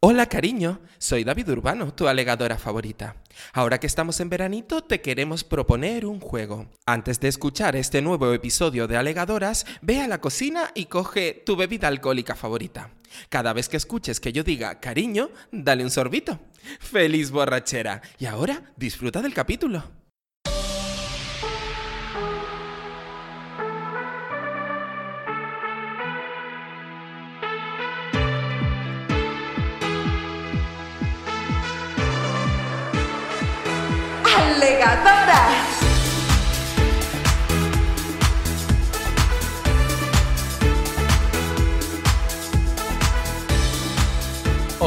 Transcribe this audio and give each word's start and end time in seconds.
Hola 0.00 0.26
cariño, 0.26 0.80
soy 0.98 1.24
David 1.24 1.48
Urbano, 1.48 1.94
tu 1.94 2.06
alegadora 2.06 2.58
favorita. 2.58 3.16
Ahora 3.54 3.80
que 3.80 3.86
estamos 3.86 4.20
en 4.20 4.28
veranito, 4.28 4.84
te 4.84 5.00
queremos 5.00 5.42
proponer 5.42 6.04
un 6.04 6.20
juego. 6.20 6.66
Antes 6.84 7.18
de 7.18 7.28
escuchar 7.28 7.76
este 7.76 8.02
nuevo 8.02 8.30
episodio 8.34 8.86
de 8.88 8.98
Alegadoras, 8.98 9.64
ve 9.80 10.02
a 10.02 10.06
la 10.06 10.20
cocina 10.20 10.70
y 10.74 10.84
coge 10.84 11.42
tu 11.46 11.56
bebida 11.56 11.88
alcohólica 11.88 12.34
favorita. 12.34 12.90
Cada 13.30 13.54
vez 13.54 13.70
que 13.70 13.78
escuches 13.78 14.20
que 14.20 14.34
yo 14.34 14.44
diga 14.44 14.80
cariño, 14.80 15.30
dale 15.50 15.82
un 15.82 15.90
sorbito. 15.90 16.40
¡Feliz 16.78 17.30
borrachera! 17.30 18.02
Y 18.18 18.26
ahora, 18.26 18.74
disfruta 18.76 19.22
del 19.22 19.32
capítulo. 19.32 19.82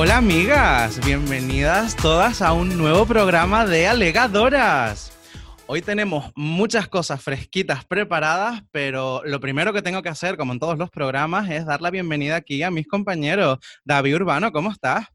Hola 0.02 0.16
amigas, 0.16 1.06
bienvenidas 1.06 1.94
todas 1.98 2.42
a 2.42 2.54
un 2.54 2.78
nuevo 2.78 3.06
programa 3.06 3.66
de 3.66 3.86
Alegadoras. 3.86 5.12
Hoy 5.68 5.82
tenemos 5.82 6.32
muchas 6.38 6.88
cosas 6.88 7.22
fresquitas 7.22 7.84
preparadas, 7.84 8.64
pero 8.72 9.22
lo 9.26 9.42
primero 9.42 9.74
que 9.74 9.82
tengo 9.82 10.02
que 10.02 10.08
hacer, 10.08 10.38
como 10.38 10.54
en 10.54 10.60
todos 10.60 10.78
los 10.78 10.90
programas, 10.90 11.50
es 11.50 11.66
dar 11.66 11.82
la 11.82 11.92
bienvenida 11.92 12.38
aquí 12.38 12.64
a 12.64 12.72
mis 12.72 12.88
compañeros. 12.88 13.58
David 13.84 14.16
Urbano, 14.16 14.54
¿cómo 14.54 14.72
estás? 14.72 15.06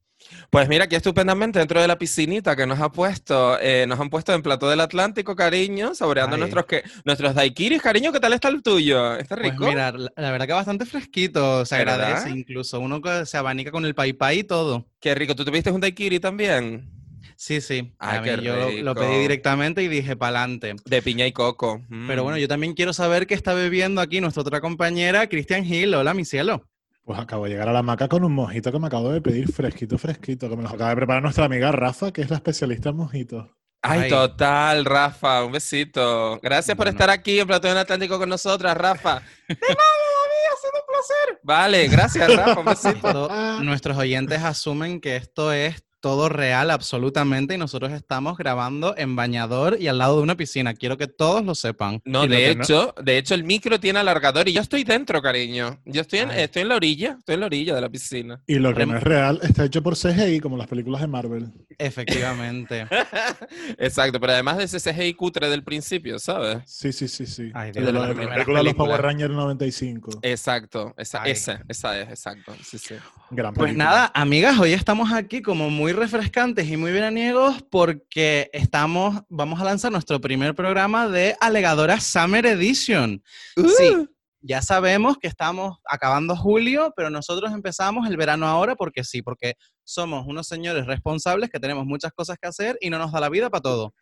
Pues 0.51 0.69
mira, 0.69 0.85
aquí 0.85 0.97
estupendamente 0.97 1.59
dentro 1.59 1.81
de 1.81 1.89
la 1.89 1.99
piscinita 1.99 2.55
que 2.57 2.67
nos 2.67 2.81
ha 2.81 2.91
puesto, 2.93 3.59
eh, 3.61 3.87
nos 3.89 3.99
han 4.01 4.11
puesto 4.11 4.33
en 4.33 4.43
Plató 4.43 4.69
del 4.69 4.81
Atlántico, 4.81 5.35
cariño, 5.37 5.95
saboreando 5.95 6.37
Ay. 6.37 6.41
nuestros, 6.41 6.67
que, 6.67 6.83
nuestros 7.05 7.35
daiquiris, 7.35 7.83
cariño, 7.83 8.13
¿qué 8.13 8.21
tal 8.21 8.33
está 8.33 8.49
el 8.49 8.63
tuyo? 8.63 9.17
¿Está 9.17 9.37
Pues 9.37 9.53
rico? 9.53 9.67
mira, 9.67 9.93
la, 9.93 10.11
la 10.17 10.31
verdad 10.31 10.47
que 10.47 10.53
bastante 10.53 10.87
fresquito, 10.87 11.65
se 11.65 11.77
¿Verdad? 11.79 11.95
agradece 12.03 12.31
incluso. 12.31 12.81
Uno 12.81 13.01
se 13.25 13.37
abanica 13.37 13.71
con 13.71 13.85
el 13.85 13.95
pai 13.95 14.13
pai 14.13 14.41
y 14.41 14.45
todo. 14.45 14.87
Qué 15.01 15.15
rico, 15.15 15.35
¿tú 15.35 15.45
tuviste 15.45 15.71
un 15.71 15.81
daiquiri 15.81 16.21
también? 16.21 16.91
Sí, 17.37 17.61
sí. 17.61 17.93
Ay, 17.99 18.21
mí 18.21 18.45
yo 18.45 18.55
lo- 18.57 18.71
lo 18.71 18.95
pedí 18.95 19.19
directamente 19.19 19.83
y 19.83 19.89
dije 19.89 20.15
pa'lante. 20.17 20.77
De 20.85 21.03
piña 21.03 21.27
y 21.27 21.33
coco. 21.33 21.83
Pero 22.07 22.23
Mm. 22.23 22.25
bueno, 22.25 22.39
yo 22.39 22.47
también 22.47 22.75
quiero 22.75 22.93
saber 22.93 23.27
qué 23.27 23.35
está 23.35 23.55
bebiendo 23.55 24.01
aquí 24.01 24.21
nuestra 24.21 24.43
otra 24.43 24.61
compañera, 24.61 25.27
Cristian 25.29 25.65
Gil. 25.65 25.95
Hola, 25.95 26.15
mi 26.15 26.25
cielo. 26.25 26.65
Pues 27.05 27.19
acabo 27.19 27.45
de 27.45 27.51
llegar 27.51 27.69
a 27.69 27.73
la 27.73 27.83
maca 27.83 28.09
con 28.09 28.25
un 28.25 28.33
mojito 28.33 28.73
que 28.73 28.79
me 28.79 28.87
acabo 28.87 29.11
de 29.13 29.21
pedir 29.21 29.53
fresquito, 29.53 29.99
fresquito, 29.99 30.49
que 30.49 30.57
me 30.57 30.63
lo 30.63 30.71
acaba 30.71 30.91
de 30.91 30.97
preparar 30.97 31.23
nuestra 31.23 31.45
amiga 31.45 31.71
Rafa, 31.71 32.13
que 32.13 32.23
es 32.23 32.31
la 32.31 32.37
especialista 32.37 32.89
en 32.91 32.97
mojitos. 32.97 33.47
Ay, 33.83 34.03
Ay. 34.05 34.09
total, 34.11 34.87
Rafa, 34.87 35.45
un 35.45 35.53
besito. 35.53 36.41
Gracias 36.43 36.75
por 36.75 36.89
estar 36.89 37.11
aquí 37.11 37.39
en 37.41 37.47
Plató 37.47 37.69
del 37.69 37.77
Atlántico 37.77 38.19
con 38.19 38.31
nosotras, 38.31 38.75
Rafa. 38.75 39.21
De 39.49 39.55
nada, 39.61 39.77
David, 39.77 40.47
ha 40.51 40.57
sido 40.59 40.73
un 40.73 40.87
placer. 40.89 41.41
Vale, 41.43 41.89
gracias, 41.89 42.35
Rafa, 42.35 42.61
un 42.61 42.65
besito. 42.67 43.29
To- 43.29 43.61
Nuestros 43.63 43.99
oyentes 43.99 44.43
asumen 44.43 45.03
que 45.03 45.17
esto 45.17 45.53
es 45.53 45.85
todo 46.05 46.29
real, 46.29 46.71
absolutamente, 46.71 47.55
y 47.55 47.57
nosotros 47.57 47.91
estamos 47.91 48.37
grabando 48.37 48.95
en 48.99 49.17
bañador 49.17 49.79
y 49.81 49.89
al 49.89 49.97
lado 49.97 50.19
de 50.19 50.23
una 50.23 50.37
piscina. 50.37 50.75
Quiero 50.75 50.99
que 50.99 51.07
todos 51.07 51.43
lo 51.43 51.55
sepan. 51.55 52.03
No, 52.05 52.27
de 52.27 52.55
no- 52.55 52.63
hecho, 52.63 52.95
de 53.03 53.17
hecho 53.17 53.35
el 53.35 53.43
micro 53.43 53.81
tiene 53.81 54.01
alargador 54.01 54.47
y 54.47 54.53
yo 54.53 54.61
estoy 54.61 54.85
dentro, 54.85 55.23
cariño. 55.23 55.81
Yo 55.87 56.03
estoy 56.03 56.19
en, 56.19 56.31
Ay. 56.31 56.43
estoy 56.43 56.61
en 56.61 56.69
la 56.69 56.77
orilla, 56.77 57.17
estoy 57.19 57.37
en 57.37 57.41
la 57.41 57.47
orilla 57.47 57.75
de 57.75 57.81
la 57.81 57.89
piscina. 57.89 58.43
Y 58.47 58.57
lo 58.57 58.75
que 58.75 58.83
Rem- 58.83 58.89
no 58.91 58.99
es 58.99 59.03
real 59.03 59.41
está 59.43 59.65
hecho 59.65 59.83
por 59.83 59.97
CGI, 59.97 60.41
como 60.41 60.59
las 60.59 60.67
películas 60.67 61.01
de 61.01 61.07
Marvel. 61.07 61.51
Efectivamente. 61.79 62.87
Exacto, 63.79 64.21
pero 64.21 64.35
además 64.35 64.59
de 64.59 64.65
ese 64.65 64.79
CGI 64.79 65.15
cutre 65.15 65.49
del 65.49 65.65
principio, 65.65 66.19
¿sabes? 66.19 66.59
Sí, 66.67 66.93
sí, 66.93 67.09
sí, 67.09 67.25
sí. 67.25 67.51
Ay, 67.55 67.73
de 67.73 67.81
la, 67.81 67.87
de 67.87 67.93
la 67.95 68.09
primeras 68.09 68.35
película 68.35 68.59
de 68.59 68.65
los 68.65 68.73
películas. 68.75 68.99
Power 68.99 69.03
Rangers 69.03 69.33
95. 69.35 70.19
Exacto, 70.21 70.95
esa, 70.99 71.25
esa, 71.25 71.63
esa 71.67 71.99
es, 71.99 72.09
exacto. 72.11 72.55
Sí, 72.63 72.77
sí. 72.79 72.95
Gran 73.31 73.55
Pues 73.55 73.69
película. 73.71 73.85
nada, 73.85 74.13
amigas, 74.15 74.59
hoy 74.59 74.73
estamos 74.75 75.11
aquí 75.13 75.41
como 75.41 75.71
muy 75.71 75.93
refrescantes 75.95 76.69
y 76.69 76.77
muy 76.77 76.93
veraniegos 76.93 77.63
porque 77.71 78.51
estamos, 78.53 79.23
vamos 79.29 79.61
a 79.61 79.65
lanzar 79.65 79.93
nuestro 79.93 80.21
primer 80.21 80.55
programa 80.55 81.09
de 81.09 81.37
Alegadora 81.41 82.01
Summer 82.01 82.45
Edition. 82.47 83.23
Sí, 83.57 83.95
Uh. 83.95 84.09
ya 84.41 84.61
sabemos 84.63 85.19
que 85.19 85.29
estamos 85.29 85.79
acabando 85.89 86.37
julio, 86.37 86.93
pero 86.97 87.11
nosotros 87.11 87.53
empezamos 87.53 88.07
el 88.09 88.17
verano 88.17 88.47
ahora 88.47 88.77
porque 88.77 89.05
sí, 89.05 89.23
porque 89.23 89.55
somos 89.85 90.27
unos 90.27 90.47
señores 90.47 90.87
responsables 90.87 91.51
que 91.51 91.61
tenemos 91.61 91.87
muchas 91.87 92.13
cosas 92.13 92.37
que 92.41 92.49
hacer 92.49 92.77
y 92.81 92.91
no 92.91 92.99
nos 92.99 93.13
da 93.13 93.21
la 93.21 93.29
vida 93.29 93.49
para 93.51 93.63
todo. 93.63 93.95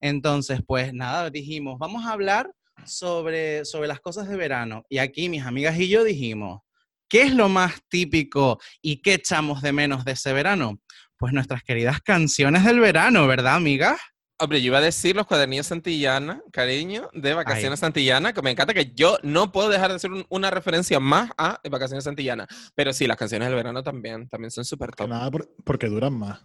Entonces, 0.00 0.60
pues 0.66 0.92
nada, 0.92 1.30
dijimos, 1.30 1.78
vamos 1.78 2.04
a 2.04 2.12
hablar 2.12 2.50
sobre, 2.84 3.64
sobre 3.64 3.88
las 3.88 4.00
cosas 4.00 4.28
de 4.28 4.36
verano. 4.36 4.84
Y 4.88 4.98
aquí 4.98 5.28
mis 5.28 5.44
amigas 5.44 5.78
y 5.78 5.88
yo 5.88 6.04
dijimos, 6.04 6.60
¿qué 7.08 7.22
es 7.22 7.34
lo 7.34 7.48
más 7.48 7.74
típico 7.88 8.58
y 8.82 9.00
qué 9.00 9.14
echamos 9.14 9.62
de 9.62 9.72
menos 9.72 10.04
de 10.04 10.12
ese 10.12 10.32
verano? 10.32 10.80
Pues 11.24 11.32
nuestras 11.32 11.62
queridas 11.62 12.02
canciones 12.02 12.66
del 12.66 12.80
verano, 12.80 13.26
¿verdad, 13.26 13.54
amigas? 13.54 13.98
Hombre, 14.38 14.60
yo 14.60 14.66
iba 14.66 14.76
a 14.76 14.82
decir 14.82 15.16
los 15.16 15.26
cuadernillos 15.26 15.64
Santillana, 15.68 16.42
cariño, 16.52 17.08
de 17.14 17.32
Vacaciones 17.32 17.80
Santillana, 17.80 18.34
que 18.34 18.42
me 18.42 18.50
encanta 18.50 18.74
que 18.74 18.92
yo 18.94 19.16
no 19.22 19.50
puedo 19.50 19.70
dejar 19.70 19.88
de 19.88 19.96
hacer 19.96 20.12
un- 20.12 20.26
una 20.28 20.50
referencia 20.50 21.00
más 21.00 21.30
a 21.38 21.58
Vacaciones 21.70 22.04
Santillana. 22.04 22.46
Pero 22.74 22.92
sí, 22.92 23.06
las 23.06 23.16
canciones 23.16 23.48
del 23.48 23.56
verano 23.56 23.82
también, 23.82 24.28
también 24.28 24.50
son 24.50 24.66
súper 24.66 24.90
top. 24.90 25.08
nada, 25.08 25.30
por- 25.30 25.48
porque 25.64 25.86
duran 25.86 26.12
más. 26.12 26.44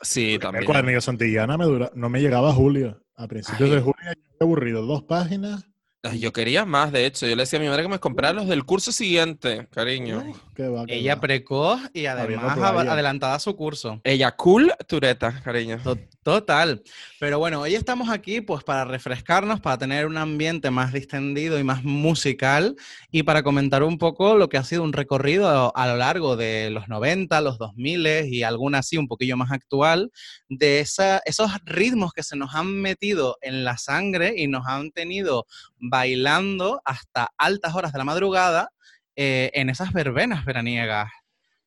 Sí, 0.00 0.32
El 0.36 0.40
también. 0.40 0.64
cuadernillo 0.64 1.02
Santillana 1.02 1.58
me 1.58 1.66
dura, 1.66 1.90
no 1.94 2.08
me 2.08 2.22
llegaba 2.22 2.48
a 2.48 2.52
julio. 2.54 3.04
A 3.16 3.28
principios 3.28 3.68
Ay. 3.68 3.76
de 3.76 3.82
julio 3.82 4.12
aburrido. 4.40 4.86
Dos 4.86 5.02
páginas. 5.02 5.62
Ay, 6.02 6.18
Yo 6.18 6.32
quería 6.32 6.64
más, 6.64 6.92
de 6.92 7.04
hecho. 7.04 7.26
Yo 7.26 7.36
le 7.36 7.42
decía 7.42 7.58
a 7.58 7.62
mi 7.62 7.68
madre 7.68 7.82
que 7.82 7.88
me 7.90 7.98
comprara 7.98 8.32
los 8.32 8.46
del 8.48 8.64
curso 8.64 8.90
siguiente, 8.90 9.68
cariño. 9.70 10.32
Qué 10.54 10.66
va, 10.68 10.86
qué 10.86 10.94
Ella 10.96 11.16
va. 11.16 11.20
precoz 11.20 11.80
y 11.92 12.06
además 12.06 12.56
adelantada 12.58 13.34
a 13.34 13.38
su 13.40 13.54
curso. 13.54 14.00
Ella 14.04 14.30
cool, 14.34 14.72
tureta, 14.88 15.40
cariño. 15.42 15.78
To- 15.82 15.98
Total. 16.22 16.82
Pero 17.18 17.38
bueno, 17.38 17.62
hoy 17.62 17.74
estamos 17.74 18.10
aquí 18.10 18.42
pues 18.42 18.62
para 18.62 18.84
refrescarnos, 18.84 19.58
para 19.60 19.78
tener 19.78 20.04
un 20.04 20.18
ambiente 20.18 20.70
más 20.70 20.92
distendido 20.92 21.58
y 21.58 21.64
más 21.64 21.82
musical 21.82 22.76
y 23.10 23.22
para 23.22 23.42
comentar 23.42 23.82
un 23.82 23.96
poco 23.96 24.36
lo 24.36 24.50
que 24.50 24.58
ha 24.58 24.64
sido 24.64 24.82
un 24.82 24.92
recorrido 24.92 25.48
a, 25.48 25.70
a 25.74 25.86
lo 25.88 25.96
largo 25.96 26.36
de 26.36 26.68
los 26.68 26.88
90, 26.88 27.40
los 27.40 27.56
2000 27.56 28.06
y 28.26 28.42
alguna 28.42 28.78
así 28.80 28.98
un 28.98 29.08
poquillo 29.08 29.38
más 29.38 29.50
actual, 29.50 30.12
de 30.50 30.80
esa- 30.80 31.22
esos 31.24 31.50
ritmos 31.64 32.12
que 32.12 32.22
se 32.22 32.36
nos 32.36 32.54
han 32.54 32.66
metido 32.70 33.38
en 33.40 33.64
la 33.64 33.78
sangre 33.78 34.34
y 34.36 34.46
nos 34.46 34.66
han 34.66 34.90
tenido 34.90 35.46
bailando 35.80 36.80
hasta 36.84 37.30
altas 37.36 37.74
horas 37.74 37.92
de 37.92 37.98
la 37.98 38.04
madrugada 38.04 38.70
eh, 39.16 39.50
en 39.54 39.70
esas 39.70 39.92
verbenas 39.92 40.44
veraniegas. 40.44 41.10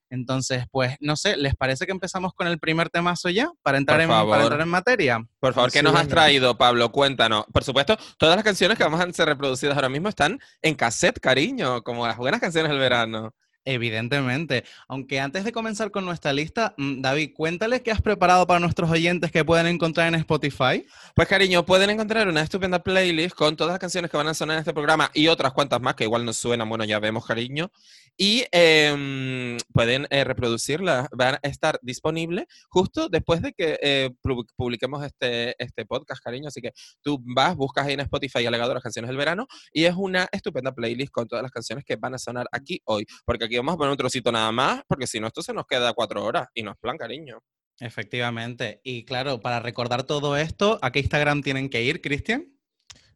Entonces, 0.10 0.66
pues, 0.70 0.96
no 1.00 1.16
sé, 1.16 1.38
¿les 1.38 1.56
parece 1.56 1.88
que 1.88 1.92
empezamos 1.92 2.34
con 2.36 2.46
el 2.48 2.60
primer 2.60 2.90
temazo 2.92 3.30
ya? 3.30 3.50
Para 3.64 3.80
entrar, 3.80 3.98
Por 3.98 4.04
en, 4.04 4.10
para 4.10 4.20
favor. 4.20 4.42
entrar 4.42 4.62
en 4.62 4.68
materia. 4.68 5.20
Por 5.40 5.56
favor, 5.56 5.72
¿qué 5.72 5.80
Sí, 5.80 5.84
nos 5.84 5.96
has 5.96 6.08
traído, 6.08 6.56
Pablo? 6.56 6.92
Cuéntanos. 6.92 7.46
Por 7.52 7.64
supuesto, 7.64 7.98
todas 8.20 8.36
las 8.36 8.44
canciones 8.46 8.78
que 8.78 8.84
vamos 8.84 9.02
a 9.02 9.12
ser 9.12 9.28
reproducidas 9.28 9.76
ahora 9.76 9.90
mismo 9.90 10.10
están 10.10 10.40
en 10.62 10.76
cassette, 10.76 11.20
cariño, 11.20 11.82
como 11.82 12.06
las 12.06 12.18
buenas 12.18 12.40
canciones 12.40 12.70
del 12.70 12.80
verano. 12.80 13.34
Evidentemente. 13.66 14.66
Aunque 14.88 15.22
antes 15.22 15.46
de 15.46 15.54
comenzar 15.54 15.90
con 15.90 16.04
nuestra 16.04 16.34
lista, 16.34 16.74
mm, 16.78 17.02
David, 17.02 17.32
cuéntales 17.34 17.82
qué 17.82 17.92
has 17.92 18.02
preparado 18.02 18.46
para 18.46 18.60
nuestros 18.60 18.92
oyentes 18.92 19.32
que 19.32 19.46
pueden 19.46 19.68
encontrar 19.68 20.08
en 20.10 20.16
Spotify. 20.16 20.86
Pues, 21.16 21.28
cariño, 21.28 21.66
pueden 21.66 21.90
encontrar 21.90 22.28
una 22.28 22.42
estupenda 22.42 22.84
playlist 22.84 23.36
con 23.36 23.56
todas 23.56 23.72
las 23.72 23.80
canciones 23.80 24.12
que 24.12 24.18
van 24.18 24.28
a 24.28 24.34
sonar 24.34 24.56
en 24.56 24.60
este 24.60 24.74
programa 24.74 25.10
y 25.14 25.28
otras 25.28 25.54
cuantas 25.54 25.82
más 25.82 25.96
que 25.96 26.04
igual 26.04 26.26
no 26.26 26.34
suenan, 26.34 26.68
bueno, 26.68 26.84
ya 26.84 27.00
vemos, 27.00 27.26
cariño. 27.26 27.72
Y 28.16 28.46
em, 28.52 29.58
pueden 29.74 30.06
eh, 30.12 30.24
reproducirlas, 30.24 31.08
van 31.12 31.36
a 31.36 31.40
estar 31.44 31.80
disponibles 31.82 32.46
justo 32.70 33.10
después 33.10 33.42
de 33.42 33.54
que 33.54 33.80
eh, 33.82 34.10
pu- 34.24 34.46
publiquemos 34.56 35.04
este, 35.04 35.56
este 35.62 35.86
podcast, 35.86 36.24
cariño. 36.24 36.48
Así 36.48 36.62
que 36.62 36.72
tú 37.02 37.20
vas, 37.26 37.56
buscas 37.56 37.88
ahí 37.88 37.94
en 37.94 38.02
Spotify 38.02 38.46
Alegador 38.46 38.76
las 38.76 38.84
canciones 38.84 39.10
del 39.10 39.18
verano 39.18 39.48
y 39.72 39.86
es 39.86 39.96
una 39.98 40.28
estupenda 40.32 40.74
playlist 40.74 41.12
con 41.12 41.28
todas 41.28 41.42
las 41.42 41.52
canciones 41.52 41.84
que 41.86 41.96
van 41.96 42.14
a 42.14 42.18
sonar 42.20 42.46
aquí 42.52 42.82
hoy. 42.86 43.06
Porque 43.26 43.46
aquí 43.46 43.58
vamos 43.58 43.74
a 43.74 43.78
poner 43.78 43.92
un 43.92 43.98
trocito 43.98 44.32
nada 44.32 44.52
más, 44.52 44.82
porque 44.88 45.08
si 45.08 45.20
no, 45.20 45.28
esto 45.28 45.42
se 45.42 45.54
nos 45.54 45.66
queda 45.66 45.94
cuatro 45.94 46.24
horas 46.24 46.48
y 46.54 46.62
no 46.62 46.72
es 46.72 46.78
plan, 46.78 46.98
cariño. 46.98 47.40
Efectivamente. 47.80 48.80
Y 48.84 49.06
claro, 49.06 49.40
para 49.42 49.60
recordar 49.60 50.04
todo 50.04 50.38
esto, 50.38 50.78
¿a 50.84 50.92
qué 50.92 51.00
Instagram 51.00 51.42
tienen 51.42 51.70
que 51.70 51.82
ir, 51.84 52.00
Cristian? 52.02 52.48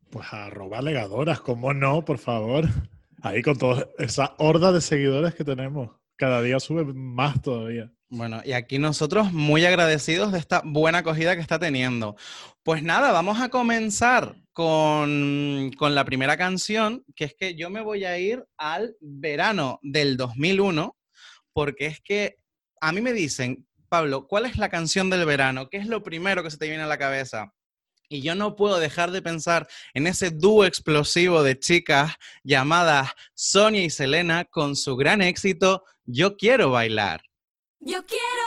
Pues 0.10 0.28
arroba 0.34 0.82
legadoras, 0.82 1.40
¿cómo 1.42 1.74
no? 1.74 2.04
Por 2.04 2.18
favor. 2.18 2.66
Ahí 3.22 3.42
con 3.42 3.58
toda 3.58 3.88
esa 3.98 4.36
horda 4.38 4.72
de 4.72 4.82
seguidores 4.82 5.36
que 5.36 5.44
tenemos. 5.44 5.90
Cada 6.16 6.42
día 6.42 6.60
sube 6.60 6.84
más 6.86 7.42
todavía. 7.42 7.92
Bueno, 8.10 8.42
y 8.46 8.54
aquí 8.54 8.80
nosotros 8.80 9.34
muy 9.34 9.66
agradecidos 9.66 10.32
de 10.32 10.40
esta 10.40 10.62
buena 10.64 11.00
acogida 11.00 11.36
que 11.36 11.42
está 11.42 11.60
teniendo. 11.60 12.16
Pues 12.64 12.82
nada, 12.82 13.12
vamos 13.12 13.42
a 13.42 13.50
comenzar 13.50 14.36
con, 14.54 15.72
con 15.78 15.94
la 15.94 16.06
primera 16.06 16.38
canción, 16.38 17.04
que 17.16 17.26
es 17.26 17.36
que 17.36 17.56
yo 17.56 17.70
me 17.70 17.82
voy 17.82 18.06
a 18.06 18.18
ir 18.18 18.46
al 18.58 18.96
verano 19.02 19.80
del 19.82 20.16
2001, 20.16 20.96
porque 21.54 21.88
es 21.88 22.00
que 22.02 22.38
a 22.80 22.94
mí 22.94 23.02
me 23.02 23.12
dicen, 23.12 23.68
Pablo, 23.90 24.28
¿cuál 24.28 24.46
es 24.46 24.58
la 24.58 24.70
canción 24.70 25.10
del 25.10 25.26
verano? 25.26 25.70
¿Qué 25.70 25.78
es 25.78 25.88
lo 25.88 26.02
primero 26.02 26.44
que 26.44 26.52
se 26.52 26.58
te 26.58 26.68
viene 26.68 26.84
a 26.84 26.88
la 26.88 26.98
cabeza? 26.98 27.54
Y 28.10 28.22
yo 28.22 28.36
no 28.36 28.56
puedo 28.56 28.80
dejar 28.80 29.12
de 29.12 29.22
pensar 29.22 29.68
en 29.94 30.08
ese 30.08 30.32
dúo 30.32 30.66
explosivo 30.66 31.44
de 31.44 31.60
chicas 31.60 32.14
llamadas 32.44 33.12
Sonia 33.34 33.84
y 33.84 33.90
Selena 33.90 34.46
con 34.46 34.76
su 34.76 34.96
gran 34.96 35.22
éxito 35.22 35.84
Yo 36.06 36.38
quiero 36.38 36.72
bailar. 36.72 37.22
Yo 37.80 38.06
quiero 38.06 38.47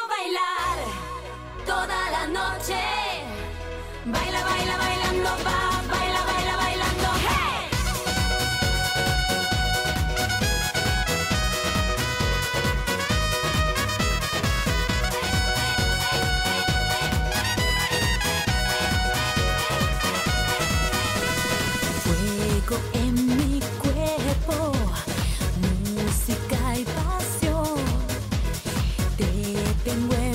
Te 30.08 30.29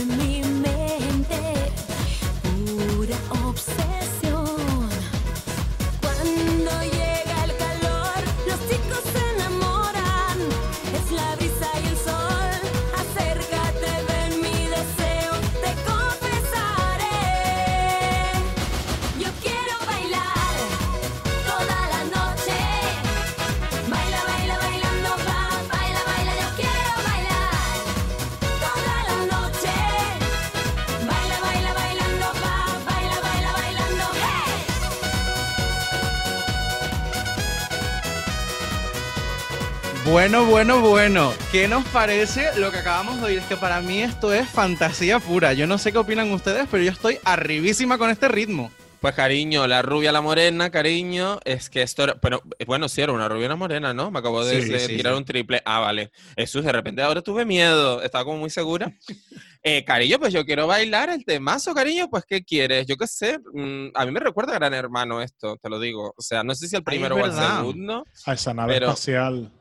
Bueno, 40.06 40.46
bueno, 40.46 40.82
bueno. 40.82 41.34
¿Qué 41.52 41.68
nos 41.68 41.84
parece 41.88 42.58
lo 42.60 42.72
que 42.72 42.78
acabamos 42.78 43.20
de 43.20 43.26
oír? 43.26 43.38
Es 43.40 43.46
que 43.46 43.58
para 43.58 43.82
mí 43.82 44.02
esto 44.02 44.34
es 44.34 44.48
fantasía 44.48 45.20
pura. 45.20 45.54
Yo 45.54 45.66
no 45.68 45.78
sé 45.78 45.92
qué 45.92 45.98
opinan 45.98 46.32
ustedes, 46.32 46.68
pero 46.70 46.84
yo 46.84 46.92
estoy 46.92 47.18
arribísima 47.24 47.98
con 47.98 48.10
este 48.12 48.28
ritmo. 48.28 48.72
Pues 49.02 49.14
cariño, 49.14 49.68
la 49.68 49.82
rubia, 49.84 50.12
la 50.12 50.22
morena, 50.22 50.72
cariño, 50.72 51.40
es 51.44 51.70
que 51.70 51.84
esto 51.84 52.04
era, 52.06 52.16
pero 52.16 52.42
eh, 52.58 52.66
bueno, 52.66 52.88
sí 52.90 53.02
era 53.02 53.12
una 53.14 53.28
rubia, 53.30 53.46
una 53.48 53.56
morena, 53.56 53.94
¿no? 53.94 54.10
Me 54.10 54.18
acabo 54.20 54.44
de, 54.44 54.62
Sí, 54.64 54.70
de 54.70 54.80
sí, 54.80 54.96
tirar 54.96 55.14
sí. 55.14 55.18
un 55.18 55.26
triple. 55.26 55.62
Ah, 55.66 55.80
vale. 55.80 56.12
Jesús, 56.36 56.64
de 56.64 56.72
repente 56.72 57.02
ahora 57.04 57.22
tuve 57.22 57.46
miedo, 57.46 58.02
estaba 58.02 58.24
como 58.26 58.38
muy 58.38 58.50
segura. 58.50 58.92
Eh, 59.68 59.84
cariño, 59.84 60.20
pues 60.20 60.32
yo 60.32 60.46
quiero 60.46 60.68
bailar 60.68 61.10
el 61.10 61.26
temazo, 61.26 61.74
cariño, 61.74 62.08
pues 62.08 62.24
¿qué 62.28 62.44
quieres? 62.44 62.86
Yo 62.86 62.98
qué 62.98 63.08
sé, 63.08 63.40
mm, 63.52 63.88
a 63.96 64.06
mí 64.06 64.12
me 64.12 64.20
recuerda 64.20 64.52
a 64.52 64.60
Gran 64.60 64.76
Hermano 64.76 65.24
esto, 65.24 65.58
te 65.60 65.70
lo 65.72 65.80
digo. 65.80 66.14
O 66.16 66.22
sea, 66.22 66.44
no 66.44 66.54
sé 66.54 66.68
si 66.68 66.76
el 66.76 66.82
Ay, 66.82 67.00
primero 67.00 67.16
o 67.16 67.26
el 67.26 67.34
segundo. 67.34 68.06
A 68.28 68.34
esa 68.36 68.54
nave 68.54 68.76
Pero- 68.76 68.90
espacial 68.90 69.52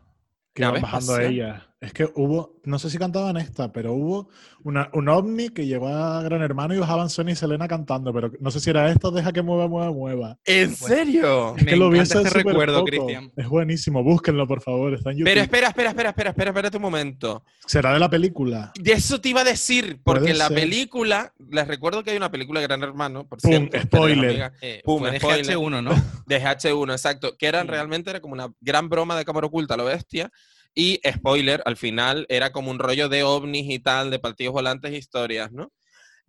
que 0.55 0.63
Nave 0.63 0.79
iban 0.79 0.83
bajando 0.83 1.19
espacial. 1.19 1.63
Es 1.85 1.93
que 1.93 2.09
hubo, 2.15 2.57
no 2.65 2.79
sé 2.79 2.89
si 2.89 2.97
cantaban 2.97 3.37
esta, 3.37 3.71
pero 3.71 3.93
hubo 3.93 4.29
una, 4.63 4.89
un 4.95 5.09
ovni 5.11 5.51
que 5.51 5.67
llegó 5.67 5.89
a 5.89 6.23
Gran 6.23 6.41
Hermano 6.41 6.75
y 6.75 6.79
bajaban 6.79 7.11
Sonia 7.11 7.33
y 7.33 7.37
Selena 7.37 7.69
cantando, 7.69 8.11
pero 8.13 8.33
no 8.41 8.51
sé 8.51 8.59
si 8.61 8.71
era 8.71 8.91
esto, 8.91 9.11
deja 9.11 9.33
que 9.33 9.43
mueva, 9.43 9.69
mueva, 9.69 9.93
mueva. 9.93 10.39
¿En 10.47 10.75
serio? 10.75 11.55
Es 11.57 11.65
Me 11.65 11.73
que 11.73 11.77
lo 11.77 11.91
vi 11.91 11.99
este 11.99 12.23
recuerdo. 12.31 12.85
Cristian. 12.85 13.31
Es 13.37 13.49
buenísimo, 13.49 14.03
búsquenlo 14.03 14.47
por 14.47 14.63
favor, 14.63 14.95
está 14.95 15.11
en 15.11 15.19
YouTube. 15.19 15.31
Pero 15.31 15.43
espera, 15.43 15.69
espera, 15.69 15.91
espera, 15.91 16.09
espera, 16.09 16.31
espera, 16.31 16.51
espérate 16.51 16.77
un 16.79 16.83
momento. 16.83 17.45
¿Será 17.67 17.93
de 17.93 17.99
la 17.99 18.09
película? 18.09 18.73
De 18.81 18.93
eso 18.93 19.21
te 19.21 19.29
iba 19.29 19.43
a 19.43 19.45
decir, 19.45 20.01
porque 20.03 20.33
la 20.33 20.49
ser. 20.49 20.57
película, 20.57 21.35
les 21.51 21.69
recuerdo 21.69 22.03
que 22.03 22.13
hay 22.13 22.17
una 22.17 22.31
película 22.31 22.61
de 22.61 22.67
Gran 22.67 22.83
Hermano, 22.83 23.29
por 23.29 23.41
Pum, 23.41 23.51
cierto. 23.51 23.79
spoiler. 23.83 24.53
Eh, 24.63 24.81
Pum, 24.85 25.01
fue 25.01 25.11
de 25.11 25.19
spoiler. 25.19 25.47
GH1, 25.59 25.83
¿no? 25.83 25.91
De 26.27 26.41
H1, 26.43 26.93
exacto. 26.93 27.37
Que 27.37 27.47
eran 27.47 27.69
realmente 27.69 28.09
era 28.09 28.21
como 28.21 28.33
una 28.33 28.51
gran 28.63 28.89
broma 28.89 29.15
de 29.19 29.27
cámara 29.27 29.47
oculta, 29.47 29.77
lo 29.77 29.85
bestia. 29.85 30.31
Y 30.75 31.01
spoiler, 31.09 31.63
al 31.67 31.77
final 31.77 32.27
era 32.29 32.51
como 32.53 32.71
un 32.71 32.79
rollo 32.79 33.09
de 33.09 33.23
ovnis 33.23 33.71
y 33.71 33.79
tal, 33.79 34.11
de 34.11 34.19
partidos 34.19 34.53
volantes 34.55 34.93
e 34.93 34.97
historias, 34.99 35.53
¿no? 35.53 35.73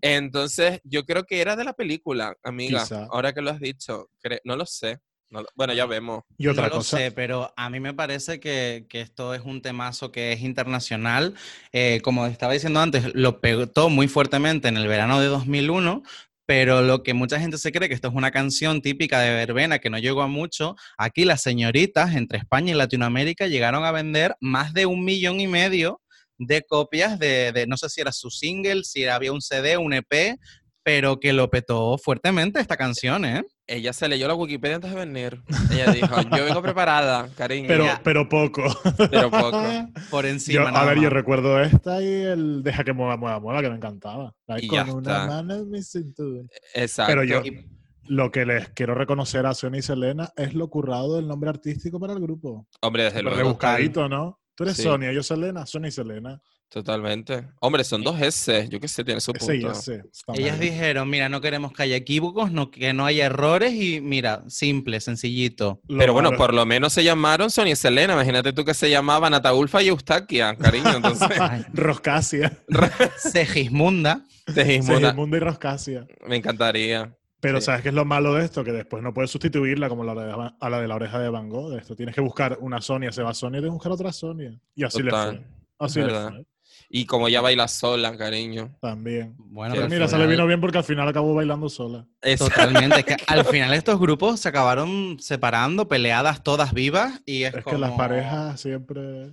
Entonces, 0.01 0.81
yo 0.83 1.05
creo 1.05 1.23
que 1.25 1.41
era 1.41 1.55
de 1.55 1.63
la 1.63 1.73
película, 1.73 2.35
amiga. 2.43 2.83
Quizá. 2.83 3.05
Ahora 3.11 3.33
que 3.33 3.41
lo 3.41 3.49
has 3.51 3.59
dicho, 3.59 4.09
no 4.43 4.55
lo 4.55 4.65
sé. 4.65 4.99
No 5.31 5.41
lo- 5.41 5.47
bueno, 5.55 5.73
ya 5.73 5.85
vemos. 5.87 6.23
Y 6.37 6.47
otra 6.47 6.63
no 6.63 6.69
lo 6.69 6.75
cosa. 6.77 6.97
sé, 6.97 7.11
pero 7.11 7.51
a 7.57 7.69
mí 7.71 7.79
me 7.79 7.93
parece 7.95 8.39
que, 8.39 8.85
que 8.87 9.01
esto 9.01 9.33
es 9.33 9.41
un 9.41 9.61
temazo 9.61 10.11
que 10.11 10.31
es 10.33 10.41
internacional. 10.41 11.33
Eh, 11.71 11.99
como 12.03 12.27
estaba 12.27 12.53
diciendo 12.53 12.79
antes, 12.79 13.13
lo 13.15 13.41
pegó 13.41 13.89
muy 13.89 14.07
fuertemente 14.07 14.67
en 14.67 14.77
el 14.77 14.87
verano 14.87 15.19
de 15.19 15.27
2001, 15.27 16.03
pero 16.45 16.81
lo 16.81 17.03
que 17.03 17.13
mucha 17.13 17.39
gente 17.39 17.57
se 17.57 17.71
cree 17.71 17.87
que 17.89 17.95
esto 17.95 18.07
es 18.09 18.13
una 18.13 18.31
canción 18.31 18.81
típica 18.81 19.19
de 19.21 19.33
verbena 19.33 19.79
que 19.79 19.89
no 19.89 19.97
llegó 19.99 20.21
a 20.21 20.27
mucho, 20.27 20.75
aquí 20.97 21.25
las 21.25 21.41
señoritas 21.41 22.15
entre 22.15 22.37
España 22.39 22.71
y 22.71 22.75
Latinoamérica 22.75 23.47
llegaron 23.47 23.83
a 23.85 23.91
vender 23.91 24.35
más 24.39 24.73
de 24.73 24.85
un 24.85 25.03
millón 25.03 25.39
y 25.39 25.47
medio 25.47 26.01
de 26.37 26.61
copias 26.63 27.17
de, 27.19 27.51
de- 27.51 27.67
no 27.67 27.77
sé 27.77 27.89
si 27.89 28.01
era 28.01 28.11
su 28.11 28.29
single, 28.29 28.83
si 28.83 29.05
había 29.05 29.31
un 29.31 29.41
CD, 29.41 29.77
un 29.77 29.93
EP, 29.93 30.37
pero 30.83 31.19
que 31.19 31.33
lo 31.33 31.49
petó 31.49 31.97
fuertemente 31.97 32.59
esta 32.59 32.77
canción, 32.77 33.25
¿eh? 33.25 33.43
Ella 33.67 33.93
se 33.93 34.07
leyó 34.07 34.27
la 34.27 34.35
Wikipedia 34.35 34.75
antes 34.75 34.91
de 34.91 34.97
venir. 34.97 35.41
Ella 35.71 35.91
dijo, 35.91 36.15
yo 36.37 36.45
vengo 36.45 36.61
preparada, 36.61 37.27
cariño. 37.35 37.67
Pero, 37.67 37.85
pero 38.03 38.29
poco. 38.29 38.63
Pero 39.09 39.31
poco. 39.31 39.63
Por 40.11 40.25
encima. 40.27 40.61
Yo- 40.63 40.67
a 40.67 40.71
nada 40.71 40.85
ver, 40.85 40.99
yo 40.99 41.09
recuerdo 41.09 41.59
esta 41.61 41.99
y 42.01 42.05
el 42.05 42.61
Deja 42.61 42.83
que 42.83 42.93
mueva, 42.93 43.17
mueva, 43.17 43.39
mueva, 43.39 43.61
que 43.63 43.69
me 43.69 43.75
encantaba. 43.77 44.35
Y 44.59 44.67
con 44.67 44.85
ya 44.85 44.93
una 44.93 45.11
está. 45.11 45.27
mano 45.27 45.55
en 45.55 45.69
mi 45.71 45.81
cintura. 45.81 46.43
Exacto. 46.75 47.11
Pero 47.11 47.23
yo, 47.23 47.41
Y- 47.43 47.67
lo 48.07 48.31
que 48.31 48.45
les 48.45 48.69
quiero 48.69 48.93
reconocer 48.93 49.47
a 49.47 49.55
Sonia 49.55 49.79
y 49.79 49.81
Selena 49.81 50.29
es 50.35 50.53
lo 50.53 50.69
currado 50.69 51.15
del 51.15 51.27
nombre 51.27 51.49
artístico 51.49 51.99
para 51.99 52.13
el 52.13 52.19
grupo. 52.19 52.67
Hombre, 52.81 53.05
desde 53.05 53.23
luego. 53.23 53.35
rebuscadito, 53.37 54.07
¿no? 54.07 54.39
Tú 54.53 54.63
eres 54.63 54.77
Sí. 54.77 54.83
Sonia, 54.83 55.11
yo 55.11 55.23
Selena, 55.23 55.65
Sonia 55.65 55.87
y 55.87 55.91
Selena. 55.91 56.39
Totalmente. 56.69 57.47
Hombre, 57.61 57.83
son 57.85 58.03
dos 58.03 58.19
S. 58.19 58.67
Yo 58.69 58.79
qué 58.81 58.87
sé, 58.89 59.03
tiene 59.05 59.21
su 59.21 59.31
punto. 59.31 59.53
Y 59.53 59.65
está 59.65 60.01
Ellas 60.33 60.59
dijeron, 60.59 61.09
mira, 61.09 61.29
no 61.29 61.39
queremos 61.39 61.71
que 61.71 61.83
haya 61.83 61.95
equívocos, 61.95 62.51
no, 62.51 62.69
que 62.69 62.91
no 62.93 63.05
haya 63.05 63.27
errores 63.27 63.73
y 63.73 64.01
mira, 64.01 64.43
simple, 64.47 64.99
sencillito. 64.99 65.79
Lo 65.87 65.97
Pero 65.99 66.11
bueno, 66.13 66.31
malo- 66.31 66.37
por 66.37 66.53
lo 66.53 66.65
menos 66.65 66.91
se 66.91 67.03
llamaron 67.03 67.49
Sonia 67.49 67.73
y 67.73 67.75
Selena. 67.77 68.13
Imagínate 68.13 68.51
tú 68.51 68.65
que 68.65 68.73
se 68.73 68.89
llamaban 68.89 69.33
Ataulfa 69.33 69.81
y 69.83 69.87
Eustaquia, 69.87 70.55
cariño. 70.57 70.89
Entonces, 70.97 71.29
Roscasia. 71.73 72.57
Segismunda. 73.17 74.25
Segismunda, 74.47 74.99
Segismundo 75.09 75.37
y 75.37 75.39
Roscasia. 75.39 76.05
me 76.27 76.35
encantaría. 76.37 77.15
Pero 77.39 77.59
Sí. 77.61 77.65
¿sabes 77.67 77.83
qué 77.83 77.89
es 77.89 77.95
lo 77.95 78.05
malo 78.05 78.33
de 78.33 78.43
esto? 78.45 78.63
Que 78.63 78.71
después 78.71 79.03
no 79.03 79.13
puedes 79.13 79.29
sustituirla 79.29 79.87
como 79.87 80.03
la 80.03 80.15
de, 80.15 80.51
a 80.59 80.69
la 80.69 80.81
de 80.81 80.87
la 80.87 80.95
oreja 80.95 81.19
de 81.19 81.29
Van 81.29 81.47
Gogh. 81.49 81.69
De 81.71 81.77
esto 81.79 81.95
tienes 81.95 82.15
que 82.15 82.21
buscar 82.21 82.57
una 82.59 82.81
Sonia, 82.81 83.11
se 83.11 83.21
va 83.23 83.33
Sonia 83.33 83.59
y 83.59 83.61
tienes 83.61 83.71
que 83.71 83.75
buscar 83.75 83.91
otra 83.91 84.11
Sonia. 84.11 84.51
Y 84.73 84.83
así 84.83 85.03
Total. 85.03 85.31
le 85.33 85.37
fue. 85.39 85.47
Así 85.79 85.99
Es 85.99 86.05
le 86.07 86.11
verdad. 86.11 86.29
fue. 86.31 86.45
Y 86.89 87.05
como 87.05 87.27
ya 87.29 87.41
baila 87.41 87.67
sola, 87.67 88.15
cariño. 88.17 88.75
También. 88.81 89.33
Bueno, 89.37 89.73
Pero 89.75 89.89
mira, 89.89 90.07
se 90.07 90.15
le 90.17 90.23
final- 90.23 90.29
vino 90.29 90.47
bien 90.47 90.61
porque 90.61 90.77
al 90.77 90.83
final 90.83 91.07
acabó 91.07 91.33
bailando 91.33 91.67
sola. 91.69 92.07
Es- 92.21 92.39
Totalmente. 92.39 92.99
Es 92.99 93.05
que 93.05 93.15
al 93.27 93.43
final 93.45 93.73
estos 93.73 93.99
grupos 93.99 94.39
se 94.39 94.49
acabaron 94.49 95.17
separando, 95.19 95.87
peleadas 95.87 96.43
todas 96.43 96.73
vivas 96.73 97.21
y 97.25 97.43
es, 97.43 97.53
Es 97.55 97.63
como... 97.63 97.75
que 97.75 97.81
las 97.81 97.91
parejas 97.91 98.59
siempre. 98.61 99.31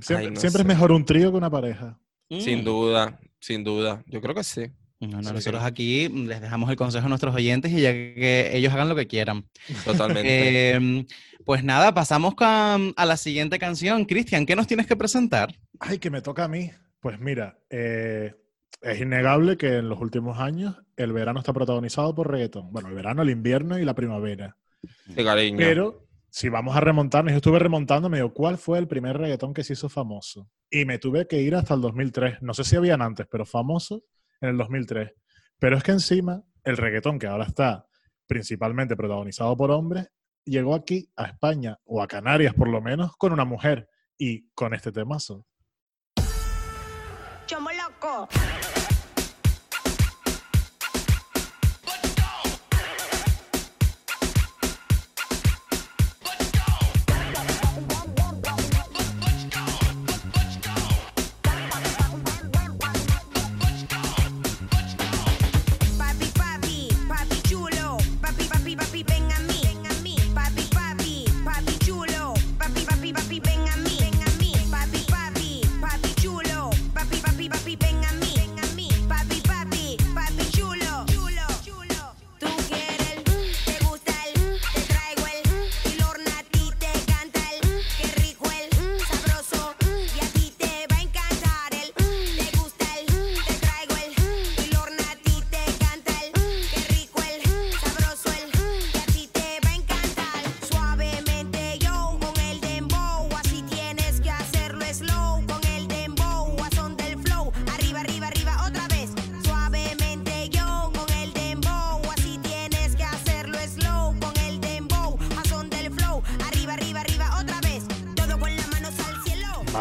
Siempre, 0.00 0.26
Ay, 0.26 0.30
no 0.32 0.40
siempre 0.40 0.62
es 0.62 0.66
mejor 0.68 0.92
un 0.92 1.04
trío 1.04 1.30
que 1.30 1.36
una 1.38 1.50
pareja. 1.50 1.98
Mm. 2.28 2.40
Sin 2.40 2.64
duda, 2.64 3.18
sin 3.40 3.62
duda. 3.64 4.02
Yo 4.06 4.20
creo 4.20 4.34
que 4.34 4.44
sí. 4.44 4.66
No, 4.98 5.08
no, 5.20 5.22
Sí, 5.28 5.34
nosotros 5.34 5.62
sí. 5.62 5.68
aquí 5.68 6.08
les 6.08 6.40
dejamos 6.40 6.70
el 6.70 6.76
consejo 6.76 7.04
a 7.04 7.08
nuestros 7.10 7.34
oyentes 7.34 7.70
y 7.72 7.82
ya 7.82 7.92
que 7.92 8.50
ellos 8.54 8.72
hagan 8.72 8.88
lo 8.88 8.96
que 8.96 9.06
quieran. 9.06 9.44
Totalmente. 9.84 10.72
Eh, 10.76 11.06
pues 11.44 11.62
nada, 11.62 11.92
pasamos 11.94 12.34
con- 12.34 12.94
a 12.96 13.04
la 13.06 13.16
siguiente 13.16 13.58
canción. 13.58 14.04
Cristian, 14.06 14.46
¿qué 14.46 14.56
nos 14.56 14.66
tienes 14.66 14.86
que 14.86 14.96
presentar? 14.96 15.54
Ay, 15.80 15.98
que 15.98 16.10
me 16.10 16.20
toca 16.22 16.44
a 16.44 16.48
mí. 16.48 16.70
Pues 17.06 17.20
mira, 17.20 17.56
eh, 17.70 18.34
es 18.82 19.00
innegable 19.00 19.56
que 19.56 19.76
en 19.76 19.88
los 19.88 20.00
últimos 20.00 20.40
años 20.40 20.74
el 20.96 21.12
verano 21.12 21.38
está 21.38 21.52
protagonizado 21.52 22.12
por 22.16 22.28
reggaetón. 22.28 22.72
Bueno, 22.72 22.88
el 22.88 22.96
verano, 22.96 23.22
el 23.22 23.30
invierno 23.30 23.78
y 23.78 23.84
la 23.84 23.94
primavera. 23.94 24.56
Sí, 25.14 25.22
cariño. 25.22 25.56
Pero 25.56 26.08
si 26.30 26.48
vamos 26.48 26.74
a 26.74 26.80
remontarnos, 26.80 27.30
yo 27.30 27.36
estuve 27.36 27.60
remontando, 27.60 28.08
me 28.08 28.16
digo, 28.16 28.34
¿cuál 28.34 28.58
fue 28.58 28.80
el 28.80 28.88
primer 28.88 29.18
reggaetón 29.18 29.54
que 29.54 29.62
se 29.62 29.74
hizo 29.74 29.88
famoso? 29.88 30.50
Y 30.68 30.84
me 30.84 30.98
tuve 30.98 31.28
que 31.28 31.40
ir 31.40 31.54
hasta 31.54 31.74
el 31.74 31.80
2003. 31.80 32.42
No 32.42 32.54
sé 32.54 32.64
si 32.64 32.74
habían 32.74 33.00
antes, 33.00 33.28
pero 33.30 33.46
famoso 33.46 34.02
en 34.40 34.48
el 34.48 34.56
2003. 34.56 35.12
Pero 35.60 35.76
es 35.76 35.84
que 35.84 35.92
encima, 35.92 36.42
el 36.64 36.76
reggaetón 36.76 37.20
que 37.20 37.28
ahora 37.28 37.44
está 37.44 37.86
principalmente 38.26 38.96
protagonizado 38.96 39.56
por 39.56 39.70
hombres, 39.70 40.08
llegó 40.44 40.74
aquí 40.74 41.08
a 41.14 41.26
España, 41.26 41.78
o 41.84 42.02
a 42.02 42.08
Canarias 42.08 42.54
por 42.54 42.66
lo 42.66 42.80
menos, 42.80 43.16
con 43.16 43.32
una 43.32 43.44
mujer 43.44 43.88
y 44.18 44.48
con 44.54 44.74
este 44.74 44.90
temazo. 44.90 45.46
か。 48.06 48.65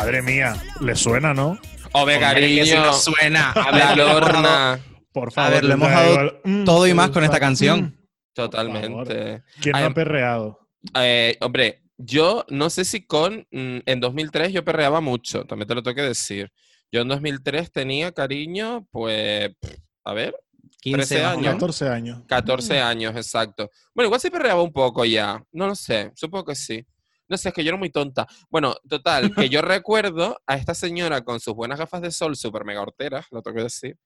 Madre 0.05 0.21
mía, 0.21 0.55
¿le 0.81 0.95
suena, 0.95 1.33
no? 1.33 1.57
Ove, 1.93 2.13
Hombre, 2.13 2.15
si 2.15 2.21
cariño. 2.21 2.85
no 2.85 2.93
suena. 2.93 3.51
A 3.55 3.71
La 3.71 3.87
ver, 3.87 3.97
Lorna. 3.97 4.79
Por 5.11 5.31
favor. 5.31 5.51
ver, 5.53 5.63
le 5.63 5.73
hemos 5.73 5.89
dado 5.89 6.41
mm, 6.43 6.63
todo 6.63 6.85
y 6.85 6.93
más 6.93 7.09
con 7.09 7.23
esta 7.23 7.37
mm, 7.37 7.39
canción. 7.39 7.97
Totalmente. 8.35 9.41
¿Quién 9.59 9.71
no 9.71 9.85
ha 9.85 9.93
perreado? 9.95 10.59
Eh, 10.93 11.35
hombre, 11.41 11.81
yo 11.97 12.45
no 12.49 12.69
sé 12.69 12.85
si 12.85 13.07
con. 13.07 13.47
mm, 13.49 13.77
en 13.83 13.99
2003 13.99 14.53
yo 14.53 14.63
perreaba 14.63 15.01
mucho, 15.01 15.43
también 15.45 15.67
te 15.67 15.73
lo 15.73 15.81
tengo 15.81 15.95
que 15.95 16.01
decir. 16.03 16.51
Yo 16.91 17.01
en 17.01 17.07
2003 17.07 17.71
tenía 17.71 18.11
cariño, 18.11 18.87
pues. 18.91 19.49
A 20.03 20.13
ver, 20.13 20.35
15 20.81 20.97
13 20.97 21.15
más 21.15 21.23
o 21.23 21.29
años. 21.31 21.41
menos. 21.41 21.55
14 21.55 21.89
años. 21.89 22.23
14 22.27 22.79
años, 22.79 23.15
exacto. 23.15 23.71
Bueno, 23.95 24.05
igual 24.09 24.21
sí 24.21 24.29
perreaba 24.29 24.61
un 24.61 24.71
poco 24.71 25.03
ya. 25.03 25.43
No 25.51 25.65
lo 25.65 25.73
sé, 25.73 26.11
supongo 26.13 26.45
que 26.45 26.55
sí. 26.55 26.85
No 27.27 27.37
sé, 27.37 27.49
es 27.49 27.55
que 27.55 27.63
yo 27.63 27.69
era 27.69 27.77
muy 27.77 27.89
tonta. 27.89 28.27
Bueno, 28.49 28.75
total, 28.87 29.33
que 29.33 29.49
yo 29.49 29.61
recuerdo 29.63 30.39
a 30.45 30.55
esta 30.55 30.73
señora 30.75 31.21
con 31.21 31.39
sus 31.39 31.53
buenas 31.55 31.79
gafas 31.79 32.01
de 32.01 32.11
sol, 32.11 32.35
súper 32.35 32.65
mega 32.65 32.81
horteras, 32.81 33.25
lo 33.31 33.41
tengo 33.41 33.57
que 33.57 33.63
decir, 33.63 33.97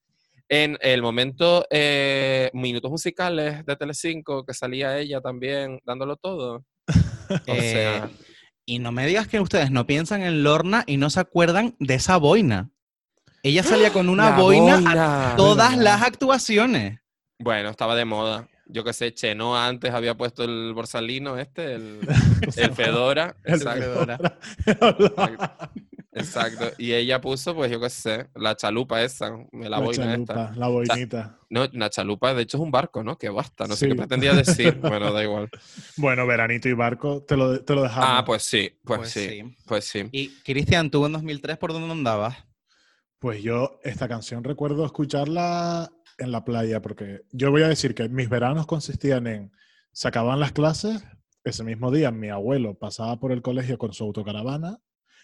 en 0.47 0.77
el 0.81 1.01
momento 1.01 1.65
eh, 1.69 2.49
Minutos 2.53 2.89
Musicales 2.89 3.65
de 3.65 3.75
Telecinco, 3.75 4.43
que 4.45 4.53
salía 4.53 4.97
ella 4.97 5.21
también 5.21 5.79
dándolo 5.85 6.15
todo. 6.17 6.65
O 7.29 7.53
Eh, 7.53 7.71
sea, 7.71 8.09
y 8.65 8.79
no 8.79 8.91
me 8.91 9.05
digas 9.05 9.27
que 9.27 9.39
ustedes 9.39 9.69
no 9.69 9.85
piensan 9.85 10.23
en 10.23 10.41
Lorna 10.43 10.83
y 10.87 10.97
no 10.97 11.09
se 11.11 11.19
acuerdan 11.19 11.75
de 11.79 11.93
esa 11.95 12.17
boina. 12.17 12.71
Ella 13.43 13.61
salía 13.63 13.93
con 13.93 14.09
una 14.09 14.31
la 14.31 14.37
boina, 14.37 14.73
a 14.73 14.79
boina. 14.79 15.33
todas 15.37 15.77
las 15.77 16.01
actuaciones. 16.01 16.99
Bueno, 17.37 17.69
estaba 17.69 17.95
de 17.95 18.05
moda. 18.05 18.47
Yo 18.71 18.83
qué 18.83 18.93
sé, 18.93 19.13
Chenoa 19.13 19.67
antes 19.67 19.91
había 19.91 20.15
puesto 20.15 20.43
el 20.43 20.73
borsalino 20.73 21.37
este, 21.37 21.73
el, 21.75 21.99
el 22.55 22.71
Fedora. 22.73 23.35
El 23.43 23.55
Exacto. 23.55 23.81
Fedora. 23.81 24.19
Exacto. 24.65 25.69
Exacto. 26.11 26.71
Y 26.77 26.93
ella 26.93 27.21
puso, 27.21 27.55
pues 27.55 27.71
yo 27.71 27.79
qué 27.79 27.89
sé, 27.89 28.27
la 28.35 28.55
chalupa 28.55 29.01
esa, 29.01 29.29
la, 29.51 29.69
La 29.69 29.79
boina 29.79 30.05
chalupa, 30.11 30.33
esta. 30.33 30.55
la 30.55 30.67
boinita. 30.67 31.39
No, 31.49 31.67
una 31.73 31.89
chalupa, 31.89 32.33
de 32.33 32.43
hecho 32.43 32.57
es 32.57 32.63
un 32.63 32.71
barco, 32.71 33.03
¿no? 33.03 33.17
Que 33.17 33.29
basta, 33.29 33.67
no 33.67 33.75
sé 33.75 33.87
qué 33.87 33.95
pretendía 33.95 34.33
decir. 34.33 34.79
Bueno, 34.89 35.11
da 35.13 35.23
igual. 35.23 35.49
Bueno, 35.97 36.25
veranito 36.25 36.67
y 36.67 36.73
barco, 36.73 37.23
te 37.23 37.37
lo, 37.37 37.61
te 37.63 37.75
lo 37.75 37.83
dejamos. 37.83 38.09
Ah, 38.11 38.23
pues 38.25 38.43
sí, 38.43 38.71
pues, 38.83 38.99
Pues 38.99 39.11
sí, 39.11 39.29
sí. 39.29 39.55
pues 39.65 39.85
sí. 39.85 40.09
Y 40.11 40.29
Cristian, 40.43 40.89
tú 40.89 41.05
en 41.05 41.11
2003, 41.13 41.57
¿por 41.57 41.73
dónde 41.73 41.91
andabas? 41.91 42.35
Pues 43.19 43.43
yo 43.43 43.79
esta 43.83 44.07
canción 44.07 44.43
recuerdo 44.43 44.85
escucharla 44.85 45.91
en 46.19 46.31
la 46.31 46.43
playa, 46.45 46.81
porque 46.81 47.21
yo 47.31 47.51
voy 47.51 47.63
a 47.63 47.67
decir 47.67 47.95
que 47.95 48.09
mis 48.09 48.29
veranos 48.29 48.65
consistían 48.67 49.27
en, 49.27 49.51
se 49.91 50.07
acababan 50.07 50.39
las 50.39 50.51
clases, 50.51 51.03
ese 51.43 51.63
mismo 51.63 51.91
día 51.91 52.11
mi 52.11 52.29
abuelo 52.29 52.75
pasaba 52.75 53.19
por 53.19 53.31
el 53.31 53.41
colegio 53.41 53.77
con 53.77 53.93
su 53.93 54.03
autocaravana, 54.03 54.77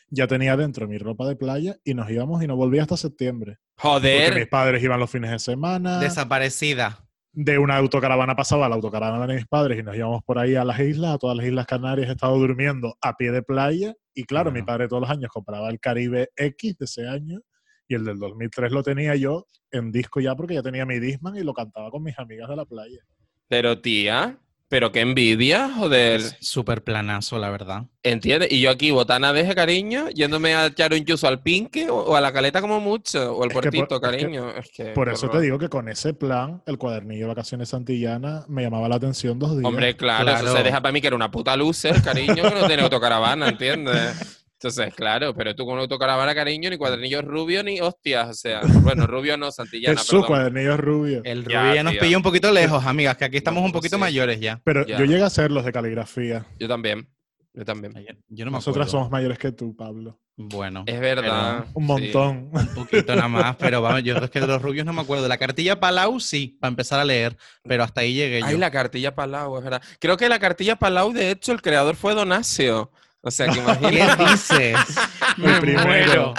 ya 0.09 0.27
tenía 0.27 0.55
dentro 0.55 0.87
mi 0.87 0.97
ropa 0.97 1.27
de 1.27 1.35
playa 1.35 1.77
y 1.83 1.93
nos 1.93 2.09
íbamos 2.09 2.41
y 2.43 2.47
no 2.47 2.55
volvía 2.55 2.83
hasta 2.83 2.95
septiembre. 2.97 3.57
Porque 3.81 4.07
mis 4.07 4.29
Joder, 4.29 4.49
padres 4.49 4.83
iban 4.83 4.99
los 4.99 5.09
fines 5.09 5.31
de 5.31 5.39
semana, 5.39 5.99
Desaparecida. 5.99 7.05
de 7.33 7.57
una 7.59 7.77
autocaravana 7.77 8.35
pasaba 8.35 8.67
a 8.67 8.69
la 8.69 8.75
autocaravana 8.75 9.27
de 9.27 9.35
mis 9.35 9.47
padres 9.47 9.79
y 9.79 9.83
nos 9.83 9.95
íbamos 9.95 10.23
por 10.23 10.39
ahí 10.39 10.55
a 10.55 10.63
las 10.63 10.79
islas, 10.79 11.15
a 11.15 11.17
todas 11.17 11.35
las 11.35 11.45
Islas 11.45 11.65
Canarias, 11.65 12.07
he 12.09 12.11
estado 12.13 12.37
durmiendo 12.37 12.95
a 13.01 13.13
pie 13.17 13.31
de 13.31 13.41
playa 13.43 13.93
y 14.13 14.23
claro, 14.23 14.51
mi 14.51 14.61
padre 14.61 14.87
todos 14.87 15.01
los 15.01 15.09
años 15.09 15.29
compraba 15.33 15.69
el 15.69 15.79
Caribe 15.79 16.29
X 16.37 16.77
de 16.77 16.85
ese 16.85 17.07
año 17.07 17.41
y 17.87 17.95
el 17.95 18.05
del 18.05 18.17
2003 18.19 18.71
lo 18.71 18.83
tenía 18.83 19.15
yo 19.15 19.45
en 19.71 19.91
disco 19.91 20.19
ya 20.19 20.35
porque 20.35 20.53
ya 20.55 20.61
tenía 20.63 20.85
mi 20.85 20.99
Disman 20.99 21.35
y 21.35 21.43
lo 21.43 21.53
cantaba 21.53 21.89
con 21.91 22.03
mis 22.03 22.17
amigas 22.19 22.49
de 22.49 22.55
la 22.55 22.65
playa. 22.65 22.99
pero 23.47 23.79
tía, 23.79 24.37
pero 24.67 24.91
qué 24.91 25.01
envidia, 25.01 25.69
joder. 25.69 26.21
Súper 26.41 26.83
planazo, 26.83 27.37
la 27.37 27.49
verdad. 27.51 27.83
¿Entiendes? 28.01 28.51
Y 28.51 28.61
yo 28.61 28.71
aquí, 28.71 28.89
botana 28.89 29.31
de 29.31 29.53
cariño, 29.53 30.09
yéndome 30.09 30.55
a 30.55 30.65
echar 30.65 30.91
un 30.93 31.05
chuzo 31.05 31.27
al 31.27 31.41
pinque 31.43 31.87
o, 31.89 31.97
o 31.97 32.15
a 32.15 32.21
la 32.21 32.33
caleta 32.33 32.61
como 32.61 32.79
mucho, 32.79 33.35
o 33.35 33.43
al 33.43 33.49
por- 33.51 33.61
puertito, 33.69 33.95
es 33.95 34.01
que 34.01 34.07
cariño. 34.17 34.49
Es 34.51 34.71
que, 34.75 34.85
Por 34.93 35.07
eso 35.09 35.29
te 35.29 35.39
digo 35.41 35.59
que 35.59 35.69
con 35.69 35.87
ese 35.87 36.15
plan, 36.15 36.63
el 36.65 36.79
cuadernillo 36.79 37.21
de 37.25 37.27
vacaciones 37.27 37.69
santillana 37.69 38.43
me 38.47 38.63
llamaba 38.63 38.89
la 38.89 38.95
atención 38.95 39.37
dos 39.37 39.51
días. 39.51 39.65
Hombre, 39.65 39.95
claro, 39.95 40.31
eso 40.31 40.57
se 40.57 40.63
deja 40.63 40.81
para 40.81 40.91
mí 40.91 40.99
que 41.01 41.07
era 41.07 41.15
una 41.15 41.29
puta 41.29 41.55
loser, 41.55 42.01
cariño, 42.01 42.35
que 42.35 42.55
no 42.61 42.65
tiene 42.67 42.81
autocaravana, 42.83 43.49
¿entiendes? 43.49 44.44
Entonces, 44.65 44.95
claro, 44.95 45.31
pero 45.35 45.53
tú 45.55 45.63
con 45.63 45.77
autocaravana, 45.77 46.33
cariño, 46.33 46.71
ni 46.71 46.77
cuadernillos 46.77 47.23
rubios 47.23 47.63
ni 47.63 47.79
hostias, 47.81 48.27
o 48.29 48.33
sea, 48.33 48.61
bueno, 48.81 49.05
rubio 49.05 49.37
no, 49.37 49.51
Santillana, 49.51 49.93
Jesús, 49.95 50.09
perdón. 50.09 50.27
cuadernillos 50.27 50.79
rubios. 50.79 51.21
El 51.23 51.45
Ya, 51.47 51.61
Rubí 51.65 51.75
ya 51.75 51.83
nos 51.83 51.91
tía. 51.93 52.01
pilla 52.01 52.17
un 52.17 52.23
poquito 52.23 52.51
lejos, 52.51 52.83
amigas, 52.83 53.15
que 53.15 53.25
aquí 53.25 53.37
estamos 53.37 53.63
un 53.63 53.71
pues 53.71 53.81
poquito 53.81 53.97
sí. 53.97 53.99
mayores 53.99 54.39
ya. 54.39 54.59
Pero 54.63 54.83
Ya. 54.87 54.97
yo 54.97 55.05
llegué 55.05 55.21
a 55.21 55.27
hacer 55.27 55.51
los 55.51 55.63
de 55.65 55.71
caligrafía. 55.71 56.47
Yo 56.57 56.67
también, 56.67 57.07
yo 57.53 57.63
también. 57.63 57.93
Yo 58.27 58.43
no 58.45 58.49
me 58.49 58.57
Nosotras 58.57 58.87
acuerdo. 58.87 58.91
somos 58.91 59.11
mayores 59.11 59.37
que 59.37 59.51
tú, 59.51 59.75
Pablo. 59.75 60.19
Bueno, 60.35 60.83
Es 60.87 60.99
verdad. 60.99 61.65
Un 61.75 61.83
sí. 61.83 61.87
montón. 61.87 62.49
un 62.51 62.67
poquito 62.73 63.15
nada 63.15 63.27
más, 63.27 63.55
pero 63.57 63.83
vamos, 63.83 64.01
yo 64.03 64.17
es 64.17 64.31
que 64.31 64.39
de 64.41 64.47
los 64.47 64.61
rubios 64.63 64.83
no 64.83 64.93
me 64.93 65.01
acuerdo. 65.01 65.21
De 65.23 65.29
la 65.29 65.37
cartilla 65.37 65.79
Palau 65.79 66.19
sí, 66.19 66.57
para 66.59 66.69
empezar 66.69 66.99
a 66.99 67.05
leer, 67.05 67.37
pero 67.63 67.83
hasta 67.83 68.01
ahí 68.01 68.15
llegué 68.15 68.39
yo. 68.39 68.47
Ay, 68.47 68.57
la 68.57 68.71
cartilla 68.71 69.13
Palau, 69.13 69.57
es 69.59 69.63
verdad. 69.63 69.81
Creo 69.99 70.17
que 70.17 70.27
la 70.27 70.39
cartilla 70.39 70.75
Palau, 70.75 71.13
de 71.13 71.29
hecho, 71.29 71.51
el 71.51 71.61
creador 71.61 71.95
fue 71.95 72.15
Donacio. 72.15 72.91
O 73.27 73.31
sea, 73.31 73.47
que 73.47 73.59
¿Qué 73.89 74.07
dices? 74.19 74.77
El 75.43 75.59
primero. 75.59 76.35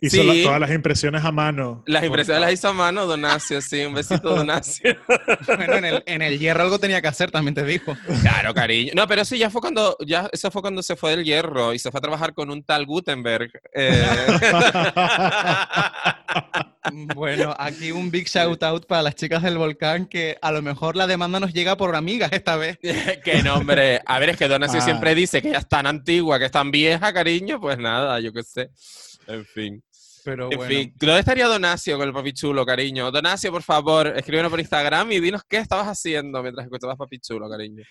Hizo 0.00 0.22
la- 0.24 0.32
Sí. 0.34 0.42
todas 0.44 0.60
las 0.60 0.70
impresiones 0.70 1.24
a 1.24 1.32
mano. 1.32 1.82
Las 1.86 2.04
impresiones 2.04 2.40
las 2.40 2.52
hizo 2.52 2.68
a 2.68 2.72
mano 2.72 3.06
Donacio, 3.06 3.60
sí, 3.60 3.84
un 3.84 3.94
besito 3.94 4.34
Donacio. 4.34 4.96
Bueno, 5.46 5.74
en 5.74 5.84
el, 5.84 6.02
en 6.06 6.22
el 6.22 6.38
hierro 6.38 6.62
algo 6.62 6.78
tenía 6.78 7.00
que 7.02 7.08
hacer, 7.08 7.30
también 7.30 7.54
te 7.54 7.64
dijo. 7.64 7.94
Claro, 8.22 8.54
cariño. 8.54 8.92
No, 8.94 9.06
pero 9.06 9.24
sí, 9.24 9.38
ya 9.38 9.50
fue 9.50 9.60
cuando, 9.60 9.96
ya, 10.06 10.28
eso 10.32 10.50
fue 10.50 10.62
cuando 10.62 10.82
se 10.82 10.96
fue 10.96 11.10
del 11.16 11.24
hierro 11.24 11.74
y 11.74 11.78
se 11.78 11.90
fue 11.90 11.98
a 11.98 12.02
trabajar 12.02 12.34
con 12.34 12.50
un 12.50 12.62
tal 12.62 12.86
Gutenberg. 12.86 13.50
eh, 13.74 14.04
Bueno, 17.14 17.54
aquí 17.58 17.92
un 17.92 18.10
big 18.10 18.26
shout 18.28 18.62
out 18.62 18.86
para 18.86 19.02
las 19.02 19.14
chicas 19.14 19.42
del 19.42 19.56
volcán 19.56 20.06
que 20.06 20.36
a 20.42 20.52
lo 20.52 20.60
mejor 20.62 20.96
la 20.96 21.06
demanda 21.06 21.40
nos 21.40 21.52
llega 21.54 21.76
por 21.76 21.94
amigas 21.96 22.30
esta 22.32 22.56
vez. 22.56 22.78
Qué 23.24 23.42
nombre. 23.42 24.00
A 24.04 24.18
ver, 24.18 24.30
es 24.30 24.36
que 24.36 24.48
Donacio 24.48 24.80
Ah. 24.80 24.84
siempre 24.84 25.14
dice 25.14 25.40
que 25.40 25.48
ella 25.48 25.58
es 25.58 25.68
tan 25.68 25.86
antigua, 25.86 26.38
que 26.38 26.46
es 26.46 26.50
tan 26.52 26.70
vieja, 26.70 27.12
cariño. 27.12 27.60
Pues 27.60 27.78
nada, 27.78 28.20
yo 28.20 28.32
qué 28.32 28.42
sé. 28.42 28.70
En 29.26 29.44
fin. 29.46 29.82
Pero 30.24 30.50
En 30.50 30.56
bueno, 30.56 30.74
fin, 30.74 30.94
¿dónde 30.96 31.18
estaría 31.20 31.46
Donacio 31.46 31.98
con 31.98 32.08
el 32.08 32.14
papi 32.14 32.32
chulo, 32.32 32.64
cariño? 32.64 33.10
Donacio, 33.10 33.52
por 33.52 33.62
favor, 33.62 34.06
escríbenos 34.16 34.50
por 34.50 34.58
Instagram 34.58 35.12
y 35.12 35.20
dinos 35.20 35.42
qué 35.46 35.58
estabas 35.58 35.86
haciendo 35.86 36.42
mientras 36.42 36.64
escuchabas 36.64 36.96
papi 36.96 37.18
chulo, 37.18 37.46
cariño. 37.50 37.82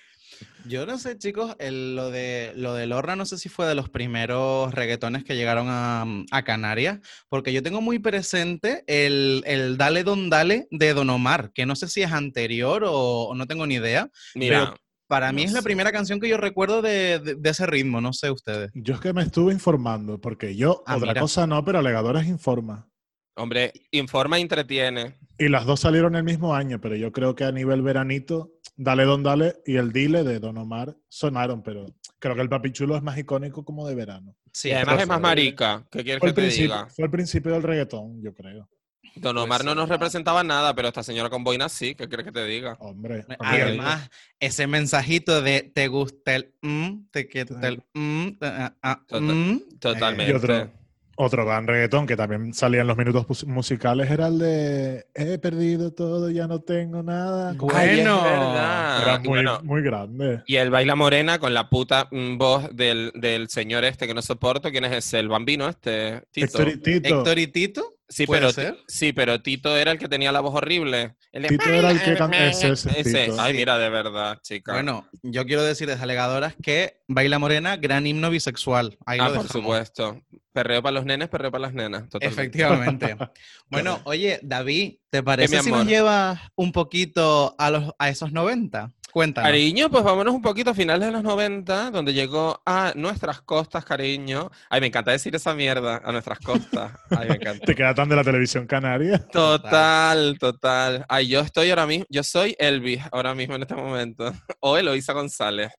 yo 0.66 0.88
no 0.88 0.98
sé, 0.98 1.16
chicos, 1.20 1.56
el- 1.60 1.96
lo 1.96 2.10
de 2.10 2.54
lo 2.56 2.74
de 2.74 2.88
Lorna 2.88 3.16
no 3.16 3.28
sé 3.28 3.38
si 3.38 3.50
fue 3.50 3.68
de 3.68 3.76
los 3.76 3.88
primeros 3.90 4.74
reggaetones 4.74 5.24
que 5.24 5.36
llegaron 5.36 5.68
a, 5.70 6.06
a 6.32 6.44
Canarias, 6.44 7.00
porque 7.30 7.54
yo 7.54 7.62
tengo 7.62 7.82
muy 7.82 8.00
presente 8.00 8.84
el, 8.88 9.44
el 9.46 9.78
Dale 9.78 10.04
Don 10.04 10.32
Dale 10.32 10.68
de 10.72 10.94
Don 10.96 11.12
Omar, 11.12 11.52
que 11.54 11.68
no 11.68 11.76
sé 11.76 11.88
si 11.88 12.02
es 12.02 12.12
anterior 12.12 12.84
o, 12.84 13.26
o 13.26 13.36
no 13.36 13.46
tengo 13.46 13.68
ni 13.68 13.76
idea. 13.76 14.10
Mira, 14.34 14.74
Para 15.14 15.32
mí 15.32 15.44
es 15.44 15.52
la 15.54 15.62
primera 15.62 15.92
canción 15.92 16.20
que 16.20 16.28
yo 16.28 16.38
recuerdo 16.38 16.82
de, 16.82 17.20
de- 17.20 17.36
de 17.36 17.50
ese 17.52 17.68
ritmo, 17.68 18.02
no 18.02 18.14
sé 18.14 18.32
ustedes. 18.32 18.72
Yo 18.74 18.96
es 18.96 19.00
que 19.00 19.14
me 19.14 19.22
estuve 19.22 19.54
informando, 19.54 20.20
porque 20.20 20.56
yo, 20.56 20.82
Ah, 20.88 20.96
otra 20.98 21.10
mira. 21.10 21.22
cosa 21.22 21.46
no, 21.46 21.64
pero 21.64 21.78
Alegadores 21.78 22.26
informa. 22.26 22.90
Hombre, 23.36 23.72
informa 23.92 24.40
y 24.40 24.42
entretiene. 24.42 25.20
Y 25.38 25.50
las 25.50 25.68
dos 25.68 25.82
salieron 25.82 26.16
el 26.16 26.24
mismo 26.24 26.56
año, 26.56 26.82
pero 26.82 26.96
yo 26.96 27.12
creo 27.12 27.36
que 27.36 27.44
a 27.44 27.52
nivel 27.52 27.84
veranito, 27.84 28.54
Dale 28.76 29.04
Don 29.06 29.22
Dale 29.22 29.58
y 29.68 29.76
el 29.76 29.92
Dile 29.92 30.24
de 30.24 30.40
Don 30.40 30.58
Omar 30.58 30.96
sonaron, 31.10 31.62
pero 31.62 31.86
creo 32.18 32.34
que 32.34 32.42
el 32.42 32.50
Papichulo 32.50 32.96
es 32.98 33.04
más 33.04 33.16
icónico 33.20 33.64
como 33.64 33.88
de 33.88 33.94
verano. 33.94 34.36
Sí, 34.52 34.72
además 34.72 35.00
es 35.02 35.08
más 35.08 35.22
marica. 35.22 35.86
¿Qué 35.92 36.04
quieres 36.04 36.22
Fue 36.22 36.28
que 36.28 36.30
el, 36.30 36.36
te 36.36 36.42
principio, 36.42 36.76
diga? 36.76 36.88
fue 36.90 37.06
el 37.06 37.12
principio 37.12 37.52
del 37.54 37.62
reggaetón, 37.64 38.20
yo 38.20 38.34
creo. 38.34 38.68
Don 39.16 39.38
Omar 39.38 39.64
no 39.64 39.76
nos 39.76 39.90
representaba 39.90 40.44
nada, 40.44 40.74
pero 40.74 40.88
esta 40.88 41.04
señora 41.04 41.30
con 41.30 41.44
boina 41.44 41.70
sí. 41.70 41.94
¿Qué 41.96 42.08
quieres 42.08 42.26
que 42.26 42.32
te 42.32 42.44
diga? 42.46 42.76
Hombre. 42.80 43.26
hombre, 43.38 43.38
Además, 43.40 44.10
ese 44.40 44.66
mensajito 44.68 45.42
de 45.42 45.72
te 45.74 45.88
gusta 45.88 46.36
el 46.36 46.54
mm, 46.62 47.06
te 47.12 47.28
quita 47.28 47.68
el 47.68 47.84
mm, 47.94 48.28
ah, 48.42 48.74
ah, 48.82 49.02
Total- 49.08 49.36
mm, 49.36 49.60
Totalmente. 49.80 50.32
Y 50.32 50.36
otro, 50.36 50.72
otro 51.16 51.46
gran 51.46 51.68
reggaetón 51.68 52.08
que 52.08 52.16
también 52.18 52.56
salía 52.56 52.82
en 52.82 52.88
los 52.88 52.98
minutos 52.98 53.28
mus- 53.30 53.46
musicales 53.46 54.10
era 54.10 54.28
el 54.28 54.40
de 54.40 55.06
He 55.14 55.38
perdido 55.38 55.94
todo, 55.94 56.32
ya 56.32 56.48
no 56.48 56.62
tengo 56.62 57.04
nada. 57.04 57.52
Ay, 57.52 57.98
Bueno. 57.98 58.26
Era 58.26 59.20
muy, 59.20 59.28
bueno, 59.28 59.60
muy 59.64 59.84
grande. 59.84 60.42
y 60.48 60.56
el 60.56 60.72
baila 60.72 60.96
morena 60.96 61.38
con 61.38 61.54
la 61.54 61.70
puta 61.70 62.08
mm, 62.12 62.38
voz 62.40 62.76
del, 62.76 63.12
del 63.14 63.48
señor 63.50 63.86
este 63.86 64.08
que 64.08 64.16
no 64.16 64.24
soporto. 64.24 64.72
¿Quién 64.72 64.86
es 64.86 64.92
ese? 64.94 65.20
El 65.20 65.30
bambino 65.30 65.70
este. 65.70 66.24
Tito. 66.32 66.46
Héctor 66.48 66.70
y 66.70 66.78
Tito. 66.78 67.08
Héctor 67.20 67.38
y 67.40 67.48
Tito. 67.48 67.93
Sí, 68.14 68.28
¿Puede 68.28 68.42
pero, 68.42 68.52
ser? 68.54 68.78
sí, 68.88 69.12
pero 69.12 69.42
Tito 69.42 69.76
era 69.76 69.92
el 69.92 69.98
que 69.98 70.08
tenía 70.08 70.32
la 70.32 70.40
voz 70.40 70.54
horrible. 70.54 71.16
El 71.32 71.42
de- 71.44 71.48
Tito 71.50 71.70
era 71.70 71.90
el 71.90 72.00
que 72.00 72.16
can- 72.16 72.32
ese, 72.34 72.70
ese 72.74 73.00
Ese. 73.00 73.26
Tito. 73.26 73.42
Ay, 73.42 73.56
mira, 73.56 73.80
de 73.80 73.90
verdad, 73.90 74.40
chica. 74.44 74.74
Bueno, 74.74 75.10
yo 75.24 75.46
quiero 75.48 75.64
decir 75.64 75.88
desde 75.88 76.04
alegadoras 76.04 76.56
que 76.62 77.02
Baila 77.08 77.40
Morena, 77.40 77.78
gran 77.78 78.06
himno 78.06 78.30
bisexual. 78.30 78.98
Ahí 79.08 79.20
ah, 79.20 79.30
lo 79.30 79.36
por 79.36 79.48
supuesto. 79.48 80.22
Perreo 80.52 80.84
para 80.84 80.94
los 80.94 81.06
nenes, 81.06 81.30
perreo 81.30 81.50
para 81.50 81.64
las 81.64 81.74
nenas. 81.74 82.08
Totalmente. 82.10 82.42
Efectivamente. 82.42 83.18
bueno, 83.72 84.02
oye, 84.04 84.40
David, 84.44 84.98
¿te 85.10 85.24
parece 85.24 85.62
si 85.64 85.72
nos 85.72 85.88
llevas 85.88 86.40
un 86.54 86.72
poquito 86.72 87.56
a, 87.58 87.72
los, 87.72 87.96
a 87.98 88.10
esos 88.10 88.32
90? 88.32 88.92
Cuéntanos. 89.14 89.48
Cariño, 89.48 89.92
pues 89.92 90.04
vámonos 90.04 90.34
un 90.34 90.42
poquito 90.42 90.72
a 90.72 90.74
finales 90.74 91.06
de 91.06 91.12
los 91.12 91.22
90, 91.22 91.92
donde 91.92 92.16
llegó 92.16 92.60
a 92.66 92.94
nuestras 92.96 93.42
costas, 93.42 93.86
cariño. 93.86 94.50
Ay, 94.72 94.82
me 94.82 94.88
encanta 94.88 95.12
decir 95.12 95.36
esa 95.36 95.54
mierda, 95.54 96.02
a 96.04 96.12
nuestras 96.12 96.40
costas. 96.40 96.94
Ay, 97.12 97.30
me 97.30 97.36
encanta. 97.36 97.64
Te 97.66 97.76
queda 97.76 97.94
tan 97.94 98.10
de 98.10 98.16
la 98.16 98.24
televisión 98.24 98.66
canaria. 98.66 99.20
Total, 99.20 100.36
total. 100.40 101.06
Ay, 101.08 101.28
yo 101.28 101.42
estoy 101.42 101.70
ahora 101.70 101.86
mismo, 101.86 102.08
yo 102.10 102.24
soy 102.24 102.56
Elvis 102.58 103.02
ahora 103.12 103.36
mismo 103.36 103.54
en 103.54 103.62
este 103.62 103.76
momento. 103.76 104.34
O 104.66 104.78
Eloisa 104.78 105.14
González. 105.14 105.72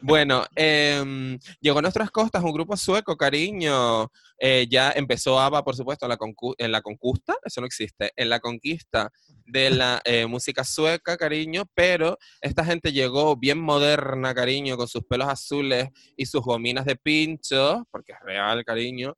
Bueno, 0.00 0.44
em, 0.54 1.36
llegó 1.60 1.80
a 1.80 1.82
nuestras 1.82 2.10
costas 2.12 2.44
un 2.44 2.52
grupo 2.52 2.76
sueco, 2.76 3.16
cariño. 3.16 4.10
Eh, 4.42 4.66
ya 4.70 4.90
empezó 4.92 5.38
ABBA, 5.38 5.62
por 5.62 5.76
supuesto, 5.76 6.08
la, 6.08 6.16
en 6.56 6.72
la 6.72 6.80
conquista, 6.80 7.36
eso 7.44 7.60
no 7.60 7.66
existe, 7.66 8.10
en 8.16 8.30
la 8.30 8.40
conquista 8.40 9.12
de 9.44 9.68
la 9.68 10.00
eh, 10.04 10.24
música 10.26 10.64
sueca, 10.64 11.18
cariño, 11.18 11.64
pero 11.74 12.16
esta 12.40 12.64
gente 12.64 12.90
llegó 12.90 13.36
bien 13.36 13.60
moderna, 13.60 14.34
cariño, 14.34 14.78
con 14.78 14.88
sus 14.88 15.04
pelos 15.04 15.28
azules 15.28 15.90
y 16.16 16.24
sus 16.24 16.40
gominas 16.40 16.86
de 16.86 16.96
pincho, 16.96 17.86
porque 17.90 18.12
es 18.12 18.20
real, 18.20 18.64
cariño. 18.64 19.14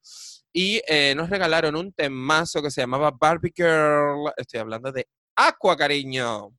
Y 0.52 0.82
eh, 0.88 1.14
nos 1.14 1.30
regalaron 1.30 1.76
un 1.76 1.92
temazo 1.92 2.60
que 2.60 2.72
se 2.72 2.80
llamaba 2.80 3.12
Barbie 3.12 3.52
Girl. 3.54 4.32
Estoy 4.36 4.58
hablando 4.58 4.90
de 4.90 5.06
Aqua, 5.36 5.76
cariño. 5.76 6.50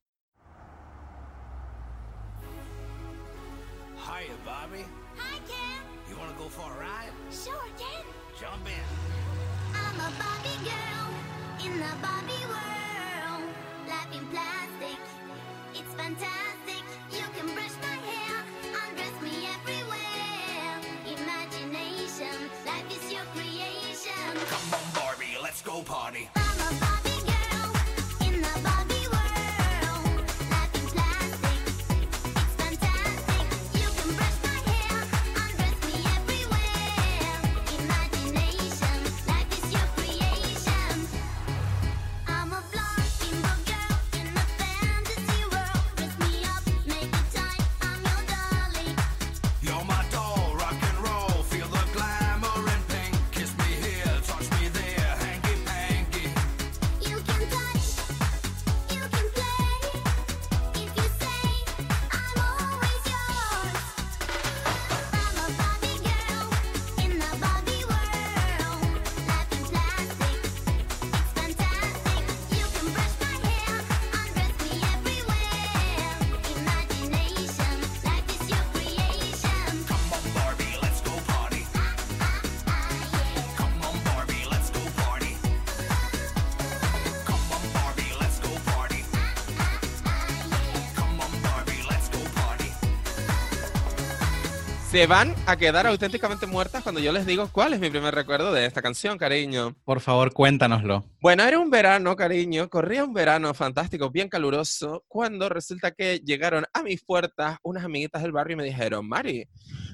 disco 25.74 25.82
party. 25.82 26.43
Se 94.94 95.08
van 95.08 95.34
a 95.48 95.58
quedar 95.58 95.88
auténticamente 95.88 96.46
muertas 96.46 96.84
cuando 96.84 97.02
yo 97.02 97.12
les 97.12 97.26
digo 97.26 97.50
cuál 97.52 97.74
es 97.74 97.80
mi 97.80 97.90
primer 97.90 98.14
recuerdo 98.14 98.54
de 98.54 98.68
esta 98.68 98.80
canción, 98.84 99.18
cariño. 99.18 99.76
Por 99.86 100.00
favor, 100.02 100.32
cuéntanoslo. 100.32 101.04
Bueno, 101.20 101.44
era 101.46 101.58
un 101.58 101.72
verano, 101.72 102.16
cariño, 102.16 102.70
corría 102.70 103.04
un 103.04 103.12
verano 103.12 103.56
fantástico, 103.56 104.12
bien 104.12 104.30
caluroso, 104.30 105.04
cuando 105.08 105.50
resulta 105.50 105.90
que 105.90 106.20
llegaron 106.24 106.66
a 106.72 106.84
mis 106.84 107.04
puertas 107.04 107.58
unas 107.64 107.84
amiguitas 107.84 108.22
del 108.22 108.34
barrio 108.34 108.54
y 108.54 108.58
me 108.58 108.64
dijeron, 108.66 109.08
Mari, 109.10 109.48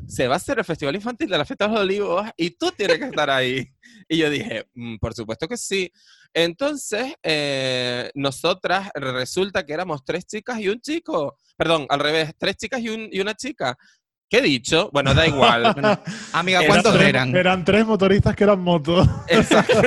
se 0.06 0.28
va 0.28 0.34
a 0.34 0.38
hacer 0.38 0.60
el 0.60 0.66
Festival 0.66 0.96
Infantil 0.96 1.30
de 1.30 1.38
la 1.38 1.46
Fiesta 1.46 1.68
de 1.68 1.72
los 1.76 1.82
Olivos 1.82 2.28
y 2.36 2.52
tú 2.58 2.70
tienes 2.76 2.98
que 3.00 3.06
estar 3.06 3.30
ahí. 3.30 3.66
Y 4.10 4.18
yo 4.18 4.30
dije, 4.30 4.66
"Mm, 4.74 4.98
por 4.98 5.14
supuesto 5.14 5.48
que 5.48 5.56
sí. 5.56 5.90
Entonces, 6.34 7.14
eh, 7.24 8.12
nosotras 8.16 8.90
resulta 8.96 9.66
que 9.66 9.74
éramos 9.74 10.04
tres 10.04 10.26
chicas 10.26 10.60
y 10.60 10.68
un 10.68 10.82
chico. 10.82 11.38
Perdón, 11.56 11.86
al 11.90 12.00
revés, 12.00 12.34
tres 12.38 12.56
chicas 12.58 12.82
y, 12.82 12.90
un- 12.90 13.08
y 13.12 13.20
una 13.20 13.34
chica. 13.36 13.78
¿Qué 14.30 14.38
he 14.38 14.42
dicho? 14.42 14.90
Bueno, 14.94 15.14
da 15.14 15.28
igual. 15.28 15.64
Bueno, 15.74 16.00
amiga, 16.34 16.62
¿cuántos 16.68 17.00
eran? 17.02 17.36
Eran 17.36 17.66
tres 17.66 17.86
motoristas 17.86 18.36
que 18.36 18.44
eran 18.44 18.60
motos. 18.60 19.08
Exacto. 19.28 19.74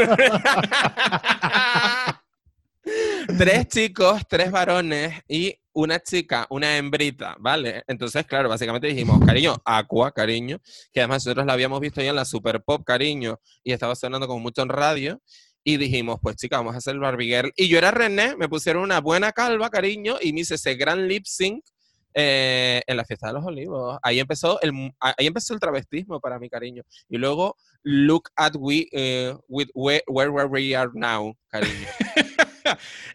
tres 3.39 3.69
chicos, 3.69 4.23
tres 4.29 4.51
varones 4.51 5.23
y 5.29 5.55
una 5.75 6.01
chica, 6.01 6.47
una 6.51 6.77
hembrita, 6.77 7.37
¿vale? 7.39 7.85
Entonces, 7.87 8.27
claro, 8.27 8.49
básicamente 8.49 8.89
dijimos, 8.89 9.25
cariño, 9.25 9.57
Aqua, 9.65 10.13
cariño, 10.13 10.61
que 10.93 11.01
además 11.01 11.25
nosotros 11.25 11.47
la 11.47 11.53
habíamos 11.53 11.81
visto 11.81 12.03
ya 12.03 12.11
en 12.11 12.17
la 12.17 12.25
Super 12.25 12.63
Pop, 12.63 12.83
cariño, 12.85 13.39
y 13.63 13.73
estaba 13.73 13.95
sonando 13.95 14.27
como 14.27 14.41
mucho 14.41 14.63
en 14.63 14.69
radio. 14.69 15.21
Y 15.65 15.77
dijimos, 15.77 16.19
pues 16.21 16.37
chica, 16.37 16.57
vamos 16.57 16.75
a 16.75 16.79
hacer 16.79 16.95
el 16.95 17.01
Barbie 17.01 17.29
Girl. 17.29 17.53
Y 17.57 17.69
yo 17.69 17.79
era 17.79 17.93
René, 17.93 18.35
me 18.37 18.49
pusieron 18.49 18.83
una 18.83 19.01
buena 19.01 19.31
calva, 19.31 19.71
cariño, 19.71 20.17
y 20.21 20.33
me 20.33 20.41
hice 20.41 20.57
ese 20.57 20.75
gran 20.75 21.07
lip 21.07 21.25
sync 21.27 21.65
eh, 22.15 22.83
en 22.87 22.97
la 22.97 23.05
fiesta 23.05 23.29
de 23.29 23.35
los 23.35 23.45
olivos. 23.45 23.99
Ahí 24.03 24.21
empezó 24.21 24.61
el, 24.61 24.73
ahí 25.01 25.27
empezó 25.27 25.55
el 25.55 25.61
travestismo 25.61 26.21
para 26.21 26.39
mi 26.39 26.49
cariño. 26.49 26.83
Y 27.09 27.19
luego, 27.19 27.57
look 27.83 28.31
at 28.37 28.53
we, 28.59 28.89
eh, 28.93 29.35
with 29.49 29.69
where, 29.75 30.03
where 30.09 30.47
we 30.47 30.75
are 30.75 30.91
now, 30.95 31.35
cariño. 31.49 31.87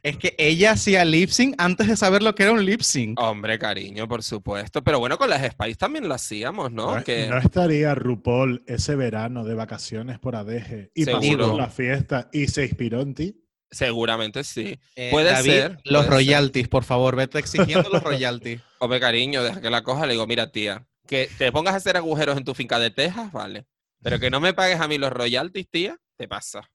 Es 0.04 0.18
que 0.18 0.36
ella 0.38 0.72
hacía 0.72 1.06
lip 1.06 1.30
sync 1.30 1.56
antes 1.58 1.88
de 1.88 1.96
saber 1.96 2.22
lo 2.22 2.36
que 2.36 2.44
era 2.44 2.52
un 2.52 2.66
lip 2.66 2.82
sync. 2.82 3.20
Hombre, 3.20 3.58
cariño, 3.60 4.08
por 4.08 4.24
supuesto. 4.24 4.84
Pero 4.84 5.00
bueno, 5.00 5.18
con 5.18 5.30
las 5.30 5.46
Spice 5.46 5.76
también 5.76 6.08
lo 6.08 6.14
hacíamos, 6.14 6.72
¿no? 6.72 6.96
No, 6.96 7.04
que... 7.04 7.28
no 7.28 7.38
estaría 7.38 7.96
RuPaul 7.96 8.64
ese 8.68 8.96
verano 8.96 9.44
de 9.44 9.54
vacaciones 9.56 10.20
por 10.20 10.36
Adeje 10.36 10.92
y 10.94 11.06
pasó 11.06 11.22
Seguro. 11.22 11.48
por 11.50 11.58
la 11.58 11.70
fiesta 11.70 12.30
y 12.32 12.48
se 12.48 12.66
inspiró 12.66 13.02
en 13.02 13.14
ti. 13.14 13.44
Seguramente 13.70 14.44
sí. 14.44 14.80
Eh, 14.96 15.10
puede 15.12 15.32
David, 15.32 15.50
ser, 15.52 15.72
Los 15.84 15.84
puede 15.84 16.04
ser. 16.04 16.12
royalties, 16.12 16.68
por 16.68 16.84
favor, 16.84 17.16
vete 17.16 17.40
exigiendo 17.40 17.90
los 17.90 18.02
royalties. 18.04 18.62
Hombre, 18.80 19.00
cariño, 19.00 19.44
deja 19.44 19.60
que 19.62 19.70
la 19.70 19.84
coja. 19.84 20.06
Le 20.06 20.14
digo, 20.14 20.26
mira, 20.28 20.52
tía, 20.52 20.88
que 21.06 21.30
te 21.38 21.52
pongas 21.52 21.74
a 21.74 21.78
hacer 21.78 21.98
agujeros 21.98 22.38
en 22.38 22.44
tu 22.46 22.54
finca 22.54 22.80
de 22.80 22.92
Texas, 22.92 23.32
vale. 23.32 23.66
Pero 24.02 24.20
que 24.20 24.30
no 24.30 24.40
me 24.40 24.54
pagues 24.54 24.80
a 24.80 24.88
mí 24.88 24.98
los 24.98 25.12
royalties, 25.12 25.70
tía, 25.70 25.98
te 26.16 26.28
pasa. 26.28 26.70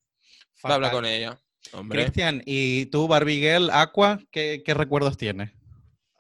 Fatal. 0.55 0.91
con 0.91 1.07
ella. 1.07 1.39
Cristian, 1.89 2.43
¿y 2.45 2.87
tú, 2.87 3.09
Barbie 3.09 3.39
Girl, 3.41 3.71
Aqua, 3.71 4.19
qué, 4.31 4.63
qué 4.65 4.75
recuerdos 4.75 5.17
tienes? 5.17 5.53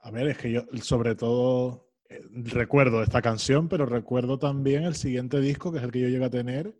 A 0.02 0.10
ver, 0.10 0.28
es 0.28 0.38
que 0.38 0.52
yo 0.52 0.64
sobre 0.82 1.14
todo 1.16 1.90
eh, 2.08 2.20
recuerdo 2.32 3.02
esta 3.02 3.20
canción, 3.22 3.68
pero 3.68 3.84
recuerdo 3.84 4.38
también 4.38 4.84
el 4.84 4.94
siguiente 4.94 5.40
disco, 5.40 5.70
que 5.72 5.78
es 5.78 5.84
el 5.84 5.90
que 5.92 6.00
yo 6.00 6.08
llegué 6.08 6.24
a 6.24 6.30
tener, 6.30 6.74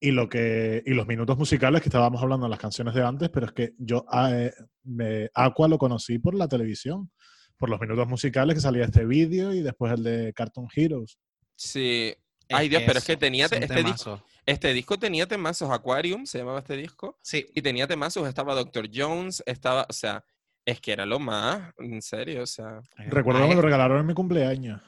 y 0.00 0.10
lo 0.12 0.28
que 0.28 0.82
y 0.86 0.94
los 0.94 1.06
minutos 1.06 1.36
musicales 1.36 1.82
que 1.82 1.88
estábamos 1.88 2.22
hablando 2.22 2.46
en 2.46 2.50
las 2.50 2.58
canciones 2.58 2.94
de 2.94 3.04
antes, 3.04 3.28
pero 3.28 3.46
es 3.46 3.52
que 3.52 3.74
yo 3.78 4.04
a, 4.08 4.30
eh, 4.32 4.52
me- 4.84 5.30
Aqua 5.34 5.68
lo 5.68 5.78
conocí 5.78 6.18
por 6.18 6.34
la 6.34 6.48
televisión, 6.48 7.10
por 7.58 7.68
los 7.68 7.80
minutos 7.80 8.08
musicales 8.08 8.54
que 8.54 8.60
salía 8.60 8.84
este 8.86 9.04
vídeo 9.04 9.52
y 9.52 9.60
después 9.60 9.92
el 9.92 10.02
de 10.02 10.32
Cartoon 10.32 10.68
Heroes. 10.74 11.18
Sí. 11.54 12.14
Ay, 12.48 12.68
Dios, 12.68 12.82
pero 12.84 12.98
es 12.98 13.04
que 13.04 13.16
tenía 13.16 13.44
este 13.44 13.82
disco, 13.84 14.24
este 14.44 14.72
disco 14.72 14.98
tenía 14.98 15.26
temazos 15.26 15.70
Aquarium, 15.70 16.26
se 16.26 16.38
llamaba 16.38 16.58
este 16.58 16.76
disco, 16.76 17.16
Sí, 17.22 17.46
y 17.54 17.62
tenía 17.62 17.86
temazos, 17.86 18.26
estaba 18.26 18.54
Dr. 18.56 18.88
Jones, 18.92 19.40
estaba, 19.46 19.86
o 19.88 19.92
sea, 19.92 20.24
es 20.64 20.80
que 20.80 20.92
era 20.92 21.06
lo 21.06 21.20
más, 21.20 21.72
en 21.78 22.02
serio, 22.02 22.42
o 22.42 22.46
sea. 22.46 22.80
Recuerdo 23.08 23.42
que 23.42 23.48
me 23.48 23.54
lo 23.54 23.62
regalaron 23.62 24.00
en 24.00 24.06
mi 24.06 24.14
cumpleaños. 24.14 24.80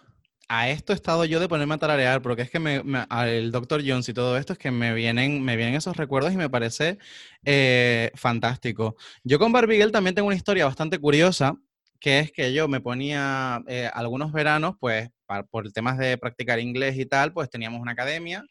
A 0.55 0.69
esto 0.71 0.93
he 0.93 0.97
estado 0.97 1.25
yo 1.25 1.41
de 1.41 1.49
ponerme 1.49 1.75
a 1.75 1.79
tararear, 1.79 2.23
porque 2.23 2.43
es 2.43 2.51
que 2.51 2.59
me, 2.59 2.83
me- 2.83 3.07
al 3.09 3.51
Dr. 3.53 3.83
Jones 3.87 4.09
y 4.09 4.15
todo 4.15 4.37
esto 4.37 4.53
es 4.53 4.59
que 4.59 4.71
me 4.71 4.93
vienen, 4.95 5.43
me 5.43 5.57
vienen 5.57 5.75
esos 5.75 5.97
recuerdos 5.97 6.33
y 6.33 6.37
me 6.37 6.51
parece 6.51 6.99
eh, 7.45 8.11
fantástico. 8.15 8.97
Yo 9.25 9.39
con 9.39 9.53
Barbie 9.53 9.77
Girl 9.79 9.93
también 9.93 10.15
tengo 10.15 10.27
una 10.29 10.37
historia 10.37 10.67
bastante 10.67 10.99
curiosa, 10.99 11.57
que 12.03 12.19
es 12.19 12.33
que 12.33 12.53
yo 12.53 12.67
me 12.67 12.81
ponía 12.81 13.63
eh, 13.69 13.89
algunos 13.95 14.33
veranos, 14.33 14.75
pues 14.81 15.09
pa- 15.25 15.45
por 15.45 15.71
temas 15.71 15.97
de 15.99 16.19
practicar 16.19 16.59
inglés 16.59 16.99
y 16.99 17.07
tal, 17.07 17.33
pues 17.33 17.49
teníamos 17.49 17.81
una 17.81 17.93
academia 17.93 18.45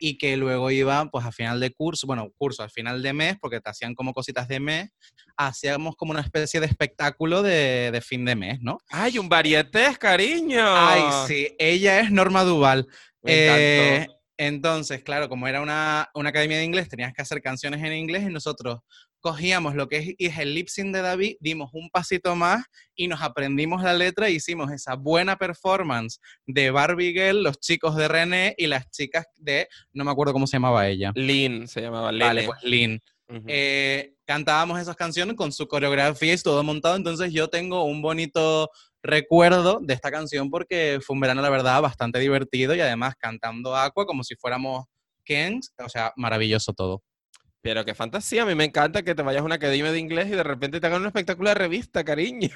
y 0.00 0.18
que 0.18 0.36
luego 0.36 0.72
iba 0.72 1.08
pues 1.10 1.24
a 1.24 1.30
final 1.30 1.60
de 1.60 1.70
curso, 1.72 2.08
bueno, 2.08 2.32
curso 2.36 2.64
al 2.64 2.70
final 2.70 3.00
de 3.02 3.12
mes, 3.12 3.36
porque 3.40 3.60
te 3.60 3.70
hacían 3.70 3.94
como 3.94 4.12
cositas 4.12 4.48
de 4.48 4.58
mes, 4.58 4.90
hacíamos 5.36 5.94
como 5.94 6.10
una 6.10 6.20
especie 6.20 6.58
de 6.58 6.66
espectáculo 6.66 7.42
de, 7.42 7.90
de 7.92 8.00
fin 8.00 8.24
de 8.24 8.34
mes, 8.34 8.58
¿no? 8.60 8.78
¡Ay, 8.90 9.18
un 9.18 9.28
varietés, 9.28 9.96
cariño! 9.98 10.58
Ay, 10.60 11.04
sí, 11.28 11.54
ella 11.60 12.00
es 12.00 12.10
Norma 12.10 12.42
Duval. 12.42 12.88
Me 13.22 13.46
Eh, 13.46 14.06
entonces, 14.38 15.02
claro, 15.02 15.28
como 15.28 15.46
era 15.48 15.62
una, 15.62 16.10
una 16.14 16.28
academia 16.30 16.58
de 16.58 16.64
inglés, 16.64 16.88
tenías 16.88 17.12
que 17.14 17.22
hacer 17.22 17.40
canciones 17.40 17.82
en 17.82 17.92
inglés 17.94 18.24
y 18.24 18.32
nosotros 18.32 18.80
cogíamos 19.26 19.74
lo 19.74 19.88
que 19.88 19.96
es, 19.96 20.14
es 20.18 20.38
el 20.38 20.54
lip 20.54 20.68
sync 20.68 20.94
de 20.94 21.02
David, 21.02 21.34
dimos 21.40 21.70
un 21.72 21.90
pasito 21.90 22.36
más 22.36 22.64
y 22.94 23.08
nos 23.08 23.22
aprendimos 23.22 23.82
la 23.82 23.92
letra 23.92 24.28
e 24.28 24.30
hicimos 24.30 24.70
esa 24.70 24.94
buena 24.94 25.34
performance 25.34 26.20
de 26.46 26.70
Barbie 26.70 27.12
Girl, 27.12 27.42
los 27.42 27.58
chicos 27.58 27.96
de 27.96 28.06
René 28.06 28.54
y 28.56 28.68
las 28.68 28.88
chicas 28.88 29.26
de, 29.34 29.66
no 29.92 30.04
me 30.04 30.12
acuerdo 30.12 30.32
cómo 30.32 30.46
se 30.46 30.58
llamaba 30.58 30.86
ella. 30.86 31.10
Lynn 31.16 31.66
se 31.66 31.80
llamaba. 31.80 32.12
Vale, 32.12 32.44
pues 32.44 32.62
Lynn. 32.62 33.02
Eh, 33.48 34.14
cantábamos 34.24 34.78
esas 34.78 34.94
canciones 34.94 35.34
con 35.34 35.50
su 35.50 35.66
coreografía 35.66 36.32
y 36.32 36.38
todo 36.38 36.62
montado, 36.62 36.94
entonces 36.94 37.32
yo 37.32 37.48
tengo 37.48 37.82
un 37.82 38.02
bonito 38.02 38.70
recuerdo 39.02 39.80
de 39.82 39.92
esta 39.92 40.12
canción 40.12 40.50
porque 40.50 41.00
fue 41.04 41.14
un 41.14 41.20
verano, 41.20 41.42
la 41.42 41.50
verdad, 41.50 41.82
bastante 41.82 42.20
divertido 42.20 42.76
y 42.76 42.80
además 42.80 43.16
cantando 43.18 43.74
Aqua 43.74 44.06
como 44.06 44.22
si 44.22 44.36
fuéramos 44.36 44.84
Kens, 45.24 45.72
o 45.84 45.88
sea, 45.88 46.12
maravilloso 46.14 46.74
todo. 46.74 47.02
Pero 47.66 47.84
qué 47.84 47.96
fantasía, 47.96 48.44
a 48.44 48.46
mí 48.46 48.54
me 48.54 48.62
encanta 48.62 49.02
que 49.02 49.16
te 49.16 49.22
vayas 49.22 49.42
a 49.42 49.44
una 49.44 49.56
academia 49.56 49.90
de 49.90 49.98
inglés 49.98 50.28
y 50.28 50.36
de 50.36 50.44
repente 50.44 50.78
te 50.78 50.86
hagan 50.86 51.00
un 51.00 51.08
espectáculo 51.08 51.48
de 51.48 51.56
revista, 51.56 52.04
cariño. 52.04 52.48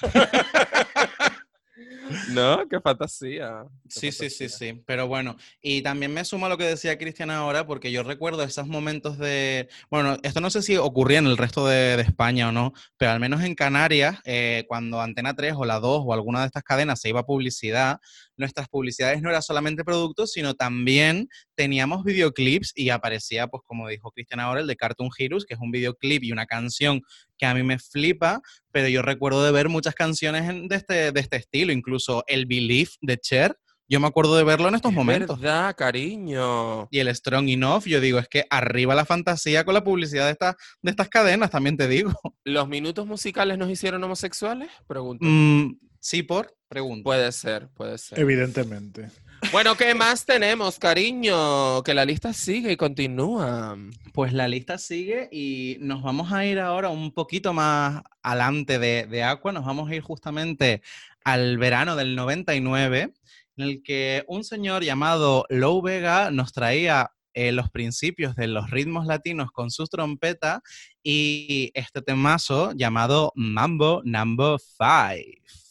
no, 2.32 2.66
qué 2.66 2.80
fantasía. 2.80 3.66
qué 3.82 3.90
Sí, 3.90 4.10
sí, 4.10 4.30
sí, 4.30 4.48
fantasía. 4.48 4.50
sí. 4.72 4.82
Pero 4.86 5.06
bueno, 5.06 5.36
y 5.60 5.82
también 5.82 6.14
me 6.14 6.24
sumo 6.24 6.46
a 6.46 6.48
lo 6.48 6.56
que 6.56 6.64
decía 6.64 6.96
Cristian 6.96 7.30
ahora, 7.30 7.66
porque 7.66 7.92
yo 7.92 8.04
recuerdo 8.04 8.42
esos 8.42 8.66
momentos 8.66 9.18
de. 9.18 9.68
Bueno, 9.90 10.16
esto 10.22 10.40
no 10.40 10.48
sé 10.48 10.62
si 10.62 10.78
ocurría 10.78 11.18
en 11.18 11.26
el 11.26 11.36
resto 11.36 11.66
de, 11.66 11.98
de 11.98 12.02
España 12.02 12.48
o 12.48 12.52
no, 12.52 12.72
pero 12.96 13.10
al 13.10 13.20
menos 13.20 13.42
en 13.42 13.54
Canarias, 13.54 14.18
eh, 14.24 14.64
cuando 14.66 15.02
Antena 15.02 15.34
3 15.34 15.52
o 15.58 15.66
la 15.66 15.78
2 15.78 16.04
o 16.06 16.14
alguna 16.14 16.40
de 16.40 16.46
estas 16.46 16.62
cadenas 16.62 17.02
se 17.02 17.10
iba 17.10 17.20
a 17.20 17.26
publicidad, 17.26 18.00
nuestras 18.36 18.68
publicidades 18.68 19.22
no 19.22 19.30
eran 19.30 19.42
solamente 19.42 19.84
productos, 19.84 20.32
sino 20.32 20.54
también 20.54 21.28
teníamos 21.54 22.04
videoclips 22.04 22.72
y 22.74 22.90
aparecía, 22.90 23.46
pues 23.46 23.62
como 23.66 23.88
dijo 23.88 24.10
Cristian 24.10 24.40
ahora, 24.40 24.60
el 24.60 24.66
de 24.66 24.76
Cartoon 24.76 25.10
Heroes, 25.16 25.44
que 25.44 25.54
es 25.54 25.60
un 25.60 25.70
videoclip 25.70 26.22
y 26.24 26.32
una 26.32 26.46
canción 26.46 27.00
que 27.38 27.46
a 27.46 27.54
mí 27.54 27.62
me 27.62 27.78
flipa, 27.78 28.40
pero 28.72 28.88
yo 28.88 29.02
recuerdo 29.02 29.44
de 29.44 29.52
ver 29.52 29.68
muchas 29.68 29.94
canciones 29.94 30.46
de, 30.68 30.76
este, 30.76 31.12
de 31.12 31.20
este 31.20 31.36
estilo, 31.36 31.72
incluso 31.72 32.24
el 32.26 32.46
Believe 32.46 32.90
de 33.00 33.18
Cher, 33.18 33.56
yo 33.86 34.00
me 34.00 34.06
acuerdo 34.06 34.34
de 34.36 34.44
verlo 34.44 34.68
en 34.68 34.76
estos 34.76 34.92
Es 34.92 34.96
momentos. 34.96 35.38
verdad, 35.38 35.74
cariño. 35.76 36.88
Y 36.90 37.00
el 37.00 37.14
Strong 37.14 37.48
Enough, 37.50 37.84
yo 37.84 38.00
digo, 38.00 38.18
es 38.18 38.28
que 38.28 38.44
arriba 38.48 38.94
la 38.94 39.04
fantasía 39.04 39.64
con 39.64 39.74
la 39.74 39.84
publicidad 39.84 40.24
de, 40.24 40.32
esta- 40.32 40.56
de 40.80 40.90
estas 40.90 41.08
cadenas, 41.10 41.50
también 41.50 41.76
te 41.76 41.86
digo. 41.86 42.12
¿Los 42.44 42.66
minutos 42.66 43.06
musicales 43.06 43.58
nos 43.58 43.68
hicieron 43.70 44.02
homosexuales? 44.02 44.70
Pregunto. 44.86 45.24
Mm, 45.28 45.78
sí, 46.04 46.22
por 46.22 46.54
pregunta. 46.68 47.04
Puede 47.04 47.32
ser, 47.32 47.68
puede 47.70 47.96
ser. 47.98 48.18
Evidentemente. 48.20 49.10
Bueno, 49.52 49.74
¿qué 49.76 49.94
más 49.94 50.24
tenemos, 50.24 50.78
cariño? 50.78 51.82
Que 51.82 51.94
la 51.94 52.04
lista 52.04 52.32
sigue 52.32 52.72
y 52.72 52.76
continúa. 52.76 53.76
Pues 54.12 54.32
la 54.32 54.48
lista 54.48 54.78
sigue 54.78 55.28
y 55.32 55.76
nos 55.80 56.02
vamos 56.02 56.32
a 56.32 56.44
ir 56.44 56.60
ahora 56.60 56.88
un 56.88 57.12
poquito 57.12 57.52
más 57.52 58.02
adelante 58.22 58.78
de, 58.78 59.06
de 59.06 59.22
Aqua, 59.22 59.52
nos 59.52 59.64
vamos 59.64 59.90
a 59.90 59.94
ir 59.94 60.02
justamente 60.02 60.82
al 61.24 61.56
verano 61.58 61.96
del 61.96 62.16
99, 62.16 63.12
en 63.56 63.64
el 63.64 63.82
que 63.82 64.24
un 64.28 64.44
señor 64.44 64.84
llamado 64.84 65.46
Low 65.48 65.80
Vega 65.80 66.30
nos 66.30 66.52
traía 66.52 67.12
eh, 67.32 67.50
los 67.50 67.70
principios 67.70 68.36
de 68.36 68.46
los 68.46 68.70
ritmos 68.70 69.06
latinos 69.06 69.50
con 69.50 69.70
sus 69.70 69.90
trompetas 69.90 70.60
y 71.02 71.72
este 71.74 72.00
temazo 72.00 72.72
llamado 72.76 73.32
Mambo 73.34 74.02
Number 74.04 74.58
5. 74.58 75.63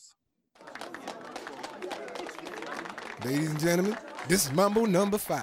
Ladies 3.25 3.51
and 3.51 3.59
gentlemen, 3.59 3.97
this 4.27 4.45
is 4.45 4.51
Mumble 4.51 4.85
number 4.85 5.17
five. 5.17 5.39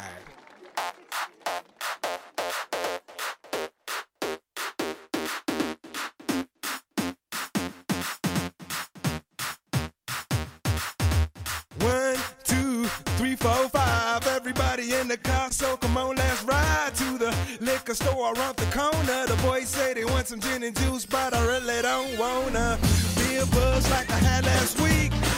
One, 11.78 12.16
two, 12.44 12.84
three, 13.16 13.34
four, 13.36 13.68
five. 13.70 14.26
Everybody 14.26 14.92
in 14.92 15.08
the 15.08 15.16
car, 15.16 15.50
so 15.50 15.78
come 15.78 15.96
on, 15.96 16.16
let's 16.16 16.42
ride 16.44 16.92
to 16.96 17.16
the 17.16 17.34
liquor 17.60 17.94
store 17.94 18.34
around 18.34 18.56
the 18.56 18.66
corner. 18.76 19.26
The 19.26 19.40
boys 19.42 19.68
say 19.68 19.94
they 19.94 20.04
want 20.04 20.26
some 20.26 20.40
gin 20.40 20.62
and 20.64 20.76
juice, 20.76 21.06
but 21.06 21.32
I 21.32 21.46
really 21.46 21.80
don't 21.80 22.18
wanna 22.18 22.78
be 23.16 23.36
a 23.36 23.46
buzz 23.46 23.90
like 23.90 24.10
I 24.10 24.18
had 24.18 24.44
last 24.44 24.78
week. 24.82 25.12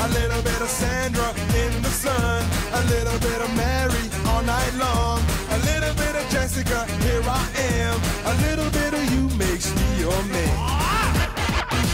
A 0.00 0.08
little 0.08 0.42
bit 0.42 0.60
of 0.60 0.68
Sandra 0.68 1.28
in 1.62 1.82
the 1.82 1.90
sun. 1.90 2.44
A 2.72 2.82
little 2.86 3.18
bit 3.18 3.40
of 3.40 3.50
Mary 3.56 4.04
all 4.28 4.42
night 4.42 4.74
long. 4.78 5.20
A 5.50 5.58
little 5.66 5.94
bit 5.94 6.14
of 6.14 6.24
Jessica, 6.30 6.86
here 7.02 7.22
I 7.26 7.44
am. 7.82 7.96
A 8.26 8.34
little 8.46 8.70
bit 8.70 8.94
of 8.94 9.04
you 9.12 9.28
makes 9.36 9.74
me 9.74 10.00
your 10.00 10.22
man. 10.30 10.78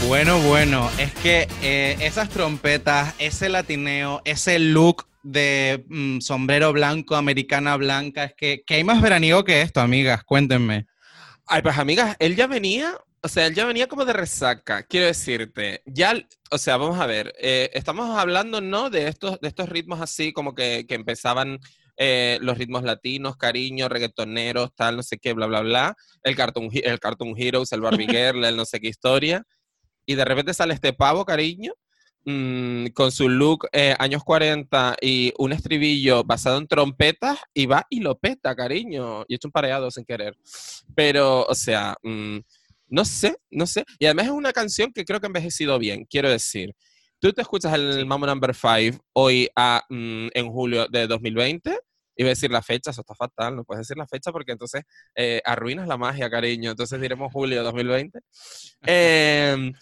Bueno, 0.07 0.39
bueno, 0.41 0.89
es 0.99 1.13
que 1.15 1.47
eh, 1.63 1.97
esas 2.01 2.29
trompetas, 2.29 3.15
ese 3.17 3.49
latineo, 3.49 4.21
ese 4.23 4.59
look 4.59 5.07
de 5.23 5.83
mm, 5.89 6.19
sombrero 6.19 6.71
blanco, 6.73 7.15
americana 7.15 7.75
blanca, 7.75 8.25
es 8.25 8.33
que, 8.35 8.63
que 8.67 8.75
hay 8.75 8.83
más 8.83 9.01
veraniego 9.01 9.43
que 9.43 9.61
esto, 9.61 9.81
amigas, 9.81 10.23
cuéntenme. 10.23 10.85
Ay, 11.47 11.63
pues 11.63 11.77
amigas, 11.79 12.15
él 12.19 12.35
ya 12.35 12.45
venía, 12.45 12.93
o 13.25 13.27
sea, 13.27 13.47
él 13.47 13.55
ya 13.55 13.65
venía 13.65 13.87
como 13.87 14.05
de 14.05 14.13
resaca, 14.13 14.83
quiero 14.83 15.07
decirte. 15.07 15.81
Ya, 15.87 16.13
o 16.51 16.59
sea, 16.59 16.77
vamos 16.77 16.99
a 16.99 17.07
ver, 17.07 17.33
eh, 17.39 17.71
estamos 17.73 18.15
hablando, 18.15 18.61
¿no? 18.61 18.91
De 18.91 19.07
estos, 19.07 19.41
de 19.41 19.47
estos 19.47 19.67
ritmos 19.67 19.99
así 19.99 20.31
como 20.31 20.53
que, 20.53 20.85
que 20.87 20.93
empezaban 20.93 21.59
eh, 21.97 22.37
los 22.41 22.55
ritmos 22.55 22.83
latinos, 22.83 23.35
cariño, 23.35 23.89
reggaetoneros, 23.89 24.75
tal, 24.75 24.97
no 24.97 25.01
sé 25.01 25.17
qué, 25.17 25.33
bla, 25.33 25.47
bla, 25.47 25.61
bla. 25.61 25.95
El 26.21 26.35
Cartoon, 26.35 26.69
el 26.71 26.99
Cartoon 26.99 27.33
Heroes, 27.35 27.71
el 27.71 27.81
Barbie 27.81 28.05
Girl, 28.07 28.45
el 28.45 28.55
no 28.55 28.63
sé 28.63 28.79
qué 28.79 28.89
historia. 28.89 29.43
Y 30.05 30.13
de 30.13 30.23
repente 30.23 30.53
sale 30.53 30.75
este 30.75 30.93
pavo, 30.93 31.25
cariño, 31.25 31.73
mm, 32.25 32.89
con 32.93 33.11
su 33.11 33.27
look 33.27 33.67
eh, 33.71 33.95
años 33.97 34.23
40 34.23 34.97
y 35.01 35.33
un 35.39 35.51
estribillo 35.51 36.23
basado 36.23 36.59
en 36.59 36.67
trompetas 36.67 37.39
y 37.55 37.65
va 37.65 37.87
y 37.89 38.01
lo 38.01 38.19
peta, 38.19 38.55
cariño. 38.55 39.25
Y 39.27 39.33
he 39.33 39.35
hecho 39.37 39.47
un 39.47 39.51
pareado 39.51 39.89
sin 39.89 40.05
querer. 40.05 40.37
Pero, 40.93 41.43
o 41.47 41.55
sea, 41.55 41.95
mm, 42.03 42.37
no 42.87 43.05
sé, 43.05 43.35
no 43.51 43.65
sé. 43.67 43.83
Y 43.99 44.05
además 44.05 44.25
es 44.25 44.31
una 44.31 44.53
canción 44.53 44.91
que 44.93 45.05
creo 45.05 45.19
que 45.19 45.25
ha 45.25 45.29
envejecido 45.29 45.77
bien, 45.79 46.05
quiero 46.09 46.29
decir. 46.29 46.73
Tú 47.19 47.31
te 47.33 47.41
escuchas 47.41 47.73
el 47.73 48.05
Mambo 48.05 48.27
Number 48.27 48.53
5 48.53 49.03
hoy 49.13 49.49
a, 49.55 49.83
mm, 49.89 50.27
en 50.33 50.49
julio 50.51 50.87
de 50.87 51.07
2020 51.07 51.79
Iba 52.17 52.27
a 52.27 52.29
decir 52.29 52.49
la 52.49 52.61
fecha, 52.61 52.91
eso 52.91 53.01
está 53.01 53.13
fatal, 53.13 53.57
no 53.57 53.65
puedes 53.65 53.81
decir 53.85 53.97
la 53.97 54.07
fecha 54.07 54.31
porque 54.31 54.53
entonces 54.53 54.83
eh, 55.15 55.41
arruinas 55.43 55.85
la 55.85 55.97
magia, 55.97 56.29
cariño. 56.29 56.71
Entonces 56.71 57.01
diremos 57.01 57.29
julio 57.33 57.57
de 57.57 57.63
2020. 57.63 58.19
Em, 58.85 59.73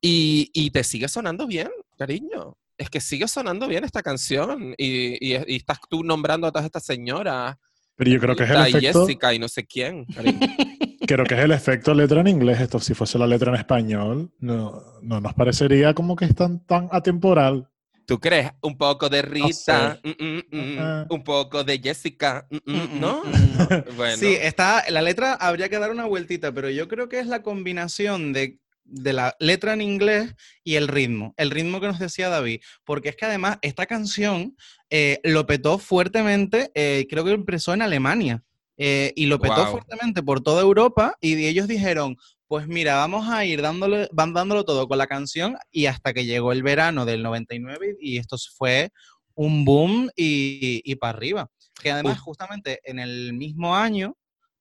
y, 0.00 0.50
y 0.54 0.70
te 0.70 0.82
sigue 0.84 1.06
sonando 1.08 1.46
bien, 1.46 1.68
cariño. 1.98 2.56
Es 2.78 2.88
que 2.88 3.00
sigue 3.00 3.28
sonando 3.28 3.68
bien 3.68 3.84
esta 3.84 4.02
canción 4.02 4.74
y, 4.78 5.34
y- 5.34 5.36
y 5.46 5.56
estás 5.56 5.78
tú 5.90 6.02
nombrando 6.02 6.46
a 6.46 6.50
todas 6.50 6.64
estas 6.64 6.84
señoras. 6.86 7.56
Pero 7.96 8.10
yo 8.10 8.20
creo 8.20 8.36
que 8.36 8.44
es 8.44 8.50
el 8.50 8.56
efecto, 8.76 9.00
Jessica 9.00 9.34
y 9.34 9.38
no 9.38 9.48
sé 9.48 9.66
quién. 9.66 10.04
cariño. 10.06 10.38
creo 11.06 11.24
que 11.24 11.34
es 11.34 11.40
el 11.40 11.52
efecto 11.52 11.94
letra 11.94 12.20
en 12.20 12.28
inglés. 12.28 12.60
Esto, 12.60 12.78
si 12.80 12.94
fuese 12.94 13.18
la 13.18 13.26
letra 13.26 13.50
en 13.50 13.58
español, 13.58 14.30
no, 14.40 14.82
no 15.02 15.20
nos 15.20 15.34
parecería 15.34 15.94
como 15.94 16.16
que 16.16 16.26
es 16.26 16.34
tan, 16.34 16.64
tan 16.66 16.88
atemporal. 16.92 17.68
¿Tú 18.06 18.20
crees? 18.20 18.52
Un 18.62 18.78
poco 18.78 19.08
de 19.08 19.20
Rita, 19.20 19.98
mm, 20.04 20.24
mm, 20.24 20.42
mm, 20.52 20.78
Ajá. 20.78 21.06
un 21.10 21.24
poco 21.24 21.64
de 21.64 21.80
Jessica, 21.80 22.46
mm, 22.50 22.56
mm, 22.64 22.76
Mm, 22.76 23.00
¿no? 23.00 23.22
Bueno, 23.96 24.16
Sí, 24.16 24.36
está, 24.40 24.84
la 24.90 25.02
letra 25.02 25.34
habría 25.34 25.68
que 25.68 25.78
dar 25.78 25.90
una 25.90 26.06
vueltita, 26.06 26.52
pero 26.52 26.70
yo 26.70 26.86
creo 26.86 27.08
que 27.08 27.18
es 27.18 27.26
la 27.26 27.42
combinación 27.42 28.32
de, 28.32 28.60
de 28.84 29.12
la 29.12 29.34
letra 29.40 29.72
en 29.72 29.80
inglés 29.80 30.36
y 30.62 30.76
el 30.76 30.86
ritmo, 30.86 31.34
el 31.36 31.50
ritmo 31.50 31.80
que 31.80 31.88
nos 31.88 31.98
decía 31.98 32.28
David, 32.28 32.60
porque 32.84 33.08
es 33.08 33.16
que 33.16 33.24
además 33.24 33.58
esta 33.62 33.86
canción 33.86 34.56
eh, 34.88 35.18
lo 35.24 35.44
petó 35.46 35.78
fuertemente, 35.78 36.70
eh, 36.76 37.08
creo 37.10 37.24
que 37.24 37.32
empezó 37.32 37.74
en 37.74 37.82
Alemania, 37.82 38.44
eh, 38.76 39.12
y 39.16 39.26
lo 39.26 39.38
petó 39.38 39.54
Guau. 39.56 39.70
fuertemente 39.72 40.22
por 40.22 40.40
toda 40.42 40.62
Europa, 40.62 41.16
y 41.20 41.46
ellos 41.46 41.68
dijeron, 41.68 42.16
pues 42.46 42.68
mira, 42.68 42.96
vamos 42.96 43.28
a 43.28 43.44
ir 43.44 43.62
dándole, 43.62 44.08
van 44.12 44.32
dándolo 44.32 44.64
todo 44.64 44.86
con 44.86 44.98
la 44.98 45.06
canción, 45.06 45.56
y 45.70 45.86
hasta 45.86 46.12
que 46.12 46.24
llegó 46.24 46.52
el 46.52 46.62
verano 46.62 47.04
del 47.04 47.22
99, 47.22 47.96
y 48.00 48.18
esto 48.18 48.36
fue 48.56 48.90
un 49.34 49.64
boom 49.64 50.10
y, 50.16 50.80
y 50.84 50.94
para 50.96 51.16
arriba. 51.16 51.50
Que 51.82 51.90
además, 51.90 52.18
Uf. 52.18 52.24
justamente 52.24 52.80
en 52.84 52.98
el 52.98 53.34
mismo 53.34 53.76
año, 53.76 54.16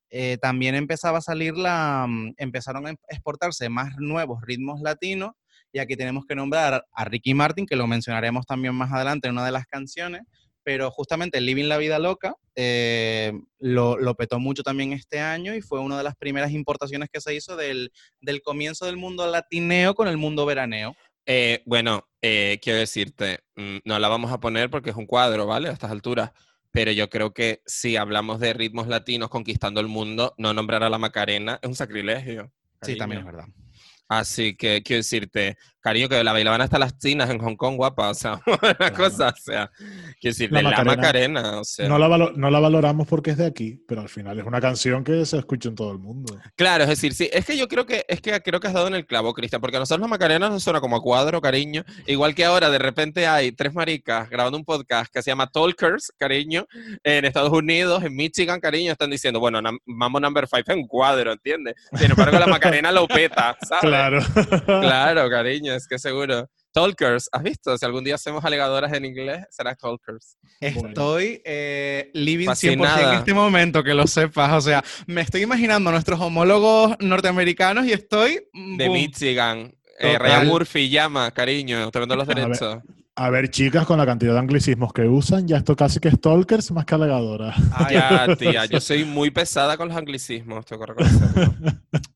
eh, 0.10 0.38
también 0.42 0.76
empezaba 0.76 1.18
a 1.18 1.22
salir 1.22 1.56
la. 1.58 2.06
mm, 2.08 2.34
empezaron 2.38 2.86
a 2.86 2.92
em- 2.92 2.98
exportarse 3.10 3.70
más 3.70 3.96
nuevos 3.98 4.42
ritmos 4.42 4.82
latinos. 4.82 5.32
Y 5.72 5.80
aquí 5.80 5.96
tenemos 5.98 6.26
que 6.26 6.36
nombrar 6.36 6.86
a 6.94 7.06
Ricky 7.06 7.34
Martin, 7.34 7.66
que 7.66 7.76
lo 7.76 7.86
mencionaremos 7.88 8.46
también 8.46 8.76
más 8.76 8.94
adelante 8.94 9.28
en 9.28 9.34
una 9.34 9.46
de 9.46 9.52
las 9.52 9.66
canciones. 9.66 10.22
Pero 10.66 10.90
justamente 10.90 11.40
Living 11.40 11.66
la 11.66 11.78
Vida 11.78 12.00
Loca 12.00 12.36
eh, 12.56 13.32
lo, 13.60 13.98
lo 13.98 14.16
petó 14.16 14.40
mucho 14.40 14.64
también 14.64 14.94
este 14.94 15.20
año 15.20 15.54
y 15.54 15.62
fue 15.62 15.80
una 15.80 15.96
de 15.96 16.04
las 16.04 16.16
primeras 16.16 16.52
importaciones 16.52 17.08
que 17.14 17.22
se 17.22 17.36
hizo 17.36 17.56
del, 17.56 17.92
del 18.20 18.42
comienzo 18.42 18.88
del 18.88 18.98
mundo 18.98 19.28
latineo 19.28 19.94
con 19.94 20.08
el 20.08 20.18
mundo 20.18 20.44
veraneo. 20.48 20.96
Eh, 21.28 21.62
bueno, 21.66 22.08
eh, 22.20 22.60
quiero 22.64 22.80
decirte, 22.80 23.42
mm, 23.56 23.78
no 23.86 24.00
la 24.00 24.08
vamos 24.08 24.32
a 24.32 24.40
poner 24.40 24.72
porque 24.72 24.90
es 24.90 24.96
un 24.96 25.06
cuadro, 25.06 25.46
¿vale? 25.46 25.70
A 25.70 25.74
estas 25.74 25.92
alturas. 25.92 26.32
Pero 26.72 26.92
yo 26.92 27.12
creo 27.12 27.32
que 27.32 27.62
si 27.68 27.96
hablamos 27.96 28.40
de 28.40 28.54
ritmos 28.54 28.88
latinos 28.88 29.30
conquistando 29.30 29.80
el 29.80 29.88
mundo, 29.88 30.34
no 30.40 30.54
nombrar 30.54 30.84
a 30.84 30.90
la 30.90 30.98
Macarena 30.98 31.60
es 31.62 31.70
un 31.70 31.76
sacrilegio. 31.76 32.52
Sí, 32.82 32.98
también 32.98 33.22
es 33.22 33.26
cariño. 33.26 33.44
verdad. 33.48 33.65
Así 34.08 34.56
que 34.56 34.84
quiero 34.84 35.00
decirte, 35.00 35.58
cariño, 35.86 36.10
que 36.10 36.24
la 36.24 36.34
bailaban 36.34 36.62
hasta 36.62 36.80
las 36.80 36.98
chinas 36.98 37.30
en 37.30 37.38
Hong 37.38 37.56
Kong, 37.56 37.76
guapa. 37.76 38.10
O 38.10 38.14
sea, 38.16 38.40
una 38.80 38.92
cosa, 38.92 39.30
o 39.30 39.40
sea, 39.40 39.72
quiero 40.20 40.34
decirte, 40.34 40.56
La 40.56 40.64
la 40.64 40.84
Macarena, 40.84 40.96
Macarena. 41.42 41.60
o 41.60 41.64
sea. 41.64 41.88
No 41.88 42.00
la, 42.00 42.32
no 42.36 42.50
la 42.50 42.60
valoramos 42.60 43.08
porque 43.08 43.32
es 43.32 43.38
de 43.38 43.46
aquí, 43.46 43.80
pero 43.88 44.02
al 44.02 44.10
final 44.10 44.40
es 44.40 44.46
una 44.46 44.60
canción 44.60 45.04
que 45.04 45.26
se 45.26 45.38
escucha 45.38 45.70
en 45.70 45.76
todo 45.76 45.92
el 45.92 46.00
mundo. 46.00 46.40
Claro, 46.56 46.84
es 46.84 46.90
decir, 46.90 47.14
sí, 47.14 47.30
es 47.32 47.46
que 47.46 47.58
yo 47.58 47.68
creo 47.68 47.86
que 47.86 48.04
es 48.08 48.20
que 48.22 48.40
creo 48.42 48.60
que 48.60 48.68
has 48.68 48.74
dado 48.74 48.88
en 48.88 48.96
el 48.96 49.06
clavo, 49.06 49.34
Cristian, 49.34 49.62
porque 49.62 49.78
a 49.78 49.80
nosotros 49.80 50.02
la 50.02 50.08
Macarena 50.08 50.50
nos 50.50 50.64
suena 50.64 50.82
como 50.82 50.96
a 50.96 51.02
cuadro, 51.02 51.40
cariño, 51.42 51.84
igual 52.08 52.34
que 52.34 52.46
ahora 52.46 52.70
de 52.70 52.80
repente 52.80 53.28
hay 53.28 53.52
tres 53.52 53.74
maricas 53.74 54.28
grabando 54.30 54.58
un 54.58 54.66
podcast 54.66 55.14
que 55.14 55.22
se 55.22 55.30
llama 55.32 55.52
Talkers, 55.52 56.12
cariño, 56.18 56.66
en 57.04 57.26
Estados 57.26 57.52
Unidos, 57.52 58.04
en 58.04 58.16
Michigan, 58.16 58.60
cariño, 58.60 58.92
están 58.92 59.10
diciendo, 59.10 59.40
bueno, 59.40 59.62
Mambo 59.86 60.20
Number 60.20 60.48
5 60.48 60.64
es 60.68 60.76
un 60.76 60.88
cuadro, 60.88 61.32
¿entiendes? 61.32 61.76
Sin 61.94 62.10
embargo, 62.10 62.40
la 62.40 62.48
Macarena 62.48 62.92
lo 62.92 63.08
peta, 63.08 63.56
¿sabes? 63.62 63.82
Claro. 63.82 63.95
Claro, 64.66 65.30
cariño, 65.30 65.74
es 65.74 65.88
que 65.88 65.98
seguro. 66.00 66.50
Talkers, 66.74 67.30
¿has 67.32 67.42
visto? 67.42 67.78
Si 67.78 67.86
algún 67.86 68.04
día 68.04 68.16
hacemos 68.16 68.44
alegadoras 68.44 68.92
en 68.92 69.06
inglés, 69.06 69.46
será 69.50 69.76
Talkers. 69.76 70.36
Estoy 70.60 71.42
eh, 71.46 72.12
living 72.14 72.48
100% 72.48 72.48
Fascinada. 72.50 73.14
en 73.14 73.20
este 73.20 73.34
momento, 73.34 73.82
que 73.82 73.94
lo 73.94 74.06
sepas. 74.08 74.52
O 74.52 74.60
sea, 74.62 74.84
me 75.08 75.22
estoy 75.22 75.42
imaginando 75.44 75.90
a 75.90 75.94
nuestros 75.94 76.20
homólogos 76.20 76.96
norteamericanos 77.00 77.86
y 77.86 77.94
estoy... 77.94 78.46
mm, 78.52 78.78
De 78.78 78.88
boom. 78.90 78.98
Michigan. 78.98 79.74
Eh. 80.00 80.18
Ryan 80.20 80.48
Murphy 80.48 80.90
llama, 80.90 81.32
cariño, 81.32 81.90
te 81.92 82.00
vendo 82.00 82.18
los 82.18 82.28
derechos. 82.36 82.80
A 83.18 83.30
ver, 83.30 83.50
chicas, 83.50 83.86
con 83.86 83.98
la 83.98 84.06
cantidad 84.06 84.34
de 84.34 84.40
anglicismos 84.40 84.92
que 84.92 85.04
usan, 85.04 85.48
ya 85.48 85.56
esto 85.58 85.74
casi 85.76 86.00
que 86.02 86.12
stalkers 86.12 86.72
más 86.72 86.86
que 86.86 86.96
alegadoras. 86.96 87.56
Ay, 87.72 87.94
Ya, 87.96 88.36
tía, 88.38 88.66
yo 88.66 88.82
soy 88.82 89.06
muy 89.06 89.32
pesada 89.32 89.78
con 89.78 89.88
los 89.88 89.96
anglicismos, 89.98 90.66
tengo 90.66 90.86
que 90.86 90.94
reconocerlo. 90.94 91.54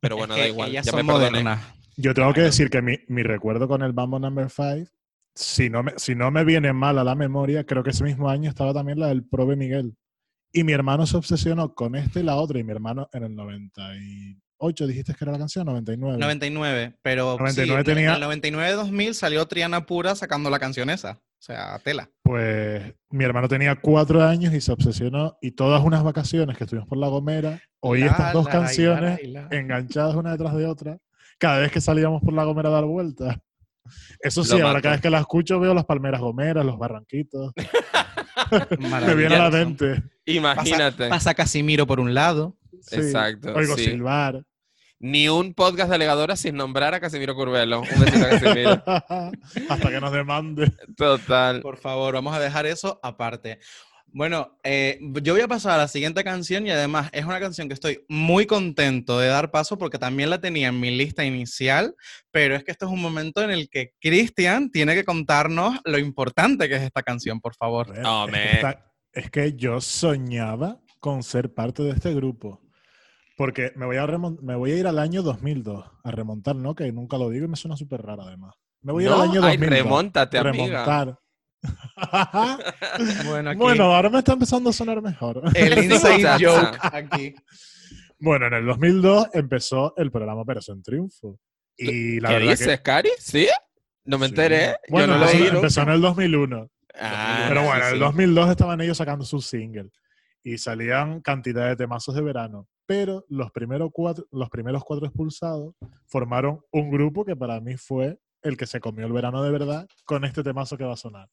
Pero 0.02 0.18
bueno, 0.18 0.34
es 0.34 0.40
da 0.40 0.44
que 0.44 0.50
igual, 0.50 0.72
ya 0.72 0.84
son 0.84 0.98
me 0.98 1.04
perdoné. 1.06 1.30
modernas. 1.30 1.62
Yo 1.96 2.14
tengo 2.14 2.34
que 2.34 2.42
decir 2.42 2.70
que 2.70 2.82
mi, 2.82 2.98
mi 3.08 3.24
recuerdo 3.24 3.68
con 3.70 3.82
el 3.82 3.94
Mambo 3.94 4.20
Number 4.20 4.50
5, 4.50 4.90
si 5.36 5.70
no, 5.70 5.84
me, 5.84 5.94
si 5.96 6.16
no 6.16 6.32
me 6.32 6.44
viene 6.44 6.74
mal 6.74 6.98
a 7.00 7.04
la 7.06 7.16
memoria, 7.16 7.64
creo 7.66 7.82
que 7.82 7.92
ese 7.92 8.04
mismo 8.04 8.30
año 8.30 8.50
estaba 8.50 8.74
también 8.74 9.00
la 9.00 9.08
del 9.08 9.24
Prove 9.24 9.56
Miguel. 9.56 9.96
Y 10.52 10.66
mi 10.66 10.74
hermano 10.74 11.06
se 11.06 11.16
obsesionó 11.16 11.74
con 11.76 11.96
este 11.96 12.20
y 12.20 12.24
la 12.24 12.36
otra, 12.36 12.60
y 12.60 12.64
mi 12.66 12.72
hermano 12.72 13.08
en 13.14 13.24
el 13.24 13.36
98, 14.60 14.88
dijiste 14.88 15.14
que 15.14 15.24
era 15.24 15.32
la 15.32 15.38
canción, 15.40 15.66
99. 15.66 16.18
99, 16.20 16.94
pero 17.02 17.38
99 17.38 17.84
sí, 17.84 17.90
en- 17.90 17.96
tenía- 17.96 18.10
en 18.16 18.16
el 18.16 18.22
99-2000 18.30 19.14
salió 19.14 19.46
Triana 19.48 19.86
Pura 19.86 20.16
sacando 20.16 20.50
la 20.50 20.60
canción 20.60 20.90
esa. 20.90 21.12
O 21.14 21.42
sea, 21.42 21.80
tela. 21.80 22.10
Pues 22.22 22.94
mi 23.10 23.24
hermano 23.24 23.48
tenía 23.48 23.76
cuatro 23.78 24.22
años 24.22 24.54
y 24.54 24.60
se 24.60 24.72
obsesionó, 24.74 25.38
y 25.42 25.52
todas 25.52 25.82
unas 25.84 26.04
vacaciones 26.04 26.58
que 26.58 26.66
estuvimos 26.66 26.90
por 26.90 26.98
La 26.98 27.08
Gomera, 27.08 27.62
oí 27.80 28.02
La, 28.02 28.08
estas 28.08 28.34
dos 28.34 28.46
la, 28.46 28.52
y 28.52 28.54
la, 28.54 28.60
canciones 28.60 29.20
la. 29.30 29.48
enganchadas 29.52 30.16
una 30.16 30.32
detrás 30.32 30.54
de 30.56 30.66
otra, 30.66 30.98
cada 31.38 31.60
vez 31.60 31.72
que 31.72 31.80
salíamos 31.80 32.22
por 32.22 32.34
La 32.34 32.44
Gomera 32.44 32.68
a 32.70 32.74
dar 32.74 32.84
vueltas. 32.86 33.38
Eso 34.20 34.44
sí, 34.44 34.52
Lo 34.52 34.58
ahora 34.68 34.74
mato. 34.74 34.84
cada 34.84 34.96
vez 34.96 35.02
que 35.02 35.10
la 35.10 35.20
escucho 35.20 35.60
veo 35.62 35.74
las 35.74 35.86
palmeras 35.86 36.20
gomeras, 36.20 36.66
los 36.66 36.78
barranquitos. 36.78 37.54
Me 39.06 39.16
viene 39.16 39.36
a 39.36 39.44
la 39.44 39.50
mente. 39.50 40.04
Imagínate. 40.26 41.08
Pasa 41.08 41.34
Casimiro 41.34 41.88
por 41.88 42.00
un 42.00 42.14
lado. 42.14 42.58
Sí. 42.82 42.96
Exacto, 42.98 43.54
Oigo 43.54 43.76
sí. 43.76 43.86
silbar. 43.86 44.44
Ni 45.02 45.30
un 45.30 45.54
podcast 45.54 45.90
de 45.90 45.96
alegadora 45.96 46.36
sin 46.36 46.56
nombrar 46.56 46.94
a 46.94 47.00
Casimiro 47.00 47.34
Curvelo. 47.34 47.82
Un 47.82 48.00
besito 48.02 48.26
a 48.26 48.30
Casimiro. 48.30 48.84
Hasta 49.70 49.90
que 49.90 50.02
nos 50.02 50.12
demande. 50.12 50.72
Total. 50.98 51.62
Por 51.62 51.78
favor, 51.78 52.14
vamos 52.16 52.36
a 52.36 52.40
dejar 52.40 52.66
eso 52.66 53.00
aparte. 53.02 53.60
Bueno, 54.12 54.58
eh, 54.64 55.00
yo 55.22 55.34
voy 55.34 55.42
a 55.44 55.48
pasar 55.48 55.74
a 55.74 55.78
la 55.78 55.88
siguiente 55.88 56.24
canción 56.24 56.66
y 56.66 56.72
además 56.72 57.10
es 57.14 57.24
una 57.26 57.40
canción 57.40 57.68
que 57.68 57.76
estoy 57.76 58.04
muy 58.10 58.46
contento 58.48 59.20
de 59.20 59.28
dar 59.28 59.52
paso 59.52 59.78
porque 59.78 60.00
también 60.00 60.32
la 60.32 60.42
tenía 60.42 60.70
en 60.70 60.80
mi 60.80 60.90
lista 60.98 61.24
inicial, 61.24 61.96
pero 62.32 62.56
es 62.56 62.64
que 62.64 62.72
esto 62.72 62.88
es 62.88 62.92
un 62.92 63.02
momento 63.02 63.42
en 63.44 63.52
el 63.52 63.70
que 63.70 63.94
Cristian 64.02 64.72
tiene 64.72 64.96
que 64.96 65.06
contarnos 65.06 65.80
lo 65.86 66.00
importante 66.00 66.68
que 66.68 66.76
es 66.78 66.82
esta 66.82 67.04
canción, 67.04 67.40
por 67.40 67.56
favor. 67.56 67.88
Es, 67.96 68.04
que 68.34 68.52
está- 68.56 68.92
es 69.14 69.30
que 69.30 69.54
yo 69.54 69.80
soñaba 69.80 70.80
con 71.00 71.22
ser 71.24 71.54
parte 71.54 71.84
de 71.84 71.92
este 71.92 72.14
grupo. 72.14 72.60
Porque 73.40 73.72
me 73.78 73.86
voy, 73.86 73.96
a 73.96 74.06
remon- 74.06 74.40
me 74.42 74.56
voy 74.56 74.72
a 74.74 74.76
ir 74.76 74.86
al 74.86 75.00
año 75.00 75.24
2002. 75.24 75.86
A 76.04 76.12
remontar, 76.12 76.58
¿no? 76.58 76.76
Que 76.76 76.92
nunca 76.92 77.18
lo 77.18 77.30
digo 77.30 77.46
y 77.46 77.48
me 77.48 77.56
suena 77.56 77.78
súper 77.78 78.02
raro 78.02 78.24
además. 78.24 78.54
Me 78.82 78.92
voy 78.92 79.06
a 79.06 79.08
ir 79.08 79.12
No, 79.12 79.22
al 79.22 79.30
año 79.30 79.44
ay, 79.46 79.56
2002. 79.58 79.70
remóntate, 79.84 80.38
amiga. 80.38 80.64
Remontar. 80.86 81.20
Bueno, 83.26 83.50
aquí 83.52 83.60
bueno, 83.60 83.84
ahora 83.96 84.10
me 84.10 84.20
está 84.20 84.34
empezando 84.34 84.70
a 84.70 84.74
sonar 84.74 85.02
mejor. 85.02 85.42
el 85.56 85.84
inside 85.92 86.38
joke 86.46 86.78
aquí. 86.82 87.34
Bueno, 88.20 88.48
en 88.48 88.54
el 88.56 88.66
2002 88.66 89.28
empezó 89.34 89.94
el 89.98 90.12
programa 90.12 90.42
Operación 90.42 90.84
Triunfo. 90.84 91.40
Y 91.78 92.20
la 92.20 92.30
¿Qué 92.30 92.36
verdad 92.36 92.52
dices, 92.52 92.82
Cari? 92.82 93.10
¿Sí? 93.20 93.48
No 94.04 94.18
me 94.18 94.26
Sí. 94.28 94.32
enteré. 94.32 94.76
Bueno, 94.90 95.14
Yo 95.14 95.14
no 95.14 95.20
lo 95.20 95.26
empezó, 95.32 95.44
oí. 95.44 95.56
empezó 95.56 95.82
en 95.84 95.90
el 95.90 96.02
2001. 96.02 96.70
Ah, 97.00 97.46
Pero 97.48 97.62
bueno, 97.64 97.76
sí, 97.76 97.82
en 97.82 97.88
el 97.88 97.94
sí. 97.94 98.00
2002 98.00 98.50
estaban 98.50 98.82
ellos 98.82 98.98
sacando 98.98 99.24
su 99.24 99.40
single 99.42 99.90
y 100.44 100.58
salían 100.58 101.22
cantidad 101.22 101.68
de 101.68 101.76
temazos 101.76 102.16
de 102.16 102.22
verano. 102.22 102.68
Pero 102.86 103.26
los 103.30 103.52
primeros 103.52 103.90
cuatro, 103.94 104.26
los 104.32 104.50
primeros 104.50 104.84
cuatro 104.84 105.06
expulsados 105.06 105.76
formaron 106.08 106.62
un 106.72 106.90
grupo 106.90 107.24
que 107.24 107.36
para 107.36 107.60
mí 107.60 107.78
fue 107.78 108.20
el 108.42 108.58
que 108.58 108.66
se 108.66 108.80
comió 108.80 109.06
el 109.06 109.14
verano 109.14 109.44
de 109.44 109.52
verdad 109.52 109.88
con 110.06 110.26
este 110.26 110.44
temazo 110.44 110.78
que 110.78 110.86
va 110.86 110.94
a 110.94 110.98
sonar. 110.98 111.30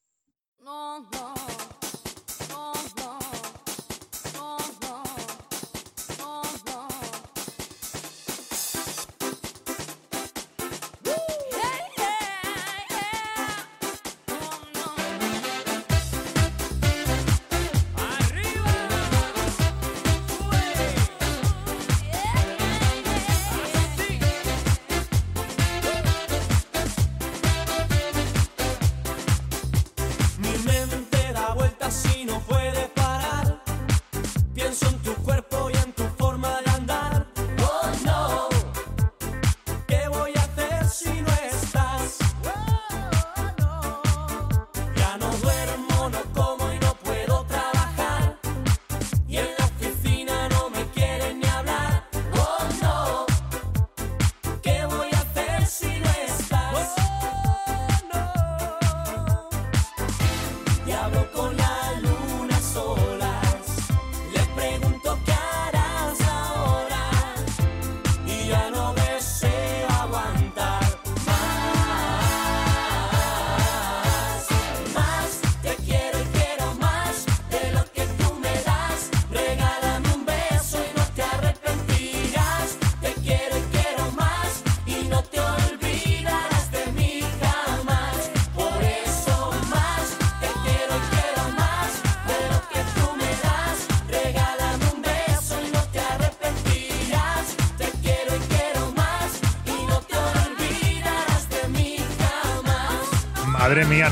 No, 0.58 1.00
no, 1.00 1.25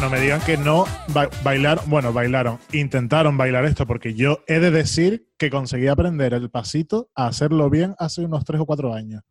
no 0.05 0.11
me 0.11 0.21
digan 0.21 0.43
que 0.43 0.59
no 0.59 0.85
ba- 1.15 1.31
bailaron, 1.43 1.89
bueno, 1.89 2.13
bailaron, 2.13 2.59
intentaron 2.73 3.39
bailar 3.39 3.65
esto, 3.65 3.87
porque 3.87 4.13
yo 4.13 4.45
he 4.47 4.59
de 4.59 4.71
decir 4.71 5.31
que 5.39 5.49
conseguí 5.49 5.89
aprender 5.89 6.35
el 6.35 6.51
pasito 6.51 7.09
a 7.15 7.27
hacerlo 7.27 7.71
bien 7.71 7.95
hace 7.99 8.23
unos 8.23 8.45
tres 8.45 8.61
o 8.61 8.67
cuatro 8.67 8.93
años. 8.93 9.23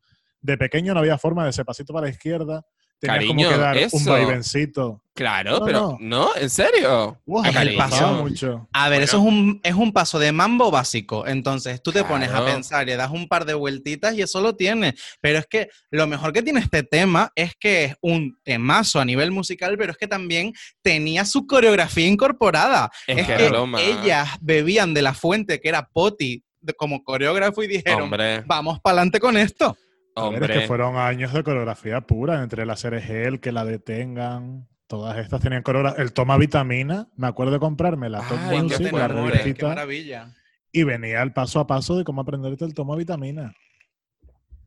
De 0.42 0.58
pequeño 0.58 0.96
no 0.96 1.00
había 1.02 1.20
forma 1.20 1.44
de 1.44 1.52
ese 1.52 1.64
pasito 1.64 1.94
para 1.94 2.08
la 2.08 2.12
izquierda, 2.12 2.66
tenías 3.08 3.18
Cariño, 3.20 3.48
como 3.50 3.50
que 3.50 3.62
dar 3.62 3.78
un 3.92 4.06
vaivencito. 4.06 5.00
Claro, 5.16 5.60
No, 5.60 5.66
pero 5.66 5.98
no, 6.00 6.36
¿en 6.36 6.50
serio? 6.50 7.22
Wow, 7.28 7.46
Es 7.46 7.56
el 7.56 7.76
paso. 7.76 8.14
mucho. 8.24 8.68
A 8.74 8.90
ver, 8.90 8.98
Bueno. 8.98 9.04
eso 9.06 9.18
es 9.20 9.24
un, 9.24 9.60
es 9.64 9.76
un 9.76 9.92
paso 9.94 10.18
de 10.18 10.32
mambo 10.32 10.72
básico. 10.72 11.28
Entonces, 11.28 11.84
tú 11.84 11.92
te 11.92 12.04
pones 12.04 12.32
a 12.32 12.44
pensar, 12.44 12.88
le 12.88 12.96
das 12.96 13.12
un 13.12 13.28
par 13.28 13.46
de 13.46 13.54
vueltitas 13.54 14.16
y 14.16 14.24
eso 14.24 14.42
lo 14.42 14.56
tiene. 14.56 14.96
Pero 15.22 15.38
es 15.38 15.46
que 15.46 15.70
lo 15.92 16.08
mejor 16.08 16.34
que 16.34 16.42
tiene 16.42 16.62
este 16.62 16.82
tema 16.82 17.32
es 17.36 17.54
que 17.60 17.84
es 17.86 17.96
un 18.02 18.40
temazo 18.44 19.00
a 19.00 19.06
nivel 19.06 19.30
musical, 19.30 19.78
pero 19.78 19.92
es 19.92 19.98
que 20.00 20.08
también 20.08 20.52
tenía 20.82 21.26
su 21.26 21.46
coreografía 21.46 22.08
incorporada. 22.08 22.90
Es 23.06 23.20
Es 23.20 23.28
que 23.28 23.52
ellas 23.78 24.30
bebían 24.42 24.96
de 24.96 25.04
la 25.04 25.14
fuente 25.14 25.62
que 25.62 25.70
era 25.70 25.88
Poti 25.88 26.44
de- 26.60 26.74
como 26.74 27.04
coreógrafo 27.04 27.62
y 27.62 27.68
dijeron, 27.68 28.04
Hombre, 28.04 28.42
vamos 28.48 28.80
para 28.80 28.94
adelante 28.98 29.20
con 29.20 29.38
esto. 29.38 29.78
A 30.16 30.30
ver, 30.30 30.34
es 30.36 30.42
hombre. 30.42 30.60
que 30.62 30.68
fueron 30.68 30.98
años 30.98 31.34
de 31.34 31.44
coreografía 31.44 32.02
pura, 32.02 32.44
entre 32.44 32.66
la 32.66 32.76
Gel, 32.76 33.40
que 33.40 33.52
la 33.52 33.66
detengan. 33.66 34.68
Todas 34.88 35.18
estas 35.18 35.42
tenían 35.42 35.64
coreografía. 35.64 36.04
El 36.04 36.14
toma 36.14 36.38
vitamina, 36.38 37.08
me 37.16 37.28
acuerdo 37.28 37.54
de 37.54 37.60
comprarme 37.60 38.10
la 38.10 38.22
Top 38.28 38.38
Music, 38.52 38.92
la 38.92 39.08
revistita, 39.08 39.68
maravilla. 39.70 40.34
y 40.72 40.84
venía 40.84 41.22
el 41.24 41.34
paso 41.34 41.60
a 41.60 41.68
paso 41.68 41.98
de 41.98 42.04
cómo 42.04 42.22
aprenderte 42.22 42.66
el 42.66 42.74
toma 42.74 42.96
vitamina. 42.96 43.54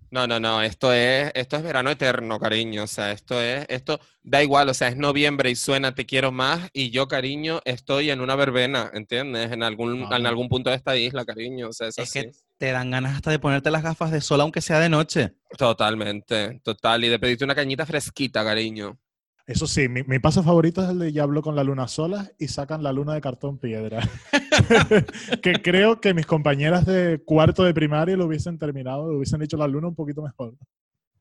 No, 0.09 0.27
no, 0.27 0.39
no, 0.39 0.63
esto 0.63 0.93
es, 0.93 1.33
esto 1.35 1.57
es 1.57 1.63
verano 1.65 1.91
eterno, 1.91 2.39
cariño. 2.39 2.85
O 2.85 2.87
sea, 2.87 3.11
esto 3.11 3.41
es, 3.43 3.67
esto 3.69 4.01
da 4.23 4.43
igual, 4.43 4.69
o 4.69 4.75
sea, 4.75 4.89
es 4.89 4.97
noviembre 4.97 5.51
y 5.51 5.57
suena 5.57 5.95
Te 5.95 6.07
quiero 6.07 6.31
más 6.31 6.71
y 6.73 6.91
yo, 6.91 7.09
cariño, 7.09 7.61
estoy 7.65 8.11
en 8.11 8.21
una 8.21 8.37
verbena, 8.37 8.91
¿entiendes? 8.95 9.51
En 9.53 9.63
algún, 9.65 10.07
en 10.13 10.27
algún 10.27 10.49
punto 10.49 10.71
de 10.71 10.77
esta 10.77 10.97
isla, 10.97 11.25
cariño. 11.25 11.69
O 11.69 11.73
sea, 11.73 11.89
es, 11.89 11.99
Es 11.99 12.09
así. 12.09 12.21
que 12.23 12.33
te 12.59 12.73
dan 12.73 12.91
ganas 12.91 13.15
hasta 13.17 13.31
de 13.31 13.39
ponerte 13.39 13.71
las 13.71 13.83
gafas 13.83 14.11
de 14.11 14.21
sol, 14.21 14.41
aunque 14.41 14.61
sea 14.61 14.79
de 14.81 14.89
noche. 14.89 15.35
Totalmente, 15.59 16.61
total. 16.65 17.05
Y 17.05 17.09
de 17.09 17.19
pedirte 17.19 17.45
una 17.45 17.55
cañita 17.55 17.85
fresquita, 17.87 18.45
cariño. 18.45 18.99
Eso 19.47 19.67
sí, 19.67 19.89
mi, 19.89 20.03
mi 20.03 20.19
paso 20.19 20.43
favorito 20.43 20.83
es 20.83 20.89
el 20.91 20.99
de 20.99 21.13
Ya 21.13 21.23
hablo 21.23 21.41
con 21.41 21.55
la 21.55 21.63
luna 21.63 21.87
sola 21.87 22.29
y 22.39 22.49
sacan 22.49 22.83
la 22.83 22.93
luna 22.93 23.15
de 23.15 23.21
cartón 23.21 23.59
piedra. 23.59 24.01
que 25.43 25.63
creo 25.63 26.01
que 26.01 26.15
mis 26.15 26.27
compañeras 26.27 26.85
de 26.85 27.23
cuarto 27.25 27.63
de 27.63 27.73
primaria 27.75 28.17
lo 28.17 28.27
hubiesen 28.27 28.59
terminado, 28.59 29.09
lo 29.11 29.19
hubiesen 29.19 29.43
hecho 29.43 29.57
la 29.57 29.69
luna 29.69 29.89
un 29.89 29.95
poquito 29.95 30.23
mejor. 30.23 30.55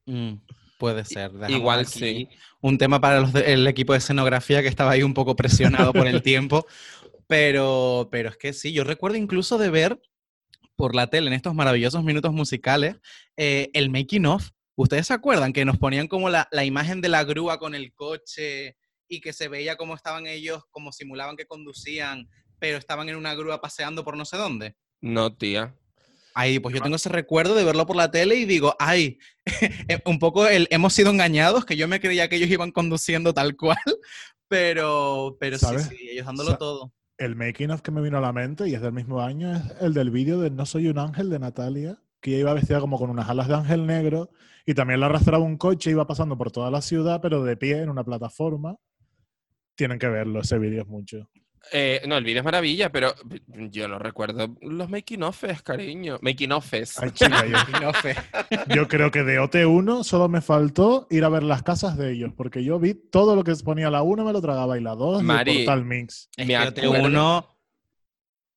Mm, 0.07 0.35
puede 0.79 1.05
ser. 1.05 1.31
Dejamos 1.33 1.51
igual 1.59 1.79
aquí 1.81 1.99
sí. 1.99 2.29
Un 2.61 2.77
tema 2.79 2.99
para 2.99 3.19
los 3.19 3.31
de- 3.33 3.53
el 3.53 3.67
equipo 3.67 3.93
de 3.93 3.99
escenografía 3.99 4.61
que 4.63 4.69
estaba 4.69 4.91
ahí 4.91 5.03
un 5.03 5.13
poco 5.13 5.35
presionado 5.35 5.93
por 5.93 6.07
el 6.07 6.21
tiempo. 6.23 6.65
Pero, 7.27 8.07
pero 8.11 8.29
es 8.29 8.37
que 8.37 8.53
sí, 8.53 8.71
yo 8.71 8.83
recuerdo 8.83 9.17
incluso 9.17 9.57
de 9.57 9.69
ver 9.69 9.99
por 10.75 10.95
la 10.95 11.07
tele 11.07 11.27
en 11.27 11.33
estos 11.33 11.55
maravillosos 11.55 12.03
minutos 12.03 12.33
musicales 12.33 12.97
eh, 13.37 13.69
el 13.73 13.89
making 13.89 14.25
of. 14.25 14.49
¿Ustedes 14.75 15.07
se 15.07 15.13
acuerdan 15.13 15.53
que 15.53 15.63
nos 15.63 15.77
ponían 15.77 16.07
como 16.07 16.29
la, 16.29 16.49
la 16.51 16.65
imagen 16.65 16.99
de 17.01 17.09
la 17.09 17.23
grúa 17.23 17.59
con 17.59 17.75
el 17.75 17.93
coche 17.93 18.75
y 19.07 19.21
que 19.21 19.31
se 19.31 19.47
veía 19.47 19.77
cómo 19.77 19.95
estaban 19.95 20.27
ellos, 20.27 20.63
como 20.71 20.91
simulaban 20.91 21.37
que 21.37 21.45
conducían, 21.45 22.27
pero 22.59 22.77
estaban 22.77 23.07
en 23.07 23.15
una 23.15 23.35
grúa 23.35 23.61
paseando 23.61 24.03
por 24.03 24.17
no 24.17 24.25
sé 24.25 24.35
dónde? 24.37 24.75
No, 24.99 25.33
tía. 25.33 25.75
Ahí, 26.33 26.59
pues 26.59 26.75
yo 26.75 26.81
tengo 26.81 26.97
ese 26.97 27.07
recuerdo 27.07 27.55
de 27.55 27.63
verlo 27.63 27.85
por 27.85 27.95
la 27.95 28.11
tele 28.11 28.35
y 28.35 28.43
digo, 28.43 28.75
ay, 28.77 29.17
eh, 29.87 30.01
un 30.05 30.19
poco 30.19 30.45
el, 30.45 30.67
hemos 30.69 30.91
sido 30.91 31.09
engañados, 31.09 31.63
que 31.63 31.77
yo 31.77 31.87
me 31.87 32.01
creía 32.01 32.27
que 32.27 32.35
ellos 32.35 32.49
iban 32.49 32.71
conduciendo 32.71 33.33
tal 33.33 33.55
cual, 33.55 33.77
pero, 34.49 35.37
pero 35.39 35.57
sí, 35.57 35.65
sí, 35.89 36.09
ellos 36.11 36.25
dándolo 36.25 36.51
Sa- 36.51 36.57
todo. 36.57 36.93
El 37.17 37.35
making 37.35 37.71
of 37.71 37.81
que 37.81 37.91
me 37.91 38.01
vino 38.01 38.17
a 38.17 38.21
la 38.21 38.33
mente 38.33 38.67
y 38.67 38.73
es 38.73 38.81
del 38.81 38.91
mismo 38.91 39.21
año 39.21 39.55
es 39.55 39.61
el 39.79 39.93
del 39.93 40.11
vídeo 40.11 40.41
de 40.41 40.49
No 40.49 40.65
soy 40.65 40.89
un 40.89 40.99
ángel 40.99 41.29
de 41.29 41.39
Natalia, 41.39 41.97
que 42.19 42.31
ella 42.31 42.39
iba 42.39 42.53
vestida 42.53 42.81
como 42.81 42.97
con 42.97 43.09
unas 43.09 43.29
alas 43.29 43.47
de 43.47 43.55
ángel 43.55 43.85
negro 43.85 44.31
y 44.65 44.73
también 44.73 44.99
la 44.99 45.05
arrastraba 45.05 45.43
un 45.43 45.57
coche, 45.57 45.91
iba 45.91 46.05
pasando 46.07 46.37
por 46.37 46.51
toda 46.51 46.69
la 46.71 46.81
ciudad, 46.81 47.21
pero 47.21 47.43
de 47.43 47.55
pie 47.55 47.81
en 47.81 47.89
una 47.89 48.03
plataforma. 48.03 48.75
Tienen 49.75 49.99
que 49.99 50.07
verlo, 50.07 50.41
ese 50.41 50.57
vídeo 50.57 50.81
es 50.81 50.87
mucho. 50.87 51.29
Eh, 51.71 52.01
no, 52.07 52.17
el 52.17 52.23
vídeo 52.23 52.39
es 52.39 52.45
maravilla, 52.45 52.91
pero 52.91 53.13
yo 53.47 53.87
no 53.87 53.99
recuerdo 53.99 54.55
los 54.61 54.89
making 54.89 55.23
offs, 55.23 55.61
cariño. 55.63 56.17
Making 56.21 56.51
offs. 56.51 56.99
Ay, 57.01 57.11
chica, 57.11 57.45
yo, 57.45 58.83
Y 58.83 58.87
creo 58.87 59.11
que 59.11 59.23
de 59.23 59.39
OT1 59.39 60.03
solo 60.03 60.29
me 60.29 60.41
faltó 60.41 61.07
ir 61.09 61.23
a 61.23 61.29
ver 61.29 61.43
las 61.43 61.63
casas 61.63 61.97
de 61.97 62.11
ellos, 62.11 62.31
porque 62.35 62.63
yo 62.63 62.79
vi 62.79 62.93
todo 62.93 63.35
lo 63.35 63.43
que 63.43 63.53
ponía 63.63 63.89
la 63.89 64.03
1 64.03 64.23
me 64.23 64.33
lo 64.33 64.41
tragaba 64.41 64.77
y 64.77 64.81
la 64.81 64.95
2 64.95 65.21
y 65.21 65.25
Mari, 65.25 65.57
Portal 65.57 65.85
Mix. 65.85 66.29
Es 66.37 66.47
Me 66.47 66.55
acuerdo. 66.55 66.91
uno 66.91 67.57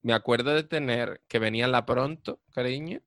Me 0.03 0.12
acuerdo 0.12 0.55
de 0.55 0.64
tener 0.64 1.23
que 1.29 1.38
venía 1.38 1.66
la 1.68 1.87
pronto, 1.87 2.40
cariño. 2.53 3.01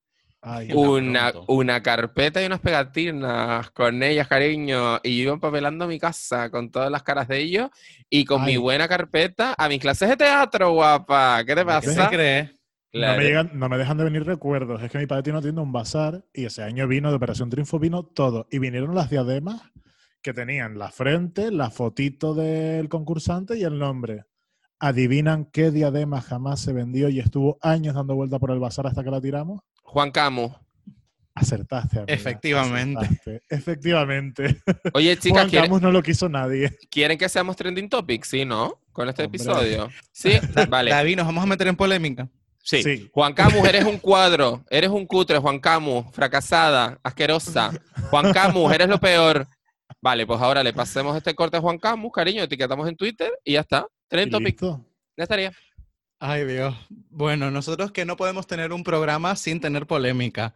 Ay, 0.44 0.72
Una, 0.74 1.32
una 1.48 1.84
carpeta 1.84 2.42
y 2.42 2.48
unas 2.48 2.60
pegatinas 2.62 3.70
con 3.72 4.02
ellas, 4.02 4.28
cariño. 4.28 5.00
Y 5.04 5.18
yo 5.18 5.24
iba 5.24 5.34
empapelando 5.34 5.88
mi 5.88 6.00
casa 6.00 6.50
con 6.50 6.72
todas 6.72 6.90
las 6.90 7.04
caras 7.04 7.28
de 7.28 7.38
ellos 7.40 7.70
y 8.10 8.26
con 8.26 8.44
mi 8.44 8.58
buena 8.58 8.88
carpeta 8.88 9.54
a 9.58 9.70
mis 9.70 9.80
clases 9.80 10.10
de 10.10 10.18
teatro, 10.18 10.72
guapa. 10.74 11.44
¿Qué 11.46 11.54
te 11.54 11.62
¿qué 11.62 11.66
pasa? 11.66 12.10
cree? 12.10 12.44
No 12.94 13.00
Claro. 13.00 13.20
me, 13.20 13.24
llegan, 13.24 13.52
no 13.54 13.70
me 13.70 13.78
dejan 13.78 13.98
de 13.98 14.04
venir 14.04 14.26
recuerdos. 14.26 14.82
Es 14.84 14.92
que 14.92 14.98
mi 14.98 15.06
padre 15.06 15.24
tiene 15.24 15.42
tienda, 15.42 15.62
un 15.62 15.72
bazar, 15.72 16.26
y 16.34 16.46
ese 16.46 16.62
año 16.64 16.88
vino 16.88 17.10
de 17.10 17.16
Operación 17.16 17.50
Triunfo, 17.50 17.80
vino 17.80 18.04
todo. 18.04 18.48
Y 18.52 18.60
vinieron 18.60 18.94
las 18.96 19.10
diademas 19.10 19.62
que 20.22 20.34
tenían 20.34 20.78
la 20.78 20.92
frente, 20.92 21.52
la 21.52 21.70
fotito 21.70 22.34
del 22.34 22.90
concursante 22.90 23.58
y 23.58 23.64
el 23.64 23.80
nombre. 23.80 24.26
Adivinan 24.80 25.46
qué 25.46 25.72
diadema 25.72 26.20
jamás 26.22 26.60
se 26.60 26.74
vendió 26.74 27.08
y 27.10 27.20
estuvo 27.20 27.60
años 27.62 27.96
dando 27.96 28.16
vuelta 28.16 28.40
por 28.40 28.52
el 28.52 28.60
bazar 28.60 28.88
hasta 28.88 29.04
que 29.04 29.12
la 29.12 29.22
tiramos. 29.22 29.62
Juan 29.92 30.10
Camus. 30.10 30.54
Acertaste, 31.36 31.98
amiga, 32.00 32.14
Efectivamente. 32.14 33.06
acertaste. 33.06 33.42
Efectivamente. 33.50 34.62
Oye, 34.94 35.18
chicas, 35.18 35.40
Juan 35.40 35.50
¿quieren, 35.50 35.70
Camus 35.70 35.82
no 35.82 35.92
lo 35.92 36.02
quiso 36.02 36.30
nadie. 36.30 36.78
quieren 36.90 37.18
que 37.18 37.28
seamos 37.28 37.58
trending 37.58 37.90
topic? 37.90 38.24
Sí, 38.24 38.46
¿no? 38.46 38.80
Con 38.94 39.10
este 39.10 39.24
Hombre. 39.26 39.38
episodio. 39.38 39.90
Sí, 40.14 40.32
vale. 40.70 40.92
David, 40.92 41.18
nos 41.18 41.26
vamos 41.26 41.44
a 41.44 41.48
meter 41.48 41.68
en 41.68 41.76
polémica. 41.76 42.30
Sí. 42.64 42.84
Sí. 42.84 43.10
Juan 43.14 43.34
Camus, 43.34 43.68
eres 43.68 43.84
un 43.84 43.98
cuadro, 43.98 44.64
eres 44.70 44.90
un 44.90 45.06
cutre, 45.06 45.38
Juan 45.40 45.60
Camus, 45.60 46.06
fracasada, 46.14 46.98
asquerosa. 47.04 47.72
Juan 48.10 48.32
Camus, 48.32 48.72
eres 48.74 48.88
lo 48.88 48.98
peor. 49.00 49.46
Vale, 50.02 50.26
pues 50.26 50.40
ahora 50.42 50.64
le 50.64 50.72
pasemos 50.72 51.18
este 51.18 51.34
corte 51.36 51.58
a 51.58 51.62
Juan 51.62 51.78
Camus, 51.78 52.12
cariño, 52.14 52.44
etiquetamos 52.44 52.88
en 52.88 52.96
Twitter 52.96 53.32
y 53.44 53.54
ya 53.54 53.60
está. 53.62 53.86
Trend 54.08 54.30
Y 54.30 54.32
topic, 54.32 54.62
ya 55.18 55.24
estaría. 55.24 55.52
Ay, 56.24 56.46
Dios. 56.46 56.76
Bueno, 57.10 57.50
nosotros 57.50 57.92
que 57.92 58.06
no 58.06 58.16
podemos 58.16 58.46
tener 58.46 58.74
un 58.74 58.84
programa 58.84 59.36
sin 59.36 59.60
tener 59.60 59.88
polémica. 59.88 60.54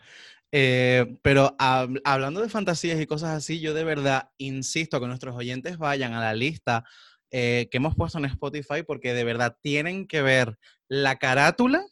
Eh, 0.51 1.18
pero 1.24 1.55
hab- 1.57 2.01
hablando 2.05 2.41
de 2.41 2.49
fantasías 2.49 2.99
y 3.01 3.07
cosas 3.07 3.32
así, 3.32 3.59
yo 3.59 3.74
de 3.74 3.84
verdad 3.84 4.30
insisto 4.38 4.99
que 5.01 5.07
nuestros 5.07 5.36
oyentes 5.36 5.78
vayan 5.80 6.13
a 6.13 6.22
la 6.22 6.34
lista 6.36 6.86
eh, 7.32 7.68
que 7.72 7.78
hemos 7.78 7.95
puesto 7.95 8.20
en 8.20 8.26
Spotify 8.26 8.84
porque 8.88 9.13
de 9.13 9.24
verdad 9.26 9.57
tienen 9.61 10.07
que 10.07 10.22
ver 10.22 10.57
la 10.88 11.18
carátula 11.18 11.84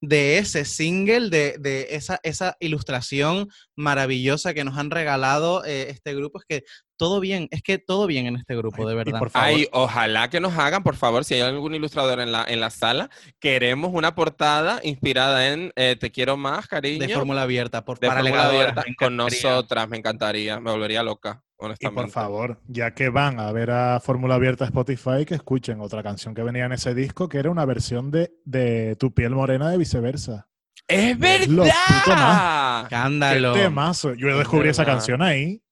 de 0.00 0.38
ese 0.38 0.64
single, 0.64 1.28
de, 1.30 1.58
de 1.58 1.88
esa, 1.90 2.20
esa 2.22 2.56
ilustración 2.60 3.48
maravillosa 3.76 4.54
que 4.54 4.64
nos 4.64 4.78
han 4.78 4.90
regalado 4.90 5.64
eh, 5.64 5.90
este 5.90 6.14
grupo. 6.14 6.38
Es 6.40 6.44
que 6.48 6.64
todo 6.98 7.20
bien, 7.20 7.48
es 7.50 7.62
que 7.62 7.78
todo 7.78 8.06
bien 8.06 8.26
en 8.26 8.36
este 8.36 8.54
grupo, 8.54 8.82
Ay, 8.82 8.88
de 8.90 8.94
verdad. 8.94 9.18
por 9.18 9.30
favor, 9.30 9.48
Ay, 9.48 9.66
ojalá 9.72 10.28
que 10.28 10.40
nos 10.40 10.58
hagan, 10.58 10.82
por 10.82 10.96
favor, 10.96 11.24
si 11.24 11.34
hay 11.34 11.40
algún 11.40 11.74
ilustrador 11.74 12.20
en 12.20 12.30
la, 12.32 12.44
en 12.46 12.60
la 12.60 12.68
sala, 12.68 13.08
queremos 13.40 13.92
una 13.94 14.14
portada 14.14 14.80
inspirada 14.82 15.48
en 15.48 15.72
eh, 15.76 15.96
Te 15.98 16.10
quiero 16.10 16.36
más, 16.36 16.66
cariño. 16.66 17.06
de 17.06 17.14
fórmula 17.14 17.42
abierta, 17.42 17.84
por 17.84 17.98
de 17.98 18.08
para 18.08 18.20
fórmula 18.20 18.48
abierta 18.48 18.84
con 18.98 19.16
nosotras, 19.16 19.88
me 19.88 19.96
encantaría, 19.96 20.60
me 20.60 20.70
volvería 20.70 21.02
loca, 21.02 21.42
Y 21.60 21.64
honestamente. 21.64 22.02
por 22.02 22.10
favor, 22.10 22.60
ya 22.66 22.92
que 22.94 23.08
van 23.08 23.40
a 23.40 23.50
ver 23.52 23.70
a 23.70 24.00
Fórmula 24.00 24.34
Abierta 24.34 24.64
Spotify, 24.66 25.24
que 25.26 25.34
escuchen 25.36 25.80
otra 25.80 26.02
canción 26.02 26.34
que 26.34 26.42
venía 26.42 26.64
en 26.66 26.72
ese 26.72 26.94
disco, 26.94 27.28
que 27.28 27.38
era 27.38 27.50
una 27.50 27.64
versión 27.64 28.10
de, 28.10 28.32
de 28.44 28.96
Tu 28.96 29.14
piel 29.14 29.30
morena 29.30 29.70
de 29.70 29.78
viceversa. 29.78 30.48
¡Es 30.88 31.18
verdad! 31.18 32.82
Escándalo. 32.84 33.52
¡Qué 33.54 33.60
temazo! 33.60 34.14
Yo 34.14 34.30
Es 34.30 34.38
descubrí 34.38 34.68
esa 34.70 34.84
canción 34.84 35.22
ahí. 35.22 35.62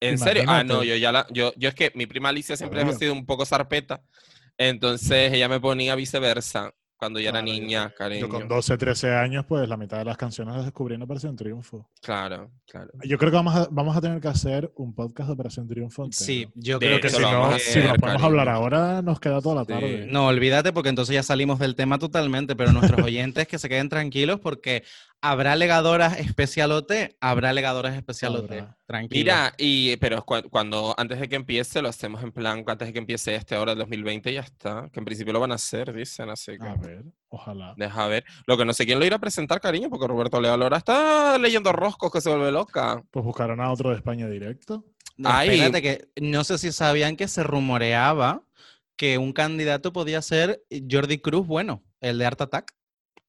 ¿En 0.00 0.18
serio? 0.18 0.44
Ah, 0.46 0.62
no, 0.64 0.82
yo 0.84 0.94
ya 0.96 1.10
la, 1.12 1.26
yo, 1.30 1.52
yo 1.56 1.68
es 1.68 1.74
que 1.74 1.90
mi 1.94 2.06
prima 2.06 2.28
Alicia 2.28 2.56
siempre 2.56 2.82
ha 2.82 2.92
sido 2.92 3.12
un 3.12 3.26
poco 3.26 3.44
zarpeta, 3.44 4.02
entonces 4.56 5.32
ella 5.32 5.48
me 5.48 5.60
ponía 5.60 5.94
viceversa 5.94 6.72
cuando 6.96 7.20
yo 7.20 7.28
era 7.28 7.40
Claro, 7.42 7.46
yo- 7.56 7.62
niña, 7.62 7.94
cariño. 7.96 8.20
Yo 8.22 8.28
con 8.28 8.48
12, 8.48 8.76
13 8.76 9.14
años, 9.14 9.44
pues 9.46 9.68
la 9.68 9.76
mitad 9.76 9.98
de 9.98 10.04
las 10.04 10.16
canciones 10.16 10.56
las 10.56 10.64
descubrí 10.64 10.96
en 10.96 11.02
Operación 11.02 11.36
Triunfo. 11.36 11.88
Claro, 12.02 12.50
claro. 12.66 12.90
Yo 13.04 13.16
creo 13.18 13.30
que 13.30 13.36
vamos 13.36 13.54
a, 13.54 13.68
vamos 13.70 13.96
a 13.96 14.00
tener 14.00 14.20
que 14.20 14.26
hacer 14.26 14.72
un 14.74 14.92
podcast 14.96 15.28
de 15.28 15.34
Operación 15.34 15.68
Triunfo. 15.68 16.06
entero. 16.06 16.24
Sí, 16.24 16.48
yo 16.56 16.80
De 16.80 16.86
creo 16.86 17.00
que 17.00 17.08
si 17.10 17.20
no, 17.22 17.30
vamos 17.30 17.54
a 17.54 17.58
si 17.60 17.70
hacer, 17.70 17.84
nos 17.84 17.98
podemos 17.98 18.20
cariño. 18.22 18.26
hablar 18.40 18.48
ahora, 18.48 19.02
nos 19.02 19.20
queda 19.20 19.40
toda 19.40 19.54
la 19.54 19.60
Sí. 19.62 19.68
tarde. 19.68 20.06
No, 20.10 20.26
olvídate 20.26 20.72
porque 20.72 20.88
entonces 20.88 21.14
ya 21.14 21.22
salimos 21.22 21.60
del 21.60 21.76
tema 21.76 22.00
totalmente, 22.00 22.56
pero 22.56 22.72
nuestros 22.72 23.00
oyentes 23.06 23.46
que 23.46 23.60
se 23.60 23.68
queden 23.68 23.88
tranquilos 23.88 24.40
porque 24.40 24.82
¿Habrá 25.20 25.56
legadoras 25.56 26.18
especialote? 26.20 27.16
Habrá 27.20 27.52
legadoras 27.52 27.96
especialote. 27.96 28.60
Habrá. 28.60 28.78
Tranquilo. 28.86 29.18
Mira, 29.20 29.52
y, 29.58 29.96
pero 29.96 30.24
cu- 30.24 30.48
cuando, 30.48 30.94
antes 30.96 31.18
de 31.18 31.28
que 31.28 31.34
empiece, 31.36 31.82
lo 31.82 31.88
hacemos 31.88 32.22
en 32.22 32.30
plan, 32.30 32.62
antes 32.66 32.86
de 32.88 32.92
que 32.92 32.98
empiece 33.00 33.34
este 33.34 33.56
ahora, 33.56 33.72
el 33.72 33.78
2020, 33.78 34.32
ya 34.32 34.40
está. 34.42 34.88
Que 34.92 35.00
en 35.00 35.04
principio 35.04 35.32
lo 35.32 35.40
van 35.40 35.50
a 35.52 35.56
hacer, 35.56 35.92
dicen, 35.92 36.30
así 36.30 36.52
que. 36.56 36.68
A 36.68 36.74
ver, 36.76 37.04
ojalá. 37.28 37.74
Deja 37.76 38.06
ver. 38.06 38.24
Lo 38.46 38.56
que 38.56 38.64
no 38.64 38.72
sé 38.72 38.86
quién 38.86 39.00
lo 39.00 39.04
irá 39.04 39.16
a 39.16 39.20
presentar, 39.20 39.60
cariño, 39.60 39.90
porque 39.90 40.06
Roberto 40.06 40.40
Leal 40.40 40.62
ahora 40.62 40.76
está 40.76 41.36
leyendo 41.36 41.72
roscos 41.72 42.12
que 42.12 42.20
se 42.20 42.30
vuelve 42.30 42.52
loca. 42.52 43.02
Pues 43.10 43.24
buscarán 43.24 43.60
a 43.60 43.72
otro 43.72 43.90
de 43.90 43.96
España 43.96 44.28
directo. 44.28 44.84
Ay. 45.24 45.50
Espérate, 45.60 45.82
que 45.82 46.08
no 46.22 46.44
sé 46.44 46.58
si 46.58 46.70
sabían 46.70 47.16
que 47.16 47.26
se 47.26 47.42
rumoreaba 47.42 48.42
que 48.96 49.18
un 49.18 49.32
candidato 49.32 49.92
podía 49.92 50.22
ser 50.22 50.62
Jordi 50.90 51.18
Cruz, 51.18 51.44
bueno, 51.46 51.82
el 52.00 52.18
de 52.18 52.26
Art 52.26 52.40
Attack. 52.40 52.74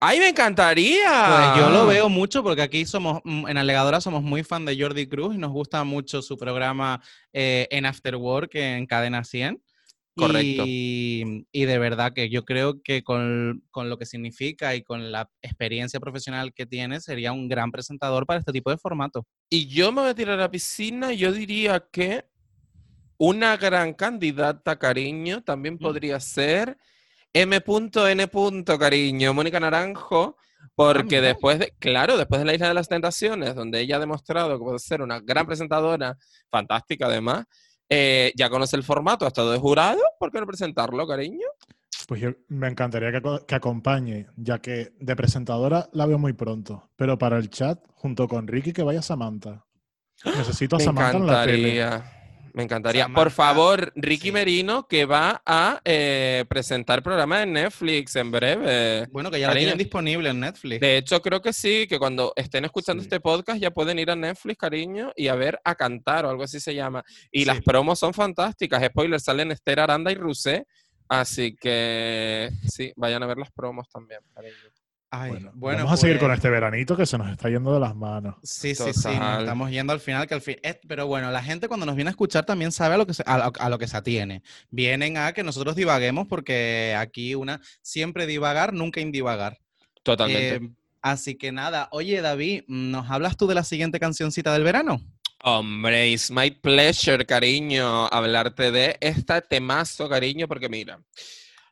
¡Ay, 0.01 0.19
me 0.19 0.29
encantaría! 0.29 1.53
Pues 1.53 1.57
yo 1.57 1.69
lo 1.69 1.85
veo 1.85 2.07
mucho 2.07 2.41
porque 2.41 2.61
aquí 2.61 2.85
somos, 2.85 3.19
mm, 3.25 3.49
en 3.49 3.57
Alegadora 3.57 3.99
somos 3.99 4.23
muy 4.23 4.43
fan 4.43 4.63
de 4.63 4.79
Jordi 4.79 5.07
Cruz 5.07 5.35
y 5.35 5.37
nos 5.37 5.51
gusta 5.51 5.83
mucho 5.83 6.21
su 6.21 6.37
programa 6.37 7.01
eh, 7.33 7.67
en 7.69 7.85
After 7.85 8.15
Work 8.15 8.55
en 8.55 8.85
Cadena 8.85 9.25
100. 9.25 9.61
Correcto. 10.15 10.63
Y, 10.65 11.45
y 11.51 11.65
de 11.65 11.77
verdad 11.79 12.13
que 12.13 12.29
yo 12.29 12.45
creo 12.45 12.81
que 12.81 13.03
con, 13.03 13.63
con 13.71 13.89
lo 13.89 13.97
que 13.97 14.05
significa 14.05 14.73
y 14.73 14.83
con 14.83 15.11
la 15.11 15.29
experiencia 15.41 15.99
profesional 15.99 16.53
que 16.53 16.65
tiene, 16.65 17.01
sería 17.01 17.33
un 17.33 17.49
gran 17.49 17.69
presentador 17.69 18.25
para 18.25 18.39
este 18.39 18.53
tipo 18.53 18.69
de 18.69 18.77
formato. 18.77 19.25
Y 19.49 19.67
yo 19.67 19.91
me 19.91 20.01
voy 20.01 20.11
a 20.11 20.15
tirar 20.15 20.39
a 20.39 20.43
la 20.43 20.51
piscina 20.51 21.11
y 21.11 21.17
yo 21.17 21.33
diría 21.33 21.85
que 21.91 22.25
una 23.17 23.57
gran 23.57 23.93
candidata, 23.93 24.79
cariño, 24.79 25.43
también 25.43 25.77
podría 25.77 26.21
ser 26.21 26.77
M.N. 27.33 28.29
cariño, 28.79 29.33
Mónica 29.33 29.59
Naranjo, 29.59 30.37
porque 30.75 31.21
después 31.21 31.59
de, 31.59 31.73
claro, 31.77 32.17
después 32.17 32.39
de 32.39 32.45
la 32.45 32.53
Isla 32.53 32.69
de 32.69 32.73
las 32.73 32.87
Tentaciones, 32.87 33.55
donde 33.55 33.81
ella 33.81 33.97
ha 33.97 33.99
demostrado 33.99 34.57
que 34.57 34.63
puede 34.63 34.79
ser 34.79 35.01
una 35.01 35.19
gran 35.19 35.45
presentadora, 35.45 36.17
fantástica 36.49 37.07
además, 37.07 37.45
eh, 37.89 38.31
ya 38.35 38.49
conoce 38.49 38.75
el 38.75 38.83
formato, 38.83 39.25
ha 39.25 39.29
estado 39.29 39.51
de 39.51 39.59
jurado, 39.59 39.99
¿por 40.19 40.31
qué 40.31 40.39
no 40.39 40.47
presentarlo, 40.47 41.07
cariño? 41.07 41.47
Pues 42.07 42.21
yo 42.21 42.31
me 42.47 42.67
encantaría 42.67 43.11
que, 43.11 43.21
que 43.45 43.55
acompañe, 43.55 44.27
ya 44.35 44.59
que 44.59 44.93
de 44.99 45.15
presentadora 45.15 45.89
la 45.93 46.05
veo 46.05 46.17
muy 46.17 46.33
pronto. 46.33 46.89
Pero 46.95 47.17
para 47.17 47.37
el 47.37 47.49
chat, 47.49 47.79
junto 47.93 48.27
con 48.27 48.47
Ricky, 48.47 48.73
que 48.73 48.83
vaya 48.83 49.01
Samantha. 49.01 49.65
Necesito 50.25 50.77
a 50.77 50.79
Me 50.79 50.85
Samantha 50.85 51.17
en 51.17 51.27
la 51.27 51.45
tele. 51.45 52.18
Me 52.53 52.63
encantaría. 52.63 53.07
Por 53.09 53.31
favor, 53.31 53.91
Ricky 53.95 54.27
sí. 54.27 54.31
Merino, 54.31 54.87
que 54.87 55.05
va 55.05 55.41
a 55.45 55.81
eh, 55.85 56.45
presentar 56.49 57.03
programa 57.03 57.43
en 57.43 57.53
Netflix 57.53 58.15
en 58.15 58.31
breve. 58.31 59.07
Bueno, 59.11 59.29
que 59.31 59.39
ya 59.39 59.47
lo 59.49 59.55
tienen 59.55 59.77
disponible 59.77 60.29
en 60.29 60.39
Netflix. 60.39 60.79
De 60.81 60.97
hecho, 60.97 61.21
creo 61.21 61.41
que 61.41 61.53
sí, 61.53 61.85
que 61.87 61.99
cuando 61.99 62.33
estén 62.35 62.65
escuchando 62.65 63.01
Sí. 63.03 63.07
este 63.07 63.19
podcast 63.19 63.59
ya 63.59 63.71
pueden 63.71 63.99
ir 63.99 64.11
a 64.11 64.15
Netflix, 64.15 64.57
cariño, 64.57 65.11
y 65.15 65.27
a 65.27 65.35
ver 65.35 65.59
a 65.63 65.75
cantar 65.75 66.25
o 66.25 66.29
algo 66.29 66.43
así 66.43 66.59
se 66.59 66.73
llama. 66.75 67.03
Y 67.31 67.39
Sí. 67.41 67.45
las 67.45 67.61
promos 67.61 67.99
son 67.99 68.13
fantásticas. 68.13 68.83
Spoilers, 68.85 69.23
salen 69.23 69.51
Esther 69.51 69.79
Aranda 69.79 70.11
y 70.11 70.15
Rusé. 70.15 70.65
Así 71.07 71.55
que 71.55 72.49
sí, 72.67 72.93
vayan 72.95 73.23
a 73.23 73.25
ver 73.25 73.37
las 73.37 73.51
promos 73.51 73.89
también, 73.89 74.19
cariño. 74.33 74.53
Ay, 75.11 75.31
Bueno, 75.31 75.51
bueno, 75.55 75.77
vamos 75.85 75.93
a 75.93 75.97
seguir 75.97 76.19
con 76.19 76.27
pues- 76.27 76.37
este 76.37 76.49
veranito 76.49 76.95
que 76.95 77.05
se 77.07 77.17
nos 77.17 77.31
está 77.31 77.49
yendo 77.49 77.73
de 77.73 77.79
las 77.79 77.95
manos. 77.95 78.35
Sí, 78.43 78.75
sí, 78.75 78.93
sí, 78.93 79.07
nos 79.09 79.39
estamos 79.39 79.71
yendo 79.71 79.91
al 79.91 79.99
final, 79.99 80.27
que 80.27 80.35
al 80.35 80.41
fin, 80.41 80.57
eh, 80.61 80.79
pero 80.87 81.07
bueno, 81.07 81.31
la 81.31 81.41
gente 81.41 81.67
cuando 81.67 81.87
nos 81.87 81.95
viene 81.95 82.09
a 82.09 82.11
escuchar 82.11 82.45
también 82.45 82.71
sabe 82.71 82.93
a 82.93 82.97
lo 82.97 83.07
que 83.07 83.15
se, 83.15 83.23
a, 83.25 83.37
lo- 83.39 83.53
a 83.57 83.69
lo 83.69 83.79
que 83.79 83.87
se 83.87 83.97
atiene. 83.97 84.43
Vienen 84.69 85.17
a 85.17 85.33
que 85.33 85.41
nosotros 85.43 85.75
divaguemos 85.75 86.27
porque 86.27 86.95
aquí 86.95 87.33
una 87.33 87.59
siempre 87.81 88.27
divagar, 88.27 88.71
nunca 88.73 89.01
indivagar. 89.01 89.57
Totalmente. 90.03 90.65
Eh, 90.65 90.69
así 91.01 91.35
que 91.35 91.51
nada, 91.51 91.89
oye 91.91 92.21
David, 92.21 92.63
¿nos 92.67 93.09
hablas 93.09 93.35
tú 93.35 93.47
de 93.47 93.55
la 93.55 93.63
siguiente 93.63 93.99
cancioncita 93.99 94.53
del 94.53 94.63
verano? 94.63 95.01
Hombre, 95.41 96.09
it's 96.11 96.29
my 96.29 96.51
pleasure, 96.51 97.25
cariño, 97.25 98.07
hablarte 98.07 98.71
de 98.71 98.97
este 98.99 99.41
temazo, 99.41 100.07
cariño, 100.09 100.47
porque 100.49 100.67
mira, 100.69 100.99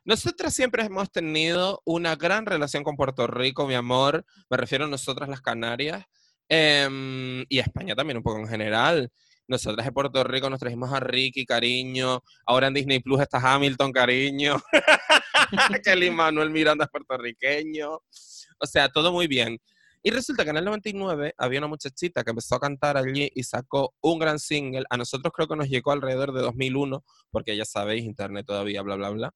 nosotras 0.08 0.54
siempre 0.54 0.82
hemos 0.82 1.12
tenido 1.12 1.82
una 1.84 2.16
gran 2.16 2.46
relación 2.46 2.82
con 2.82 2.96
Puerto 2.96 3.26
Rico, 3.26 3.66
mi 3.66 3.74
amor, 3.74 4.24
me 4.48 4.56
refiero 4.56 4.86
a 4.86 4.88
nosotras 4.88 5.28
las 5.28 5.42
Canarias, 5.42 6.02
em, 6.48 7.44
y 7.50 7.58
España 7.58 7.94
también 7.94 8.16
un 8.16 8.22
poco 8.22 8.38
en 8.38 8.48
general. 8.48 9.10
Nosotras 9.46 9.84
de 9.84 9.92
Puerto 9.92 10.24
Rico 10.24 10.48
nos 10.48 10.60
trajimos 10.60 10.90
a 10.94 11.00
Ricky, 11.00 11.44
cariño, 11.44 12.22
ahora 12.46 12.68
en 12.68 12.74
Disney 12.74 13.00
Plus 13.00 13.20
está 13.20 13.38
Hamilton, 13.38 13.92
cariño, 13.92 14.56
que 15.84 15.94
Lin 15.94 16.14
Manuel 16.14 16.48
Miranda 16.48 16.86
es 16.86 16.90
puertorriqueño, 16.90 17.90
o 17.92 18.66
sea, 18.66 18.88
todo 18.88 19.12
muy 19.12 19.26
bien. 19.26 19.58
Y 20.02 20.10
resulta 20.10 20.42
que 20.42 20.50
en 20.50 20.56
el 20.56 20.64
99 20.64 21.34
había 21.36 21.58
una 21.58 21.68
muchachita 21.68 22.24
que 22.24 22.30
empezó 22.30 22.54
a 22.54 22.60
cantar 22.60 22.96
allí 22.96 23.30
y 23.34 23.42
sacó 23.42 23.94
un 24.00 24.18
gran 24.18 24.38
single. 24.38 24.84
A 24.88 24.96
nosotros 24.96 25.34
creo 25.34 25.48
que 25.48 25.56
nos 25.56 25.68
llegó 25.68 25.92
alrededor 25.92 26.32
de 26.32 26.40
2001, 26.40 27.04
porque 27.30 27.54
ya 27.54 27.66
sabéis, 27.66 28.04
internet 28.04 28.46
todavía, 28.46 28.80
bla, 28.80 28.96
bla, 28.96 29.10
bla. 29.10 29.34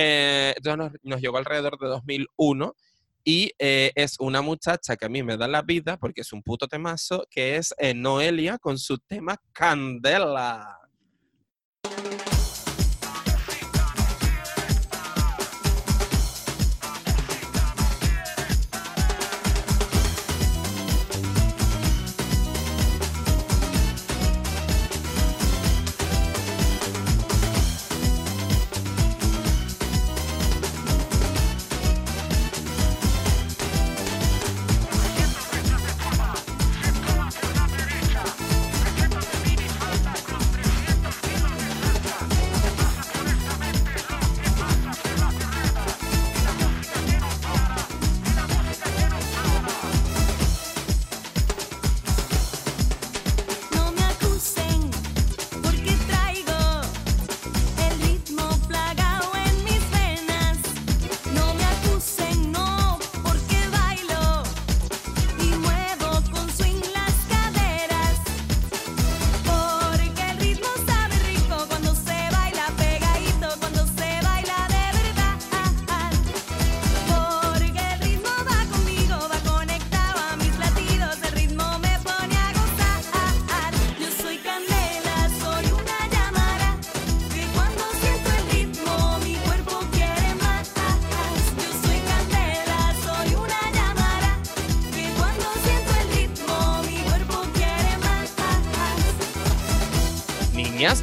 Eh, 0.00 0.54
entonces 0.56 0.78
nos, 0.78 0.92
nos 1.02 1.20
llegó 1.20 1.38
alrededor 1.38 1.76
de 1.76 1.88
2001 1.88 2.76
y 3.24 3.50
eh, 3.58 3.90
es 3.96 4.16
una 4.20 4.42
muchacha 4.42 4.96
que 4.96 5.06
a 5.06 5.08
mí 5.08 5.24
me 5.24 5.36
da 5.36 5.48
la 5.48 5.62
vida, 5.62 5.96
porque 5.96 6.20
es 6.20 6.32
un 6.32 6.42
puto 6.42 6.68
temazo, 6.68 7.26
que 7.28 7.56
es 7.56 7.74
eh, 7.78 7.94
Noelia 7.94 8.58
con 8.58 8.78
su 8.78 8.96
tema 8.98 9.36
Candela. 9.52 10.78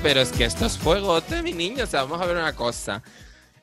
Pero 0.01 0.21
es 0.21 0.32
que 0.32 0.45
esto 0.45 0.65
es 0.65 0.78
fuegote, 0.78 1.41
mi 1.41 1.51
niña. 1.51 1.84
O 1.84 1.88
sea, 1.88 2.03
vamos 2.03 2.21
a 2.21 2.26
ver 2.26 2.38
una 2.38 2.55
cosa. 2.55 3.03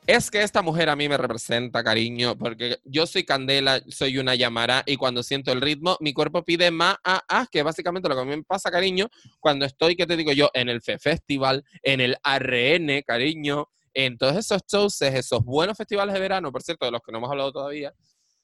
Es 0.07 0.31
que 0.31 0.43
esta 0.43 0.61
mujer 0.61 0.91
a 0.91 0.97
mí 0.97 1.09
me 1.09 1.17
representa, 1.17 1.83
cariño, 1.83 2.37
porque 2.37 2.77
yo 2.85 3.07
soy 3.07 3.25
candela, 3.25 3.81
soy 3.89 4.19
una 4.19 4.35
llamara 4.35 4.83
y 4.85 4.97
cuando 4.97 5.23
siento 5.23 5.53
el 5.53 5.63
ritmo, 5.63 5.97
mi 6.01 6.13
cuerpo 6.13 6.45
pide 6.45 6.71
más, 6.71 6.97
ah, 7.03 7.23
ah, 7.29 7.47
que 7.51 7.63
básicamente 7.63 8.11
lo 8.11 8.15
que 8.15 8.21
a 8.21 8.25
mí 8.27 8.37
me 8.37 8.43
pasa, 8.43 8.71
cariño, 8.71 9.09
cuando 9.41 9.65
estoy, 9.65 9.97
¿qué 9.97 10.07
te 10.07 10.19
digo 10.19 10.33
yo? 10.33 10.51
En 10.53 10.69
el 10.69 10.83
FE 10.83 10.99
Festival, 10.99 11.65
en 11.83 12.03
el 12.03 12.17
ARN, 12.23 13.03
cariño, 13.07 13.71
en 13.95 14.19
todos 14.19 14.37
esos 14.37 14.61
shows, 14.71 15.01
esos 15.01 15.43
buenos 15.43 15.79
festivales 15.79 16.13
de 16.13 16.21
verano, 16.21 16.53
por 16.53 16.63
cierto, 16.63 16.85
de 16.85 16.91
los 16.91 17.01
que 17.01 17.11
no 17.11 17.19
hemos 17.19 17.31
hablado 17.31 17.53
todavía, 17.53 17.95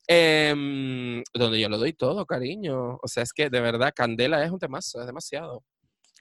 em, 0.06 1.22
donde 1.34 1.60
yo 1.60 1.68
lo 1.68 1.76
doy 1.76 1.92
todo, 1.92 2.24
cariño. 2.24 2.98
O 3.02 3.08
sea, 3.08 3.22
es 3.24 3.34
que 3.34 3.50
de 3.50 3.60
verdad, 3.60 3.92
Candela 3.94 4.42
es 4.42 4.50
un 4.50 4.58
temazo, 4.58 5.00
es 5.00 5.06
demasiado. 5.06 5.64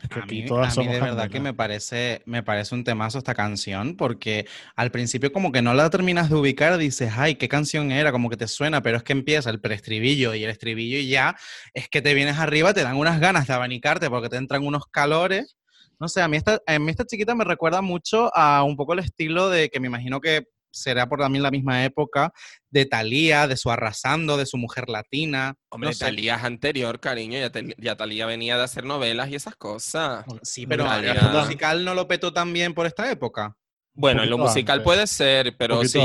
Es 0.02 0.10
que 0.10 0.20
A 0.20 0.26
mí, 0.26 0.45
todas 0.45 0.68
a 0.68 0.70
mí 0.70 0.76
somos 0.76 0.93
de 0.93 1.02
verdad 1.02 1.30
que 1.30 1.39
me 1.39 1.54
parece, 1.54 2.22
me 2.26 2.43
parece 2.43 2.76
un 2.76 2.84
temazo 2.84 3.18
esta 3.18 3.34
canción, 3.34 3.95
porque 3.95 4.48
al 4.76 4.91
principio 4.91 5.32
como 5.32 5.52
que 5.52 5.64
no 5.64 5.74
la 5.74 5.89
terminas 5.89 6.30
de 6.30 6.36
ubicar, 6.36 6.78
dices, 6.78 7.14
ay, 7.18 7.36
¿qué 7.36 7.48
canción 7.48 7.91
era? 7.91 8.12
Como 8.12 8.30
que 8.30 8.38
te 8.38 8.48
suena, 8.48 8.84
pero 8.84 8.98
es 8.98 9.04
que 9.04 9.14
empieza 9.14 9.50
el 9.50 9.60
preestribillo 9.60 10.36
y 10.36 10.43
el 10.43 10.52
estribillo 10.52 11.00
y 11.00 11.08
ya 11.10 11.36
es 11.74 11.89
que 11.89 12.02
te 12.02 12.14
vienes 12.14 12.38
arriba, 12.38 12.74
te 12.74 12.84
dan 12.84 12.98
unas 12.98 13.20
ganas 13.20 13.48
de 13.48 13.54
abanicarte 13.54 14.10
porque 14.10 14.30
te 14.30 14.38
entran 14.38 14.66
unos 14.66 14.86
calores. 14.86 15.58
No 16.00 16.08
sé, 16.08 16.22
a 16.22 16.28
mí 16.28 16.38
esta, 16.38 16.62
a 16.68 16.78
mí 16.78 16.91
esta 16.91 17.06
chiquita 17.06 17.34
me 17.34 17.43
recuerda 17.43 17.82
mucho 17.82 18.30
a 18.36 18.64
un 18.64 18.76
poco 18.76 18.93
el 18.93 19.00
estilo 19.00 19.50
de, 19.50 19.70
que 19.70 19.80
me 19.80 19.88
imagino 19.88 20.22
que 20.22 20.48
será 20.82 21.07
por 21.09 21.19
también 21.19 21.43
la 21.43 21.51
misma 21.51 21.84
época, 21.84 22.32
de 22.69 22.86
Thalía, 22.86 23.47
de 23.47 23.57
su 23.57 23.71
Arrasando, 23.71 24.38
de 24.38 24.45
su 24.45 24.57
Mujer 24.57 24.89
Latina. 24.89 25.55
Hombre, 25.69 25.89
no 25.89 25.93
sé. 25.93 26.05
Talía 26.05 26.36
es 26.36 26.43
anterior, 26.43 26.99
cariño. 26.99 27.39
Ya, 27.39 27.51
te- 27.51 27.75
ya 27.78 27.95
Talía 27.97 28.25
venía 28.25 28.57
de 28.57 28.63
hacer 28.63 28.84
novelas 28.86 29.30
y 29.30 29.36
esas 29.36 29.55
cosas. 29.55 30.25
Sí, 30.43 30.65
pero 30.67 30.86
Thalía. 30.86 31.13
el 31.13 31.32
musical 31.32 31.84
no 31.86 31.93
lo 31.93 32.07
petó 32.07 32.34
tan 32.34 32.53
bien 32.53 32.73
por 32.73 32.86
esta 32.86 33.09
época. 33.11 33.55
Bueno, 33.98 34.22
en 34.22 34.30
lo 34.30 34.38
musical 34.38 34.76
antes. 34.76 34.84
puede 34.84 35.08
ser, 35.08 35.58
pero 35.58 35.84
sí, 35.84 36.00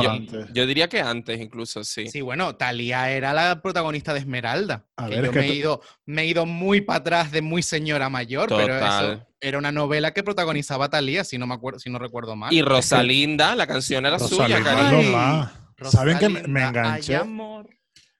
yo, 0.55 0.66
diría 0.66 0.88
que 0.88 1.01
antes 1.01 1.38
incluso, 1.38 1.84
sí. 1.84 2.09
Sí, 2.09 2.22
bueno, 2.22 2.57
Talía 2.57 3.11
era 3.11 3.34
la 3.34 3.61
protagonista 3.61 4.14
de 4.14 4.20
Esmeralda. 4.20 4.86
A 4.97 5.09
que 5.09 5.16
ver, 5.16 5.24
yo 5.24 5.30
es 5.30 5.32
que 5.32 5.38
me, 5.40 5.47
he 5.49 5.55
ido, 5.55 5.82
me 6.07 6.22
he 6.22 6.26
ido 6.26 6.47
muy 6.47 6.80
para 6.80 7.01
atrás 7.01 7.30
de 7.30 7.43
muy 7.43 7.62
señora 7.62 8.09
mayor, 8.09 8.49
pero 8.49 8.78
eso 8.78 9.26
era 9.43 9.59
una 9.59 9.72
novela 9.72 10.14
que 10.14 10.22
protagonizaba 10.22 10.88
Talía, 10.88 11.22
si 11.22 11.36
no 11.36 11.47
me 11.47 11.53
acuerdo, 11.53 11.80
si 11.80 11.90
no 11.90 11.99
recuerdo 11.99 12.34
mal. 12.34 12.51
Y 12.51 12.62
Rosalinda, 12.62 13.55
la 13.55 13.66
canción 13.66 14.07
era 14.07 14.18
suya, 14.18 14.62
cariño. 14.62 15.51
¿Saben 15.90 16.18
que 16.18 16.30
me, 16.30 16.43
me 16.45 16.62
enganché? 16.62 17.16
ay, 17.16 17.20
amor. 17.22 17.68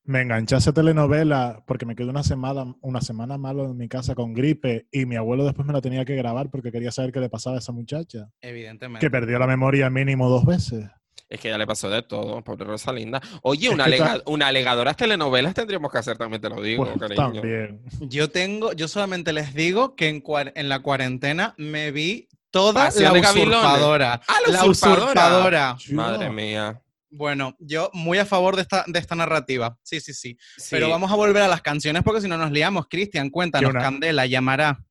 Me 0.05 0.21
enganché 0.21 0.57
a 0.57 0.59
esa 0.59 0.73
telenovela 0.73 1.63
porque 1.67 1.87
me 1.87 1.95
quedé 1.95 2.09
una 2.11 2.25
semana, 2.25 2.75
una 2.81 3.01
semana 3.01 3.39
malo 3.39 3.67
en 3.67 3.77
mi 3.77 3.89
casa 3.89 4.17
con 4.17 4.33
gripe 4.35 4.89
y 4.91 5.07
mi 5.07 5.15
abuelo 5.15 5.45
después 5.45 5.65
me 5.67 5.73
la 5.73 5.81
tenía 5.81 6.05
que 6.05 6.17
grabar 6.17 6.51
porque 6.51 6.73
quería 6.73 6.91
saber 6.91 7.13
qué 7.13 7.21
le 7.21 7.29
pasaba 7.29 7.55
a 7.57 7.59
esa 7.61 7.71
muchacha. 7.71 8.29
Evidentemente. 8.41 9.07
Que 9.07 9.11
perdió 9.11 9.39
la 9.39 9.47
memoria 9.47 9.91
mínimo 9.91 10.29
dos 10.29 10.45
veces. 10.45 10.87
Es 11.29 11.41
que 11.41 11.49
ya 11.49 11.57
le 11.57 11.67
pasó 11.67 11.89
de 11.89 12.03
todo, 12.03 12.43
pobre 12.43 12.65
Rosalinda. 12.67 13.21
Oye, 13.43 13.71
una, 13.71 13.85
alega- 13.85 14.21
una 14.27 14.49
alegadora 14.49 14.93
telenovelas 14.95 15.55
tendríamos 15.55 15.91
que 15.91 15.99
hacer, 15.99 16.19
también 16.19 16.43
te 16.43 16.51
lo 16.51 16.61
digo, 16.61 16.85
Pues 16.85 16.99
cariño. 16.99 17.17
también. 17.41 17.81
Yo 18.01 18.29
tengo, 18.29 18.73
yo 18.73 18.89
solamente 18.89 19.33
les 19.33 19.55
digo 19.55 19.95
que 19.95 20.09
en, 20.09 20.21
cuar- 20.23 20.53
en 20.57 20.69
la 20.69 20.81
cuarentena 20.81 21.55
me 21.57 21.91
vi 21.93 22.29
toda 22.51 22.85
Pasión 22.87 23.05
la 23.05 23.13
de 23.15 23.21
Gavilones. 23.23 23.57
usurpadora. 23.61 24.21
¡Ah, 24.29 24.35
la 24.47 24.53
la 24.53 24.65
usurpadora! 24.67 25.75
usurpadora. 25.77 25.77
Madre 25.93 26.29
mía. 26.31 26.82
Bueno, 27.15 27.55
yo 27.59 27.91
muy 27.93 28.17
a 28.17 28.25
favor 28.25 28.57
de 28.57 28.63
esta, 28.63 28.85
de 28.87 28.99
esta 28.99 29.15
narrativa. 29.15 29.77
Sí, 29.83 30.01
sí, 30.01 30.15
sí. 30.15 30.37
Sí. 30.57 30.69
Pero 30.71 30.89
vamos 30.89 31.13
a 31.13 31.15
volver 31.15 31.43
a 31.43 31.49
las 31.49 31.61
canciones 31.61 32.03
porque 32.03 32.23
si 32.23 32.29
no 32.29 32.39
nos 32.39 32.51
liamos. 32.51 32.87
Cristian, 32.89 33.29
cuéntanos, 33.29 33.69
una- 33.71 33.81
Candela, 33.83 34.25
llamará. 34.27 34.85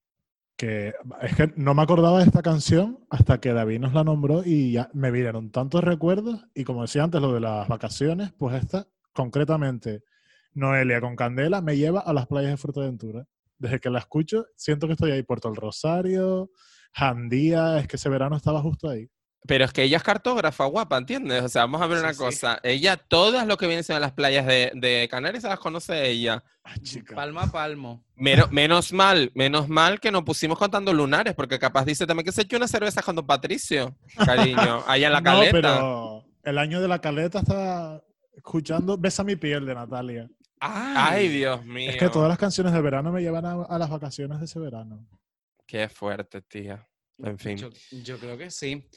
Que 0.55 0.93
es 1.21 1.35
que 1.35 1.51
no 1.55 1.73
me 1.73 1.81
acordaba 1.81 2.19
de 2.19 2.25
esta 2.25 2.43
canción 2.43 3.03
hasta 3.09 3.39
que 3.39 3.51
David 3.53 3.79
nos 3.79 3.93
la 3.95 4.03
nombró 4.03 4.43
y 4.45 4.73
ya 4.73 4.91
me 4.93 5.09
vinieron 5.09 5.49
tantos 5.51 5.83
recuerdos. 5.83 6.45
Y 6.53 6.63
como 6.63 6.83
decía 6.83 7.03
antes, 7.03 7.19
lo 7.19 7.33
de 7.33 7.39
las 7.39 7.67
vacaciones, 7.67 8.31
pues 8.37 8.55
esta, 8.61 8.87
concretamente, 9.13 10.03
Noelia 10.53 11.01
con 11.01 11.15
Candela, 11.15 11.61
me 11.61 11.75
lleva 11.77 12.01
a 12.01 12.13
las 12.13 12.27
playas 12.27 12.51
de 12.51 12.57
Fuerteventura. 12.57 13.25
Desde 13.57 13.79
que 13.79 13.89
la 13.89 13.97
escucho, 13.99 14.45
siento 14.55 14.85
que 14.85 14.93
estoy 14.93 15.09
ahí. 15.11 15.23
Puerto 15.23 15.49
el 15.49 15.55
Rosario, 15.55 16.51
Jandía, 16.93 17.79
es 17.79 17.87
que 17.87 17.95
ese 17.95 18.09
verano 18.09 18.35
estaba 18.35 18.61
justo 18.61 18.87
ahí. 18.89 19.07
Pero 19.47 19.65
es 19.65 19.73
que 19.73 19.81
ella 19.83 19.97
es 19.97 20.03
cartógrafa, 20.03 20.65
guapa, 20.65 20.97
¿entiendes? 20.97 21.41
O 21.43 21.49
sea, 21.49 21.63
vamos 21.63 21.81
a 21.81 21.87
ver 21.87 21.97
Sí, 21.97 22.03
una 22.03 22.13
sí. 22.13 22.19
cosa. 22.19 22.59
Ella, 22.61 22.95
todas 22.95 23.47
lo 23.47 23.57
que 23.57 23.65
vienen 23.65 23.83
siendo 23.83 23.99
las 23.99 24.11
playas 24.11 24.45
de, 24.45 24.71
de 24.75 25.07
Canarias, 25.09 25.41
se 25.41 25.49
las 25.49 25.59
conoce 25.59 26.07
ella. 26.09 26.43
Chica. 26.83 27.15
Palma 27.15 27.43
a 27.43 27.47
palmo. 27.51 28.05
Menos, 28.15 28.51
menos 28.51 28.93
mal, 28.93 29.31
menos 29.33 29.67
mal 29.67 29.99
que 29.99 30.11
nos 30.11 30.23
pusimos 30.23 30.59
contando 30.59 30.93
lunares, 30.93 31.33
porque 31.33 31.57
capaz 31.57 31.85
dice 31.85 32.05
también 32.05 32.25
que 32.25 32.31
se 32.31 32.43
echó 32.43 32.57
una 32.57 32.67
cerveza 32.67 33.01
con 33.01 33.15
Don 33.15 33.25
Patricio, 33.25 33.95
cariño, 34.15 34.83
allá 34.87 35.07
en 35.07 35.13
la 35.13 35.21
No, 35.21 35.31
caleta. 35.31 35.51
pero 35.53 36.25
el 36.43 36.57
año 36.59 36.79
de 36.79 36.87
la 36.87 36.99
caleta 36.99 37.39
estaba 37.39 37.99
escuchando 38.35 38.95
Besa 38.99 39.23
mi 39.23 39.35
piel 39.37 39.65
de 39.65 39.73
Natalia. 39.73 40.29
Ay, 40.59 41.29
Dios 41.29 41.65
mío. 41.65 41.89
Es 41.89 41.97
que 41.97 42.09
todas 42.09 42.29
las 42.29 42.37
canciones 42.37 42.73
de 42.73 42.81
verano 42.81 43.11
me 43.11 43.21
llevan 43.21 43.45
a, 43.47 43.53
a 43.63 43.79
las 43.79 43.89
vacaciones 43.89 44.37
de 44.37 44.45
ese 44.45 44.59
verano. 44.59 45.03
Qué 45.65 45.89
fuerte, 45.89 46.43
tía. 46.43 46.87
En 47.19 47.37
fin. 47.37 47.57
Yo, 47.57 47.69
yo 47.91 48.17
creo 48.17 48.37
que 48.37 48.49
sí. 48.49 48.87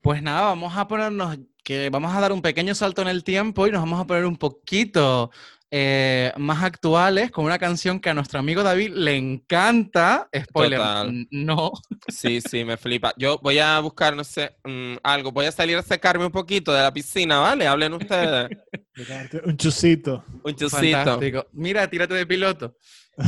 Pues 0.00 0.22
nada, 0.22 0.42
vamos 0.42 0.76
a 0.76 0.86
ponernos, 0.86 1.38
que 1.64 1.90
vamos 1.90 2.14
a 2.14 2.20
dar 2.20 2.32
un 2.32 2.42
pequeño 2.42 2.74
salto 2.74 3.02
en 3.02 3.08
el 3.08 3.24
tiempo 3.24 3.66
y 3.66 3.70
nos 3.70 3.80
vamos 3.80 4.00
a 4.00 4.06
poner 4.06 4.24
un 4.24 4.36
poquito 4.36 5.30
eh, 5.74 6.30
más 6.36 6.62
actuales 6.62 7.30
con 7.30 7.46
una 7.46 7.58
canción 7.58 7.98
que 7.98 8.10
a 8.10 8.14
nuestro 8.14 8.38
amigo 8.38 8.62
David 8.62 8.90
le 8.94 9.16
encanta. 9.16 10.28
Spoiler, 10.44 10.78
Total. 10.78 11.26
no. 11.30 11.72
Sí, 12.08 12.40
sí, 12.42 12.64
me 12.64 12.76
flipa. 12.76 13.14
Yo 13.16 13.38
voy 13.42 13.58
a 13.58 13.78
buscar, 13.80 14.14
no 14.14 14.22
sé, 14.22 14.56
mm, 14.64 14.96
algo. 15.02 15.32
Voy 15.32 15.46
a 15.46 15.52
salir 15.52 15.76
a 15.78 15.82
secarme 15.82 16.26
un 16.26 16.32
poquito 16.32 16.72
de 16.72 16.82
la 16.82 16.92
piscina, 16.92 17.38
¿vale? 17.38 17.66
Hablen 17.66 17.94
ustedes. 17.94 18.50
Un 19.46 19.56
chusito. 19.56 20.24
Un 20.44 20.54
chusito. 20.54 20.96
Fantástico. 20.98 21.46
Mira, 21.52 21.88
tírate 21.88 22.14
de 22.14 22.26
piloto. 22.26 22.76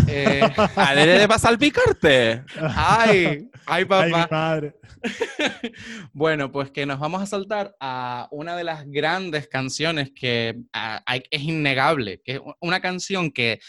Eh, 0.09 0.41
¿A 0.77 0.95
de 0.95 1.27
vas 1.27 1.45
al 1.45 1.59
picarte? 1.59 2.43
ay, 2.57 3.27
ay, 3.27 3.49
Ay, 3.67 3.83
mi 3.85 3.89
papá. 3.89 4.29
madre. 4.31 4.75
Bueno, 6.13 6.51
pues 6.51 6.71
que 6.71 6.87
nos 6.87 6.99
vamos 6.99 7.23
a 7.23 7.27
saltar 7.27 7.75
a 7.81 8.29
una 8.31 8.57
de 8.57 8.65
las 8.65 8.87
grandes 8.87 9.49
canciones 9.49 10.13
que 10.15 10.57
ah, 10.73 11.03
hay- 11.07 11.23
es 11.31 11.43
innegable, 11.43 12.21
que 12.25 12.33
es 12.35 12.41
una 12.61 12.81
canción 12.81 13.31
que 13.31 13.61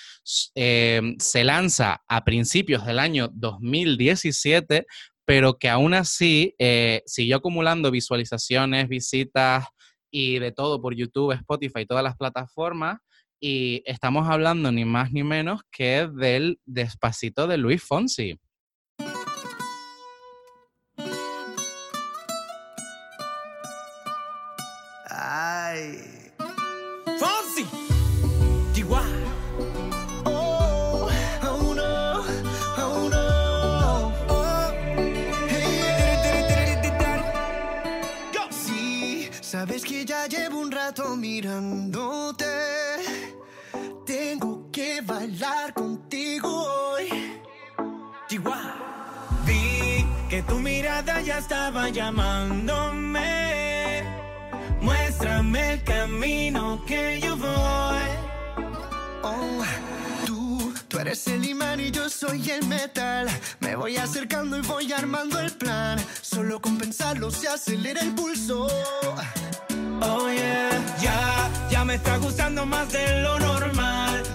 eh, 0.55 1.01
se 1.19 1.43
lanza 1.43 2.03
a 2.07 2.23
principios 2.23 2.85
del 2.85 2.99
año 2.99 3.29
2017, 3.33 4.85
pero 5.25 5.57
que 5.57 5.69
aún 5.69 5.93
así 5.93 6.55
eh, 6.59 7.01
siguió 7.05 7.37
acumulando 7.37 7.91
visualizaciones, 7.91 8.87
visitas 8.87 9.65
y 10.11 10.39
de 10.39 10.51
todo 10.51 10.81
por 10.81 10.95
YouTube, 10.95 11.33
Spotify, 11.33 11.85
todas 11.85 12.03
las 12.03 12.15
plataformas. 12.15 12.99
Y 13.47 13.83
estamos 13.85 14.27
hablando 14.27 14.71
ni 14.71 14.85
más 14.85 15.11
ni 15.11 15.23
menos 15.23 15.61
que 15.69 16.09
del 16.11 16.59
Despacito 16.65 17.45
de 17.45 17.57
Luis 17.57 17.83
Fonsi. 17.83 18.39
Ay. 25.07 26.31
Fonsi. 27.19 27.67
Oh, 30.25 30.25
oh 30.25 31.07
oh. 31.43 32.25
Oh. 32.79 33.05
Sabes 39.39 39.83
que 39.83 40.03
ya 40.03 40.25
llevo 40.25 40.57
un 40.61 40.71
rato 40.71 41.15
mirándote. 41.15 42.44
Bailar 45.25 45.73
contigo 45.73 46.47
hoy. 46.47 47.09
Vi 49.43 50.05
que 50.29 50.43
tu 50.43 50.59
mirada 50.59 51.19
ya 51.21 51.39
estaba 51.39 51.89
llamándome. 51.89 54.03
Muéstrame 54.81 55.73
el 55.73 55.83
camino 55.83 56.79
que 56.85 57.19
yo 57.23 57.35
voy. 57.37 58.05
Oh, 59.23 59.63
tú, 60.27 60.71
tú 60.87 60.99
eres 60.99 61.25
el 61.25 61.43
imán 61.43 61.79
y 61.79 61.89
yo 61.89 62.07
soy 62.07 62.51
el 62.51 62.67
metal. 62.67 63.27
Me 63.61 63.75
voy 63.75 63.97
acercando 63.97 64.59
y 64.59 64.61
voy 64.61 64.93
armando 64.93 65.39
el 65.39 65.49
plan. 65.53 65.97
Solo 66.21 66.61
con 66.61 66.77
pensarlo 66.77 67.31
se 67.31 67.47
acelera 67.47 68.01
el 68.01 68.13
pulso. 68.13 68.67
Oh 70.01 70.29
yeah, 70.29 70.69
ya, 71.01 71.49
ya 71.71 71.83
me 71.83 71.95
está 71.95 72.17
gustando 72.17 72.63
más 72.67 72.93
de 72.93 73.23
lo 73.23 73.39
normal. 73.39 74.34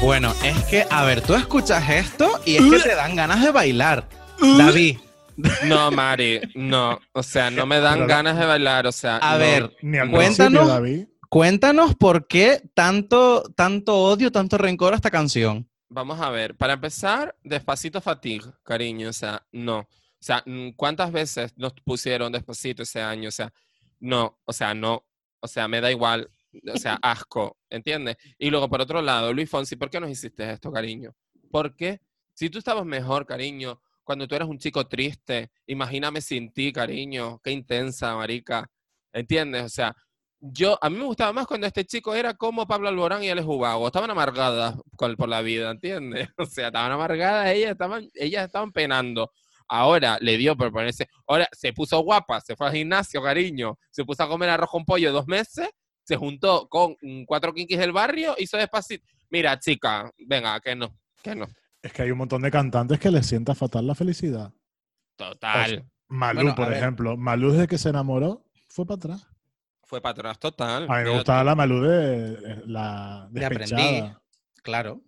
Bueno, 0.00 0.32
es 0.42 0.64
que, 0.64 0.86
a 0.90 1.04
ver, 1.04 1.20
tú 1.20 1.34
escuchas 1.34 1.88
esto 1.90 2.40
y 2.46 2.56
es 2.56 2.62
que 2.62 2.88
te 2.88 2.94
dan 2.94 3.14
ganas 3.16 3.42
de 3.44 3.50
bailar. 3.52 4.08
David, 4.40 4.98
No, 5.64 5.90
Mari, 5.90 6.40
no. 6.54 6.98
O 7.12 7.22
sea, 7.22 7.50
no 7.50 7.66
me 7.66 7.80
dan 7.80 7.94
Pero- 7.96 8.06
ganas 8.06 8.38
de 8.38 8.46
bailar. 8.46 8.86
O 8.86 8.92
sea, 8.92 9.18
a 9.18 9.32
no. 9.34 9.38
ver, 9.38 9.76
Ni 9.82 9.98
al 9.98 10.10
Cuéntanos. 10.10 10.66
David. 10.68 11.06
cuéntanos 11.28 11.94
por 11.96 12.26
qué 12.26 12.62
tanto, 12.74 13.42
tanto 13.54 13.96
odio, 13.98 14.32
tanto 14.32 14.56
rencor 14.58 14.92
a 14.94 14.96
esta 14.96 15.10
canción. 15.10 15.68
Vamos 15.90 16.20
a 16.20 16.30
ver. 16.30 16.56
Para 16.56 16.74
empezar, 16.74 17.36
despacito 17.44 18.00
fatigue, 18.00 18.46
cariño. 18.64 19.08
O 19.10 19.12
sea, 19.12 19.42
no. 19.52 19.78
O 19.80 19.86
sea, 20.22 20.42
mm, 20.46 20.70
¿cuántas 20.76 21.12
veces 21.12 21.52
nos 21.56 21.72
pusieron 21.84 22.32
despacito 22.32 22.82
ese 22.82 23.00
año? 23.02 23.28
O 23.28 23.32
sea, 23.32 23.52
no. 23.98 24.38
O 24.44 24.52
sea, 24.52 24.72
no. 24.74 25.04
O 25.40 25.46
sea, 25.48 25.68
me 25.68 25.80
da 25.80 25.90
igual. 25.90 26.30
O 26.72 26.78
sea, 26.78 26.98
asco. 27.02 27.58
¿Entiendes? 27.68 28.16
Y 28.38 28.50
luego, 28.50 28.68
por 28.68 28.80
otro 28.80 29.02
lado, 29.02 29.32
Luis 29.32 29.48
Fonsi, 29.48 29.76
¿por 29.76 29.90
qué 29.90 30.00
nos 30.00 30.10
hiciste 30.10 30.50
esto, 30.50 30.72
cariño? 30.72 31.14
¿Por 31.50 31.74
qué? 31.76 32.00
Si 32.34 32.48
tú 32.50 32.58
estabas 32.58 32.84
mejor, 32.84 33.26
cariño, 33.26 33.80
cuando 34.04 34.26
tú 34.26 34.34
eras 34.34 34.48
un 34.48 34.58
chico 34.58 34.86
triste, 34.86 35.50
imagíname 35.66 36.20
sin 36.20 36.52
ti, 36.52 36.72
cariño. 36.72 37.40
Qué 37.42 37.50
intensa, 37.50 38.14
marica. 38.16 38.68
¿Entiendes? 39.12 39.64
O 39.64 39.68
sea, 39.68 39.94
yo, 40.40 40.78
a 40.80 40.88
mí 40.88 40.96
me 40.96 41.04
gustaba 41.04 41.32
más 41.32 41.46
cuando 41.46 41.66
este 41.66 41.84
chico 41.84 42.14
era 42.14 42.34
como 42.34 42.66
Pablo 42.66 42.88
Alborán 42.88 43.22
y 43.22 43.28
Alex 43.28 43.46
Ubago. 43.46 43.86
Estaban 43.86 44.10
amargadas 44.10 44.74
por 44.96 45.28
la 45.28 45.42
vida, 45.42 45.70
¿entiendes? 45.70 46.28
O 46.38 46.46
sea, 46.46 46.68
estaban 46.68 46.92
amargadas, 46.92 47.48
ellas 47.48 47.72
estaban, 47.72 48.08
ellas 48.14 48.46
estaban 48.46 48.72
penando. 48.72 49.30
Ahora 49.68 50.18
le 50.20 50.36
dio 50.36 50.56
por 50.56 50.72
ponerse, 50.72 51.06
ahora 51.28 51.46
se 51.52 51.72
puso 51.72 52.00
guapa, 52.00 52.40
se 52.40 52.56
fue 52.56 52.66
al 52.66 52.72
gimnasio, 52.72 53.22
cariño, 53.22 53.78
se 53.90 54.04
puso 54.04 54.24
a 54.24 54.28
comer 54.28 54.48
arroz 54.48 54.70
con 54.70 54.84
pollo 54.84 55.12
dos 55.12 55.28
meses, 55.28 55.68
se 56.10 56.16
juntó 56.16 56.68
con 56.68 56.96
mm, 57.00 57.22
cuatro 57.24 57.54
kinkis 57.54 57.78
del 57.78 57.92
barrio, 57.92 58.34
hizo 58.36 58.56
despacito. 58.56 59.06
Mira, 59.30 59.58
chica, 59.60 60.10
venga, 60.26 60.58
que 60.60 60.74
no, 60.74 60.92
que 61.22 61.36
no. 61.36 61.46
Es 61.80 61.92
que 61.92 62.02
hay 62.02 62.10
un 62.10 62.18
montón 62.18 62.42
de 62.42 62.50
cantantes 62.50 62.98
que 62.98 63.10
les 63.12 63.24
sienta 63.26 63.54
fatal 63.54 63.86
la 63.86 63.94
felicidad. 63.94 64.52
Total. 65.16 65.84
Malú, 66.08 66.36
Bueno, 66.38 66.50
a 66.50 66.54
por 66.56 66.68
ver. 66.68 66.78
ejemplo. 66.78 67.16
Malú 67.16 67.52
desde 67.52 67.68
que 67.68 67.78
se 67.78 67.90
enamoró 67.90 68.44
fue 68.68 68.84
para 68.86 68.96
atrás. 68.96 69.26
Fue 69.84 70.00
para 70.00 70.12
atrás, 70.12 70.38
total. 70.40 70.86
A 70.90 70.98
mí 70.98 71.04
me 71.04 71.10
gustaba 71.10 71.44
la 71.44 71.54
Malú 71.54 71.80
de 71.82 72.62
la 72.66 73.28
De 73.30 73.44
Aprendí. 73.46 73.70
despechada. 73.76 74.22
Claro. 74.62 75.00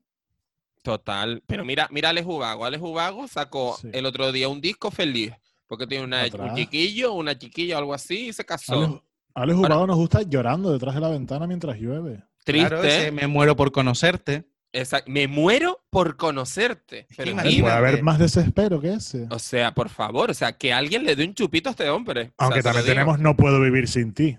Total. 0.83 1.43
Pero 1.47 1.65
mira, 1.65 1.89
mira 1.91 2.11
Alex 2.11 2.27
Ubago. 2.27 2.65
Alex 2.65 2.83
Ubago 2.83 3.27
sacó 3.29 3.77
Sí. 3.81 3.89
el 3.93 4.07
otro 4.07 4.31
día 4.33 4.49
un 4.49 4.61
disco 4.61 4.91
feliz. 4.91 5.33
Porque 5.67 5.87
tiene 5.87 6.05
una, 6.05 6.25
un 6.39 6.55
chiquillo, 6.55 7.13
una 7.15 7.37
chiquilla 7.39 7.77
o 7.77 7.79
algo 7.79 7.95
así 7.95 8.29
y 8.29 8.33
se 8.33 8.45
casó. 8.45 8.75
Alex, 8.75 9.03
Alex 9.35 9.57
Ahora- 9.57 9.69
Ubago 9.77 9.87
nos 9.87 9.97
gusta 9.97 10.23
llorando 10.23 10.73
detrás 10.73 10.95
de 10.95 11.01
la 11.01 11.09
ventana 11.09 11.47
mientras 11.47 11.79
llueve. 11.79 12.23
Triste. 12.45 12.69
Claro, 12.69 12.83
ese 12.85 13.13
me 13.13 13.27
muero 13.27 13.57
por 13.57 13.73
conocerte. 13.73 14.45
Exacto. 14.73 15.11
Me 15.11 15.29
muero 15.29 15.81
por 15.91 16.17
conocerte. 16.17 17.07
Pero 17.17 17.33
Puede 17.37 17.71
haber 17.71 18.03
más 18.03 18.19
desespero 18.19 18.81
que 18.81 18.95
ese. 18.95 19.27
o 19.31 19.39
sea, 19.39 19.75
por 19.75 19.91
favor, 19.91 20.31
o 20.31 20.35
sea, 20.35 20.53
que 20.53 20.73
alguien 20.73 21.05
le 21.05 21.15
dé 21.15 21.25
un 21.25 21.35
chupito 21.35 21.69
a 21.69 21.73
este 21.73 21.89
hombre. 21.91 22.21
O 22.21 22.25
sea, 22.25 22.33
Aunque 22.39 22.63
también 22.63 22.87
tenemos 22.87 23.19
No 23.19 23.37
puedo 23.37 23.61
vivir 23.61 23.87
sin 23.87 24.13
ti. 24.15 24.39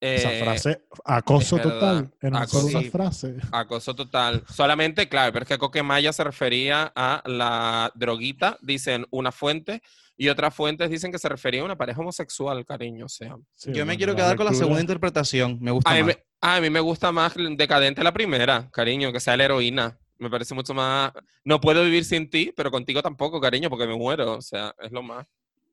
Esa 0.00 0.32
Eh, 0.32 0.42
frase, 0.42 0.82
acoso 1.04 1.56
es 1.56 1.62
total, 1.62 2.10
en 2.22 2.28
una 2.30 2.42
Acoso. 2.42 2.68
sola 2.70 2.80
Sí. 2.80 2.90
frase. 2.90 3.36
Acoso 3.52 3.94
total. 3.94 4.42
Solamente, 4.48 5.08
claro, 5.10 5.30
pero 5.32 5.42
es 5.42 5.48
que 5.48 5.58
Coquemaya 5.58 6.10
se 6.14 6.24
refería 6.24 6.90
a 6.96 7.22
la 7.26 7.92
droguita, 7.94 8.56
dicen 8.62 9.06
una 9.10 9.30
fuente, 9.30 9.82
y 10.16 10.28
otras 10.30 10.54
fuentes 10.54 10.88
dicen 10.90 11.12
que 11.12 11.18
se 11.18 11.28
refería 11.28 11.60
a 11.60 11.64
una 11.64 11.76
pareja 11.76 12.00
homosexual, 12.00 12.64
cariño. 12.64 13.06
O 13.06 13.08
sea, 13.10 13.36
Sí, 13.54 13.72
Yo 13.72 13.84
me 13.84 13.96
quiero 13.98 14.14
quedar 14.16 14.36
con 14.36 14.46
la 14.46 14.54
segunda 14.54 14.80
interpretación. 14.80 15.58
Me 15.60 15.70
gusta 15.70 15.90
más. 16.02 16.18
a 16.40 16.60
mí 16.62 16.70
me 16.70 16.80
gusta 16.80 17.12
más 17.12 17.34
decadente 17.36 18.02
la 18.02 18.12
primera, 18.12 18.70
cariño, 18.70 19.12
que 19.12 19.20
sea 19.20 19.36
la 19.36 19.44
heroína. 19.44 19.98
Me 20.18 20.30
parece 20.30 20.54
mucho 20.54 20.72
más. 20.74 21.12
No 21.44 21.60
puedo 21.60 21.82
vivir 21.84 22.04
sin 22.06 22.28
ti, 22.30 22.52
pero 22.56 22.70
contigo 22.70 23.02
tampoco, 23.02 23.38
cariño, 23.40 23.68
porque 23.70 23.86
me 23.86 23.96
muero. 23.96 24.32
O 24.36 24.42
sea, 24.42 24.74
es 24.82 24.92
lo 24.92 25.02
más. 25.02 25.26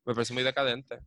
Me 0.06 0.14
parece 0.14 0.32
muy 0.34 0.42
decadente. 0.42 0.98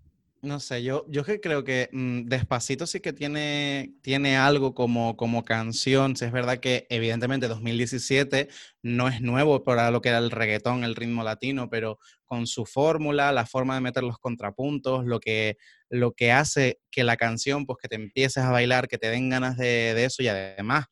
No 0.43 0.59
sé, 0.59 0.81
yo, 0.81 1.05
yo 1.07 1.23
que 1.23 1.39
creo 1.39 1.63
que 1.63 1.87
mm, 1.91 2.23
Despacito 2.27 2.87
sí 2.87 2.99
que 2.99 3.13
tiene, 3.13 3.93
tiene 4.01 4.37
algo 4.37 4.73
como, 4.73 5.15
como 5.15 5.45
canción. 5.45 6.15
Sí, 6.15 6.25
es 6.25 6.31
verdad 6.31 6.57
que 6.59 6.87
evidentemente 6.89 7.47
2017 7.47 8.47
no 8.81 9.07
es 9.07 9.21
nuevo 9.21 9.63
para 9.63 9.91
lo 9.91 10.01
que 10.01 10.09
era 10.09 10.17
el 10.17 10.31
reggaetón, 10.31 10.83
el 10.83 10.95
ritmo 10.95 11.23
latino, 11.23 11.69
pero 11.69 11.99
con 12.25 12.47
su 12.47 12.65
fórmula, 12.65 13.31
la 13.31 13.45
forma 13.45 13.75
de 13.75 13.81
meter 13.81 14.01
los 14.01 14.17
contrapuntos, 14.17 15.05
lo 15.05 15.19
que, 15.19 15.57
lo 15.89 16.13
que 16.13 16.31
hace 16.31 16.79
que 16.89 17.03
la 17.03 17.17
canción, 17.17 17.67
pues 17.67 17.77
que 17.79 17.87
te 17.87 17.95
empieces 17.95 18.43
a 18.43 18.49
bailar, 18.49 18.87
que 18.87 18.97
te 18.97 19.09
den 19.11 19.29
ganas 19.29 19.57
de, 19.57 19.93
de 19.93 20.05
eso 20.05 20.23
y 20.23 20.27
además 20.27 20.85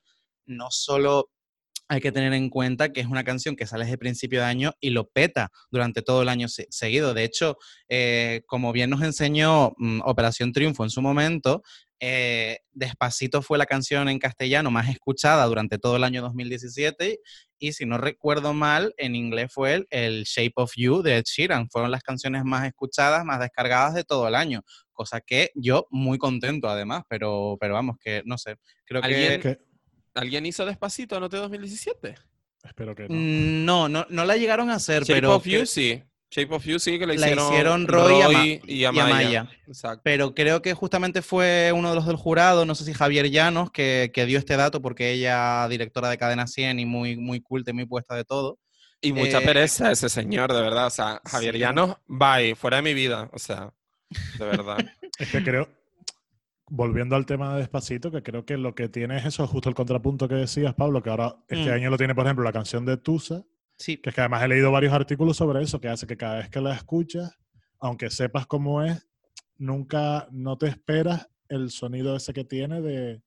no 0.46 0.68
solo 0.70 1.30
hay 1.90 2.00
que 2.02 2.12
tener 2.12 2.34
en 2.34 2.50
cuenta 2.50 2.94
que 2.94 3.02
es 3.02 3.08
una 3.08 3.24
canción 3.24 3.56
que 3.56 3.66
sale 3.66 3.84
desde 3.86 3.98
principio 3.98 4.40
de 4.40 4.46
año 4.46 4.74
y 4.80 4.92
lo 4.92 5.10
peta 5.10 5.50
durante 5.72 6.02
todo 6.04 6.22
el 6.22 6.30
año 6.30 6.48
se- 6.48 6.68
seguido. 6.70 7.14
De 7.16 7.24
hecho, 7.24 7.58
eh, 7.90 8.44
como 8.46 8.72
bien 8.72 8.90
nos 8.92 9.02
enseñó 9.02 9.74
mm, 9.78 10.02
Operación 10.06 10.54
Triunfo 10.54 10.84
en 10.84 10.92
su 10.92 11.02
momento, 11.02 11.64
eh, 12.00 12.60
Despacito 12.72 13.42
fue 13.42 13.58
la 13.58 13.66
canción 13.66 14.08
en 14.08 14.20
castellano 14.20 14.72
más 14.72 14.88
escuchada 14.88 15.44
durante 15.48 15.78
todo 15.80 15.98
el 15.98 16.04
año 16.06 16.22
2017 16.22 17.20
y 17.58 17.74
si 17.74 17.86
no 17.86 17.98
recuerdo 17.98 18.54
mal, 18.54 18.94
en 18.98 19.16
inglés 19.16 19.52
fue 19.52 19.74
el, 19.74 19.88
el 19.90 20.24
Shape 20.24 20.54
of 20.56 20.72
You 20.78 21.02
de 21.02 21.18
Ed 21.18 21.24
Sheeran. 21.26 21.70
Fueron 21.70 21.92
las 21.92 22.04
canciones 22.04 22.44
más 22.46 22.66
escuchadas, 22.68 23.26
más 23.26 23.40
descargadas 23.42 23.96
de 23.96 24.04
todo 24.06 24.28
el 24.28 24.36
año, 24.36 24.62
cosa 24.94 25.20
que 25.22 25.52
yo 25.56 25.88
muy 25.90 26.18
contento 26.18 26.70
además, 26.70 27.04
pero, 27.10 27.58
pero 27.60 27.74
vamos, 27.74 27.98
que 28.00 28.22
no 28.26 28.38
sé, 28.38 28.56
creo 28.86 29.04
¿Alguien- 29.04 29.42
que... 29.42 29.69
¿Alguien 30.16 30.46
hizo 30.46 30.66
despacito 30.66 31.16
anote 31.18 31.38
2017? 31.38 32.16
espero 32.64 32.94
que 32.96 33.04
no. 33.08 33.16
Mm, 33.16 33.66
No, 33.66 33.90
no, 33.90 34.06
no 34.10 34.26
la 34.26 34.36
llegaron 34.38 34.70
a 34.70 34.76
hacer, 34.76 35.04
Shape 35.04 35.14
pero... 35.22 35.36
of 35.36 35.46
You 35.46 35.60
que- 35.62 35.66
sí. 35.66 36.04
Shape 36.32 36.54
of 36.54 36.64
You 36.64 36.78
sí 36.78 37.00
que 37.00 37.08
la 37.08 37.16
La 37.16 37.22
hicieron, 37.26 37.48
hicieron 37.48 37.88
Roy 37.88 38.62
y 38.68 38.72
y 38.72 38.76
y 38.82 38.86
Amaya. 38.86 39.06
Amaya. 39.06 39.50
Exacto. 39.68 40.02
Pero 40.04 40.36
creo 40.36 40.62
que 40.62 40.76
justamente 40.76 41.24
fue 41.24 41.72
uno 41.74 41.90
de 41.90 41.96
los 41.96 42.06
del 42.06 42.18
jurado, 42.18 42.66
no 42.66 42.76
sé 42.76 42.86
si 42.86 42.94
Javier 42.94 43.32
Llanos, 43.32 43.72
que, 43.72 44.12
que 44.14 44.28
dio 44.28 44.38
este 44.38 44.56
dato 44.56 44.80
porque 44.80 45.10
ella, 45.12 45.68
directora 45.70 46.08
de 46.08 46.20
Cadena 46.20 46.46
100 46.46 46.80
y 46.80 46.86
muy, 46.86 47.18
muy 47.18 47.42
culta 47.42 47.72
y 47.72 47.74
muy 47.74 47.86
puesta 47.88 48.14
de 48.14 48.26
todo. 48.26 48.60
Y 49.02 49.12
mucha 49.14 49.40
Eh, 49.40 49.46
pereza 49.46 49.92
ese 49.92 50.08
señor, 50.08 50.54
de 50.54 50.62
verdad. 50.62 50.86
O 50.86 50.92
sea, 50.92 51.20
Javier 51.26 51.56
Sí. 51.56 51.62
Llanos, 51.62 51.96
bye, 52.06 52.54
fuera 52.54 52.78
de 52.78 52.84
mi 52.84 52.94
vida. 52.94 53.28
O 53.34 53.40
sea, 53.40 53.74
de 54.38 54.46
verdad. 54.46 54.78
Es 55.18 55.32
que 55.32 55.44
creo, 55.44 55.68
volviendo 56.70 57.16
al 57.16 57.26
tema 57.26 57.54
de 57.54 57.60
Despacito, 57.62 58.12
que 58.12 58.22
creo 58.24 58.46
que 58.46 58.58
lo 58.58 58.76
que 58.76 58.90
tiene 58.90 59.18
es 59.18 59.26
eso, 59.26 59.48
justo 59.48 59.70
el 59.70 59.76
contrapunto 59.76 60.28
que 60.28 60.36
decías, 60.36 60.74
Pablo, 60.76 61.02
que 61.02 61.10
ahora 61.10 61.36
este 61.48 61.70
Mm. 61.70 61.74
año 61.74 61.90
lo 61.90 61.98
tiene, 61.98 62.16
por 62.16 62.26
ejemplo, 62.26 62.44
la 62.44 62.52
canción 62.54 62.86
de 62.86 62.98
Tusa, 62.98 63.44
Sí, 63.78 63.96
que 63.98 64.10
es 64.10 64.16
que 64.16 64.20
además 64.22 64.44
he 64.44 64.48
leído 64.50 64.72
varios 64.72 64.92
artículos 64.94 65.38
sobre 65.38 65.64
eso, 65.64 65.80
que 65.80 65.88
hace 65.88 66.06
que 66.06 66.18
cada 66.18 66.36
vez 66.40 66.50
que 66.50 66.60
la 66.60 66.74
escuchas, 66.74 67.32
aunque 67.80 68.10
sepas 68.10 68.46
cómo 68.46 68.84
es, 68.84 69.08
nunca, 69.58 70.28
no 70.32 70.58
te 70.58 70.68
esperas 70.68 71.28
el 71.48 71.72
sonido 71.72 72.16
ese 72.16 72.34
que 72.34 72.44
tiene 72.44 72.82
de, 72.82 73.22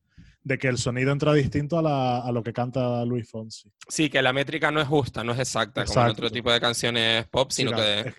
de 0.44 0.58
que 0.58 0.68
el 0.68 0.76
sonido 0.78 1.10
entra 1.10 1.32
distinto 1.32 1.78
a, 1.78 1.82
la- 1.82 2.18
a 2.20 2.30
lo 2.32 2.42
que 2.42 2.52
canta 2.52 3.04
Luis 3.06 3.28
Fonsi. 3.30 3.70
Sí, 3.88 4.10
que 4.10 4.20
la 4.22 4.32
métrica 4.34 4.70
no 4.70 4.80
es 4.80 4.86
justa, 4.88 5.24
no 5.24 5.32
es 5.32 5.38
exacta, 5.38 5.84
como 5.86 6.00
en 6.00 6.06
otro 6.10 6.26
Exacto. 6.26 6.34
tipo 6.34 6.52
de 6.52 6.60
canciones 6.60 7.26
pop, 7.28 7.50
Sí, 7.50 7.62
sino 7.62 7.70
la- 7.72 7.76
que... 8.04 8.14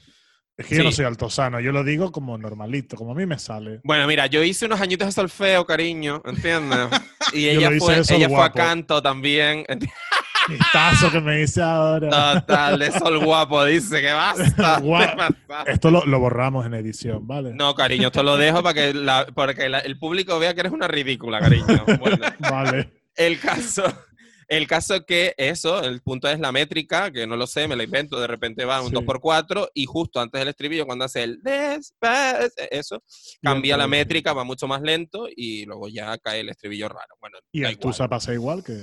es, 0.58 0.66
que 0.68 0.76
yo 0.78 0.84
no 0.84 0.92
soy 0.92 1.06
altosano, 1.06 1.60
yo 1.60 1.72
lo 1.72 1.84
digo 1.84 2.12
como 2.12 2.38
normalito, 2.38 2.96
como 2.96 3.12
a 3.12 3.16
mí 3.16 3.26
me 3.26 3.40
sale. 3.40 3.82
Bueno, 3.84 4.06
mira, 4.08 4.28
yo 4.28 4.44
hice 4.44 4.66
unos 4.68 4.80
añitos 4.82 5.08
de 5.08 5.12
solfeo, 5.12 5.66
cariño, 5.66 6.22
¿entiendes? 6.26 6.88
Y 7.34 7.48
ella 7.50 7.72
fue, 7.80 8.02
ella 8.10 8.30
fue 8.30 8.44
a 8.44 8.52
canto 8.52 9.02
también. 9.02 9.66
Vistazo 10.50 11.10
que 11.10 11.22
me 11.22 11.38
dice 11.38 11.62
ahora. 11.62 12.10
Total, 12.42 12.78
de 12.78 12.92
sol 12.92 13.18
guapo, 13.24 13.64
dice 13.66 14.02
que 14.02 14.12
basta. 14.12 14.82
Esto 15.68 15.90
lo, 15.90 16.06
lo 16.06 16.20
borramos 16.20 16.66
en 16.66 16.74
edición, 16.74 17.26
¿vale? 17.26 17.54
No, 17.54 17.74
cariño, 17.76 18.10
esto 18.10 18.24
lo 18.24 18.36
dejo 18.38 18.62
para 18.62 18.74
que, 18.74 18.94
la- 18.94 19.26
para 19.28 19.54
que 19.54 19.70
la- 19.70 19.80
el 19.80 19.98
público 19.98 20.38
vea 20.40 20.54
que 20.54 20.60
eres 20.60 20.74
una 20.74 20.88
ridícula, 20.88 21.40
cariño. 21.40 21.86
Bueno, 22.00 22.18
Vale. 22.40 22.92
el 23.16 23.40
caso, 23.40 23.84
el 24.48 24.68
caso 24.68 25.06
que 25.06 25.34
eso, 25.38 25.84
el 25.84 26.02
punto 26.02 26.28
es 26.30 26.40
la 26.40 26.52
métrica, 26.52 27.12
que 27.12 27.26
no 27.28 27.36
lo 27.36 27.48
sé, 27.48 27.68
me 27.68 27.76
la 27.76 27.84
invento, 27.84 28.20
de 28.20 28.28
repente 28.28 28.66
va 28.66 28.82
un 28.82 28.90
Sí. 28.90 28.96
2x4 28.96 29.70
y 29.74 29.86
justo 29.86 30.20
antes 30.20 30.40
del 30.40 30.50
estribillo, 30.50 30.86
cuando 30.86 31.06
hace 31.06 31.24
el 31.24 31.40
después, 31.42 32.54
eso, 32.72 33.04
cambia 33.42 33.78
la 33.78 33.88
métrica, 33.88 34.34
va 34.34 34.44
mucho 34.44 34.68
más 34.68 34.82
lento 34.82 35.28
y 35.36 35.66
luego 35.66 35.88
ya 35.88 36.18
cae 36.18 36.42
el 36.42 36.50
estribillo 36.50 36.90
raro. 36.90 37.16
Bueno, 37.20 37.38
Y 37.52 37.64
el. 37.64 37.78
Tusa 37.78 38.08
pasa 38.08 38.34
igual 38.34 38.64
que 38.64 38.74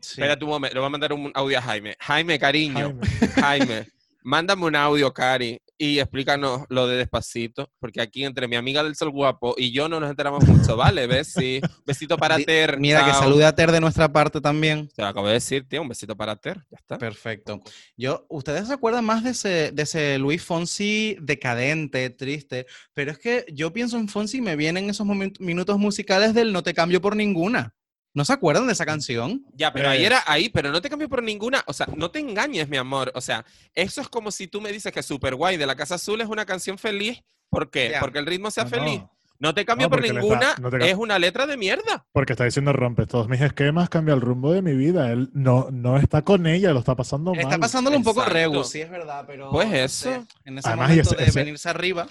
sí. 0.00 0.12
Espérate 0.12 0.44
un 0.44 0.50
momento, 0.50 0.74
le 0.74 0.80
voy 0.80 0.86
a 0.86 0.90
mandar 0.90 1.12
un 1.12 1.30
audio 1.34 1.58
a 1.58 1.62
Jaime. 1.62 1.94
Jaime, 2.00 2.38
cariño, 2.38 2.98
Jaime. 3.00 3.32
Jaime, 3.34 3.88
mándame 4.22 4.64
un 4.64 4.76
audio, 4.76 5.12
Cari, 5.12 5.60
y 5.78 5.98
explícanos 5.98 6.66
lo 6.68 6.86
de 6.86 6.98
despacito, 6.98 7.70
porque 7.78 8.02
aquí 8.02 8.24
entre 8.24 8.46
mi 8.46 8.56
amiga 8.56 8.84
del 8.84 8.94
sol 8.94 9.10
guapo 9.10 9.54
y 9.56 9.72
yo 9.72 9.88
no 9.88 9.98
nos 9.98 10.10
enteramos 10.10 10.46
mucho, 10.46 10.76
¿vale? 10.76 11.06
Besi, 11.06 11.60
besito 11.86 12.18
para 12.18 12.38
Ter. 12.38 12.78
Mira, 12.78 13.04
que 13.04 13.12
salude 13.12 13.46
a 13.46 13.54
Ter 13.54 13.72
de 13.72 13.80
nuestra 13.80 14.12
parte 14.12 14.42
también. 14.42 14.88
Te 14.88 15.00
lo 15.00 15.08
acabo 15.08 15.28
de 15.28 15.34
decir, 15.34 15.66
tío, 15.66 15.80
un 15.80 15.88
besito 15.88 16.14
para 16.14 16.36
Ter, 16.36 16.58
ya 16.70 16.76
está. 16.76 16.98
Perfecto. 16.98 17.62
Yo, 17.96 18.26
¿ustedes 18.28 18.68
se 18.68 18.74
acuerdan 18.74 19.06
más 19.06 19.24
de 19.24 19.30
ese, 19.30 19.72
de 19.72 19.82
ese 19.82 20.18
Luis 20.18 20.44
Fonsi 20.44 21.16
decadente, 21.20 22.10
triste? 22.10 22.66
Pero 22.92 23.12
es 23.12 23.18
que 23.18 23.46
yo 23.50 23.72
pienso 23.72 23.96
en 23.96 24.08
Fonsi 24.08 24.36
y 24.36 24.42
me 24.42 24.56
vienen 24.56 24.90
esos 24.90 25.06
minutos 25.38 25.78
musicales 25.78 26.34
del 26.34 26.52
No 26.52 26.62
te 26.62 26.74
cambio 26.74 27.00
por 27.00 27.16
ninguna. 27.16 27.74
¿No 28.12 28.24
se 28.24 28.32
acuerdan 28.32 28.66
de 28.66 28.72
esa 28.72 28.84
canción? 28.86 29.44
Ya, 29.54 29.72
pero 29.72 29.88
ahí 29.88 30.02
Eh. 30.02 30.06
era 30.06 30.22
ahí, 30.26 30.48
pero 30.48 30.70
no 30.72 30.80
te 30.82 30.90
cambio 30.90 31.08
por 31.08 31.22
ninguna. 31.22 31.62
O 31.66 31.72
sea, 31.72 31.86
no 31.96 32.10
te 32.10 32.18
engañes, 32.18 32.68
mi 32.68 32.76
amor. 32.76 33.12
O 33.14 33.20
sea, 33.20 33.44
eso 33.74 34.00
es 34.00 34.08
como 34.08 34.30
si 34.32 34.48
tú 34.48 34.60
me 34.60 34.72
dices 34.72 34.92
que 34.92 35.02
Super 35.02 35.34
Guay 35.36 35.56
de 35.56 35.66
la 35.66 35.76
Casa 35.76 35.94
Azul 35.94 36.20
es 36.20 36.26
una 36.28 36.44
canción 36.44 36.76
feliz. 36.78 37.22
¿Por 37.48 37.70
qué? 37.70 37.90
Ya. 37.92 38.00
Porque 38.00 38.18
el 38.18 38.26
ritmo 38.26 38.50
sea 38.50 38.64
No, 38.64 38.70
feliz. 38.70 39.00
no. 39.00 39.12
No 39.42 39.54
te 39.54 39.64
cambio 39.64 39.86
No, 39.86 39.90
por 39.92 40.02
ninguna, 40.02 40.50
está- 40.52 40.86
es 40.86 40.96
una 40.96 41.18
letra 41.18 41.46
de 41.46 41.56
mierda. 41.56 42.04
Porque 42.12 42.34
está 42.34 42.44
diciendo 42.44 42.74
rompes 42.74 43.08
todos 43.08 43.26
mis 43.26 43.40
esquemas, 43.40 43.88
cambia 43.88 44.14
el 44.14 44.20
rumbo 44.20 44.52
de 44.52 44.60
mi 44.60 44.74
vida. 44.74 45.10
Él 45.10 45.30
no, 45.32 45.68
no 45.72 45.96
está 45.96 46.20
con 46.22 46.46
ella, 46.46 46.72
lo 46.74 46.80
está 46.80 46.94
pasando 46.94 47.32
mal. 47.32 47.40
Está 47.40 47.56
pasándolo 47.56 47.96
un 47.96 48.02
poco 48.04 48.20
Exacto. 48.20 48.34
regu, 48.34 48.64
sí 48.64 48.82
es 48.82 48.90
verdad, 48.90 49.24
pero... 49.26 49.50
Pues 49.50 49.66
no 49.68 49.72
sé, 49.72 49.84
eso. 49.84 50.26
en 50.44 50.58
ese 50.58 50.68
Además, 50.68 50.88
momento 50.90 51.10
ese- 51.10 51.16
de 51.16 51.24
ese- 51.30 51.38
venirse 51.38 51.68
arriba... 51.70 52.06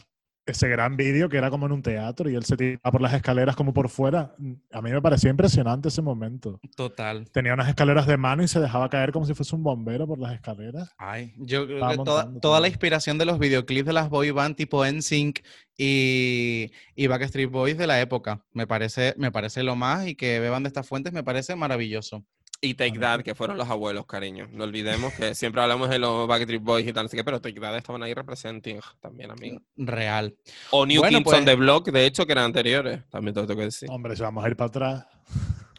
Ese 0.50 0.68
gran 0.68 0.98
vídeo 0.98 1.30
que 1.30 1.38
era 1.38 1.50
como 1.50 1.66
en 1.66 1.72
un 1.72 1.82
teatro 1.82 2.30
y 2.30 2.36
él 2.36 2.44
se 2.44 2.58
tiraba 2.58 2.92
por 2.92 3.02
las 3.02 3.14
escaleras 3.14 3.56
como 3.56 3.74
por 3.74 3.90
fuera. 3.90 4.36
A 4.72 4.82
mí 4.82 4.92
me 4.92 5.02
parecía 5.02 5.30
impresionante 5.30 5.90
ese 5.90 6.02
momento. 6.02 6.60
Total. 6.76 7.30
Tenía 7.32 7.54
unas 7.54 7.70
escaleras 7.70 8.08
de 8.08 8.18
mano 8.18 8.44
y 8.44 8.48
se 8.48 8.60
dejaba 8.60 8.90
caer 8.90 9.12
como 9.12 9.26
si 9.26 9.34
fuese 9.34 9.56
un 9.56 9.64
bombero 9.64 10.08
por 10.08 10.20
las 10.20 10.34
escaleras. 10.34 10.94
Ay, 10.98 11.34
yo 11.38 11.66
creo 11.68 11.88
que 11.90 11.98
toda, 11.98 12.34
toda 12.40 12.60
la 12.60 12.68
inspiración 12.68 13.18
de 13.18 13.26
los 13.26 13.40
videoclips 13.40 13.86
de 13.86 13.94
las 13.94 14.10
boy 14.10 14.32
band 14.32 14.56
tipo 14.56 14.86
NSYNC 14.86 15.40
y, 15.78 16.72
y 16.96 17.08
Backstreet 17.08 17.50
Boys 17.50 17.78
de 17.78 17.88
la 17.88 18.02
época. 18.02 18.44
Me 18.52 18.68
parece, 18.68 19.14
me 19.18 19.32
parece 19.32 19.64
lo 19.64 19.76
más 19.76 20.08
y 20.08 20.16
que 20.16 20.40
beban 20.40 20.64
de 20.64 20.68
estas 20.68 20.88
fuentes 20.88 21.14
me 21.14 21.24
parece 21.24 21.56
maravilloso. 21.56 22.26
Y 22.62 22.74
Take 22.74 23.00
That, 23.00 23.22
que 23.22 23.36
fueron 23.36 23.58
los 23.58 23.70
abuelos, 23.70 24.06
cariño. 24.06 24.50
No 24.52 24.66
olvidemos 24.66 25.14
que 25.14 25.34
siempre 25.34 25.62
hablamos 25.62 25.90
de 25.90 25.98
los 25.98 26.28
Backstreet 26.28 26.62
Boys 26.62 26.86
y 26.86 26.92
tal, 26.92 27.06
así 27.06 27.16
que, 27.16 27.24
pero 27.24 27.40
Take 27.40 27.60
That 27.60 27.78
estaban 27.78 28.04
ahí 28.04 28.14
representing 28.14 28.80
también, 29.00 29.32
amigo. 29.32 29.62
Real. 29.78 30.36
O 30.72 30.86
New 30.86 31.00
Bueno, 31.02 31.20
Kids 31.20 31.24
pues- 31.26 31.38
on 31.40 31.46
the 31.46 31.56
Block, 31.56 31.88
de 31.90 32.06
hecho, 32.06 32.26
que 32.26 32.34
eran 32.34 32.46
anteriores. 32.46 33.02
También 33.10 33.34
te 33.34 33.40
lo 33.42 33.48
tengo 33.48 33.60
que 33.60 33.66
decir. 33.66 33.90
Hombre, 33.90 34.16
si 34.18 34.22
vamos 34.24 34.44
a 34.44 34.50
ir 34.50 34.58
para 34.58 34.68
atrás. 34.68 35.06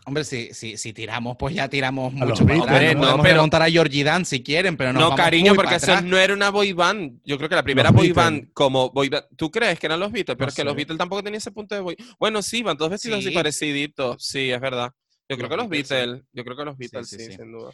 Hombre, 0.06 0.24
si, 0.24 0.54
si, 0.54 0.78
si 0.78 0.94
tiramos, 0.94 1.36
pues 1.38 1.54
ya 1.54 1.68
tiramos 1.68 2.14
A 2.14 2.24
mucho 2.24 2.44
para 2.46 2.54
Beatles, 2.54 2.62
atrás. 2.62 2.82
¿no? 2.82 2.92
No 2.94 3.00
podemos 3.00 3.22
Pero- 3.24 3.34
remontar 3.34 3.62
a 3.62 3.70
Georgie 3.70 4.02
Dan 4.02 4.24
si 4.24 4.42
quieren, 4.42 4.78
pero 4.78 4.94
No, 4.94 5.00
vamos 5.00 5.16
cariño, 5.16 5.50
muy 5.50 5.56
porque 5.56 5.74
eso 5.74 5.92
atrás. 5.92 6.04
no 6.04 6.16
era 6.16 6.32
una 6.32 6.48
boy 6.50 6.72
band. 6.72 7.20
Yo 7.26 7.36
creo 7.36 7.50
que 7.50 7.54
la 7.56 7.62
primera 7.62 7.90
Los 7.90 7.96
boy 7.96 8.06
Beatles. 8.08 8.24
band 8.24 8.52
como 8.54 8.88
boy 8.90 9.10
band. 9.10 9.26
¿Tú 9.36 9.50
crees 9.50 9.78
que 9.78 9.86
eran 9.86 10.00
los 10.00 10.10
Beatles? 10.10 10.34
Pero 10.38 10.46
No 10.46 10.48
es 10.48 10.54
que 10.54 10.64
los. 10.64 10.74
Beatles 10.74 10.96
tampoco 10.98 11.22
tenían 11.22 11.36
ese 11.36 11.52
punto 11.52 11.74
de 11.74 11.82
boy. 11.82 11.96
Bueno, 12.18 12.40
sí, 12.40 12.62
van 12.62 12.78
todos 12.78 12.90
vestidos 12.90 13.18
así 13.18 13.28
Sí. 13.28 13.34
pareciditos. 13.34 14.24
Sí, 14.24 14.50
es 14.50 14.60
verdad. 14.60 14.90
Yo 15.30 15.36
creo 15.36 15.48
que 15.48 15.56
los 15.56 15.68
Beatles. 15.68 16.22
Yo 16.32 16.44
creo 16.44 16.56
que 16.56 16.64
los 16.64 16.76
Beatles, 16.76 17.08
sí, 17.08 17.16
sí, 17.18 17.24
sí. 17.26 17.32
sin 17.32 17.52
duda. 17.52 17.68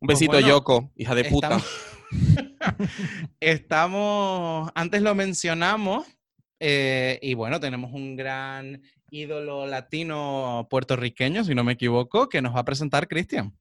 Un 0.00 0.06
Pues 0.06 0.18
besito, 0.18 0.32
bueno, 0.32 0.48
Yoko, 0.48 0.92
hija 0.96 1.14
de 1.14 1.24
puta. 1.24 1.56
Estamos, 1.58 1.66
Estamos- 3.40 4.70
antes 4.74 5.02
lo 5.02 5.14
mencionamos, 5.14 6.06
eh, 6.60 7.18
y 7.22 7.34
bueno, 7.34 7.60
tenemos 7.60 7.92
un 7.92 8.16
gran 8.16 8.82
ídolo 9.10 9.66
latino 9.66 10.66
puertorriqueño, 10.70 11.44
si 11.44 11.54
no 11.54 11.64
me 11.64 11.72
equivoco, 11.72 12.28
que 12.28 12.42
nos 12.42 12.54
va 12.54 12.60
a 12.60 12.64
presentar 12.64 13.08
Cristian. 13.08 13.56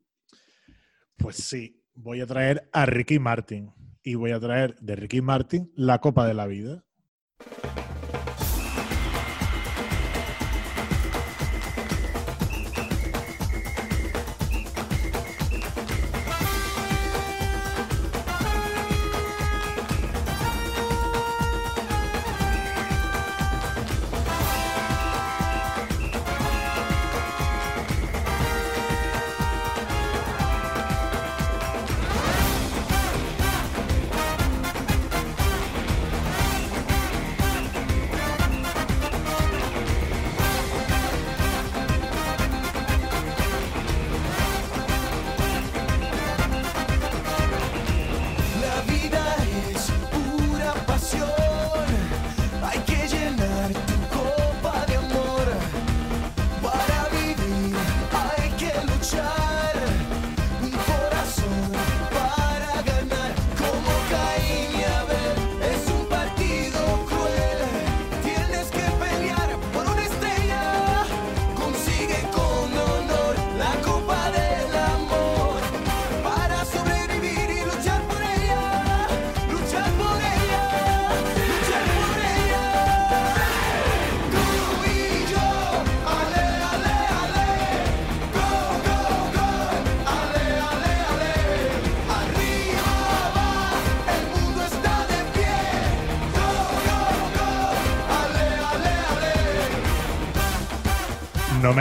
Pues 1.17 1.37
sí, 1.37 1.81
voy 1.93 2.21
a 2.21 2.27
traer 2.27 2.69
a 2.71 2.85
Ricky 2.85 3.19
Martin. 3.19 3.71
Y 4.05 4.15
voy 4.15 4.31
a 4.31 4.39
traer 4.39 4.75
de 4.79 4.95
Ricky 4.97 5.21
Martin 5.21 5.71
la 5.75 5.99
Copa 6.01 6.27
de 6.27 6.33
la 6.33 6.45
Vida. 6.45 6.83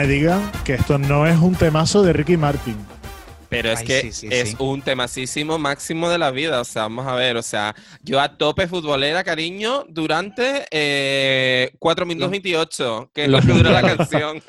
Me 0.02 0.08
digan 0.08 0.50
que 0.64 0.74
esto 0.74 0.98
no 0.98 1.28
es 1.28 1.38
un 1.38 1.54
temazo 1.54 2.02
de 2.02 2.12
Ricky 2.12 2.36
Martin. 2.36 2.76
Pero 3.48 3.70
es 3.70 3.80
Ay, 3.80 3.86
que 3.86 4.00
sí, 4.00 4.12
sí, 4.12 4.28
es 4.32 4.48
sí. 4.50 4.56
un 4.58 4.82
temasísimo 4.82 5.58
máximo 5.60 6.08
de 6.10 6.18
la 6.18 6.32
vida. 6.32 6.60
O 6.60 6.64
sea, 6.64 6.82
vamos 6.84 7.06
a 7.06 7.14
ver. 7.14 7.36
O 7.36 7.42
sea, 7.42 7.74
yo 8.02 8.20
a 8.20 8.36
tope 8.36 8.66
futbolera, 8.66 9.22
cariño, 9.22 9.84
durante 9.88 10.64
eh, 10.72 11.70
4 11.78 12.04
minutos 12.04 12.24
Los- 12.26 12.30
28, 12.32 13.10
que 13.14 13.24
es 13.24 13.28
lo 13.28 13.40
que 13.40 13.52
dura 13.52 13.70
la 13.70 13.82
canción. 13.96 14.42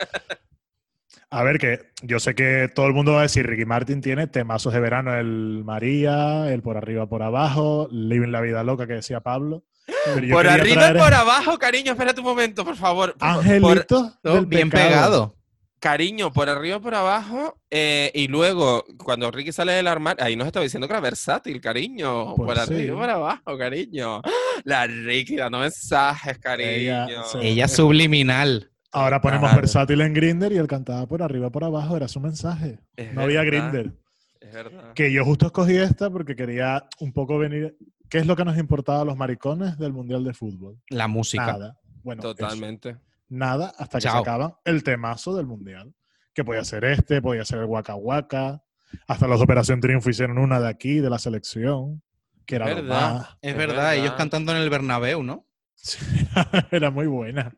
A 1.30 1.44
ver, 1.44 1.60
que 1.60 1.92
yo 2.02 2.20
sé 2.20 2.34
que 2.34 2.68
todo 2.74 2.88
el 2.88 2.94
mundo 2.94 3.14
va 3.14 3.20
a 3.20 3.24
decir 3.24 3.46
Ricky 3.46 3.66
Martin 3.66 4.02
tiene 4.02 4.26
temazos 4.26 4.74
de 4.74 4.80
verano, 4.80 5.14
el 5.16 5.62
María, 5.64 6.52
el 6.52 6.64
por 6.64 6.78
arriba, 6.78 7.08
por 7.08 7.22
abajo, 7.22 7.88
Living 7.92 8.32
la 8.32 8.42
vida 8.42 8.64
loca 8.64 8.88
que 8.88 8.94
decía 8.94 9.20
Pablo. 9.20 9.64
Pero 10.06 10.26
yo 10.26 10.34
por 10.36 10.48
arriba 10.48 10.76
traer 10.82 10.96
y 10.96 11.00
por 11.00 11.14
abajo, 11.14 11.60
cariño, 11.60 11.92
espérate 11.92 12.22
un 12.22 12.26
momento, 12.26 12.64
por 12.66 12.76
favor. 12.78 13.12
Por- 13.18 13.20
por- 13.20 13.28
Angelito 13.40 14.14
del 14.24 14.46
bien 14.46 14.70
pecado. 14.70 14.88
pegado. 14.90 15.36
Cariño, 15.84 16.32
por 16.32 16.48
arriba 16.50 16.78
y 16.78 16.80
por 16.80 16.96
abajo. 16.96 17.60
eh, 17.70 18.10
y 18.16 18.30
luego, 18.30 18.86
cuando 18.98 19.30
Ricky 19.32 19.52
sale 19.52 19.74
del 19.74 19.88
armario, 19.88 20.24
ahí 20.24 20.38
nos 20.38 20.48
estaba 20.48 20.64
diciendo 20.64 20.88
que 20.88 20.94
era 20.94 21.02
versátil, 21.02 21.60
cariño. 21.60 22.36
Pues 22.36 22.48
por 22.48 22.58
arriba 22.58 22.82
y 22.82 22.86
sí. 22.86 22.92
por 22.92 23.10
abajo, 23.10 23.58
cariño. 23.58 24.22
La 24.64 24.88
Ricky 24.88 25.36
dando 25.36 25.60
mensajes, 25.60 26.40
cariño. 26.40 27.06
Ella 27.42 27.68
subliminal. 27.68 28.72
Ahora 28.94 29.20
ponemos 29.22 29.50
Claro. 29.50 29.62
versátil 29.62 30.00
en 30.02 30.14
Grinder 30.14 30.54
y 30.54 30.58
él 30.58 30.68
cantaba 30.68 31.06
por 31.06 31.22
arriba, 31.22 31.50
por 31.50 31.66
abajo, 31.66 31.98
era 31.98 32.08
su 32.08 32.22
mensaje. 32.22 32.80
Es 32.96 33.14
no 33.14 33.24
había 33.24 33.42
verdad, 33.42 33.72
Grinder. 33.72 33.94
Es 34.40 34.54
verdad. 34.54 34.94
Que 34.94 35.12
yo 35.12 35.26
justo 35.26 35.48
escogí 35.48 35.76
esta 35.76 36.10
porque 36.10 36.36
quería 36.36 36.86
un 37.00 37.12
poco 37.12 37.38
venir. 37.38 37.76
¿Qué 38.10 38.20
es 38.20 38.26
lo 38.26 38.38
que 38.38 38.46
nos 38.46 38.58
importaba 38.58 39.02
a 39.02 39.06
los 39.06 39.18
maricones 39.18 39.78
del 39.78 39.92
Mundial 39.92 40.24
de 40.24 40.34
Fútbol? 40.34 40.78
La 40.90 41.08
música. 41.10 41.46
Nada. 41.48 41.78
Bueno, 42.04 42.22
eso. 42.32 42.98
Nada 43.34 43.74
hasta 43.78 43.98
que 43.98 44.04
Chao. 44.04 44.20
sacaban 44.20 44.54
el 44.66 44.84
temazo 44.84 45.36
del 45.36 45.48
mundial. 45.48 45.94
Que 46.34 46.44
podía 46.44 46.64
ser 46.64 46.86
este, 46.86 47.22
podía 47.22 47.46
ser 47.46 47.60
el 47.60 47.66
Waka 47.66 47.96
Waka. 47.96 48.64
Hasta 49.08 49.28
los 49.28 49.42
Operación 49.42 49.80
Triunfo 49.82 50.10
hicieron 50.10 50.38
una 50.38 50.60
de 50.60 50.68
aquí, 50.68 51.00
de 51.00 51.10
la 51.10 51.18
selección. 51.20 52.02
Que 52.46 52.56
era 52.56 52.70
lo 52.70 52.76
Verdad. 52.76 53.14
más. 53.14 53.38
Es 53.42 53.52
Es 53.52 53.58
verdad, 53.58 53.94
ellos 53.94 54.04
verdad. 54.06 54.18
cantando 54.18 54.52
en 54.52 54.58
el 54.60 54.70
Bernabéu, 54.70 55.24
¿no? 55.24 55.46
era 56.72 56.92
muy 56.92 57.08
buena. 57.08 57.56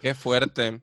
Qué 0.00 0.14
fuerte. 0.14 0.80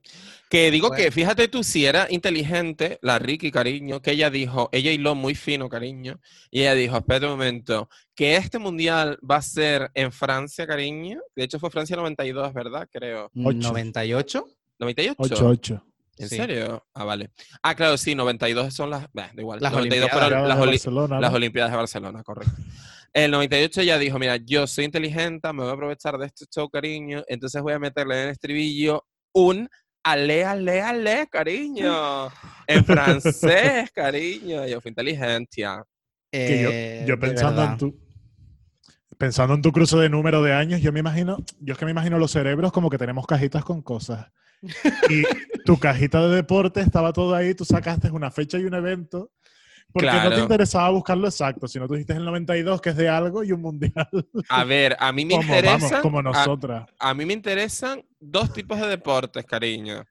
Que 0.49 0.69
digo 0.71 0.89
Bueno. 0.89 1.03
que, 1.03 1.11
fíjate 1.11 1.47
tú, 1.47 1.63
si 1.63 1.85
era 1.85 2.07
inteligente, 2.09 2.99
la 3.01 3.17
Ricky, 3.19 3.51
cariño, 3.51 4.01
que 4.01 4.11
ella 4.11 4.29
dijo, 4.29 4.69
ella 4.71 4.91
hiló 4.91 5.15
muy 5.15 5.33
fino, 5.35 5.67
cariño, 5.69 6.19
y 6.51 6.61
ella 6.61 6.75
dijo, 6.75 6.97
espérate 6.97 7.25
un 7.25 7.31
momento, 7.33 7.89
que 8.15 8.35
este 8.35 8.59
mundial 8.59 9.17
va 9.29 9.37
a 9.37 9.41
ser 9.41 9.89
en 9.95 10.11
Francia, 10.11 10.67
cariño. 10.67 11.19
De 11.35 11.43
hecho, 11.43 11.59
fue 11.59 11.71
Francia 11.71 11.95
92, 11.97 12.53
¿verdad? 12.53 12.87
Creo. 12.91 13.31
Ocho. 13.43 13.57
98. 13.69 14.45
¿98? 14.79 15.15
8-8. 15.17 15.83
¿En 16.17 16.29
Sí. 16.29 16.37
serio? 16.37 16.85
Ah, 16.93 17.03
vale. 17.03 17.31
Ah, 17.61 17.75
claro, 17.75 17.97
sí, 17.97 18.15
92 18.15 18.73
son 18.73 18.89
las... 18.89 19.07
bah, 19.11 19.31
da 19.33 19.41
igual. 19.41 19.59
Las 19.61 19.73
92 19.73 20.09
Olimpiadas. 20.09 20.29
fueron 20.29 20.47
las, 20.47 20.57
oli- 20.59 20.71
Barcelona, 20.71 21.19
las 21.19 21.31
¿no? 21.31 21.37
Olimpiadas 21.37 21.71
de 21.71 21.77
Barcelona, 21.77 22.23
correcto. 22.23 22.53
El 23.15 23.31
98 23.31 23.79
ella 23.79 23.97
dijo, 23.97 24.19
mira, 24.19 24.35
yo 24.35 24.67
soy 24.67 24.83
inteligente, 24.83 25.47
me 25.53 25.61
voy 25.61 25.69
a 25.69 25.73
aprovechar 25.73 26.17
de 26.17 26.25
este 26.25 26.43
show, 26.53 26.69
cariño, 26.69 27.23
entonces 27.29 27.61
voy 27.61 27.71
a 27.71 27.79
meterle 27.79 28.15
en 28.15 28.23
el 28.25 28.31
estribillo 28.31 29.05
un 29.33 29.69
ale, 30.03 30.43
ale, 30.43 30.81
ale, 30.81 31.27
cariño. 31.31 32.27
En 32.67 32.83
francés, 32.83 33.89
cariño. 33.93 34.67
Yo 34.67 34.81
fui 34.81 34.89
inteligencia. 34.89 35.81
Que 36.29 36.61
yo, 36.61 36.69
Eh, 36.71 37.05
yo 37.07 37.15
de 37.15 37.21
pensando 37.21 37.63
en 37.63 37.77
tu. 37.77 37.95
pensando 39.17 39.53
en 39.53 39.61
tu 39.61 39.71
cruce 39.71 39.95
de 39.95 40.09
número 40.09 40.43
de 40.43 40.51
años, 40.51 40.81
yo 40.81 40.91
me 40.91 40.99
imagino, 40.99 41.37
yo 41.59 41.73
es 41.73 41.79
que 41.79 41.85
me 41.85 41.91
imagino 41.91 42.17
los 42.17 42.31
cerebros 42.31 42.73
como 42.73 42.89
que 42.89 42.97
tenemos 42.97 43.25
cajitas 43.25 43.63
con 43.63 43.81
cosas. 43.81 44.27
Y 45.09 45.23
tu 45.63 45.79
cajita 45.79 46.27
de 46.27 46.35
deporte 46.35 46.81
estaba 46.81 47.13
todo 47.13 47.33
ahí, 47.33 47.55
tú 47.55 47.63
sacaste 47.63 48.11
una 48.11 48.29
fecha 48.29 48.57
y 48.57 48.65
un 48.65 48.73
evento, 48.73 49.31
porque 49.95 50.19
no 50.29 50.29
te 50.29 50.41
interesaba 50.41 50.89
buscarlo 50.89 51.25
exacto, 51.25 51.69
sino 51.69 51.87
tú 51.87 51.93
dijiste 51.93 52.11
el 52.13 52.25
92, 52.25 52.81
que 52.81 52.89
es 52.89 52.97
de 52.97 53.07
algo, 53.07 53.43
y 53.45 53.53
un 53.53 53.61
mundial. 53.61 54.09
A 54.49 54.63
ver, 54.65 54.97
a 54.99 55.13
mí 55.13 55.23
me 55.23 55.35
como, 55.35 55.47
vamos, 55.53 55.63
interesan. 55.65 56.01
como 56.01 56.19
a- 56.19 56.23
nosotras. 56.23 56.85
A, 56.99 57.13
mí 57.13 57.25
me 57.25 57.31
interesan 57.33 58.03
dos 58.19 58.51
tipos 58.51 58.77
de 58.79 58.87
deportes, 58.87 59.45
cariño. 59.45 60.03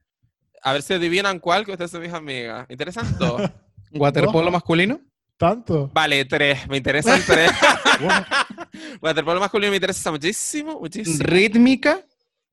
A 0.63 0.73
ver 0.73 0.81
si 0.83 0.95
adivinan 0.95 1.39
cuál, 1.39 1.67
que 1.67 1.73
ustedes 1.73 1.91
son 1.91 2.01
mis 2.01 2.13
amigas. 2.15 2.67
¿Me 2.67 2.73
interesan 2.73 3.19
dos? 3.19 3.43
¿Waterpolo 3.93 4.51
masculino? 4.51 5.01
Tanto. 5.37 5.91
Vale, 5.93 6.25
tres. 6.25 6.67
Me 6.69 6.79
interesan 6.79 7.21
tres. 7.27 7.51
Waterpolo 9.03 9.39
masculino 9.39 9.71
me 9.71 9.77
interesa 9.77 10.11
muchísimo, 10.11 10.81
muchísimo. 10.81 11.19
Rítmica 11.21 12.01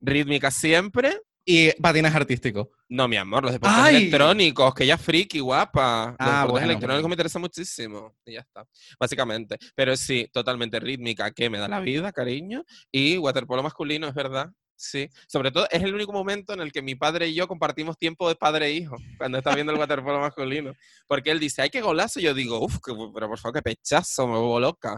Rítmica 0.01 0.51
siempre. 0.51 1.21
Y 1.45 1.71
patinaje 1.81 2.17
artístico. 2.17 2.71
No, 2.89 3.07
mi 3.07 3.17
amor, 3.17 3.43
los 3.43 3.53
deportes 3.53 3.77
¡Ay! 3.79 3.95
electrónicos, 3.95 4.73
que 4.75 4.83
ella 4.83 4.95
es 4.95 5.01
friki, 5.01 5.39
guapa. 5.39 6.07
Los 6.07 6.15
Ah, 6.19 6.25
deportes 6.41 6.51
bueno, 6.51 6.65
electrónicos 6.65 7.01
bueno. 7.01 7.09
me 7.09 7.13
interesan 7.13 7.41
muchísimo. 7.41 8.15
Y 8.25 8.33
ya 8.33 8.41
está, 8.41 8.65
básicamente. 8.99 9.57
Pero 9.75 9.95
sí, 9.95 10.27
totalmente 10.31 10.79
rítmica, 10.79 11.31
que 11.31 11.49
me 11.49 11.57
da 11.57 11.67
la 11.67 11.79
vida, 11.79 12.11
cariño. 12.11 12.63
Y 12.91 13.17
waterpolo 13.17 13.63
masculino, 13.63 14.07
es 14.07 14.13
verdad. 14.13 14.49
Sí, 14.75 15.07
sobre 15.27 15.51
todo 15.51 15.67
es 15.69 15.83
el 15.83 15.93
único 15.93 16.11
momento 16.11 16.53
en 16.53 16.59
el 16.61 16.71
que 16.71 16.81
mi 16.81 16.95
padre 16.95 17.27
y 17.27 17.35
yo 17.35 17.47
compartimos 17.47 17.99
tiempo 17.99 18.27
de 18.27 18.33
padre 18.35 18.65
e 18.65 18.73
hijo, 18.73 18.95
cuando 19.19 19.37
está 19.37 19.53
viendo 19.53 19.71
el 19.71 19.77
waterpolo 19.77 20.19
masculino. 20.19 20.73
Porque 21.05 21.29
él 21.29 21.39
dice, 21.39 21.61
ay, 21.61 21.69
qué 21.69 21.81
golazo. 21.81 22.19
Y 22.19 22.23
yo 22.23 22.33
digo, 22.33 22.59
uff, 22.59 22.79
pero 23.13 23.27
por 23.29 23.37
favor, 23.37 23.53
qué 23.53 23.61
pechazo, 23.61 24.25
me 24.25 24.33
vuelvo 24.39 24.59
loca. 24.59 24.97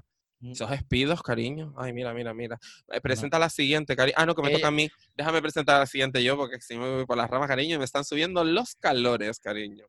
Esos 0.51 0.71
espidos, 0.71 1.21
cariño. 1.21 1.73
Ay, 1.77 1.93
mira, 1.93 2.13
mira, 2.13 2.33
mira. 2.33 2.59
Eh, 2.91 2.99
presenta 2.99 3.39
la 3.39 3.49
siguiente, 3.49 3.95
cariño. 3.95 4.15
Ah, 4.17 4.25
no, 4.25 4.35
que 4.35 4.41
me 4.41 4.49
toca 4.49 4.67
a 4.67 4.71
mí. 4.71 4.89
Déjame 5.15 5.41
presentar 5.41 5.77
a 5.77 5.79
la 5.79 5.85
siguiente 5.85 6.23
yo, 6.23 6.35
porque 6.35 6.59
si 6.59 6.77
me 6.77 6.89
voy 6.89 7.05
por 7.05 7.17
las 7.17 7.29
ramas, 7.29 7.47
cariño, 7.47 7.75
y 7.75 7.77
me 7.77 7.85
están 7.85 8.03
subiendo 8.03 8.43
los 8.43 8.75
calores, 8.75 9.39
cariño. 9.39 9.85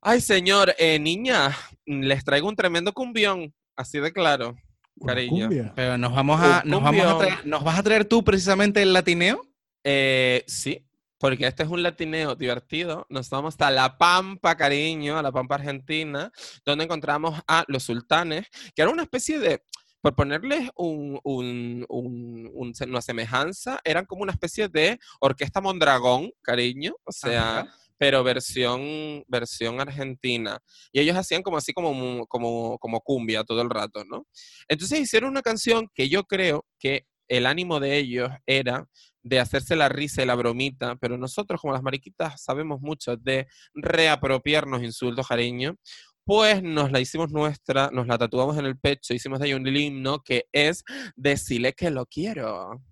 Ay, 0.00 0.20
señor, 0.20 0.74
eh, 0.78 0.98
niña, 0.98 1.54
les 1.84 2.24
traigo 2.24 2.48
un 2.48 2.56
tremendo 2.56 2.92
cumbión, 2.92 3.52
así 3.76 4.00
de 4.00 4.12
claro. 4.12 4.56
Cariño. 5.04 5.48
cumbia. 5.48 5.72
Pero 5.76 5.98
nos 5.98 6.14
vamos 6.14 6.40
a, 6.40 6.62
nos 6.64 6.82
vamos 6.82 7.06
a 7.06 7.18
traer, 7.18 7.46
¿nos 7.46 7.64
vas 7.64 7.78
a 7.78 7.82
traer 7.82 8.04
tú 8.06 8.24
precisamente 8.24 8.82
el 8.82 8.92
latineo? 8.92 9.42
Eh, 9.84 10.44
sí, 10.46 10.86
porque 11.20 11.46
este 11.46 11.62
es 11.64 11.68
un 11.68 11.82
latineo 11.82 12.34
divertido. 12.34 13.06
Nos 13.10 13.28
vamos 13.28 13.52
hasta 13.54 13.70
La 13.70 13.98
Pampa, 13.98 14.56
cariño, 14.56 15.18
a 15.18 15.22
La 15.22 15.30
Pampa 15.30 15.56
Argentina, 15.56 16.32
donde 16.64 16.84
encontramos 16.84 17.38
a 17.46 17.62
los 17.68 17.82
sultanes, 17.82 18.46
que 18.74 18.80
era 18.82 18.90
una 18.90 19.02
especie 19.02 19.38
de, 19.38 19.62
por 20.00 20.14
ponerles 20.14 20.70
un- 20.76 21.20
un- 21.22 21.84
un- 21.90 22.50
un- 22.54 22.72
una 22.88 23.02
semejanza, 23.02 23.78
eran 23.84 24.06
como 24.06 24.22
una 24.22 24.32
especie 24.32 24.68
de 24.68 24.98
orquesta 25.20 25.60
Mondragón, 25.60 26.32
cariño, 26.40 26.94
o 27.04 27.12
sea, 27.12 27.60
Ajá. 27.60 27.74
pero 27.98 28.24
versión, 28.24 29.22
versión 29.28 29.78
argentina. 29.78 30.58
Y 30.90 31.00
ellos 31.00 31.18
hacían 31.18 31.42
como 31.42 31.58
así 31.58 31.74
como, 31.74 32.26
como, 32.28 32.78
como 32.78 33.02
cumbia 33.02 33.44
todo 33.44 33.60
el 33.60 33.68
rato, 33.68 34.06
¿no? 34.06 34.26
Entonces 34.68 35.00
hicieron 35.00 35.28
una 35.28 35.42
canción 35.42 35.90
que 35.94 36.08
yo 36.08 36.24
creo 36.24 36.64
que 36.78 37.04
el 37.30 37.46
ánimo 37.46 37.80
de 37.80 37.96
ellos 37.96 38.30
era 38.44 38.86
de 39.22 39.38
hacerse 39.38 39.76
la 39.76 39.88
risa 39.88 40.22
y 40.22 40.26
la 40.26 40.34
bromita, 40.34 40.96
pero 40.96 41.16
nosotros 41.16 41.60
como 41.60 41.72
las 41.72 41.82
mariquitas 41.82 42.42
sabemos 42.42 42.80
mucho 42.80 43.16
de 43.16 43.46
reapropiarnos 43.74 44.82
insultos, 44.82 45.28
cariño, 45.28 45.76
pues 46.24 46.62
nos 46.62 46.90
la 46.90 47.00
hicimos 47.00 47.30
nuestra, 47.30 47.90
nos 47.92 48.06
la 48.06 48.18
tatuamos 48.18 48.58
en 48.58 48.66
el 48.66 48.78
pecho, 48.78 49.14
hicimos 49.14 49.38
de 49.38 49.46
ahí 49.46 49.54
un 49.54 49.66
himno 49.66 50.22
que 50.22 50.46
es 50.52 50.84
decirle 51.16 51.72
que 51.72 51.90
lo 51.90 52.06
quiero. 52.06 52.82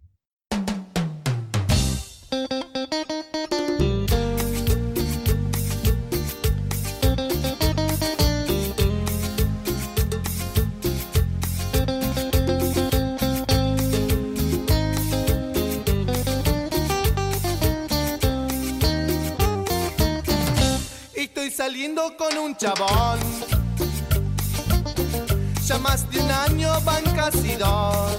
Estoy 21.48 21.66
saliendo 21.66 22.14
con 22.14 22.36
un 22.36 22.54
chabón. 22.54 23.18
Ya 25.64 25.78
más 25.78 26.10
de 26.10 26.20
un 26.20 26.30
año 26.30 26.78
van 26.82 27.02
casi 27.16 27.56
dos. 27.56 28.18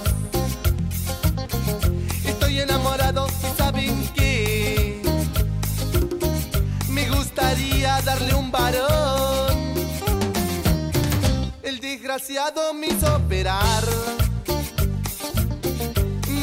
Estoy 2.24 2.58
enamorado 2.58 3.28
y 3.28 3.56
saben 3.56 4.10
qué. 4.16 5.00
Me 6.88 7.08
gustaría 7.08 8.02
darle 8.02 8.34
un 8.34 8.50
varón. 8.50 9.74
El 11.62 11.78
desgraciado 11.78 12.74
me 12.74 12.88
hizo 12.88 13.14
operar. 13.14 13.84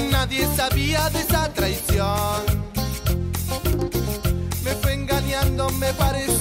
Nadie 0.09 0.47
sabía 0.55 1.09
de 1.09 1.19
esa 1.19 1.51
traición. 1.53 2.43
Me 4.63 4.71
fue 4.75 4.93
engañando, 4.93 5.69
me 5.71 5.91
pareció. 5.93 6.36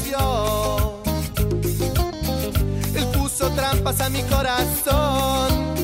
Puso 3.13 3.51
trampas 3.51 4.01
a 4.01 4.09
mi 4.09 4.23
corazón. 4.23 5.75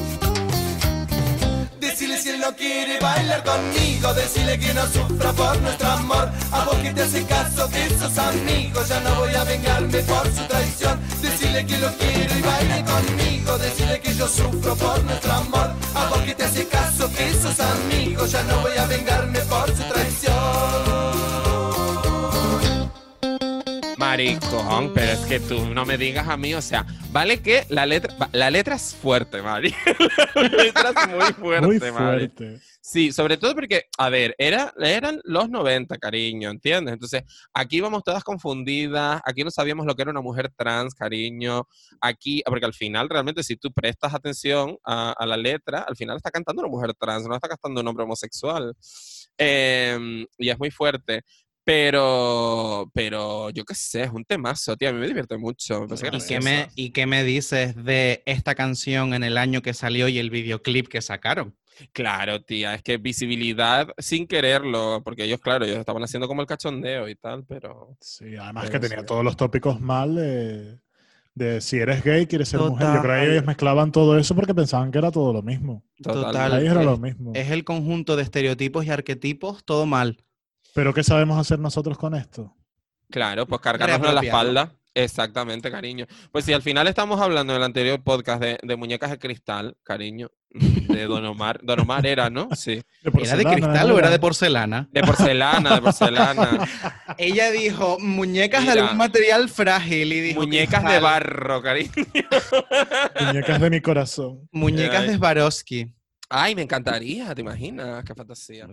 Decirle 1.78 2.16
si 2.18 2.30
él 2.30 2.41
no 2.41 2.55
quiere 2.57 2.99
bailar 2.99 3.45
conmigo, 3.45 4.14
decirle 4.14 4.59
que 4.59 4.72
no 4.72 4.87
sufra 4.87 5.33
por 5.33 5.61
nuestro 5.61 5.91
amor. 5.91 6.30
A 6.51 6.64
vos 6.64 6.76
que 6.76 6.93
te 6.93 7.03
hace 7.03 7.24
caso, 7.26 7.68
que 7.68 7.91
sos 7.91 8.16
amigos, 8.16 8.89
ya 8.89 9.01
no 9.01 9.16
voy 9.16 9.35
a 9.35 9.45
vengarme 9.45 9.99
por 9.99 10.26
su 10.33 10.43
traición. 10.49 10.99
Decirle 11.20 11.66
que 11.66 11.78
lo 11.78 11.93
quiero 11.99 12.39
y 12.39 12.43
baile 12.43 12.85
conmigo, 12.85 13.59
decirle 13.59 14.01
que 14.01 14.14
yo 14.14 14.26
sufro 14.28 14.74
por 14.76 15.05
nuestro 15.05 15.33
amor. 15.33 15.72
A 15.95 16.07
vos 16.09 16.20
que 16.20 16.35
te 16.35 16.45
hace 16.45 16.66
caso, 16.68 17.11
que 17.12 17.35
sos 17.35 17.61
amigos, 17.61 18.30
ya 18.33 18.43
no 18.45 18.61
voy 18.61 18.76
a 18.78 18.87
vengarme 18.87 19.41
por 19.41 19.68
su 19.76 19.83
traición. 19.93 20.91
Maricón, 24.12 24.92
pero 24.92 25.10
es 25.12 25.20
que 25.20 25.40
tú 25.40 25.64
no 25.74 25.86
me 25.86 25.96
digas 25.96 26.28
a 26.28 26.36
mí, 26.36 26.52
o 26.52 26.60
sea, 26.60 26.84
vale 27.12 27.40
que 27.40 27.64
la 27.70 27.86
letra, 27.86 28.14
la 28.32 28.50
letra 28.50 28.74
es 28.74 28.94
fuerte, 28.94 29.40
Mari. 29.40 29.74
la 30.34 30.42
letra 30.42 30.90
es 30.90 31.08
muy 31.08 31.32
fuerte, 31.32 31.66
Muy 31.66 31.92
Mari. 31.92 32.30
Sí, 32.82 33.10
sobre 33.10 33.38
todo 33.38 33.54
porque, 33.54 33.86
a 33.96 34.10
ver, 34.10 34.34
era, 34.36 34.74
eran 34.78 35.18
los 35.24 35.48
90, 35.48 35.96
cariño, 35.96 36.50
¿entiendes? 36.50 36.92
Entonces, 36.92 37.22
aquí 37.54 37.78
íbamos 37.78 38.04
todas 38.04 38.22
confundidas, 38.22 39.22
aquí 39.24 39.44
no 39.44 39.50
sabíamos 39.50 39.86
lo 39.86 39.94
que 39.94 40.02
era 40.02 40.10
una 40.10 40.20
mujer 40.20 40.52
trans, 40.54 40.94
cariño, 40.94 41.66
aquí, 41.98 42.42
porque 42.44 42.66
al 42.66 42.74
final, 42.74 43.08
realmente, 43.08 43.42
si 43.42 43.56
tú 43.56 43.72
prestas 43.72 44.12
atención 44.12 44.76
a, 44.84 45.12
a 45.12 45.24
la 45.24 45.38
letra, 45.38 45.86
al 45.88 45.96
final 45.96 46.18
está 46.18 46.30
cantando 46.30 46.60
una 46.60 46.70
mujer 46.70 46.92
trans, 46.92 47.26
no 47.26 47.34
está 47.34 47.48
cantando 47.48 47.80
un 47.80 47.88
hombre 47.88 48.04
homosexual. 48.04 48.74
Em, 49.38 50.26
y 50.36 50.50
es 50.50 50.58
muy 50.58 50.70
fuerte. 50.70 51.22
Pero, 51.64 52.90
pero 52.92 53.50
yo 53.50 53.64
qué 53.64 53.74
sé, 53.74 54.02
es 54.02 54.10
un 54.10 54.24
temazo, 54.24 54.76
tío. 54.76 54.88
A 54.88 54.92
mí 54.92 54.98
me 54.98 55.06
divierte 55.06 55.38
mucho. 55.38 55.86
Me 55.86 55.96
¿Y 55.96 56.20
qué, 56.26 56.40
me, 56.40 56.68
¿Y 56.74 56.90
qué 56.90 57.06
me 57.06 57.22
dices 57.24 57.76
de 57.76 58.22
esta 58.26 58.54
canción 58.54 59.14
en 59.14 59.22
el 59.22 59.38
año 59.38 59.62
que 59.62 59.72
salió 59.74 60.08
y 60.08 60.18
el 60.18 60.30
videoclip 60.30 60.88
que 60.88 61.00
sacaron? 61.02 61.56
Claro, 61.92 62.42
tía, 62.42 62.74
es 62.74 62.82
que 62.82 62.98
visibilidad 62.98 63.88
sin 63.98 64.26
quererlo, 64.26 65.00
porque 65.04 65.24
ellos, 65.24 65.40
claro, 65.40 65.64
ellos 65.64 65.78
estaban 65.78 66.02
haciendo 66.02 66.28
como 66.28 66.42
el 66.42 66.46
cachondeo 66.46 67.08
y 67.08 67.14
tal, 67.14 67.44
pero 67.46 67.96
Sí, 68.00 68.36
además 68.36 68.64
Pero 68.64 68.72
que 68.72 68.78
tenía 68.80 69.00
sí. 69.00 69.06
todos 69.06 69.24
los 69.24 69.36
tópicos 69.36 69.80
mal 69.80 70.14
de, 70.16 70.78
de 71.34 71.60
si 71.60 71.78
eres 71.78 72.04
gay, 72.04 72.26
quieres 72.26 72.48
ser 72.48 72.60
mujer. 72.60 72.88
Yo 72.94 73.02
creo 73.02 73.24
que 73.24 73.32
ellos 73.32 73.46
mezclaban 73.46 73.90
todo 73.92 74.18
eso 74.18 74.34
porque 74.34 74.54
pensaban 74.54 74.90
que 74.90 74.98
era 74.98 75.10
todo 75.10 75.32
lo 75.32 75.42
mismo. 75.42 75.82
Total. 76.02 76.24
total. 76.24 76.52
Ahí 76.54 76.66
era 76.66 76.80
es- 76.80 76.86
lo 76.86 76.98
mismo. 76.98 77.32
Es 77.34 77.50
el 77.50 77.64
conjunto 77.64 78.16
de 78.16 78.22
estereotipos 78.22 78.84
y 78.84 78.90
arquetipos, 78.90 79.64
todo 79.64 79.86
mal. 79.86 80.22
Pero 80.75 80.95
¿qué 80.95 81.03
sabemos 81.03 81.39
hacer 81.39 81.59
nosotros 81.59 81.99
con 81.99 82.14
esto? 82.14 82.57
Claro, 83.11 83.47
pues 83.47 83.61
cargárnoslo 83.61 84.09
en 84.09 84.14
la 84.14 84.20
espalda. 84.23 84.73
Exactamente, 84.95 85.70
cariño. 85.70 86.07
Pues 86.31 86.45
si 86.45 86.53
al 86.53 86.62
final 86.62 86.87
estamos 86.87 87.20
hablando 87.20 87.55
en 87.55 87.59
el 87.59 87.64
anterior 87.64 88.03
podcast 88.03 88.43
de, 88.43 88.59
de 88.62 88.77
muñecas 88.77 89.11
de 89.11 89.18
cristal, 89.18 89.77
cariño, 89.83 90.31
de 90.51 91.07
Don 91.07 91.25
Omar. 91.25 91.61
Don 91.62 91.81
Omar 91.81 92.07
era, 92.07 92.31
¿no? 92.31 92.49
Sí. 92.57 92.83
¿De 93.03 93.11
¿Era 93.23 93.37
de 93.37 93.45
cristal 93.45 93.89
no 93.89 93.95
o 93.95 93.99
era 93.99 94.11
de 94.11 94.18
porcelana? 94.18 94.89
De 94.93 95.03
porcelana, 95.03 95.77
de 95.77 95.83
porcelana. 95.83 96.68
Ella 97.18 97.51
dijo 97.51 97.99
muñecas 97.99 98.66
de 98.66 98.73
algún 98.73 98.97
material 98.97 99.49
frágil 99.49 100.12
y 100.12 100.20
dijo 100.20 100.41
Muñecas 100.41 100.85
de 100.85 101.01
barro, 101.01 101.62
cariño. 101.62 101.91
Muñecas 103.27 103.61
de 103.61 103.70
mi 103.70 103.81
corazón. 103.81 104.49
Muñecas 104.53 105.03
Ay. 105.03 105.09
de 105.09 105.16
Swarovski. 105.16 105.93
Ay, 106.29 106.55
me 106.55 106.62
encantaría, 106.62 107.35
¿te 107.35 107.41
imaginas? 107.41 108.05
Qué 108.05 108.14
fantasía. 108.14 108.66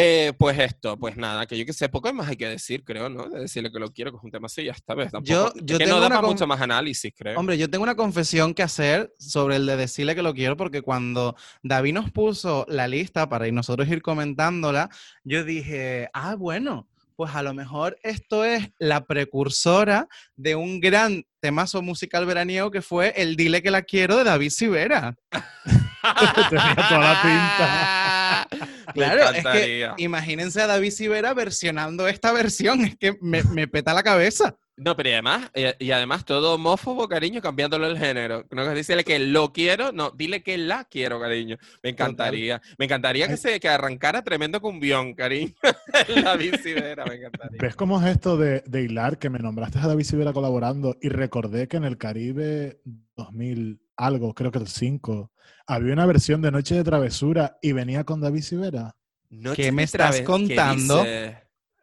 Eh, 0.00 0.32
pues 0.38 0.56
esto, 0.60 0.96
pues 0.96 1.16
nada, 1.16 1.44
que 1.44 1.58
yo 1.58 1.66
que 1.66 1.72
sé, 1.72 1.88
poco 1.88 2.12
más 2.14 2.28
hay 2.28 2.36
que 2.36 2.46
decir, 2.46 2.84
creo, 2.84 3.08
¿no? 3.08 3.28
De 3.28 3.40
decirle 3.40 3.72
que 3.72 3.80
lo 3.80 3.90
quiero, 3.92 4.12
que 4.12 4.18
es 4.18 4.22
un 4.22 4.30
tema 4.30 4.46
así, 4.46 4.62
ya 4.62 4.70
está, 4.70 4.94
¿ves? 4.94 5.10
Tampoco, 5.10 5.28
Yo- 5.28 5.52
yo 5.60 5.76
que 5.76 5.86
tengo 5.86 5.96
no 5.96 6.02
da 6.02 6.08
para 6.08 6.22
mucho 6.22 6.46
más 6.46 6.60
análisis, 6.60 7.12
creo. 7.18 7.36
Hombre, 7.36 7.58
yo 7.58 7.68
tengo 7.68 7.82
una 7.82 7.96
confesión 7.96 8.54
que 8.54 8.62
hacer 8.62 9.12
sobre 9.18 9.56
el 9.56 9.66
de 9.66 9.76
decirle 9.76 10.14
que 10.14 10.22
lo 10.22 10.34
quiero, 10.34 10.56
porque 10.56 10.82
cuando 10.82 11.34
David 11.64 11.94
nos 11.94 12.12
puso 12.12 12.64
la 12.68 12.86
lista 12.86 13.28
para 13.28 13.48
ir 13.48 13.52
nosotros 13.54 13.88
ir 13.88 14.00
comentándola, 14.00 14.88
yo 15.24 15.42
dije, 15.42 16.08
ah, 16.12 16.36
bueno, 16.36 16.86
pues 17.16 17.34
a 17.34 17.42
lo 17.42 17.52
mejor 17.52 17.98
esto 18.04 18.44
es 18.44 18.70
la 18.78 19.04
precursora 19.04 20.06
de 20.36 20.54
un 20.54 20.78
gran 20.78 21.24
temazo 21.40 21.82
musical 21.82 22.24
veraniego 22.24 22.70
que 22.70 22.82
fue 22.82 23.14
el 23.16 23.34
Dile 23.34 23.62
que 23.62 23.72
la 23.72 23.82
quiero 23.82 24.16
de 24.16 24.22
David 24.22 24.50
Sivera. 24.50 25.16
Tenía 26.50 26.74
toda 26.88 27.00
la 27.00 27.20
pinta. 27.20 28.17
Me 28.94 28.94
Claro, 28.94 29.22
es 29.30 29.30
que 29.30 29.38
encantaría. 29.38 29.94
imagínense 29.98 30.60
a 30.62 30.66
David 30.66 30.90
Sivera 30.90 31.34
versionando 31.34 32.08
esta 32.08 32.32
versión, 32.32 32.80
es 32.84 32.96
que 32.96 33.16
me, 33.20 33.42
me 33.44 33.68
peta 33.68 33.94
la 33.94 34.02
cabeza. 34.02 34.56
No, 34.78 34.94
pero 34.96 35.08
y 35.08 35.12
además, 35.12 35.50
y, 35.56 35.86
y 35.86 35.90
además 35.90 36.24
todo 36.24 36.54
homófobo, 36.54 37.08
cariño, 37.08 37.40
cambiándole 37.42 37.88
el 37.88 37.98
género. 37.98 38.44
No 38.52 38.62
es 38.62 38.74
decirle 38.74 39.02
que 39.02 39.18
lo 39.18 39.52
quiero, 39.52 39.90
no, 39.90 40.12
dile 40.12 40.44
que 40.44 40.56
la 40.56 40.84
quiero, 40.84 41.20
cariño. 41.20 41.56
Me 41.82 41.90
encantaría. 41.90 42.62
Me 42.78 42.84
encantaría 42.84 43.26
que 43.26 43.36
se 43.36 43.58
que 43.58 43.68
arrancara 43.68 44.22
tremendo 44.22 44.60
cumbión, 44.60 45.14
cariño. 45.14 45.52
la 46.24 46.36
bicivera, 46.36 47.04
me 47.06 47.16
encantaría. 47.16 47.58
¿Ves 47.60 47.74
cómo 47.74 48.00
es 48.00 48.06
esto 48.06 48.36
de, 48.36 48.62
de 48.66 48.82
hilar 48.82 49.18
que 49.18 49.30
me 49.30 49.40
nombraste 49.40 49.80
a 49.80 49.86
David 49.88 50.04
Sivera 50.04 50.32
colaborando 50.32 50.96
y 51.02 51.08
recordé 51.08 51.66
que 51.66 51.76
en 51.78 51.84
el 51.84 51.98
Caribe 51.98 52.80
2000 53.16 53.80
algo, 53.98 54.32
creo 54.32 54.50
que 54.50 54.58
el 54.58 54.68
5, 54.68 55.30
había 55.66 55.92
una 55.92 56.06
versión 56.06 56.40
de 56.40 56.50
Noche 56.50 56.76
de 56.76 56.84
Travesura 56.84 57.58
y 57.60 57.72
venía 57.72 58.04
con 58.04 58.20
David 58.20 58.42
Sivera? 58.42 58.94
Noche 59.28 59.64
¿Qué 59.64 59.72
me 59.72 59.82
estás 59.82 60.16
¿qué 60.18 60.24
contando? 60.24 61.04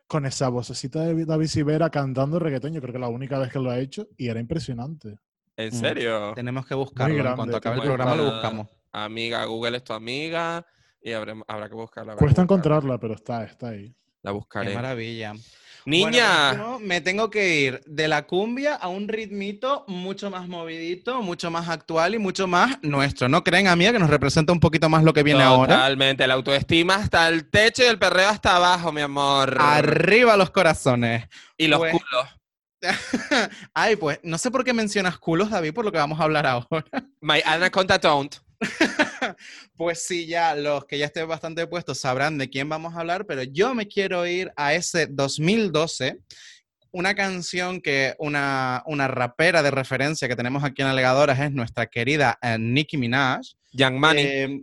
Con 0.08 0.26
esa 0.26 0.50
vocecita 0.50 1.02
de 1.02 1.26
David 1.26 1.48
Sivera 1.48 1.90
cantando 1.90 2.40
reggaetón, 2.40 2.74
yo 2.74 2.82
creo 2.82 2.94
que 2.94 3.00
la 3.00 3.10
única 3.10 3.38
vez 3.38 3.52
que 3.52 3.60
lo 3.60 3.70
ha 3.70 3.80
hecho 3.80 4.08
y 4.18 4.30
era 4.30 4.40
impresionante. 4.40 5.18
¿En 5.58 5.70
Mm. 5.70 5.80
serio? 5.80 6.34
Tenemos 6.36 6.66
que 6.66 6.74
buscarlo. 6.76 7.16
en 7.16 7.22
grande, 7.22 7.36
cuanto 7.38 7.58
acabe 7.58 7.76
el 7.78 7.82
programa 7.84 8.16
lo 8.16 8.26
buscamos. 8.32 8.68
Amiga, 8.92 9.44
Google 9.46 9.78
es 9.78 9.84
tu 9.84 9.94
amiga 9.94 10.66
y 11.02 11.12
habrá, 11.12 11.36
habrá 11.48 11.68
que 11.70 11.76
buscarla. 11.76 12.14
habrá 12.14 12.20
que 12.20 12.26
Cuesta 12.26 12.42
buscarla. 12.44 12.44
encontrarla, 12.44 12.98
pero 13.00 13.14
está, 13.16 13.44
está 13.44 13.70
ahí. 13.70 13.94
La 14.22 14.32
Qué 14.32 14.36
buscaré. 14.36 14.74
maravilla. 14.74 15.34
Niña, 15.86 16.50
Bueno, 16.50 16.80
me 16.80 17.00
tengo 17.00 17.30
que 17.30 17.56
ir 17.60 17.82
de 17.86 18.08
la 18.08 18.26
cumbia 18.26 18.74
a 18.76 18.88
un 18.88 19.08
ritmito 19.08 19.86
mucho 19.88 20.32
más 20.32 20.48
movidito, 20.48 21.22
mucho 21.22 21.52
más 21.52 21.70
actual 21.70 22.16
y 22.16 22.18
mucho 22.18 22.48
más 22.48 22.78
nuestro. 22.82 23.30
¿No 23.30 23.44
creen, 23.44 23.68
amiga, 23.68 23.92
que 23.92 24.00
nos 24.00 24.10
representa 24.10 24.52
un 24.52 24.60
poquito 24.60 24.90
más 24.90 25.04
lo 25.04 25.14
que 25.14 25.22
viene 25.22 25.44
ahora? 25.44 25.76
totalmente. 25.76 26.26
La 26.26 26.34
autoestima 26.34 26.96
hasta 26.96 27.28
el 27.28 27.50
techo 27.50 27.84
y 27.84 27.86
el 27.86 28.00
perreo 28.00 28.30
hasta 28.30 28.56
abajo, 28.56 28.92
mi 28.92 29.02
amor. 29.02 29.58
Arriba 29.60 30.36
los 30.38 30.50
corazones. 30.50 31.28
y 31.58 31.68
los 31.68 31.80
pues- 31.80 31.92
culos. 31.94 32.28
Ay, 33.74 33.96
pues 33.96 34.20
no 34.24 34.38
sé 34.38 34.52
por 34.52 34.64
qué 34.64 34.74
mencionas 34.74 35.18
culos, 35.18 35.50
David, 35.50 35.74
por 35.74 35.86
lo 35.86 35.92
que 35.92 35.98
vamos 35.98 36.20
a 36.20 36.24
hablar 36.24 36.46
ahora. 36.46 36.86
My 37.22 37.42
Anaconda 37.46 37.98
don't. 37.98 38.36
Pues 39.76 40.06
sí, 40.06 40.26
ya 40.26 40.56
los 40.56 40.86
que 40.86 40.98
ya 40.98 41.06
estén 41.06 41.28
bastante 41.28 41.68
puestos 41.68 42.00
sabrán 42.00 42.38
de 42.38 42.50
quién 42.50 42.70
vamos 42.70 42.94
a 42.94 43.00
hablar, 43.00 43.26
pero 43.26 43.44
yo 43.44 43.74
me 43.74 43.88
quiero 43.88 44.26
ir 44.26 44.52
a 44.56 44.74
ese 44.74 45.08
2012, 45.08 46.20
una 46.92 47.14
canción 47.14 47.82
que 47.82 48.16
una, 48.20 48.84
una 48.86 49.08
rapera 49.08 49.62
de 49.62 49.72
referencia 49.72 50.30
que 50.30 50.36
tenemos 50.36 50.64
aquí 50.64 50.82
en 50.82 50.88
Alegadoras 50.88 51.40
es 51.40 51.52
nuestra 51.52 51.88
querida 51.88 52.38
eh, 52.42 52.58
Nicki 52.58 52.98
Minaj. 52.98 53.42
Young 53.74 54.00
Money. 54.00 54.26
Eh, 54.26 54.62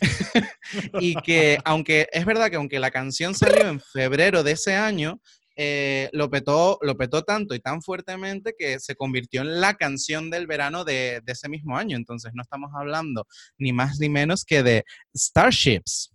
y 1.00 1.14
que 1.22 1.58
aunque 1.64 2.08
es 2.12 2.24
verdad 2.24 2.50
que 2.50 2.56
aunque 2.56 2.78
la 2.78 2.90
canción 2.90 3.34
salió 3.34 3.68
en 3.68 3.80
febrero 3.80 4.42
de 4.42 4.52
ese 4.52 4.74
año, 4.74 5.20
eh, 5.62 6.08
lo, 6.14 6.30
petó, 6.30 6.78
lo 6.80 6.96
petó 6.96 7.22
tanto 7.22 7.54
y 7.54 7.60
tan 7.60 7.82
fuertemente 7.82 8.54
que 8.58 8.80
se 8.80 8.94
convirtió 8.94 9.42
en 9.42 9.60
la 9.60 9.74
canción 9.74 10.30
del 10.30 10.46
verano 10.46 10.84
de, 10.84 11.20
de 11.22 11.32
ese 11.32 11.50
mismo 11.50 11.76
año. 11.76 11.98
Entonces 11.98 12.32
no 12.34 12.40
estamos 12.40 12.70
hablando 12.74 13.26
ni 13.58 13.74
más 13.74 14.00
ni 14.00 14.08
menos 14.08 14.46
que 14.46 14.62
de 14.62 14.84
Starships. 15.14 16.14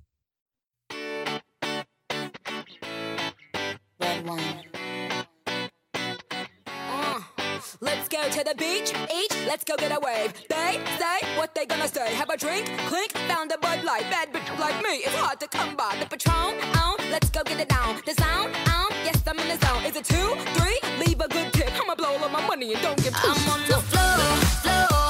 Go 8.15 8.29
to 8.29 8.43
the 8.43 8.55
beach, 8.55 8.93
each, 9.13 9.35
let's 9.45 9.63
go 9.65 9.75
get 9.75 9.91
a 9.91 9.99
wave. 9.99 10.31
They 10.47 10.79
say 10.99 11.17
what 11.37 11.53
they 11.53 11.65
gonna 11.65 11.87
say. 11.87 12.13
Have 12.15 12.29
a 12.29 12.37
drink, 12.37 12.65
clink, 12.87 13.11
found 13.29 13.51
a 13.51 13.57
Bud 13.57 13.83
Light. 13.83 14.05
Bad 14.09 14.31
bitch 14.31 14.49
like 14.57 14.77
me, 14.83 14.95
it's 15.05 15.15
hard 15.15 15.39
to 15.41 15.47
come 15.47 15.75
by. 15.75 15.95
The 15.99 16.05
Patron, 16.05 16.55
on, 16.83 16.97
let's 17.11 17.29
go 17.29 17.43
get 17.43 17.59
it 17.59 17.69
down. 17.69 18.01
The 18.05 18.13
sound, 18.13 18.55
on, 18.77 18.89
yes, 19.03 19.21
I'm 19.27 19.37
in 19.39 19.47
the 19.49 19.57
zone. 19.65 19.83
Is 19.83 19.95
it 19.97 20.05
two, 20.05 20.29
three? 20.55 20.79
Leave 21.05 21.19
a 21.19 21.27
good 21.27 21.51
tip. 21.51 21.71
I'ma 21.81 21.95
blow 21.95 22.15
all 22.21 22.29
my 22.29 22.45
money 22.47 22.73
and 22.73 22.81
don't 22.81 23.01
give 23.03 23.13
I'm 23.17 23.49
on 23.53 23.61
the 23.71 23.79
floor, 23.89 24.17
floor. 24.63 25.05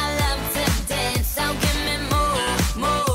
I 0.00 0.04
love 0.22 0.42
to 0.54 0.88
dance, 0.88 1.26
so 1.26 1.44
give 1.52 1.78
me 1.86 1.96
more, 2.08 2.86
more. 2.86 3.07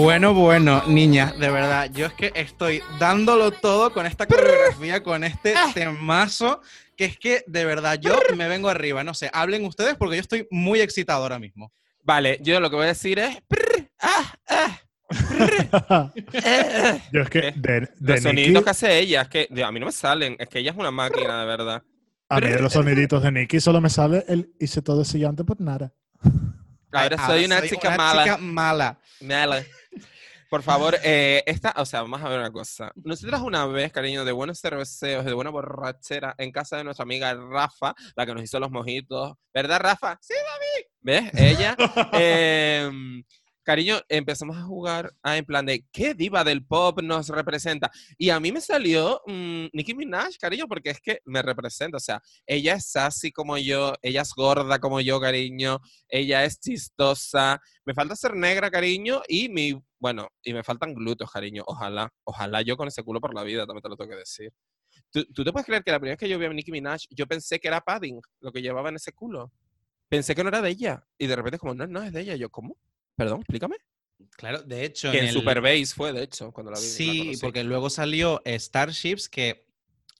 Bueno, 0.00 0.32
bueno, 0.32 0.82
niñas, 0.86 1.38
de 1.38 1.50
verdad, 1.50 1.90
yo 1.92 2.06
es 2.06 2.14
que 2.14 2.32
estoy 2.34 2.82
dándolo 2.98 3.50
todo 3.50 3.92
con 3.92 4.06
esta 4.06 4.26
coreografía, 4.26 5.02
con 5.02 5.24
este 5.24 5.52
temazo, 5.74 6.62
que 6.96 7.04
es 7.04 7.18
que 7.18 7.44
de 7.46 7.66
verdad 7.66 7.98
yo 8.00 8.18
me 8.34 8.48
vengo 8.48 8.70
arriba. 8.70 9.04
No 9.04 9.12
sé, 9.12 9.30
hablen 9.32 9.66
ustedes 9.66 9.96
porque 9.96 10.16
yo 10.16 10.22
estoy 10.22 10.48
muy 10.50 10.80
excitado 10.80 11.22
ahora 11.22 11.38
mismo. 11.38 11.70
Vale, 12.02 12.38
yo 12.40 12.60
lo 12.60 12.70
que 12.70 12.76
voy 12.76 12.86
a 12.86 12.88
decir 12.88 13.18
es. 13.18 13.36
ah, 14.00 14.34
ah, 14.48 14.78
eh, 16.14 16.22
eh. 16.32 17.00
Yo 17.12 17.20
es 17.20 17.28
que 17.28 17.40
¿Qué? 17.42 17.52
de, 17.56 17.80
de 17.80 17.88
Los 18.00 18.08
Nicki, 18.16 18.20
soniditos 18.22 18.64
que 18.64 18.70
hace 18.70 18.98
ella, 19.00 19.22
es 19.22 19.28
que 19.28 19.48
de- 19.50 19.64
a 19.64 19.70
mí 19.70 19.80
no 19.80 19.86
me 19.86 19.92
salen. 19.92 20.34
Es 20.38 20.48
que 20.48 20.60
ella 20.60 20.70
es 20.70 20.78
una 20.78 20.90
máquina, 20.90 21.40
de 21.40 21.46
verdad. 21.46 21.82
a 22.30 22.40
mí 22.40 22.46
de 22.48 22.58
los 22.58 22.72
soniditos 22.72 23.22
de 23.22 23.32
Nicky 23.32 23.60
solo 23.60 23.82
me 23.82 23.90
sale 23.90 24.24
el 24.28 24.50
hice 24.58 24.80
todo 24.80 25.02
ese 25.02 25.18
llanto 25.18 25.44
por 25.44 25.60
nada. 25.60 25.92
Ahora 26.90 27.26
soy 27.26 27.44
una 27.44 27.60
chica 27.62 27.96
mala. 27.96 28.22
chica 28.24 28.36
mala. 28.38 28.98
Mala. 29.20 29.62
Por 30.50 30.64
favor, 30.64 30.96
eh, 31.04 31.44
esta, 31.46 31.72
o 31.76 31.86
sea, 31.86 32.02
vamos 32.02 32.20
a 32.22 32.28
ver 32.28 32.40
una 32.40 32.50
cosa. 32.50 32.90
Nosotras 32.96 33.40
una 33.40 33.66
vez, 33.66 33.92
cariño, 33.92 34.24
de 34.24 34.32
buenos 34.32 34.60
cerveceos, 34.60 35.24
de 35.24 35.32
buena 35.32 35.50
borrachera, 35.50 36.34
en 36.38 36.50
casa 36.50 36.76
de 36.76 36.82
nuestra 36.82 37.04
amiga 37.04 37.32
Rafa, 37.34 37.94
la 38.16 38.26
que 38.26 38.34
nos 38.34 38.42
hizo 38.42 38.58
los 38.58 38.68
mojitos. 38.68 39.34
¿Verdad, 39.54 39.78
Rafa? 39.78 40.18
Sí, 40.20 40.34
David. 40.34 40.86
¿Ves? 41.02 41.34
Ella. 41.34 41.76
em, 42.14 43.22
cariño, 43.70 44.00
empezamos 44.08 44.56
a 44.56 44.62
jugar 44.62 45.14
ah, 45.22 45.36
en 45.36 45.44
plan 45.44 45.64
de 45.64 45.86
qué 45.92 46.12
diva 46.12 46.42
del 46.42 46.64
pop 46.64 47.00
nos 47.02 47.28
representa. 47.28 47.88
Y 48.18 48.30
a 48.30 48.40
mí 48.40 48.50
me 48.50 48.60
salió 48.60 49.22
mm, 49.28 49.66
Nicki 49.72 49.94
Minaj, 49.94 50.36
cariño, 50.40 50.66
porque 50.66 50.90
es 50.90 51.00
que 51.00 51.20
me 51.24 51.40
representa. 51.40 51.96
O 51.96 52.00
sea, 52.00 52.20
ella 52.46 52.74
es 52.74 52.96
así 52.96 53.30
como 53.30 53.56
yo, 53.58 53.94
ella 54.02 54.22
es 54.22 54.32
gorda 54.34 54.80
como 54.80 55.00
yo, 55.00 55.20
cariño, 55.20 55.78
ella 56.08 56.44
es 56.44 56.58
chistosa. 56.58 57.60
Me 57.84 57.94
falta 57.94 58.16
ser 58.16 58.34
negra, 58.34 58.72
cariño, 58.72 59.22
y 59.28 59.48
mi, 59.48 59.80
bueno, 60.00 60.26
y 60.42 60.52
me 60.52 60.64
faltan 60.64 60.92
glúteos, 60.92 61.30
cariño. 61.30 61.62
Ojalá, 61.64 62.12
ojalá 62.24 62.62
yo 62.62 62.76
con 62.76 62.88
ese 62.88 63.04
culo 63.04 63.20
por 63.20 63.32
la 63.32 63.44
vida, 63.44 63.66
también 63.66 63.82
te 63.82 63.88
lo 63.88 63.96
tengo 63.96 64.10
que 64.10 64.16
decir. 64.16 64.52
¿Tú, 65.12 65.24
tú 65.32 65.44
te 65.44 65.52
puedes 65.52 65.64
creer 65.64 65.84
que 65.84 65.92
la 65.92 66.00
primera 66.00 66.14
vez 66.14 66.18
que 66.18 66.28
yo 66.28 66.40
vi 66.40 66.46
a 66.46 66.52
Nicki 66.52 66.72
Minaj, 66.72 67.02
yo 67.10 67.28
pensé 67.28 67.60
que 67.60 67.68
era 67.68 67.80
padding, 67.80 68.20
lo 68.40 68.50
que 68.50 68.62
llevaba 68.62 68.88
en 68.88 68.96
ese 68.96 69.12
culo? 69.12 69.52
Pensé 70.08 70.34
que 70.34 70.42
no 70.42 70.48
era 70.48 70.60
de 70.60 70.70
ella. 70.70 71.06
Y 71.18 71.28
de 71.28 71.36
repente 71.36 71.58
como, 71.60 71.72
no, 71.72 71.86
no 71.86 72.02
es 72.02 72.12
de 72.12 72.22
ella. 72.22 72.34
Yo, 72.34 72.50
¿cómo? 72.50 72.76
Perdón, 73.20 73.40
explícame. 73.40 73.76
Claro, 74.36 74.62
de 74.62 74.84
hecho. 74.84 75.10
Que 75.10 75.18
en 75.18 75.26
el- 75.26 75.32
Super 75.34 75.60
Bass 75.60 75.92
fue, 75.94 76.12
de 76.14 76.22
hecho, 76.22 76.52
cuando 76.52 76.72
la 76.72 76.78
vi. 76.78 76.84
Sí, 76.86 77.32
porque 77.42 77.62
luego 77.64 77.90
salió 77.90 78.40
Starships, 78.46 79.28
que 79.28 79.66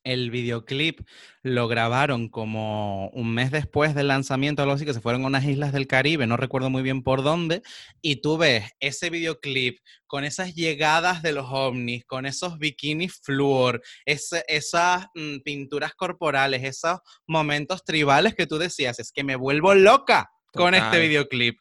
el 0.05 0.31
videoclip 0.31 1.01
lo 1.43 1.69
grabaron 1.69 2.29
como 2.31 3.09
un 3.11 3.33
mes 3.35 3.51
después 3.51 3.95
del 3.95 4.09
lanzamiento, 4.09 4.63
algo 4.63 4.75
así, 4.75 4.85
que 4.87 4.95
se 4.95 5.01
fueron 5.01 5.25
a 5.25 5.27
unas 5.27 5.45
islas 5.45 5.73
del 5.73 5.87
Caribe, 5.87 6.27
no 6.27 6.37
recuerdo 6.39 6.69
muy 6.71 6.83
bien 6.83 7.03
por 7.03 7.23
dónde, 7.23 7.63
y 8.01 8.17
tú 8.17 8.39
ves 8.39 8.65
ese 8.81 9.11
videoclip 9.11 9.79
con 10.07 10.25
esas 10.25 10.55
llegadas 10.55 11.23
de 11.23 11.33
los 11.33 11.47
ovnis, 11.51 12.05
con 12.07 12.25
esos 12.27 12.59
bikinis 12.59 13.21
flúor, 13.23 13.83
ese- 14.07 14.45
esas 14.49 15.07
mm, 15.15 15.39
pinturas 15.45 15.95
corporales, 15.95 16.65
esos 16.65 16.99
momentos 17.27 17.85
tribales 17.85 18.35
que 18.35 18.47
tú 18.47 18.57
decías, 18.59 18.99
es 18.99 19.13
que 19.13 19.23
me 19.25 19.37
vuelvo 19.37 19.75
loca 19.75 20.31
con 20.53 20.75
este 20.75 20.99
videoclip. 20.99 21.59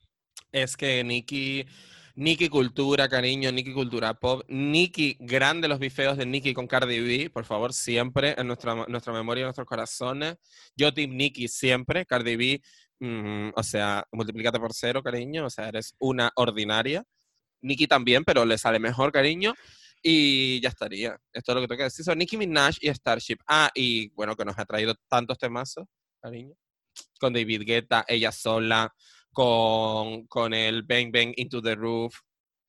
Es 0.52 0.76
que 0.76 1.04
Nicky, 1.04 1.66
Nicky 2.16 2.50
Cultura, 2.50 3.08
cariño, 3.08 3.52
Nicky 3.52 3.72
Cultura 3.72 4.16
Pop, 4.16 4.44
Nicky, 4.48 5.16
grande 5.20 5.68
los 5.68 5.80
bifeos 5.80 6.18
de 6.18 6.26
Nicky 6.26 6.54
con 6.54 6.68
Cardi 6.68 7.00
B, 7.00 7.30
por 7.30 7.46
favor, 7.46 7.72
siempre 7.72 8.34
en 8.38 8.48
nuestra, 8.48 8.86
nuestra 8.88 9.14
memoria 9.14 9.42
en 9.42 9.46
nuestros 9.46 9.68
corazones. 9.68 10.36
Yo, 10.76 10.94
Team 10.94 11.12
Nicky, 11.16 11.48
siempre, 11.48 12.06
Cardi 12.06 12.36
B, 12.36 12.62
o 13.56 13.64
sea, 13.64 14.04
multiplícate 14.12 14.60
por 14.60 14.74
cero, 14.74 15.04
cariño, 15.04 15.46
o 15.46 15.50
sea, 15.50 15.70
eres 15.70 15.96
una 16.00 16.32
ordinaria. 16.36 17.04
Nicky 17.62 17.88
también, 17.88 18.24
pero 18.24 18.46
le 18.46 18.58
sale 18.58 18.80
mejor, 18.80 19.12
cariño. 19.12 19.54
Y 20.02 20.62
ya 20.62 20.70
estaría. 20.70 21.18
Esto 21.34 21.52
es 21.52 21.56
lo 21.56 21.62
que 21.62 21.68
tengo 21.68 21.80
que 21.80 21.84
decir. 21.86 22.06
Son 22.06 22.18
Nicki 22.18 22.38
Minaj 22.38 22.78
y 22.80 22.88
Starship. 22.90 23.38
Ah, 23.46 23.70
y 23.76 24.10
bueno, 24.12 24.36
que 24.36 24.46
nos 24.46 24.58
ha 24.58 24.66
traído 24.66 24.96
tantos 25.10 25.38
temazos, 25.38 25.86
cariño. 26.22 26.56
Con 27.20 27.34
David 27.34 27.64
Guetta, 27.66 28.06
ella 28.08 28.32
sola, 28.32 28.94
con, 29.40 30.28
con 30.28 30.54
el 30.54 30.84
Bang 30.84 31.12
Bang 31.14 31.32
Into 31.38 31.62
the 31.62 31.74
Roof. 31.74 32.14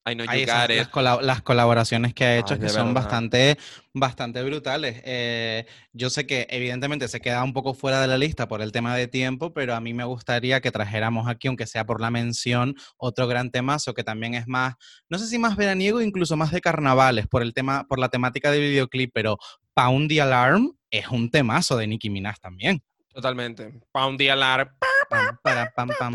I 0.09 0.15
know 0.15 0.25
you 0.25 0.47
got 0.47 0.71
it. 0.71 0.77
las, 0.79 0.89
cola- 0.89 1.19
las 1.21 1.43
colaboraciones 1.43 2.15
que 2.15 2.25
ha 2.25 2.39
hecho 2.39 2.59
que 2.61 2.69
son 2.69 2.95
verdad. 2.95 3.03
bastante, 3.03 3.59
bastante 3.93 4.43
brutales. 4.45 5.03
Eh, 5.05 5.67
yo 5.93 6.11
sé 6.11 6.27
que 6.29 6.47
evidentemente 6.49 7.09
se 7.09 7.21
queda 7.21 7.43
un 7.43 7.53
poco 7.53 7.75
fuera 7.75 8.01
de 8.01 8.07
la 8.07 8.17
lista 8.17 8.47
por 8.47 8.63
el 8.63 8.71
tema 8.71 8.95
de 8.97 9.09
tiempo, 9.09 9.53
pero 9.53 9.75
a 9.75 9.81
mí 9.81 9.93
me 9.93 10.05
gustaría 10.05 10.61
que 10.61 10.71
trajéramos 10.71 11.29
aquí, 11.29 11.49
aunque 11.49 11.67
sea 11.67 11.85
por 11.85 12.01
la 12.01 12.11
mención, 12.11 12.77
otro 12.97 13.27
gran 13.27 13.51
temazo 13.51 13.93
que 13.93 14.05
también 14.05 14.35
es 14.35 14.47
más, 14.47 14.75
no 15.09 15.19
sé 15.19 15.27
si 15.27 15.39
más 15.39 15.57
veraniego, 15.57 16.01
incluso 16.01 16.37
más 16.37 16.53
de 16.53 16.61
carnavales, 16.61 17.27
por 17.27 17.43
el 17.43 17.53
tema, 17.53 17.85
por 17.89 17.99
la 17.99 18.09
temática 18.09 18.53
de 18.53 18.61
videoclip, 18.61 19.11
pero 19.13 19.39
Pound 19.75 20.09
the 20.09 20.21
Alarm 20.23 20.73
es 20.91 21.09
un 21.09 21.31
temazo 21.31 21.77
de 21.77 21.89
Nicki 21.89 22.11
Minaj 22.11 22.39
también. 22.41 22.81
Totalmente. 23.13 23.81
Pound 23.93 24.19
the 24.19 24.31
alarm. 24.31 24.71
Pam, 25.11 25.37
para, 25.43 25.73
pam, 25.73 25.91
pam. 25.99 26.13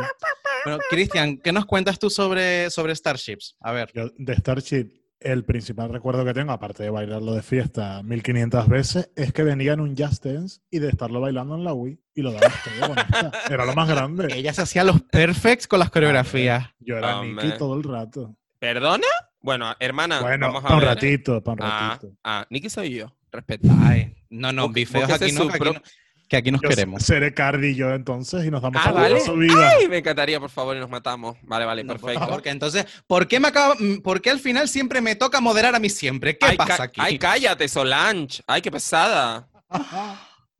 Bueno, 0.65 0.79
Cristian, 0.89 1.37
¿qué 1.37 1.51
nos 1.51 1.65
cuentas 1.65 1.99
tú 1.99 2.09
sobre, 2.09 2.69
sobre 2.71 2.95
Starships? 2.95 3.55
A 3.61 3.71
ver. 3.71 3.91
Yo, 3.93 4.09
de 4.17 4.35
Starship, 4.35 4.89
el 5.19 5.45
principal 5.45 5.89
recuerdo 5.93 6.25
que 6.25 6.33
tengo, 6.33 6.51
aparte 6.51 6.83
de 6.83 6.89
bailarlo 6.89 7.33
de 7.33 7.41
fiesta 7.43 8.01
1500 8.03 8.67
veces, 8.67 9.11
es 9.15 9.31
que 9.31 9.43
venía 9.43 9.73
en 9.73 9.79
un 9.81 9.95
Just 9.95 10.25
Dance 10.25 10.61
y 10.71 10.79
de 10.79 10.89
estarlo 10.89 11.21
bailando 11.21 11.55
en 11.55 11.63
la 11.63 11.73
Wii 11.73 11.99
y 12.15 12.21
lo 12.21 12.33
con 12.33 12.41
esta. 12.97 13.31
Era 13.49 13.65
lo 13.65 13.73
más 13.75 13.87
grande. 13.87 14.27
Ella 14.35 14.53
se 14.53 14.63
hacía 14.63 14.83
los 14.83 15.01
perfects 15.03 15.67
con 15.67 15.79
las 15.79 15.91
coreografías. 15.91 16.67
Yo 16.79 16.97
era 16.97 17.19
Hombre. 17.19 17.45
Nicky 17.45 17.57
todo 17.59 17.75
el 17.75 17.83
rato. 17.83 18.35
¿Perdona? 18.59 19.07
Bueno, 19.41 19.75
hermana, 19.79 20.21
Bueno, 20.21 20.47
vamos 20.47 20.61
a 20.63 20.67
para 20.69 20.75
un 20.75 20.81
ver. 20.81 20.89
ratito, 20.89 21.43
para 21.43 21.63
un 21.65 21.71
Ah, 21.71 21.89
ratito. 21.93 22.13
ah, 22.23 22.47
Nicky 22.49 22.69
soy 22.69 22.95
yo. 22.95 23.15
Respeta. 23.31 23.67
Ay, 23.81 24.15
no, 24.29 24.51
no, 24.51 24.69
bifeos 24.69 25.09
aquí 25.11 25.31
no, 25.33 25.43
aquí, 25.43 25.59
no- 25.59 25.81
que 26.27 26.37
aquí 26.37 26.51
nos 26.51 26.61
Yo 26.61 26.69
queremos. 26.69 27.03
seré 27.03 27.33
Cardi 27.33 27.67
y 27.69 27.75
yo 27.75 27.93
entonces 27.93 28.45
y 28.45 28.51
nos 28.51 28.61
damos 28.61 28.81
Ah, 28.83 28.89
a 28.89 28.91
vale. 28.93 29.19
su 29.21 29.33
vida. 29.35 29.71
Ay, 29.79 29.87
me 29.87 29.97
encantaría, 29.99 30.39
por 30.39 30.49
favor, 30.49 30.75
y 30.75 30.79
nos 30.79 30.89
matamos. 30.89 31.37
Vale, 31.43 31.65
vale, 31.65 31.83
No, 31.83 31.93
por 31.93 32.01
perfecto. 32.01 32.25
favor, 32.25 32.41
que 32.41 32.49
entonces, 32.49 32.85
¿por 33.07 33.27
qué 33.27 33.39
me 33.39 33.47
acaba, 33.49 33.75
mm, 33.79 34.01
por 34.01 34.21
qué 34.21 34.31
al 34.31 34.39
final 34.39 34.67
siempre 34.67 35.01
me 35.01 35.15
toca 35.15 35.39
moderar 35.41 35.75
a 35.75 35.79
mí 35.79 35.89
siempre? 35.89 36.37
¿Qué 36.37 36.45
ay, 36.47 36.57
pasa 36.57 36.83
aquí? 36.83 36.99
ay, 37.03 37.19
cállate, 37.19 37.67
Solange. 37.67 38.41
Ay, 38.47 38.61
qué 38.61 38.71
pesada. 38.71 39.47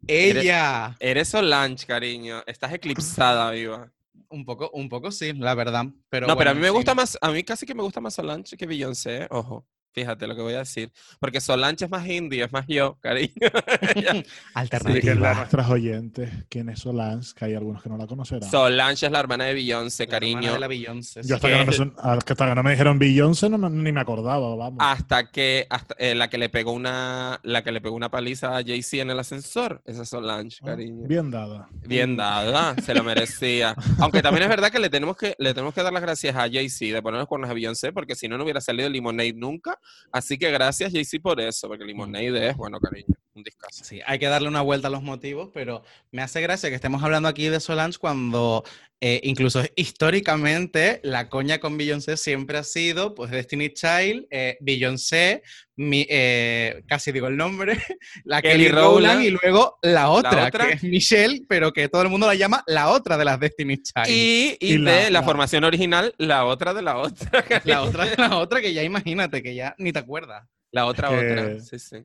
Ella, 0.08 0.96
Eres 1.00 1.30
Solange, 1.30 1.86
cariño. 1.86 2.44
Estás 2.46 2.74
eclipsada, 2.74 3.50
viva. 3.52 3.92
un 4.30 4.46
poco, 4.46 4.70
un 4.74 4.90
poco 4.90 5.12
sí, 5.12 5.34
la 5.34 5.56
verdad. 5.56 5.86
Pero 6.10 6.28
no, 6.28 6.38
pero 6.38 6.52
a 6.52 6.54
mí 6.54 6.60
me 6.62 6.70
gusta 6.70 6.94
más, 6.94 7.18
a 7.22 7.32
mí 7.32 7.44
casi 7.44 7.66
que 7.66 7.74
me 7.74 7.82
gusta 7.84 8.02
más 8.02 8.14
Solange 8.14 8.56
que 8.58 8.66
Beyoncé, 8.66 9.24
¿eh? 9.24 9.28
ojo. 9.32 9.66
Fíjate 9.96 10.28
lo 10.28 10.36
que 10.36 10.42
voy 10.42 10.54
a 10.56 10.60
decir. 10.60 10.92
Porque 11.22 11.40
Solange 11.40 11.86
es 11.86 11.90
más 11.90 12.06
indie, 12.06 12.44
es 12.44 12.52
más 12.52 12.66
yo, 12.68 12.98
cariño. 13.00 13.32
Alternativa. 14.54 15.32
a 15.32 15.36
nuestras 15.36 15.70
oyentes, 15.70 16.30
¿quién 16.50 16.68
es 16.70 16.80
Solange? 16.80 17.34
Que 17.36 17.46
hay 17.46 17.54
algunos 17.56 17.82
que 17.82 17.90
no 17.90 17.98
la 17.98 18.06
conocerán. 18.06 18.50
Solange 18.52 19.06
es 19.06 19.12
la 19.12 19.20
hermana 19.22 19.46
de 19.46 19.54
Beyoncé, 19.54 20.06
La 20.06 20.18
hermana 20.18 20.34
cariño. 20.36 20.54
de 20.54 20.60
la 20.60 20.68
Beyoncé, 20.68 21.22
Yo 21.24 21.36
hasta 21.36 21.48
que, 21.48 21.54
no 21.56 21.86
me, 21.86 21.92
hasta 21.98 22.36
que 22.50 22.56
no 22.56 22.64
me 22.64 22.72
dijeron 22.72 23.00
Beyoncé 23.00 23.50
no, 23.50 23.58
me- 23.58 23.70
ni 23.70 23.92
me 23.92 24.02
acordaba, 24.02 24.56
vamos. 24.56 24.78
Hasta 24.80 25.32
que 25.32 25.66
hasta, 25.70 25.96
eh, 25.98 26.14
la 26.14 26.30
que 26.30 26.38
le 26.38 26.50
pegó 26.50 26.72
una 26.74 27.40
la 27.44 27.64
que 27.64 27.72
le 27.72 27.80
pegó 27.82 27.96
una 27.96 28.10
paliza 28.10 28.58
a 28.58 28.64
Jay-Z 28.64 29.02
en 29.02 29.12
el 29.12 29.20
ascensor, 29.20 29.82
esa 29.86 30.04
es 30.04 30.10
Solange, 30.10 30.58
Ah, 30.64 30.66
cariño. 30.68 31.08
Bien 31.08 31.32
dada. 31.32 31.70
Bien 31.88 32.18
dada, 32.18 32.76
se 32.82 32.94
lo 32.94 33.04
merecía. 33.04 33.76
Aunque 34.00 34.22
también 34.22 34.44
es 34.44 34.50
verdad 34.50 34.72
que 34.72 34.80
le 34.80 34.90
tenemos 34.90 35.16
que, 35.18 35.36
le 35.38 35.54
tenemos 35.54 35.74
que 35.74 35.84
dar 35.84 35.94
las 35.94 36.02
gracias 36.02 36.36
a 36.36 36.50
Jay-Z 36.50 36.94
de 36.94 37.02
ponernos 37.02 37.28
con 37.28 37.46
a 37.46 37.54
Beyoncé, 37.54 37.92
porque 37.94 38.16
si 38.16 38.28
no, 38.28 38.38
no 38.38 38.44
hubiera 38.44 38.62
salido 38.62 38.90
Lemonade 38.90 39.34
nunca. 39.34 39.78
Así 40.12 40.38
que 40.38 40.52
gracias, 40.52 40.92
Jay-Z, 40.92 41.22
por 41.22 41.40
eso, 41.40 41.68
porque 41.68 41.86
Lemonade 41.86 42.50
es, 42.50 42.58
bueno, 42.58 42.80
cariño, 42.80 43.16
un 43.36 43.44
discazo. 43.44 43.84
Sí, 43.84 44.00
hay 44.06 44.18
que 44.18 44.28
darle 44.28 44.48
una 44.48 44.62
vuelta 44.62 44.88
a 44.88 44.92
los 44.92 45.04
motivos, 45.04 45.50
pero 45.54 45.84
me 46.12 46.22
hace 46.22 46.42
gracia 46.42 46.70
que 46.70 46.76
estemos 46.76 47.04
hablando 47.04 47.28
aquí 47.28 47.48
de 47.50 47.60
Solange 47.60 47.98
cuando 48.00 48.64
eh, 49.02 49.20
incluso 49.24 49.62
históricamente 49.76 51.02
la 51.04 51.28
coña 51.28 51.60
con 51.60 51.78
Beyoncé 51.78 52.16
siempre 52.16 52.58
ha 52.58 52.64
sido 52.64 53.14
pues 53.14 53.32
Destiny 53.32 53.74
Child, 53.74 54.28
eh, 54.32 54.58
Beyoncé, 54.62 55.44
mi- 55.76 56.08
eh, 56.10 56.84
casi 56.88 57.12
digo 57.12 57.28
el 57.28 57.36
nombre, 57.36 57.78
la 58.24 58.42
Kelly 58.42 58.54
Kelly 58.66 58.68
Rowland 58.70 59.24
y 59.24 59.32
luego 59.32 59.78
la 59.82 60.10
otra, 60.10 60.48
otra. 60.48 60.68
que 60.68 60.74
es 60.76 60.84
Michelle, 60.84 61.42
pero 61.50 61.74
que 61.74 61.90
todo 61.90 62.04
el 62.04 62.10
mundo 62.10 62.28
la 62.28 62.36
llama 62.36 62.64
la 62.68 62.90
otra 62.90 63.18
de 63.18 63.26
las 63.26 63.40
Destiny 63.40 63.78
Child. 63.82 64.08
Y, 64.08 64.58
y 64.62 64.74
Y 64.76 64.78
de 64.78 64.80
la- 64.80 65.02
la, 65.04 65.10
la- 65.10 65.24
formación 65.24 65.66
original, 65.66 66.14
la 66.18 66.46
otra 66.46 66.74
de 66.74 66.82
la 66.82 66.98
otra. 66.98 67.44
La 67.66 67.82
otra 67.84 68.06
de 68.06 68.16
la 68.18 68.38
otra 68.38 68.62
que 68.62 68.74
ya 68.74 68.84
imagínate, 68.84 69.44
que 69.44 69.54
ya 69.56 69.76
ni 69.78 69.92
te 69.92 70.00
acuerdas. 70.00 70.48
La 70.72 70.86
otra, 70.86 71.10
otra. 71.10 71.60
Sí, 71.60 71.80
sí. 71.80 71.98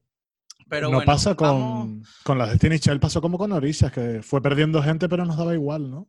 Pero 0.71 0.87
no 0.89 0.97
bueno, 0.97 1.05
pasa 1.07 1.35
con, 1.35 1.49
vamos- 1.49 2.09
con 2.25 2.39
las 2.39 2.51
Destiny 2.51 2.79
Child, 2.79 3.01
pasó 3.01 3.21
como 3.21 3.37
con 3.37 3.53
Orishas, 3.53 3.93
que 3.93 4.23
fue 4.23 4.41
perdiendo 4.41 4.83
gente, 4.83 5.09
pero 5.09 5.25
nos 5.27 5.37
daba 5.37 5.53
igual, 5.53 5.91
¿no? 5.91 6.09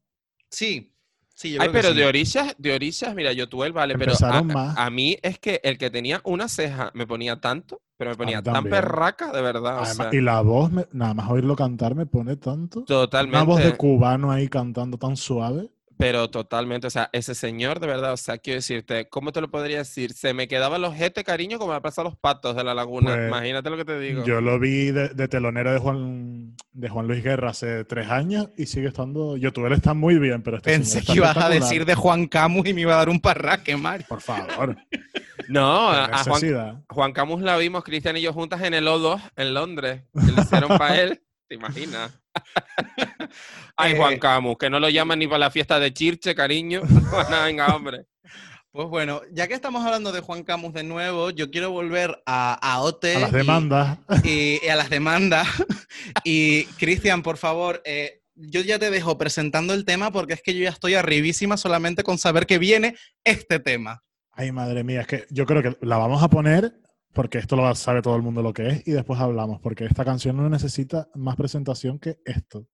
Sí, 0.49 0.93
sí, 1.33 1.51
yo 1.51 1.61
Ay, 1.61 1.69
creo 1.69 1.71
que 1.73 1.77
pero 1.79 1.89
sí. 1.93 1.99
de 1.99 2.05
orillas, 2.05 2.55
de 2.57 2.73
orillas, 2.73 3.15
mira, 3.15 3.33
yo 3.33 3.49
tuve 3.49 3.67
el 3.67 3.73
vale, 3.73 3.95
pero 3.97 4.11
a, 4.11 4.15
Empezaron 4.15 4.47
más. 4.47 4.77
a 4.77 4.89
mí 4.89 5.17
es 5.21 5.39
que 5.39 5.59
el 5.63 5.77
que 5.77 5.89
tenía 5.89 6.21
una 6.23 6.47
ceja 6.47 6.91
me 6.93 7.07
ponía 7.07 7.39
tanto, 7.41 7.81
pero 7.97 8.11
me 8.11 8.17
ponía 8.17 8.41
tan 8.41 8.63
perraca, 8.65 9.31
de 9.31 9.41
verdad. 9.41 9.79
o 9.79 9.83
Además, 9.85 10.07
sea, 10.11 10.19
y 10.19 10.21
la 10.21 10.41
voz, 10.41 10.71
me- 10.71 10.87
nada 10.91 11.13
más 11.13 11.29
oírlo 11.29 11.55
cantar 11.55 11.95
me 11.95 12.05
pone 12.05 12.35
tanto. 12.37 12.83
totalmente. 12.83 13.37
Una 13.37 13.45
voz 13.45 13.63
de 13.63 13.77
cubano 13.77 14.31
ahí 14.31 14.47
cantando 14.47 14.97
tan 14.97 15.15
suave. 15.17 15.69
Pero 16.01 16.31
totalmente, 16.31 16.87
o 16.87 16.89
sea, 16.89 17.11
ese 17.13 17.35
señor, 17.35 17.79
de 17.79 17.85
verdad, 17.85 18.13
o 18.13 18.17
sea, 18.17 18.39
quiero 18.39 18.55
decirte, 18.57 19.07
¿cómo 19.07 19.31
te 19.31 19.39
lo 19.39 19.51
podría 19.51 19.77
decir? 19.77 20.13
Se 20.13 20.33
me 20.33 20.47
quedaba 20.47 20.79
los 20.79 20.95
jete, 20.95 21.23
cariño, 21.23 21.59
como 21.59 21.73
me 21.73 21.81
pasa 21.81 22.01
a 22.01 22.03
los 22.03 22.15
patos 22.15 22.55
de 22.55 22.63
la 22.63 22.73
laguna. 22.73 23.13
Pues, 23.13 23.27
Imagínate 23.27 23.69
lo 23.69 23.77
que 23.77 23.85
te 23.85 23.99
digo. 23.99 24.25
Yo 24.25 24.41
lo 24.41 24.57
vi 24.57 24.89
de, 24.89 25.09
de 25.09 25.27
telonero 25.27 25.71
de 25.71 25.77
Juan, 25.77 26.55
de 26.71 26.89
Juan 26.89 27.05
Luis 27.05 27.23
Guerra 27.23 27.51
hace 27.51 27.85
tres 27.85 28.09
años 28.09 28.49
y 28.57 28.65
sigue 28.65 28.87
estando. 28.87 29.37
YouTube 29.37 29.71
está 29.71 29.93
muy 29.93 30.17
bien, 30.17 30.41
pero 30.41 30.57
este 30.57 30.71
Pensé 30.71 31.01
señor 31.01 31.01
está 31.03 31.13
que 31.13 31.17
ibas 31.19 31.37
a 31.37 31.49
decir 31.49 31.85
de 31.85 31.93
Juan 31.93 32.25
Camus 32.25 32.67
y 32.67 32.73
me 32.73 32.81
iba 32.81 32.95
a 32.95 32.97
dar 32.97 33.09
un 33.09 33.19
parraque, 33.19 33.77
Mario. 33.77 34.07
Por 34.09 34.21
favor. 34.21 34.75
No, 35.49 35.89
a, 35.89 36.07
qué 36.07 36.55
a 36.55 36.81
Juan, 36.87 37.11
Camus 37.13 37.41
la 37.41 37.57
vimos, 37.57 37.83
Cristian 37.83 38.15
y 38.15 38.21
yo 38.21 38.31
juntas 38.31 38.61
en 38.61 38.73
el 38.73 38.87
O2 38.87 39.19
en 39.35 39.53
Londres. 39.53 40.03
Que 40.13 40.31
lo 40.31 40.41
hicieron 40.41 40.77
para 40.77 40.97
él. 41.01 41.21
¿Te 41.51 41.55
imaginas? 41.55 42.17
Ay, 43.75 43.91
Eh, 43.91 43.97
Juan 43.97 44.17
Camus, 44.19 44.55
que 44.57 44.69
no 44.69 44.79
lo 44.79 44.87
llaman 44.89 45.19
ni 45.19 45.27
para 45.27 45.39
la 45.39 45.51
fiesta 45.51 45.81
de 45.81 45.93
Chirche, 45.93 46.33
cariño. 46.33 46.81
Venga, 47.45 47.75
hombre. 47.75 48.05
Pues 48.71 48.87
bueno, 48.87 49.19
ya 49.33 49.49
que 49.49 49.53
estamos 49.53 49.83
hablando 49.85 50.13
de 50.13 50.21
Juan 50.21 50.45
Camus 50.45 50.71
de 50.71 50.83
nuevo, 50.83 51.29
yo 51.29 51.51
quiero 51.51 51.71
volver 51.71 52.23
a, 52.25 52.53
a 52.53 52.79
OTE 52.79 53.17
A 53.17 53.19
las 53.19 53.33
y- 53.33 53.35
demandas. 53.35 53.97
y, 54.23 54.65
y 54.65 54.69
a 54.69 54.77
las 54.77 54.89
demandas. 54.89 55.45
y 56.23 56.63
Cristian, 56.79 57.21
por 57.21 57.35
favor, 57.35 57.81
eh, 57.83 58.21
yo 58.35 58.61
ya 58.61 58.79
te 58.79 58.89
dejo 58.89 59.17
presentando 59.17 59.73
el 59.73 59.83
tema 59.83 60.09
porque 60.09 60.35
es 60.35 60.41
que 60.41 60.53
yo 60.55 60.63
ya 60.63 60.69
estoy 60.69 60.93
arribísima 60.93 61.57
solamente 61.57 62.01
con 62.03 62.17
saber 62.17 62.45
que 62.45 62.59
viene 62.59 62.95
este 63.25 63.59
tema. 63.59 64.01
Ay, 64.31 64.53
madre 64.53 64.85
mía, 64.85 65.01
es 65.01 65.07
que 65.07 65.25
yo 65.31 65.45
creo 65.45 65.61
que 65.61 65.77
la 65.85 65.97
vamos 65.97 66.23
a 66.23 66.29
poner 66.29 66.71
porque 67.13 67.37
esto 67.37 67.55
lo 67.55 67.73
sabe 67.75 68.01
todo 68.01 68.15
el 68.15 68.21
mundo 68.21 68.41
lo 68.41 68.53
que 68.53 68.67
es 68.67 68.87
y 68.87 68.91
después 68.91 69.19
hablamos, 69.19 69.59
porque 69.59 69.85
esta 69.85 70.05
canción 70.05 70.37
no 70.37 70.49
necesita 70.49 71.07
más 71.15 71.35
presentación 71.35 71.99
que 71.99 72.17
esto. 72.25 72.67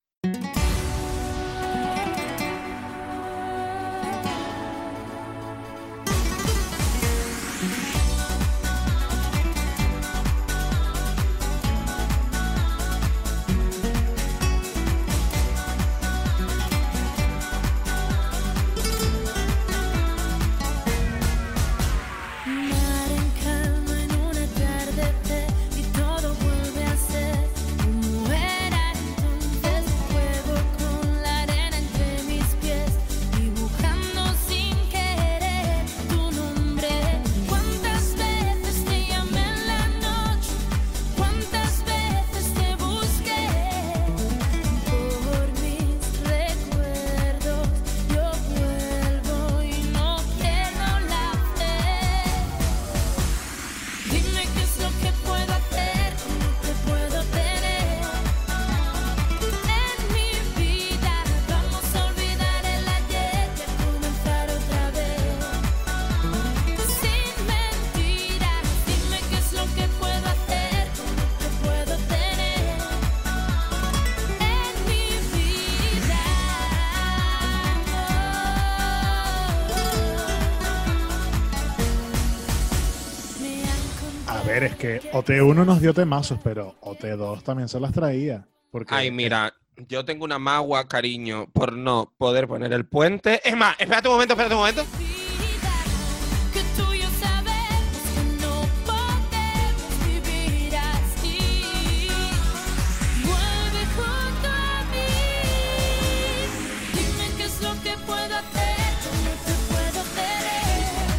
OT1 85.18 85.66
nos 85.66 85.82
dio 85.82 85.94
temazos, 85.94 86.40
pero 86.44 86.76
OT2 86.82 87.42
también 87.42 87.68
se 87.68 87.80
las 87.80 87.92
traía. 87.92 88.48
Porque 88.72 88.94
Ay, 88.94 89.10
mira, 89.10 89.54
yo 89.88 90.06
tengo 90.06 90.26
una 90.26 90.38
magua, 90.38 90.88
cariño, 90.88 91.48
por 91.54 91.74
no 91.74 92.14
poder 92.18 92.48
poner 92.48 92.72
el 92.74 92.86
puente. 92.86 93.42
Es 93.44 93.58
más, 93.58 93.76
espérate 93.80 94.08
un 94.08 94.14
momento, 94.14 94.34
espérate 94.34 94.56
un 94.56 94.62
momento. 94.62 94.86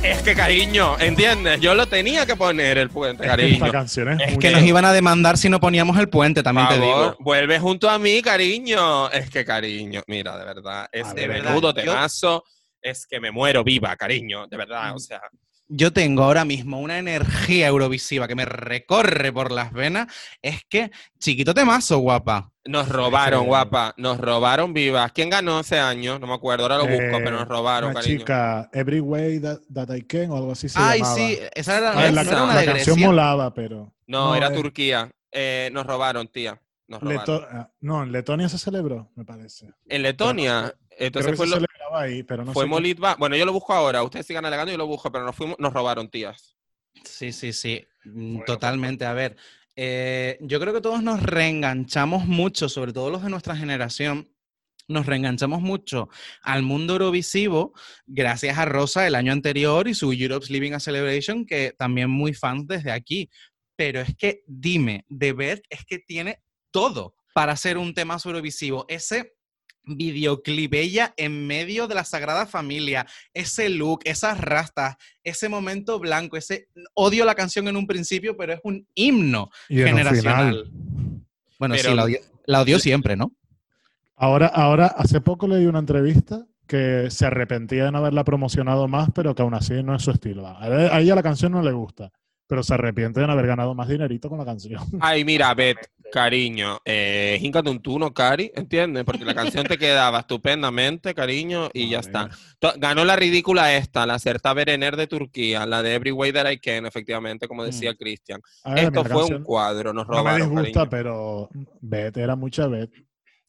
Es 0.09 0.23
que, 0.23 0.35
cariño, 0.35 0.99
¿entiendes? 0.99 1.61
Yo 1.61 1.75
lo 1.75 1.87
tenía 1.87 2.25
que 2.25 2.35
poner 2.35 2.79
el 2.79 2.89
puente, 2.89 3.25
es 3.25 3.31
que 3.31 3.37
cariño. 3.37 3.55
esta 3.67 3.71
canción 3.71 4.19
es, 4.19 4.39
Que 4.39 4.51
nos 4.51 4.63
iban 4.63 4.87
a 4.87 4.93
demandar 4.95 5.37
si 5.37 5.51
no 5.51 5.61
poníamos 5.61 5.99
el 5.99 6.09
puente, 6.09 6.43
también 6.43 6.67
te 6.69 6.79
favor, 6.79 7.13
digo. 7.13 7.17
vuelve 7.21 7.59
junto 7.59 7.91
a 7.91 7.99
mí, 7.99 8.23
cariño. 8.23 9.11
Es 9.11 9.29
que, 9.29 9.45
cariño, 9.45 10.03
mira, 10.07 10.39
de 10.39 10.47
verdad, 10.47 10.89
es 10.91 11.09
A 11.09 11.13
de 11.13 11.29
menudo 11.29 11.75
yo-. 11.75 12.43
Es 12.81 13.07
que 13.07 13.21
me 13.21 13.31
muero 13.31 13.63
viva, 13.63 13.95
cariño, 13.97 14.47
de 14.47 14.57
verdad, 14.57 14.95
o 14.95 14.99
sea. 14.99 15.21
Yo 15.69 15.93
tengo 15.93 16.23
ahora 16.23 16.47
mismo 16.47 16.81
una 16.81 16.99
energía 16.99 17.67
eurovisiva 17.67 18.27
que 18.27 18.35
me 18.35 18.47
recorre 18.47 19.31
por 19.31 19.53
las 19.53 19.75
venas. 19.75 20.07
Es 20.41 20.63
que, 20.71 20.91
chiquito 21.19 21.53
temazo, 21.53 21.99
guapa. 21.99 22.51
Nos 22.69 22.89
robaron, 22.89 23.41
sí. 23.41 23.47
guapa, 23.47 23.95
nos 23.97 24.19
robaron 24.21 24.73
vivas. 24.75 25.11
¿Quién 25.13 25.31
ganó 25.31 25.61
ese 25.61 25.79
año? 25.79 26.19
No 26.19 26.27
me 26.27 26.35
acuerdo, 26.35 26.65
ahora 26.65 26.77
lo 26.79 26.87
busco, 26.87 27.03
eh, 27.17 27.21
pero 27.25 27.33
nos 27.33 27.49
robaron, 27.49 27.91
Una 27.93 28.01
cariño. 28.01 28.19
chica, 28.19 28.69
Every 28.73 29.01
Way 29.01 29.41
That, 29.41 29.59
That 29.73 29.95
I 29.95 30.03
Can 30.03 30.31
o 30.31 30.37
algo 30.37 30.53
así 30.53 30.69
se 30.69 30.79
Ay, 30.79 30.99
llamaba. 30.99 31.17
sí, 31.17 31.39
esa 31.55 31.79
era, 31.79 31.91
Ah, 31.93 31.95
la, 31.95 32.01
era 32.03 32.11
una 32.11 32.21
esa. 32.23 32.47
la 32.47 32.61
de 32.61 32.67
canción 32.67 32.95
Grecia. 32.97 33.07
molaba, 33.07 33.55
pero... 33.55 33.95
No, 34.07 34.29
No, 34.29 34.35
era 34.37 34.49
eh. 34.49 34.55
Turquía. 34.55 35.11
Eh, 35.33 35.71
nos 35.73 35.87
robaron, 35.87 36.29
tía. 36.29 36.61
Nos 36.89 37.01
robaron. 37.01 37.21
Leto- 37.21 37.47
ah, 37.51 37.71
no, 37.81 38.03
en 38.03 38.13
Letonia 38.13 38.49
se 38.49 38.59
celebró, 38.59 39.11
me 39.15 39.25
parece. 39.25 39.71
En 39.87 40.03
Letonia, 40.03 40.75
entonces 40.91 41.33
que 41.33 41.37
fue, 41.37 41.47
se 41.47 41.51
lo- 41.51 41.57
celebraba 41.67 42.01
ahí, 42.03 42.23
pero 42.23 42.45
no 42.45 42.53
fue 42.53 42.63
sé 42.65 42.67
qué- 42.67 42.71
Molitva. 42.71 43.17
Bueno, 43.19 43.37
yo 43.37 43.45
lo 43.47 43.53
busco 43.53 43.73
ahora. 43.75 44.03
Ustedes 44.03 44.27
sigan 44.27 44.45
alegando, 44.45 44.73
yo 44.73 44.79
lo 44.79 44.87
busco, 44.87 45.11
pero 45.13 45.25
nos, 45.25 45.35
fuimos, 45.37 45.57
nos 45.59 45.73
robaron, 45.73 46.09
tías. 46.11 46.57
Sí, 47.05 47.33
sí, 47.33 47.53
sí, 47.53 47.87
mm, 48.05 48.31
Bueno, 48.33 48.45
totalmente. 48.47 49.05
A 49.07 49.13
ver, 49.13 49.37
eh, 49.81 50.39
yo 50.41 50.59
creo 50.59 50.75
que 50.75 50.81
todos 50.81 51.05
nos 51.05 51.23
reenganchamos 51.23 52.27
mucho, 52.27 52.69
sobre 52.69 52.93
todo 52.93 53.11
los 53.11 53.23
de 53.23 53.31
nuestra 53.31 53.55
generación, 53.55 54.29
nos 54.89 55.07
reenganchamos 55.07 55.61
mucho 55.61 56.09
al 56.43 56.65
mundo 56.65 56.95
eurovisivo 56.95 57.75
gracias 58.05 58.59
a 58.59 58.65
Rosa 58.65 59.07
el 59.07 59.15
año 59.15 59.31
anterior 59.31 59.87
y 59.87 59.95
su 59.95 60.13
Europe's 60.13 60.51
Living 60.51 60.73
a 60.73 60.81
Celebration, 60.81 61.47
que 61.47 61.77
también 61.79 62.11
muy 62.11 62.35
fans 62.35 62.67
desde 62.67 62.91
aquí. 62.91 63.31
Pero 63.77 64.01
es 64.01 64.17
que, 64.17 64.43
dime, 64.49 65.05
de 65.09 65.33
Beth 65.33 65.63
es 65.71 65.85
que 65.85 66.01
tiene 66.01 66.43
todo 66.73 67.15
para 67.33 67.55
ser 67.55 67.79
un 67.79 67.95
tema 67.95 68.17
eurovisivo. 68.25 68.85
Ese 68.89 69.38
videoclip, 69.97 70.75
ella 70.75 71.15
en 71.17 71.47
medio 71.47 71.87
de 71.87 71.95
la 71.95 72.05
Sagrada 72.05 72.47
Familia, 72.47 73.07
ese 73.35 73.69
look, 73.69 74.01
esas 74.05 74.41
rastas, 74.41 74.97
ese 75.25 75.49
momento 75.49 75.99
blanco, 75.99 76.37
ese 76.37 76.69
odio 76.95 77.25
la 77.25 77.35
canción 77.35 77.69
en 77.69 77.77
un 77.77 77.87
principio, 77.87 78.37
pero 78.37 78.55
es 78.55 78.61
un 78.63 78.87
himno 78.95 79.51
Y 79.69 79.77
generacional. 79.79 80.71
Bueno, 81.59 81.75
Pero- 81.75 82.07
sí, 82.07 82.17
la 82.47 82.61
odió 82.63 82.79
siempre, 82.79 83.17
¿no? 83.17 83.33
Ahora, 84.17 84.47
ahora, 84.47 84.87
hace 84.87 85.21
poco 85.21 85.47
leí 85.47 85.67
una 85.67 85.79
entrevista 85.79 86.45
que 86.67 87.11
se 87.11 87.27
arrepentía 87.27 87.85
de 87.87 87.93
no 87.93 87.99
haberla 87.99 88.25
promocionado 88.25 88.89
más, 88.89 89.09
pero 89.15 89.35
que 89.35 89.43
aún 89.43 89.55
así 89.55 89.83
no 89.83 89.95
es 89.95 90.03
su 90.03 90.11
estilo. 90.11 90.47
A 90.47 90.67
ella 90.67 90.95
a 90.95 91.01
ella 91.01 91.15
la 91.15 91.23
canción 91.23 91.53
no 91.53 91.63
le 91.63 91.73
gusta, 91.73 92.13
pero 92.49 92.63
se 92.65 92.75
arrepiente 92.75 93.21
de 93.21 93.27
no 93.27 93.35
haber 93.35 93.47
ganado 93.47 93.75
más 93.75 93.87
dinerito 93.89 94.29
con 94.29 94.39
la 94.39 94.45
canción. 94.45 94.83
Ay, 95.01 95.25
mira, 95.25 95.55
Bet, 95.55 95.77
cariño, 96.11 96.79
eh, 96.85 97.39
híncate 97.41 97.69
un 97.71 97.81
tuno, 97.81 98.13
Cari, 98.15 98.51
¿entiendes? 98.57 99.05
Porque 99.05 99.25
la 99.25 99.35
canción 99.35 99.67
te 99.67 99.77
quedaba 99.79 100.21
estupendamente, 100.21 101.15
cariño, 101.15 101.69
y 101.75 101.91
ya 101.91 101.99
está. 102.01 102.31
Ganó 102.79 103.05
la 103.05 103.15
ridícula 103.17 103.77
esta, 103.77 104.07
la 104.07 104.19
Certa 104.19 104.55
Berener 104.55 104.97
de 104.97 105.07
Turquía, 105.07 105.67
la 105.67 105.83
de 105.83 105.95
Every 105.95 106.11
Way 106.11 106.33
That 106.33 106.51
I 106.51 106.59
Can, 106.59 106.87
efectivamente, 106.87 107.47
como 107.47 107.63
decía 107.65 107.95
Cristian. 107.95 108.41
A 108.65 108.75
ver, 108.75 108.87
a 108.87 108.91
mí 108.91 108.97
Esto 108.97 109.05
fue 109.13 109.25
un 109.37 109.43
cuadro, 109.45 109.93
nos 109.93 110.07
No 110.09 110.15
me 110.15 110.19
robaron, 110.19 110.41
disgusta, 110.49 110.73
cariño. 110.73 110.91
pero 110.91 111.49
Beth 111.83 112.17
era 112.17 112.35
mucha 112.35 112.67
Beth. 112.67 112.91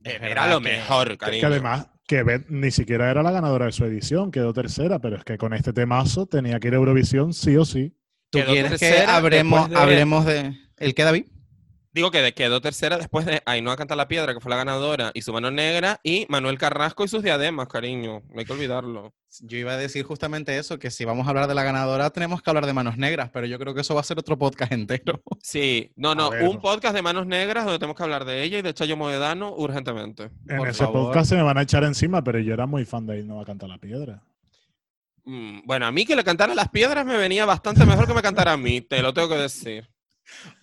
Es 0.04 0.22
Era 0.22 0.48
lo 0.50 0.60
que- 0.62 0.70
mejor, 0.70 1.08
Que 1.10 1.18
cariño. 1.18 1.48
además, 1.48 1.88
que 2.06 2.24
Beth 2.24 2.48
ni 2.50 2.72
siquiera 2.72 3.10
era 3.10 3.24
la 3.24 3.32
ganadora 3.32 3.66
de 3.68 3.72
su 3.72 3.86
edición, 3.86 4.32
quedó 4.32 4.52
tercera, 4.54 5.00
pero 5.00 5.16
es 5.16 5.24
que 5.24 5.38
con 5.38 5.54
este 5.54 5.72
temazo 5.74 6.26
tenía 6.26 6.60
que 6.60 6.68
ir 6.68 6.74
a 6.74 6.78
Eurovisión 6.78 7.34
sí 7.34 7.56
o 7.56 7.64
sí. 7.66 7.96
¿Tú 8.30 8.40
quieres 8.46 8.72
que 8.74 8.78
tercera 8.78 9.22
después 9.22 9.70
de- 9.70 9.76
hablemos 9.76 10.26
de... 10.26 10.58
¿El 10.78 10.94
qué, 10.94 11.04
David? 11.04 11.26
Digo 11.92 12.12
que 12.12 12.22
de- 12.22 12.34
quedó 12.34 12.62
tercera 12.62 12.98
después 12.98 13.26
de 13.26 13.42
Ainhoa 13.46 13.76
Canta 13.76 13.96
la 13.96 14.08
Piedra, 14.08 14.34
que 14.36 14.40
fue 14.40 14.52
la 14.52 14.58
ganadora, 14.58 15.10
y 15.16 15.24
su 15.24 15.34
mano 15.34 15.50
negra, 15.50 16.00
y 16.04 16.28
Manuel 16.30 16.60
Carrasco 16.60 17.04
y 17.04 17.08
sus 17.08 17.24
diademas, 17.24 17.68
cariño. 17.68 18.22
No 18.32 18.40
hay 18.40 18.46
que 18.46 18.54
olvidarlo. 18.54 19.16
Yo 19.42 19.58
iba 19.58 19.72
a 19.74 19.78
decir 19.78 20.04
justamente 20.06 20.56
eso, 20.58 20.78
que 20.78 20.92
si 20.92 21.04
vamos 21.06 21.26
a 21.26 21.32
hablar 21.32 21.48
de 21.48 21.56
la 21.56 21.64
ganadora 21.64 22.12
tenemos 22.12 22.42
que 22.44 22.50
hablar 22.50 22.68
de 22.68 22.74
Manos 22.74 22.98
Negras, 22.98 23.32
pero 23.34 23.48
yo 23.48 23.58
creo 23.58 23.74
que 23.74 23.82
eso 23.82 23.96
va 23.96 24.02
a 24.02 24.04
ser 24.04 24.20
otro 24.20 24.38
podcast 24.38 24.72
entero. 24.72 25.22
Sí, 25.42 25.92
no, 25.96 26.14
no, 26.14 26.30
un 26.30 26.62
podcast 26.62 26.94
de 26.96 27.02
manos 27.02 27.26
negras 27.26 27.66
donde 27.66 27.80
tenemos 27.80 27.98
que 27.98 28.04
hablar 28.04 28.24
de 28.26 28.44
ella 28.44 28.60
y 28.60 28.62
de 28.62 28.74
Chayo 28.74 28.96
Moedano 28.96 29.54
urgentemente. 29.56 30.30
En 30.48 30.58
Por 30.58 30.68
ese 30.70 30.84
favor. 30.86 31.08
podcast 31.08 31.30
se 31.30 31.36
me 31.36 31.42
van 31.44 31.58
a 31.58 31.64
echar 31.64 31.84
encima, 31.84 32.24
pero 32.24 32.40
yo 32.40 32.54
era 32.54 32.68
muy 32.68 32.86
fan 32.86 33.06
de 33.08 33.24
No 33.24 33.38
va 33.38 33.42
a 33.42 33.46
cantar 33.46 33.68
la 33.70 33.78
piedra. 33.80 34.22
Mm, 35.26 35.62
Bueno, 35.66 35.86
a 35.86 35.92
mí 35.92 36.06
que 36.06 36.16
le 36.16 36.24
cantara 36.24 36.54
las 36.56 36.70
piedras 36.70 37.06
me 37.06 37.18
venía 37.18 37.46
bastante 37.46 37.86
mejor 37.86 38.08
que 38.08 38.14
me 38.14 38.22
cantara 38.22 38.54
a 38.54 38.58
mí, 38.58 38.82
te 38.82 39.02
lo 39.02 39.14
tengo 39.14 39.30
que 39.30 39.36
decir. 39.38 39.90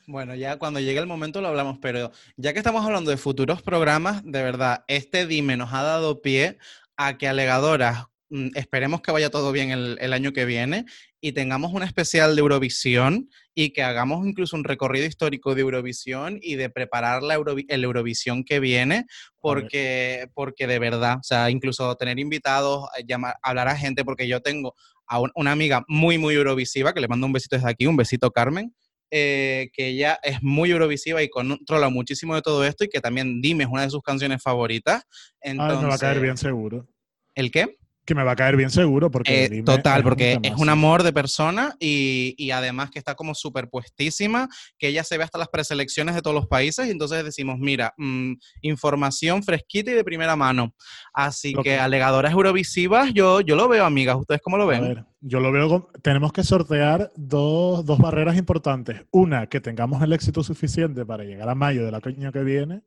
Bueno, 0.07 0.35
ya 0.35 0.57
cuando 0.59 0.79
llegue 0.79 1.01
el 1.01 1.07
momento 1.07 1.41
lo 1.41 1.49
hablamos, 1.49 1.79
pero 1.81 2.13
ya 2.37 2.53
que 2.53 2.59
estamos 2.61 2.85
hablando 2.85 3.11
de 3.11 3.17
futuros 3.17 3.63
programas, 3.63 4.23
de 4.25 4.43
verdad, 4.43 4.85
este 4.87 5.27
Dime 5.27 5.57
nos 5.57 5.73
ha 5.73 5.83
dado 5.83 6.23
pie 6.23 6.59
a 6.97 7.19
que 7.19 7.27
alegadoras, 7.29 8.05
mm, 8.31 8.51
esperemos 8.55 9.01
que 9.01 9.11
vaya 9.11 9.31
todo 9.31 9.51
bien 9.51 9.71
el, 9.73 9.99
el 10.01 10.13
año 10.13 10.33
que 10.33 10.45
viene 10.45 10.85
y 11.27 11.33
tengamos 11.33 11.73
un 11.73 11.83
especial 11.83 12.37
de 12.37 12.41
Eurovisión 12.41 13.29
y 13.53 13.71
que 13.71 13.83
hagamos 13.83 14.25
incluso 14.25 14.55
un 14.55 14.63
recorrido 14.63 15.07
histórico 15.07 15.57
de 15.57 15.63
Eurovisión 15.63 16.39
y 16.41 16.55
de 16.55 16.71
preparar 16.71 17.25
la 17.25 17.37
Eurovi- 17.37 17.65
el 17.69 17.83
Eurovisión 17.83 18.45
que 18.45 18.61
viene, 18.61 19.07
porque, 19.41 20.29
porque 20.35 20.69
de 20.69 20.79
verdad, 20.79 21.17
o 21.19 21.23
sea, 21.25 21.51
incluso 21.51 21.97
tener 21.97 22.21
invitados, 22.21 22.89
eh, 22.97 23.03
llamar, 23.09 23.35
hablar 23.43 23.67
a 23.67 23.77
gente, 23.77 24.05
porque 24.05 24.29
yo 24.29 24.41
tengo 24.41 24.75
a 25.09 25.19
un- 25.19 25.33
una 25.35 25.51
amiga 25.51 25.85
muy, 25.89 26.17
muy 26.17 26.35
eurovisiva, 26.37 26.95
que 26.95 27.01
le 27.01 27.09
mando 27.09 27.27
un 27.27 27.33
besito 27.33 27.57
desde 27.57 27.71
aquí, 27.71 27.87
un 27.87 27.97
besito 27.97 28.31
Carmen, 28.31 28.73
eh, 29.11 29.69
que 29.73 29.89
ella 29.89 30.21
es 30.23 30.41
muy 30.43 30.71
eurovisiva 30.71 31.25
y 31.25 31.29
controla 31.29 31.89
muchísimo 31.89 32.37
de 32.37 32.43
todo 32.43 32.65
esto 32.65 32.85
y 32.85 32.89
que 32.89 33.01
también 33.01 33.41
Dime 33.41 33.65
es 33.65 33.71
una 33.71 33.83
de 33.83 33.91
sus 33.91 34.03
canciones 34.03 34.41
favoritas. 34.41 35.03
Entonces, 35.41 35.79
Ah, 35.79 35.83
me 35.83 35.89
va 35.89 35.95
a 35.95 35.99
caer 35.99 36.21
bien 36.21 36.37
seguro. 36.37 36.87
¿El 37.35 37.51
qué? 37.51 37.77
Que 38.07 38.15
me 38.15 38.23
va 38.23 38.33
a 38.33 38.37
caer 38.37 38.57
bien 38.57 38.71
seguro 38.71 39.11
porque 39.11 39.45
Eh, 39.47 39.63
total, 39.65 40.03
porque 40.05 40.39
es 40.43 40.55
un 40.57 40.69
amor 40.69 41.03
de 41.03 41.13
persona 41.13 41.75
y, 41.81 42.35
y 42.39 42.53
además 42.53 42.91
que 42.91 43.01
está 43.01 43.17
como 43.17 43.35
superpuestísima, 43.35 44.49
que 44.79 44.89
ella 44.89 45.03
se 45.05 45.19
ve 45.19 45.25
hasta 45.25 45.39
las 45.39 45.49
preselecciones 45.49 46.15
de 46.15 46.23
todos 46.23 46.35
los 46.35 46.47
países 46.47 46.87
y 46.87 46.91
entonces 46.91 47.25
decimos, 47.25 47.59
mira, 47.59 47.93
mm, 47.97 48.35
información 48.63 49.43
fresquita 49.43 49.91
y 49.91 49.95
de 49.95 50.05
primera 50.05 50.37
mano. 50.37 50.73
Así 51.13 51.53
que, 51.63 51.79
alegadoras 51.79 52.33
eurovisivas, 52.33 53.13
yo, 53.13 53.41
yo 53.41 53.57
lo 53.57 53.69
veo, 53.69 53.85
amigas. 53.85 54.17
¿Ustedes 54.17 54.41
cómo 54.41 54.57
lo 54.57 54.65
A 54.65 54.67
ven? 54.67 54.83
ver, 54.83 55.05
yo 55.21 55.41
lo 55.41 55.51
veo. 55.51 55.69
como- 55.69 55.89
tenemos 56.03 56.33
que 56.33 56.45
sortear 56.45 57.11
dos, 57.17 57.85
dos 57.85 57.99
barreras 57.99 58.37
importantes. 58.37 59.03
Una, 59.11 59.49
que 59.49 59.61
tengamos 59.61 60.01
el 60.03 60.13
éxito 60.13 60.43
suficiente 60.45 61.05
para 61.05 61.25
llegar 61.25 61.49
a 61.49 61.55
mayo 61.55 61.85
del 61.85 61.95
año 61.97 62.31
que 62.33 62.45
viene. 62.45 62.83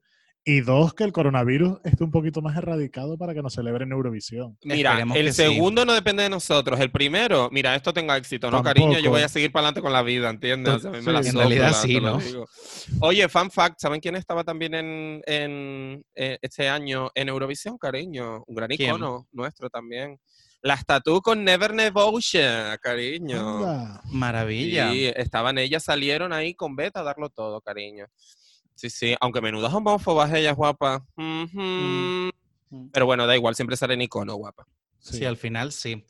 Y 0.49 0.61
dos, 0.61 0.95
que 0.95 1.03
el 1.03 1.11
coronavirus 1.11 1.77
esté 1.83 2.03
un 2.03 2.09
poquito 2.09 2.41
más 2.41 2.57
erradicado 2.57 3.19
para 3.19 3.35
que 3.35 3.41
nos 3.43 3.53
celebren 3.53 3.91
Eurovisión. 3.91 4.57
Mira, 4.63 4.91
Esperemos 4.93 5.17
el 5.17 5.27
sí. 5.27 5.43
segundo 5.43 5.85
no 5.85 5.93
depende 5.93 6.23
de 6.23 6.29
nosotros. 6.29 6.79
El 6.79 6.89
primero, 6.89 7.49
mira, 7.51 7.75
esto 7.75 7.93
tenga 7.93 8.17
éxito, 8.17 8.47
¿no, 8.49 8.63
Tampoco. 8.63 8.73
cariño? 8.73 8.99
Yo 8.99 9.11
voy 9.11 9.21
a 9.21 9.29
seguir 9.29 9.51
para 9.51 9.67
adelante 9.67 9.81
con 9.81 9.93
la 9.93 10.01
vida, 10.01 10.27
¿entiendes? 10.29 10.73
O 10.73 10.79
sea, 10.79 10.89
a 10.89 10.93
mí 10.93 11.01
me 11.05 11.13
la 11.13 11.21
Sí. 11.21 11.27
En 11.29 11.33
sopla, 11.33 11.47
realidad 11.47 11.73
sí, 11.79 12.01
¿no? 12.01 12.19
Oye, 13.01 13.29
fun 13.29 13.51
fact, 13.51 13.79
¿saben 13.79 13.99
quién 14.01 14.15
estaba 14.15 14.43
también 14.43 14.73
en, 14.73 15.21
en, 15.27 16.03
eh, 16.15 16.39
este 16.41 16.67
año 16.67 17.11
en 17.13 17.29
Eurovisión, 17.29 17.77
cariño? 17.77 18.43
Un 18.47 18.55
gran 18.55 18.69
¿Quién? 18.69 18.89
icono 18.89 19.27
nuestro 19.31 19.69
también. 19.69 20.19
La 20.61 20.73
estatua 20.73 21.21
con 21.21 21.43
Never 21.45 21.73
Nevotion, 21.75 22.75
cariño. 22.81 23.57
Anda. 23.59 24.01
Maravilla. 24.11 24.91
Sí, 24.91 25.05
estaban 25.15 25.57
ellas, 25.57 25.83
salieron 25.83 26.33
ahí 26.33 26.55
con 26.55 26.75
beta 26.75 27.01
a 27.01 27.03
darlo 27.03 27.29
todo, 27.29 27.61
cariño. 27.61 28.07
Sí, 28.79 28.89
sí, 28.89 29.13
aunque 29.19 29.41
menudas 29.41 29.73
homófobas 29.73 30.33
ellas, 30.33 30.55
guapa. 30.55 31.05
Ujú. 31.17 31.59
Mm. 31.59 32.29
Pero 32.93 33.05
bueno, 33.05 33.27
da 33.27 33.35
igual, 33.35 33.53
siempre 33.53 33.75
salen 33.75 34.01
icono, 34.01 34.35
guapa. 34.35 34.65
Sí. 34.99 35.25
al 35.25 35.35
final 35.35 35.73
sí. 35.73 36.05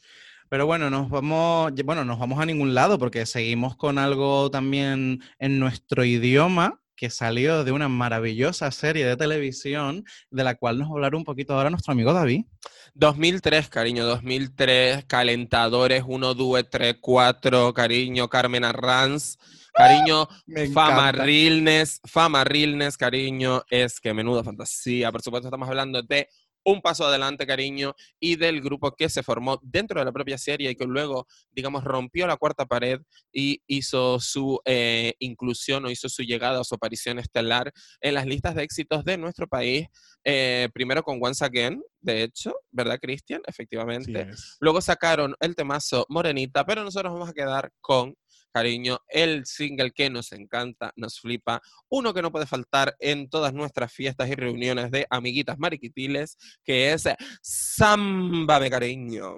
Pero 0.50 0.68
bueno, 0.68 0.91
nos 0.91 1.10
vamos, 1.10 1.74
bueno, 1.84 2.06
nos 2.06 2.20
vamos 2.20 2.40
a 2.40 2.46
ningún 2.46 2.76
lado 2.76 3.00
porque 3.00 3.26
seguimos 3.26 3.76
con 3.76 3.98
algo 3.98 4.52
también 4.52 5.24
en 5.40 5.58
nuestro 5.58 6.06
idioma 6.06 6.80
que 6.96 7.10
salió 7.10 7.64
de 7.64 7.72
una 7.72 7.90
maravillosa 7.90 8.70
serie 8.70 9.08
de 9.08 9.18
televisión 9.18 10.06
de 10.30 10.44
la 10.44 10.54
cual 10.54 10.78
nos 10.78 10.90
va 10.90 10.91
a 10.91 10.96
hablar 10.96 11.16
un 11.16 11.24
poquito 11.24 11.54
ahora 11.56 11.72
nuestro 11.72 11.94
amigo 11.94 12.14
David. 12.14 12.46
2003, 12.94 13.68
cariño, 13.70 14.06
2003, 14.06 15.06
Calentadores 15.06 16.04
1, 16.06 16.34
2, 16.36 16.70
3, 16.70 16.98
4, 17.02 17.74
cariño, 17.74 18.28
Carmen 18.28 18.64
Arranz, 18.64 19.40
cariño, 19.74 20.28
Fama. 20.74 21.12
Realness, 21.12 22.00
Fama 22.06 22.44
Realness, 22.44 22.98
cariño, 22.98 23.64
es 23.70 24.00
que 24.00 24.14
menuda 24.14 24.44
fantasía. 24.44 25.12
Por 25.12 25.22
supuesto, 25.22 25.48
estamos 25.48 25.68
hablando 25.70 26.02
de 26.02 26.28
Un 26.64 26.82
Paso 26.82 27.06
Adelante, 27.06 27.48
cariño, 27.48 27.96
y 28.20 28.36
del 28.36 28.62
grupo 28.62 28.91
que 28.91 29.08
se 29.10 29.24
formó 29.24 29.60
dentro 29.64 30.00
de 30.00 30.06
la 30.06 30.12
propia 30.12 30.38
serie 30.38 30.72
y 30.72 30.76
que 30.76 30.86
luego, 30.86 31.26
digamos, 31.52 31.84
rompió 31.84 32.28
la 32.28 32.36
cuarta 32.36 32.66
pared 32.66 33.00
y 33.32 33.62
hizo 33.66 34.20
su 34.20 34.60
eh, 34.66 35.14
inclusión 35.20 35.86
o 35.86 35.90
hizo 35.90 36.10
su 36.10 36.24
llegada 36.24 36.60
o 36.60 36.64
su 36.64 36.76
aparición 36.76 37.18
estelar 37.18 37.72
en 38.02 38.14
las 38.14 38.26
listas 38.26 38.56
de 38.56 38.64
éxitos 38.64 39.06
de 39.06 39.18
nuestro 39.18 39.48
país. 39.48 39.88
eh, 40.26 40.68
primero 40.74 41.02
con 41.02 41.18
Once 41.22 41.44
Again, 41.44 41.82
de 42.02 42.24
hecho, 42.24 42.54
¿verdad, 42.72 43.00
Cristian? 43.02 43.41
Efectivamente. 43.48 44.28
Luego 44.60 44.82
sacaron 44.82 45.34
el 45.40 45.56
temazo 45.56 46.06
Morenita, 46.10 46.66
pero 46.66 46.84
nosotros 46.84 47.14
vamos 47.14 47.30
a 47.30 47.34
quedar 47.34 47.72
con 47.80 48.16
cariño 48.52 49.00
el 49.08 49.46
single 49.46 49.92
que 49.92 50.10
nos 50.10 50.32
encanta, 50.32 50.92
nos 50.96 51.20
flipa, 51.20 51.62
uno 51.90 52.14
que 52.14 52.22
no 52.22 52.32
puede 52.32 52.46
faltar 52.46 52.96
en 53.00 53.30
todas 53.30 53.54
nuestras 53.54 53.92
fiestas 53.92 54.30
y 54.30 54.36
reuniones 54.36 54.92
de 54.92 55.06
amiguitas 55.10 55.58
mariquitiles, 55.60 56.38
que 56.64 56.94
es 56.94 57.08
Samba 57.42 58.60
de 58.60 58.70
cariño. 58.70 59.36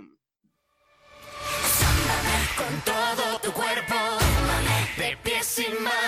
con 2.57 2.81
todo 2.85 3.39
tu 3.41 3.51
cuerpo, 3.51 3.95
de 4.97 5.17
pies 5.23 5.59
y 5.59 5.73
manos. 5.81 6.00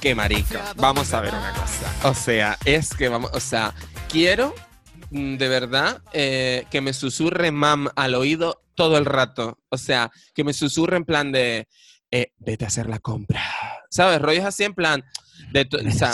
Que 0.00 0.14
marica, 0.14 0.72
vamos 0.76 1.12
a 1.12 1.20
ver 1.20 1.34
una 1.34 1.52
cosa. 1.52 1.92
O 2.08 2.14
sea, 2.14 2.58
es 2.64 2.90
que 2.94 3.08
vamos, 3.08 3.30
o 3.34 3.40
sea, 3.40 3.74
quiero 4.08 4.54
mm, 5.10 5.36
de 5.36 5.48
verdad 5.48 6.02
eh, 6.12 6.64
que 6.70 6.80
me 6.80 6.92
susurre 6.92 7.50
mam 7.50 7.88
al 7.96 8.14
oído 8.14 8.62
todo 8.74 8.98
el 8.98 9.04
rato. 9.04 9.58
O 9.68 9.78
sea, 9.78 10.10
que 10.34 10.44
me 10.44 10.52
susurre 10.52 10.96
en 10.96 11.04
plan 11.04 11.32
de 11.32 11.68
eh, 12.10 12.32
vete 12.38 12.64
a 12.64 12.68
hacer 12.68 12.88
la 12.88 12.98
compra. 12.98 13.42
¿Sabes? 13.90 14.20
Rollos 14.20 14.44
así 14.44 14.64
en 14.64 14.74
plan 14.74 15.04
de 15.52 15.64
tu- 15.64 15.78
o 15.78 15.90
sea, 15.92 16.12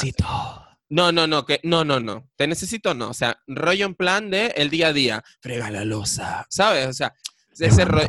no, 0.89 1.11
no, 1.11 1.27
no, 1.27 1.45
que 1.47 1.61
no, 1.65 1.85
no, 1.85 2.01
no. 2.01 2.29
Te 2.37 2.47
necesito 2.47 2.95
no, 2.95 3.09
o 3.11 3.15
sea, 3.15 3.39
rollo 3.47 3.87
en 3.87 3.95
plan 3.95 4.31
de 4.31 4.47
el 4.57 4.71
día 4.71 4.89
a 4.89 4.93
día, 4.93 5.25
frega 5.41 5.71
la 5.71 5.85
losa, 5.85 6.47
¿sabes? 6.51 6.87
O 6.87 6.93
sea, 6.93 7.15
ese 7.59 7.85
rollo. 7.85 8.07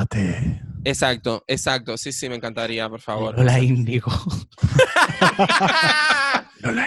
Exacto, 0.84 1.44
exacto. 1.48 1.96
Sí, 1.96 2.12
sí, 2.12 2.28
me 2.28 2.36
encantaría, 2.36 2.88
por 2.88 3.00
favor. 3.00 3.36
Lola 3.38 3.58
Índigo. 3.60 4.12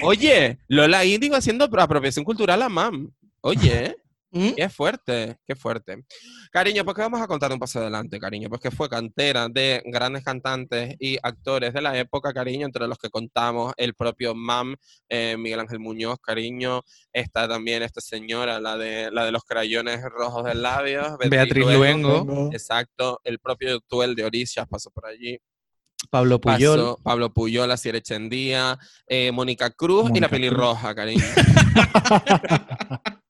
Oye, 0.03 0.60
Lola 0.68 1.06
Índigo 1.06 1.36
haciendo 1.36 1.69
pro- 1.69 1.82
apropiación 1.82 2.26
cultural 2.26 2.61
a 2.61 2.69
MAM. 2.69 3.11
Oye, 3.41 3.95
¿Mm? 4.32 4.49
qué 4.56 4.70
fuerte, 4.70 5.38
qué 5.48 5.56
fuerte. 5.56 6.04
Cariño, 6.52 6.84
pues 6.84 6.95
que 6.95 7.02
vamos 7.02 7.22
a 7.22 7.28
contar 7.28 7.52
un 7.52 7.60
paso 7.60 7.80
adelante, 7.80 8.20
cariño, 8.20 8.49
pues 8.49 8.60
que 8.60 8.72
fue 8.72 8.90
cantera 8.90 9.48
de 9.48 9.82
grandes 9.86 10.24
cantantes 10.24 10.95
y 10.99 11.18
actores 11.22 11.74
de 11.74 11.82
la 11.82 11.98
época, 11.98 12.34
cariño, 12.34 12.66
entre 12.66 12.88
los 12.88 12.98
que 12.98 13.10
contamos 13.10 13.74
el 13.78 13.94
propio 13.94 14.36
MAM, 14.36 14.76
eh, 15.10 15.38
Miguel 15.38 15.62
Ángel 15.62 15.80
Muñoz, 15.80 16.20
cariño. 16.22 16.82
Está 17.14 17.48
también 17.48 17.84
esta 17.84 18.02
señora, 18.02 18.60
la 18.60 18.78
de, 18.78 19.10
la 19.12 19.26
de 19.26 19.32
los 19.32 19.44
crayones 19.44 20.02
rojos 20.04 20.44
del 20.44 20.62
labio. 20.62 21.18
Beatriz 21.30 21.66
Luengo. 21.66 22.49
Exacto, 22.52 23.22
el 23.24 23.40
propio 23.40 23.80
Tuel 23.82 24.16
de 24.16 24.26
Oricias 24.26 24.68
pasó 24.68 24.90
por 24.91 25.06
allí. 25.06 25.40
Pablo 26.10 26.40
Puyol. 26.40 26.98
Pablo 27.02 27.34
Puyol, 27.34 27.72
Asier 27.72 27.95
Echendía, 27.95 28.78
eh, 29.08 29.32
Mónica 29.32 29.72
Cruz 29.72 30.12
y 30.14 30.20
la 30.20 30.28
Cruz. 30.28 30.38
pelirroja, 30.38 30.94
cariño. 30.94 31.24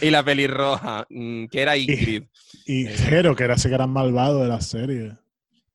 y 0.00 0.10
la 0.10 0.22
pelirroja, 0.24 1.06
mm, 1.10 1.46
que 1.46 1.60
era 1.62 1.76
Ingrid. 1.76 2.24
Y 2.66 2.86
Jero, 2.86 3.34
que 3.36 3.44
era 3.44 3.54
ese 3.54 3.68
gran 3.68 3.90
malvado 3.90 4.42
de 4.42 4.48
la 4.48 4.60
serie. 4.60 5.16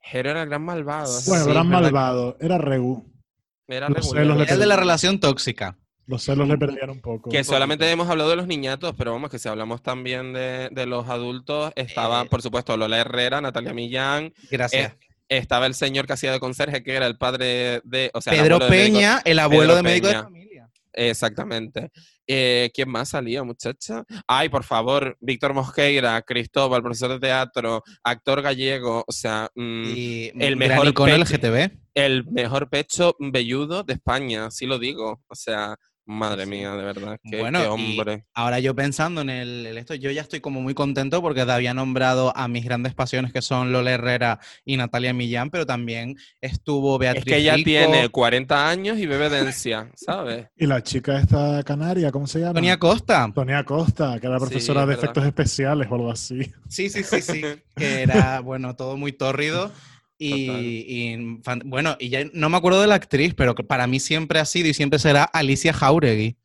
Jero 0.01 0.31
era 0.31 0.43
el 0.43 0.49
gran 0.49 0.63
malvado. 0.63 1.11
Bueno, 1.27 1.45
Sí, 1.45 1.51
gran 1.51 1.67
malvado. 1.67 2.37
Era 2.39 2.57
Regu. 2.57 3.05
Era 3.67 3.87
Era 3.87 4.43
el 4.53 4.59
de 4.59 4.65
la 4.65 4.75
relación 4.77 5.19
tóxica. 5.19 5.77
Los 6.05 6.23
celos 6.23 6.47
le 6.47 6.57
perdían 6.57 6.89
un 6.89 7.01
poco. 7.01 7.29
Que 7.29 7.43
solamente 7.43 7.91
hemos 7.91 8.09
hablado 8.09 8.29
de 8.29 8.37
los 8.37 8.47
niñatos, 8.47 8.95
pero 8.97 9.11
vamos, 9.11 9.29
que 9.29 9.39
si 9.39 9.49
hablamos 9.49 9.83
también 9.83 10.31
de, 10.31 10.69
de 10.71 10.85
los 10.85 11.09
adultos, 11.09 11.73
estaba, 11.75 12.21
Eh. 12.21 12.27
por 12.29 12.41
supuesto, 12.41 12.77
Lola 12.77 12.97
Herrera, 12.99 13.41
Natalia 13.41 13.73
Millán, 13.73 14.33
Gracias. 14.49 14.93
eh, 14.93 14.97
estaba 15.27 15.65
el 15.65 15.73
señor 15.73 16.07
que 16.07 16.13
hacía 16.13 16.31
de 16.31 16.39
conserje, 16.39 16.81
que 16.81 16.93
era 16.95 17.07
el 17.07 17.17
padre 17.17 17.81
de, 17.83 18.09
o 18.13 18.21
sea, 18.21 18.31
el 18.31 18.39
Pedro 18.43 18.59
de 18.59 18.69
médico- 18.69 18.93
Peña, 18.95 19.21
el 19.25 19.39
abuelo 19.39 19.73
Pedro 19.73 19.75
de 19.75 19.83
médico 19.83 20.07
de 20.07 20.13
Peña. 20.13 20.23
familia. 20.23 20.69
Exactamente. 20.93 21.91
Eh, 22.27 22.69
¿Quién 22.73 22.89
más 22.89 23.09
salía, 23.09 23.41
muchacha? 23.43 24.03
Ay, 24.27 24.49
por 24.49 24.63
favor, 24.63 25.17
Víctor 25.21 25.53
Mosqueira, 25.53 26.21
Cristóbal, 26.21 26.81
profesor 26.81 27.11
de 27.11 27.19
teatro, 27.19 27.83
actor 28.03 28.41
gallego, 28.41 29.03
o 29.07 29.11
sea, 29.11 29.49
mm, 29.55 29.83
Y 29.95 30.31
el 30.39 30.57
mejor 30.57 30.93
pecho. 30.93 31.07
LGTB. 31.07 31.71
el 31.93 32.25
mejor 32.29 32.69
pecho 32.69 33.15
velludo 33.19 33.83
de 33.83 33.93
España, 33.93 34.47
así 34.47 34.65
lo 34.65 34.77
digo. 34.77 35.23
O 35.27 35.35
sea, 35.35 35.75
madre 36.07 36.45
mía, 36.45 36.71
de 36.75 36.83
verdad, 36.83 37.19
qué, 37.23 37.39
Bueno, 37.39 37.59
qué 37.59 37.65
y- 37.65 37.67
hombre. 37.99 38.25
Ahora 38.33 38.59
yo 38.59 38.73
pensando 38.75 39.21
en 39.21 39.29
el, 39.29 39.65
el 39.67 39.77
esto, 39.77 39.93
yo 39.93 40.09
ya 40.09 40.21
estoy 40.21 40.39
como 40.39 40.61
muy 40.61 40.73
contento 40.73 41.21
porque 41.21 41.41
había 41.41 41.73
nombrado 41.73 42.35
a 42.35 42.47
mis 42.47 42.63
grandes 42.65 42.93
pasiones 42.95 43.33
que 43.33 43.41
son 43.41 43.71
Lola 43.71 43.91
Herrera 43.91 44.39
y 44.65 44.77
Natalia 44.77 45.13
Millán, 45.13 45.49
pero 45.49 45.65
también 45.65 46.15
estuvo 46.41 46.97
Beatriz 46.97 47.23
Es 47.23 47.25
que 47.33 47.37
ella 47.37 47.55
Rico, 47.55 47.65
tiene 47.65 48.09
40 48.09 48.69
años 48.69 48.97
y 48.97 49.05
bebe 49.05 49.29
dencia, 49.29 49.91
¿sabes? 49.95 50.47
Y 50.57 50.65
la 50.65 50.81
chica 50.81 51.19
esta 51.19 51.61
canaria, 51.63 52.11
¿cómo 52.11 52.25
se 52.27 52.39
llama? 52.39 52.53
Sonia 52.53 52.77
Costa. 52.79 53.29
Tonia 53.33 53.63
Costa, 53.63 54.19
que 54.19 54.27
era 54.27 54.37
Sí, 54.37 54.45
profesora 54.45 54.81
es 54.81 54.87
de 54.87 54.93
efectos 54.93 55.25
especiales 55.25 55.87
o 55.91 55.95
algo 55.95 56.11
así. 56.11 56.39
Sí, 56.69 56.89
sí, 56.89 57.03
sí, 57.03 57.21
sí. 57.21 57.41
que 57.75 58.01
era, 58.01 58.39
bueno, 58.39 58.75
todo 58.75 58.97
muy 58.97 59.11
tórrido. 59.11 59.71
Y, 60.19 61.39
bueno, 61.65 61.95
y 61.99 62.09
ya 62.09 62.25
no 62.33 62.49
me 62.49 62.57
acuerdo 62.57 62.81
de 62.81 62.87
la 62.87 62.95
actriz, 62.95 63.33
pero 63.35 63.53
que 63.55 63.63
para 63.63 63.85
mí 63.87 63.99
siempre 63.99 64.39
ha 64.39 64.45
sido 64.45 64.67
y 64.67 64.73
siempre 64.73 64.97
será 64.99 65.23
Alicia 65.23 65.73
Jauregui, 65.73 66.35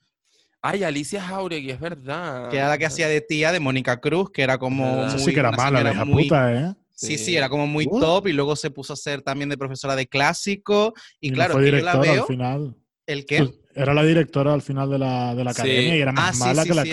Ay, 0.65 0.85
Alicia 0.85 1.21
Jauregui, 1.21 1.71
es 1.71 1.81
verdad. 1.81 2.49
que 2.49 2.59
era 2.59 2.69
la 2.69 2.79
que 2.79 2.87
hacía 2.87 3.09
de 3.09 3.21
tía 3.21 3.51
de 3.51 3.59
Mónica 3.59 3.99
Cruz, 4.01 4.31
que 4.31 4.43
era 4.43 4.59
como. 4.59 5.07
Eso 5.07 5.19
sí 5.19 5.33
que 5.35 5.41
era 5.41 5.51
mala, 5.51 5.71
la 5.71 5.79
señora 5.79 5.93
hija 5.95 6.05
muy- 6.05 6.23
puta, 6.25 6.53
¿eh? 6.55 6.75
Sí, 6.95 7.19
Sí. 7.19 7.25
sí, 7.25 7.37
era 7.37 7.49
como 7.49 7.67
muy 7.67 7.87
Uh. 7.91 7.99
top 7.99 8.29
y 8.29 8.33
luego 8.33 8.55
se 8.55 8.71
puso 8.71 8.93
a 8.93 8.97
ser 8.97 9.23
también 9.23 9.49
de 9.49 9.59
profesora 9.59 9.97
de 9.97 10.07
clásico. 10.07 10.95
Y, 11.21 11.33
claro, 11.33 11.55
fue 11.55 11.65
que 11.65 11.71
yo 11.73 11.77
la 11.79 11.81
directora 11.95 12.13
veo. 12.13 12.23
al 12.23 12.29
final. 12.29 12.77
¿El 13.07 13.27
qué? 13.27 13.51
Era 13.75 13.93
la 13.93 14.05
directora 14.05 14.53
al 14.55 14.63
final 14.63 14.89
de 14.89 14.99
la, 15.01 15.35
de 15.35 15.43
la 15.43 15.53
Sí. 15.53 15.61
academia 15.63 15.97
y 15.97 16.01
era 16.01 16.11
Ah, 16.13 16.15
más 16.15 16.37
sí, 16.37 16.45
mala 16.45 16.63
sí, 16.63 16.69
que 16.69 16.75
la 16.77 16.83
sí, 16.85 16.91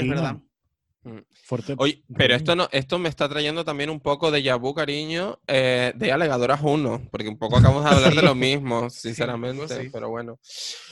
Fuerte. 1.43 1.76
Oye, 1.77 2.03
pero 2.15 2.35
esto 2.35 2.55
no, 2.55 2.67
esto 2.71 2.99
me 2.99 3.07
está 3.07 3.30
trayendo 3.30 3.63
también 3.63 3.89
un 3.89 4.01
poco 4.01 4.31
de 4.31 4.43
Yabu, 4.43 4.73
cariño, 4.73 5.39
eh, 5.47 5.93
de 5.95 6.11
Alegadoras 6.11 6.59
1, 6.61 7.07
porque 7.09 7.30
un 7.30 7.38
poco 7.38 7.57
acabamos 7.57 7.85
de 7.85 7.89
hablar 7.89 8.13
de 8.13 8.21
lo 8.21 8.35
mismo, 8.35 8.89
sinceramente, 8.89 9.67
sí. 9.67 9.89
pero 9.91 10.09
bueno. 10.09 10.39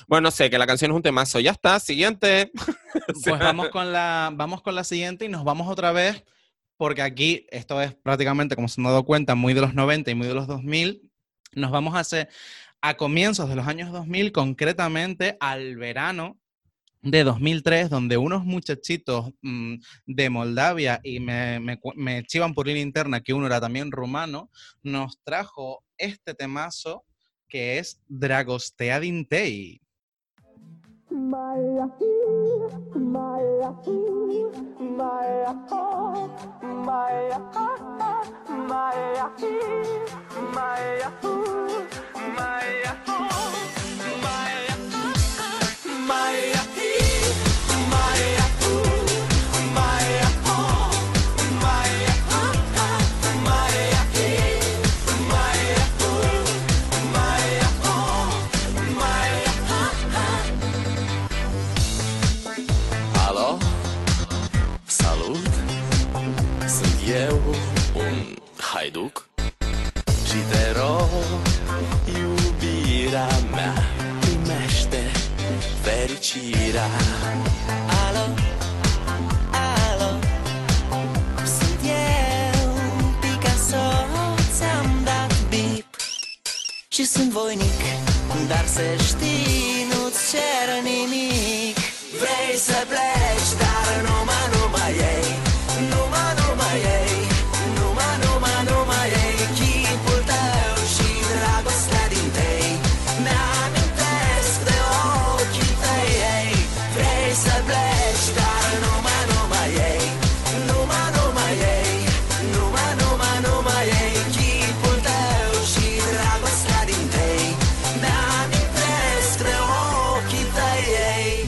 Bueno, 0.07 0.31
sé 0.31 0.49
que 0.49 0.57
la 0.57 0.65
canción 0.65 0.91
es 0.91 0.95
un 0.95 1.01
temazo. 1.01 1.39
Ya 1.39 1.51
está, 1.51 1.79
siguiente. 1.79 2.51
Pues 3.23 3.39
vamos 3.39 3.69
con, 3.69 3.93
la, 3.93 4.31
vamos 4.34 4.61
con 4.61 4.75
la 4.75 4.84
siguiente 4.84 5.25
y 5.25 5.29
nos 5.29 5.43
vamos 5.43 5.67
otra 5.69 5.91
vez, 5.91 6.23
porque 6.77 7.01
aquí 7.01 7.45
esto 7.51 7.81
es 7.81 7.93
prácticamente, 7.93 8.55
como 8.55 8.67
se 8.67 8.81
han 8.81 8.85
dado 8.85 9.05
cuenta, 9.05 9.35
muy 9.35 9.53
de 9.53 9.61
los 9.61 9.75
90 9.75 10.11
y 10.11 10.15
muy 10.15 10.27
de 10.27 10.34
los 10.34 10.47
2000. 10.47 11.09
Nos 11.53 11.71
vamos 11.71 11.95
a 11.95 11.99
hacer 11.99 12.29
a 12.81 12.97
comienzos 12.97 13.49
de 13.49 13.55
los 13.55 13.67
años 13.67 13.91
2000, 13.91 14.31
concretamente 14.31 15.38
al 15.39 15.77
verano 15.77 16.38
de 17.02 17.24
2003, 17.24 17.90
donde 17.90 18.18
unos 18.18 18.44
muchachitos 18.44 19.32
mm, 19.41 19.76
de 20.06 20.30
Moldavia 20.30 20.99
y 21.03 21.19
me, 21.19 21.60
me, 21.60 22.24
chivan 22.24 22.53
por 22.53 22.68
línea 22.68 22.82
interna 22.82 23.22
que 23.22 23.34
uno 23.34 23.48
era 23.48 23.61
también 23.61 23.91
rumano, 23.91 24.49
nos 24.84 25.19
trajo 25.24 25.84
este 25.98 26.34
temazo 26.34 27.03
que 27.48 27.80
es 27.80 28.02
Dragostea 28.07 28.99
Dintei. 28.99 29.82
Alo? 46.19 46.76
Fericirea 76.27 76.85
Alo? 78.07 78.25
Alo? 79.51 80.19
Sunt 81.45 81.79
eu, 81.83 82.71
Picasso 83.19 83.85
Ți-am 84.57 85.01
dat 85.03 85.33
bip 85.49 85.85
Și 86.87 87.05
sunt 87.05 87.31
voinic 87.31 87.81
Dar 88.47 88.65
să 88.65 88.81
știi, 89.03 89.85
nu-ți 89.89 90.31
cer 90.31 90.83
nimic 90.83 91.47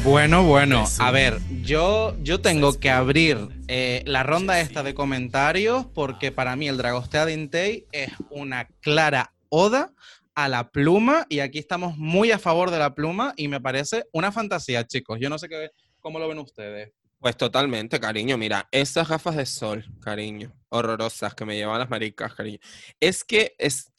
Bueno, 0.10 0.44
bueno, 0.44 0.86
a 0.98 1.12
ver, 1.12 1.38
yo, 1.62 2.18
yo 2.24 2.42
tengo 2.42 2.80
que 2.80 2.90
abrir 2.90 3.48
eh, 3.68 4.02
la 4.08 4.24
ronda 4.24 4.60
esta 4.60 4.82
de 4.82 4.96
comentarios 4.96 5.86
porque 5.94 6.32
para 6.32 6.56
mí 6.56 6.68
el 6.68 6.78
Dragostea 6.78 7.28
de 7.28 7.34
Intei 7.34 7.86
es 7.92 8.10
una 8.32 8.66
clara 8.82 9.34
oda 9.50 9.94
a 10.34 10.50
la 10.50 10.72
pluma 10.72 11.28
y 11.30 11.42
aquí 11.42 11.60
estamos 11.60 11.96
muy 11.96 12.32
a 12.32 12.40
favor 12.40 12.72
de 12.72 12.80
la 12.80 12.96
pluma 12.96 13.36
y 13.38 13.50
me 13.50 13.62
parece 13.62 14.06
una 14.12 14.32
fantasía, 14.32 14.88
chicos. 14.88 15.20
Yo 15.22 15.30
no 15.30 15.38
sé 15.38 15.48
qué, 15.48 15.70
cómo 16.00 16.18
lo 16.18 16.28
ven 16.28 16.40
ustedes. 16.40 16.92
Pues 17.20 17.38
totalmente, 17.38 18.00
cariño. 18.00 18.36
Mira, 18.36 18.68
esas 18.72 19.08
gafas 19.08 19.36
de 19.36 19.46
sol, 19.46 19.86
cariño, 20.02 20.52
horrorosas 20.70 21.36
que 21.36 21.46
me 21.46 21.56
llevan 21.56 21.78
las 21.78 21.90
maricas, 21.92 22.34
cariño. 22.34 22.58
Es 23.00 23.24
que 23.24 23.54
es, 23.60 23.92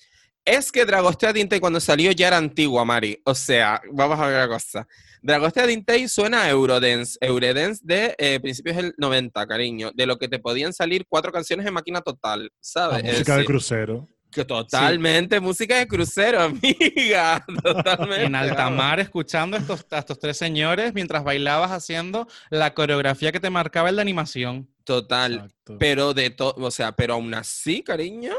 es 0.44 0.72
que 0.72 0.84
Dragostea 0.84 1.32
Dintei 1.32 1.60
cuando 1.60 1.78
salió 1.78 2.10
ya 2.10 2.26
era 2.26 2.36
antigua, 2.36 2.84
Mari. 2.84 3.22
O 3.24 3.34
sea, 3.36 3.80
vamos 3.92 4.18
a 4.18 4.26
ver 4.26 4.38
la 4.38 4.48
cosa. 4.48 4.88
Dragostea 5.22 5.66
Dintei 5.66 6.08
suena 6.08 6.42
a 6.44 6.50
Eurodance, 6.50 7.18
Eurodance 7.20 7.80
de 7.84 8.14
eh, 8.18 8.40
principios 8.40 8.76
del 8.76 8.94
90, 8.98 9.46
cariño, 9.46 9.90
de 9.94 10.06
lo 10.06 10.18
que 10.18 10.28
te 10.28 10.38
podían 10.38 10.72
salir 10.72 11.04
cuatro 11.08 11.30
canciones 11.32 11.66
en 11.66 11.74
máquina 11.74 12.00
total, 12.00 12.44
La 12.44 12.48
¿sabes? 12.60 13.04
Es 13.04 13.12
música 13.12 13.36
de 13.36 13.44
crucero. 13.44 14.08
que 14.30 14.44
totalmente 14.44 15.40
música 15.40 15.76
de 15.78 15.86
crucero, 15.88 16.40
amiga, 16.42 17.44
totalmente. 17.62 18.24
En 18.24 18.34
alta 18.34 18.70
mar 18.70 19.00
escuchando 19.00 19.56
a 19.56 19.60
estos, 19.60 19.84
a 19.90 19.98
estos 19.98 20.18
tres 20.18 20.36
señores 20.36 20.94
mientras 20.94 21.22
bailabas 21.24 21.70
haciendo 21.70 22.26
la 22.48 22.72
coreografía 22.74 23.32
que 23.32 23.40
te 23.40 23.50
marcaba 23.50 23.88
el 23.90 23.96
de 23.96 24.02
animación. 24.02 24.68
Total. 24.84 25.34
Exacto. 25.34 25.76
Pero 25.78 26.14
de 26.14 26.30
todo, 26.30 26.54
o 26.58 26.70
sea, 26.70 26.92
pero 26.92 27.14
aún 27.14 27.32
así, 27.34 27.82
cariño, 27.82 28.32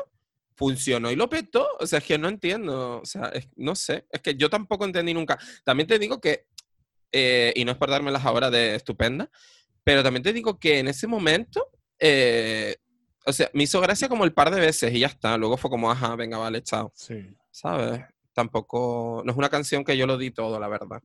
funcionó 0.55 1.09
y 1.11 1.15
lo 1.15 1.29
petó. 1.29 1.67
O 1.79 1.87
sea, 1.87 1.99
es 1.99 2.05
que 2.05 2.17
no 2.17 2.27
entiendo. 2.27 2.99
O 3.01 3.05
sea, 3.05 3.27
es- 3.33 3.47
no 3.55 3.73
sé. 3.75 4.05
Es 4.11 4.21
que 4.21 4.35
yo 4.35 4.49
tampoco 4.49 4.85
entendí 4.85 5.13
nunca. 5.13 5.37
También 5.63 5.87
te 5.87 5.97
digo 5.97 6.19
que, 6.21 6.45
eh, 7.11 7.53
y 7.55 7.65
no 7.65 7.71
es 7.71 7.77
por 7.77 7.89
dármelas 7.89 8.25
ahora 8.25 8.49
de 8.49 8.75
estupenda, 8.75 9.29
pero 9.83 10.03
también 10.03 10.23
te 10.23 10.33
digo 10.33 10.59
que 10.59 10.79
en 10.79 10.87
ese 10.87 11.07
momento, 11.07 11.69
eh, 11.99 12.77
o 13.25 13.33
sea, 13.33 13.49
me 13.53 13.63
hizo 13.63 13.79
gracia 13.81 14.09
como 14.09 14.23
el 14.25 14.33
par 14.33 14.51
de 14.51 14.59
veces 14.59 14.93
y 14.93 14.99
ya 14.99 15.07
está. 15.07 15.37
Luego 15.37 15.57
fue 15.57 15.69
como, 15.69 15.91
ajá, 15.91 16.15
venga, 16.15 16.37
vale, 16.37 16.61
chao. 16.63 16.91
Sí. 16.95 17.15
¿Sabes? 17.51 18.01
Tampoco, 18.33 19.21
no 19.25 19.31
es 19.31 19.37
una 19.37 19.49
canción 19.49 19.83
que 19.83 19.97
yo 19.97 20.07
lo 20.07 20.17
di 20.17 20.31
todo, 20.31 20.59
la 20.59 20.67
verdad. 20.67 21.01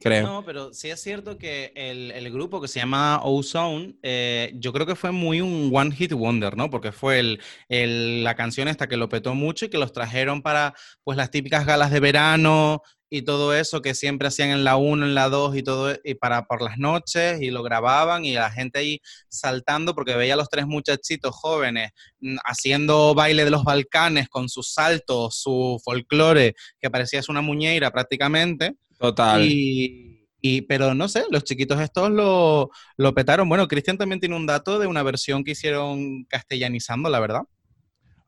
Creo. 0.00 0.26
No, 0.26 0.44
pero 0.44 0.72
sí 0.72 0.90
es 0.90 1.00
cierto 1.00 1.38
que 1.38 1.72
el, 1.76 2.10
el 2.10 2.32
grupo 2.32 2.60
que 2.60 2.66
se 2.66 2.80
llama 2.80 3.20
Ozone, 3.22 3.94
eh, 4.02 4.50
yo 4.56 4.72
creo 4.72 4.84
que 4.84 4.96
fue 4.96 5.12
muy 5.12 5.40
un 5.40 5.70
one 5.72 5.94
hit 5.94 6.12
wonder, 6.12 6.56
¿no? 6.56 6.70
Porque 6.70 6.90
fue 6.90 7.20
el, 7.20 7.40
el- 7.68 8.24
la 8.24 8.34
canción 8.34 8.66
esta 8.66 8.88
que 8.88 8.96
lo 8.96 9.08
petó 9.08 9.34
mucho 9.34 9.66
y 9.66 9.68
que 9.68 9.78
los 9.78 9.92
trajeron 9.92 10.42
para 10.42 10.74
pues 11.04 11.16
las 11.16 11.30
típicas 11.30 11.64
galas 11.66 11.92
de 11.92 12.00
verano 12.00 12.82
y 13.14 13.22
todo 13.22 13.54
eso 13.54 13.82
que 13.82 13.94
siempre 13.94 14.28
hacían 14.28 14.48
en 14.50 14.64
la 14.64 14.76
1, 14.76 15.04
en 15.04 15.14
la 15.14 15.28
2 15.28 15.54
y 15.54 15.62
todo 15.62 15.94
y 16.02 16.14
para 16.14 16.46
por 16.46 16.62
las 16.62 16.78
noches 16.78 17.42
y 17.42 17.50
lo 17.50 17.62
grababan 17.62 18.24
y 18.24 18.32
la 18.32 18.50
gente 18.50 18.78
ahí 18.78 19.02
saltando 19.28 19.94
porque 19.94 20.14
veía 20.16 20.32
a 20.32 20.36
los 20.38 20.48
tres 20.48 20.66
muchachitos 20.66 21.34
jóvenes 21.34 21.90
mm, 22.20 22.36
haciendo 22.44 23.14
baile 23.14 23.44
de 23.44 23.50
los 23.50 23.64
Balcanes 23.64 24.30
con 24.30 24.48
sus 24.48 24.72
saltos, 24.72 25.36
su 25.36 25.78
folclore 25.84 26.54
que 26.80 26.90
parecía 26.90 27.20
es 27.20 27.28
una 27.28 27.42
muñeira 27.42 27.90
prácticamente. 27.90 28.76
Total. 28.98 29.42
Y, 29.42 30.26
y- 30.40 30.62
pero 30.62 30.94
no 30.94 31.06
sé, 31.06 31.24
los 31.30 31.44
chiquitos 31.44 31.80
estos 31.80 32.10
lo, 32.10 32.70
lo 32.96 33.14
petaron. 33.14 33.46
Bueno, 33.48 33.68
Cristian 33.68 33.98
también 33.98 34.20
tiene 34.20 34.36
un 34.36 34.46
dato 34.46 34.78
de 34.78 34.86
una 34.86 35.02
versión 35.02 35.44
que 35.44 35.50
hicieron 35.52 36.24
castellanizando, 36.24 37.10
la 37.10 37.20
verdad. 37.20 37.42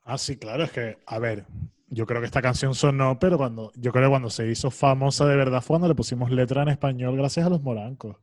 Ah, 0.04 0.18
sí, 0.18 0.36
claro, 0.36 0.64
es 0.64 0.70
que, 0.70 0.98
a 1.06 1.18
ver, 1.18 1.46
yo 1.94 2.06
creo 2.06 2.20
que 2.20 2.26
esta 2.26 2.42
canción 2.42 2.74
sonó, 2.74 3.18
pero 3.18 3.38
cuando, 3.38 3.72
yo 3.76 3.92
creo 3.92 4.04
que 4.04 4.10
cuando 4.10 4.30
se 4.30 4.48
hizo 4.50 4.70
famosa 4.70 5.26
de 5.26 5.36
verdad 5.36 5.60
fue 5.62 5.74
cuando 5.74 5.88
le 5.88 5.94
pusimos 5.94 6.30
letra 6.30 6.62
en 6.62 6.68
español 6.68 7.16
gracias 7.16 7.46
a 7.46 7.50
los 7.50 7.62
morancos. 7.62 8.16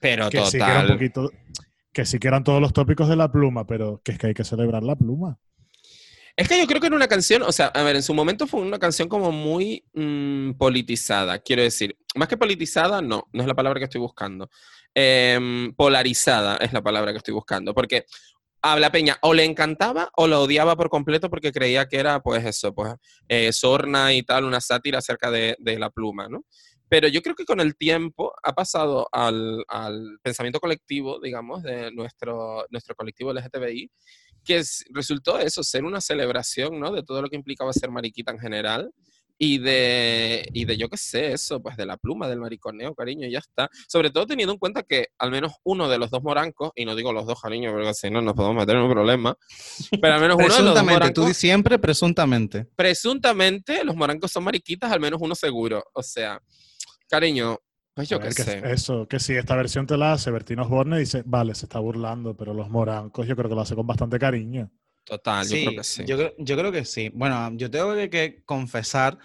Pero 0.00 0.30
Que 0.30 0.44
sí 0.44 0.58
que 0.58 0.70
era 0.70 0.80
un 0.80 0.86
total. 0.86 0.98
poquito, 0.98 1.30
que 1.92 2.04
sí 2.06 2.18
que 2.18 2.28
eran 2.28 2.44
todos 2.44 2.60
los 2.60 2.72
tópicos 2.72 3.08
de 3.08 3.16
la 3.16 3.30
pluma, 3.30 3.66
pero 3.66 4.00
que 4.04 4.12
es 4.12 4.18
que 4.18 4.28
hay 4.28 4.34
que 4.34 4.44
celebrar 4.44 4.82
la 4.82 4.96
pluma. 4.96 5.38
Es 6.36 6.48
que 6.48 6.58
yo 6.60 6.66
creo 6.66 6.80
que 6.80 6.88
era 6.88 6.96
una 6.96 7.08
canción, 7.08 7.42
o 7.42 7.52
sea, 7.52 7.68
a 7.68 7.82
ver, 7.82 7.96
en 7.96 8.02
su 8.02 8.12
momento 8.12 8.46
fue 8.46 8.60
una 8.60 8.78
canción 8.78 9.08
como 9.08 9.32
muy 9.32 9.84
mm, 9.94 10.52
politizada, 10.52 11.38
quiero 11.38 11.62
decir. 11.62 11.96
Más 12.14 12.28
que 12.28 12.36
politizada, 12.36 13.00
no, 13.00 13.26
no 13.32 13.42
es 13.42 13.48
la 13.48 13.54
palabra 13.54 13.80
que 13.80 13.84
estoy 13.84 14.02
buscando. 14.02 14.50
Em, 14.94 15.72
polarizada 15.74 16.56
es 16.58 16.72
la 16.74 16.82
palabra 16.82 17.12
que 17.12 17.18
estoy 17.18 17.32
buscando, 17.32 17.72
porque 17.74 18.04
a 18.72 18.78
la 18.78 18.90
peña 18.90 19.16
o 19.22 19.34
le 19.34 19.44
encantaba 19.44 20.10
o 20.16 20.26
lo 20.26 20.42
odiaba 20.42 20.76
por 20.76 20.88
completo 20.88 21.30
porque 21.30 21.52
creía 21.52 21.86
que 21.86 21.98
era, 21.98 22.20
pues 22.20 22.44
eso, 22.44 22.74
pues 22.74 22.94
eh, 23.28 23.52
sorna 23.52 24.12
y 24.12 24.22
tal, 24.22 24.44
una 24.44 24.60
sátira 24.60 24.98
acerca 24.98 25.30
de, 25.30 25.56
la 25.78 25.90
pluma, 25.90 26.28
¿no? 26.28 26.44
Pero 26.88 27.08
yo 27.08 27.20
creo 27.20 27.34
que 27.34 27.44
con 27.44 27.60
el 27.60 27.76
tiempo 27.76 28.32
ha 28.42 28.52
pasado 28.52 29.08
al, 29.10 29.64
al 29.68 30.18
pensamiento 30.22 30.60
colectivo, 30.60 31.20
digamos, 31.20 31.62
de 31.62 31.90
nuestro, 31.92 32.64
nuestro 32.70 32.94
colectivo 32.94 33.32
LGTBI, 33.32 33.90
que 34.44 34.58
es- 34.58 34.84
resultó 34.90 35.38
eso, 35.38 35.62
ser 35.62 35.84
una 35.84 36.00
celebración, 36.00 36.78
¿no? 36.78 36.92
De 36.92 37.02
todo 37.02 37.22
lo 37.22 37.28
que 37.28 37.36
implicaba 37.36 37.72
ser 37.72 37.90
mariquita 37.90 38.30
en 38.30 38.38
general, 38.38 38.92
y 39.38 39.58
de, 39.58 40.48
y 40.52 40.64
de 40.64 40.76
yo 40.76 40.88
qué 40.88 40.96
sé, 40.96 41.32
eso, 41.32 41.60
pues 41.62 41.76
de 41.76 41.86
la 41.86 41.96
pluma, 41.96 42.28
del 42.28 42.40
mariconeo, 42.40 42.94
cariño, 42.94 43.26
y 43.26 43.32
ya 43.32 43.38
está. 43.38 43.68
Sobre 43.88 44.10
todo 44.10 44.26
teniendo 44.26 44.52
en 44.52 44.58
cuenta 44.58 44.82
que 44.82 45.08
al 45.18 45.30
menos 45.30 45.52
uno 45.64 45.88
de 45.88 45.98
los 45.98 46.10
dos 46.10 46.22
morancos, 46.22 46.70
y 46.74 46.84
no 46.84 46.94
digo 46.94 47.12
los 47.12 47.26
dos, 47.26 47.40
cariño, 47.40 47.72
porque 47.72 47.94
si 47.94 48.10
no 48.10 48.22
nos 48.22 48.34
podemos 48.34 48.56
meter 48.56 48.76
en 48.76 48.82
un 48.82 48.90
problema, 48.90 49.36
pero 50.00 50.14
al 50.14 50.20
menos 50.20 50.36
uno 50.36 50.44
de 50.44 50.62
los 50.62 50.74
dos 50.74 50.84
Presuntamente, 50.86 51.12
tú 51.12 51.20
morancos, 51.20 51.26
di 51.26 51.34
siempre 51.34 51.78
presuntamente. 51.78 52.66
presuntamente 52.76 53.84
los 53.84 53.96
morancos 53.96 54.32
son 54.32 54.44
mariquitas, 54.44 54.90
al 54.90 55.00
menos 55.00 55.20
uno 55.22 55.34
seguro. 55.34 55.84
O 55.92 56.02
sea, 56.02 56.40
cariño, 57.08 57.58
pues 57.94 58.08
yo 58.08 58.20
qué 58.20 58.28
que 58.28 58.42
sé. 58.42 58.62
Eso, 58.64 59.06
que 59.08 59.18
si 59.18 59.34
esta 59.34 59.56
versión 59.56 59.86
te 59.86 59.96
la 59.96 60.12
hace 60.12 60.30
Bertino 60.30 60.62
Osborne, 60.62 60.98
dice, 60.98 61.22
vale, 61.24 61.54
se 61.54 61.66
está 61.66 61.78
burlando, 61.78 62.36
pero 62.36 62.54
los 62.54 62.68
morancos 62.68 63.26
yo 63.26 63.36
creo 63.36 63.48
que 63.48 63.54
lo 63.54 63.62
hace 63.62 63.74
con 63.74 63.86
bastante 63.86 64.18
cariño. 64.18 64.70
Total, 65.06 65.46
yo 65.48 65.56
creo 65.56 65.70
que 65.76 65.84
sí. 65.84 66.02
Yo, 66.04 66.16
creo, 66.18 66.34
yo 66.36 66.56
creo 66.58 66.72
que 66.72 66.84
sí. 66.84 67.10
Bueno, 67.14 67.50
yo 67.54 67.70
tengo 67.70 67.94
que, 67.94 68.10
que 68.10 68.42
confesar 68.44 69.16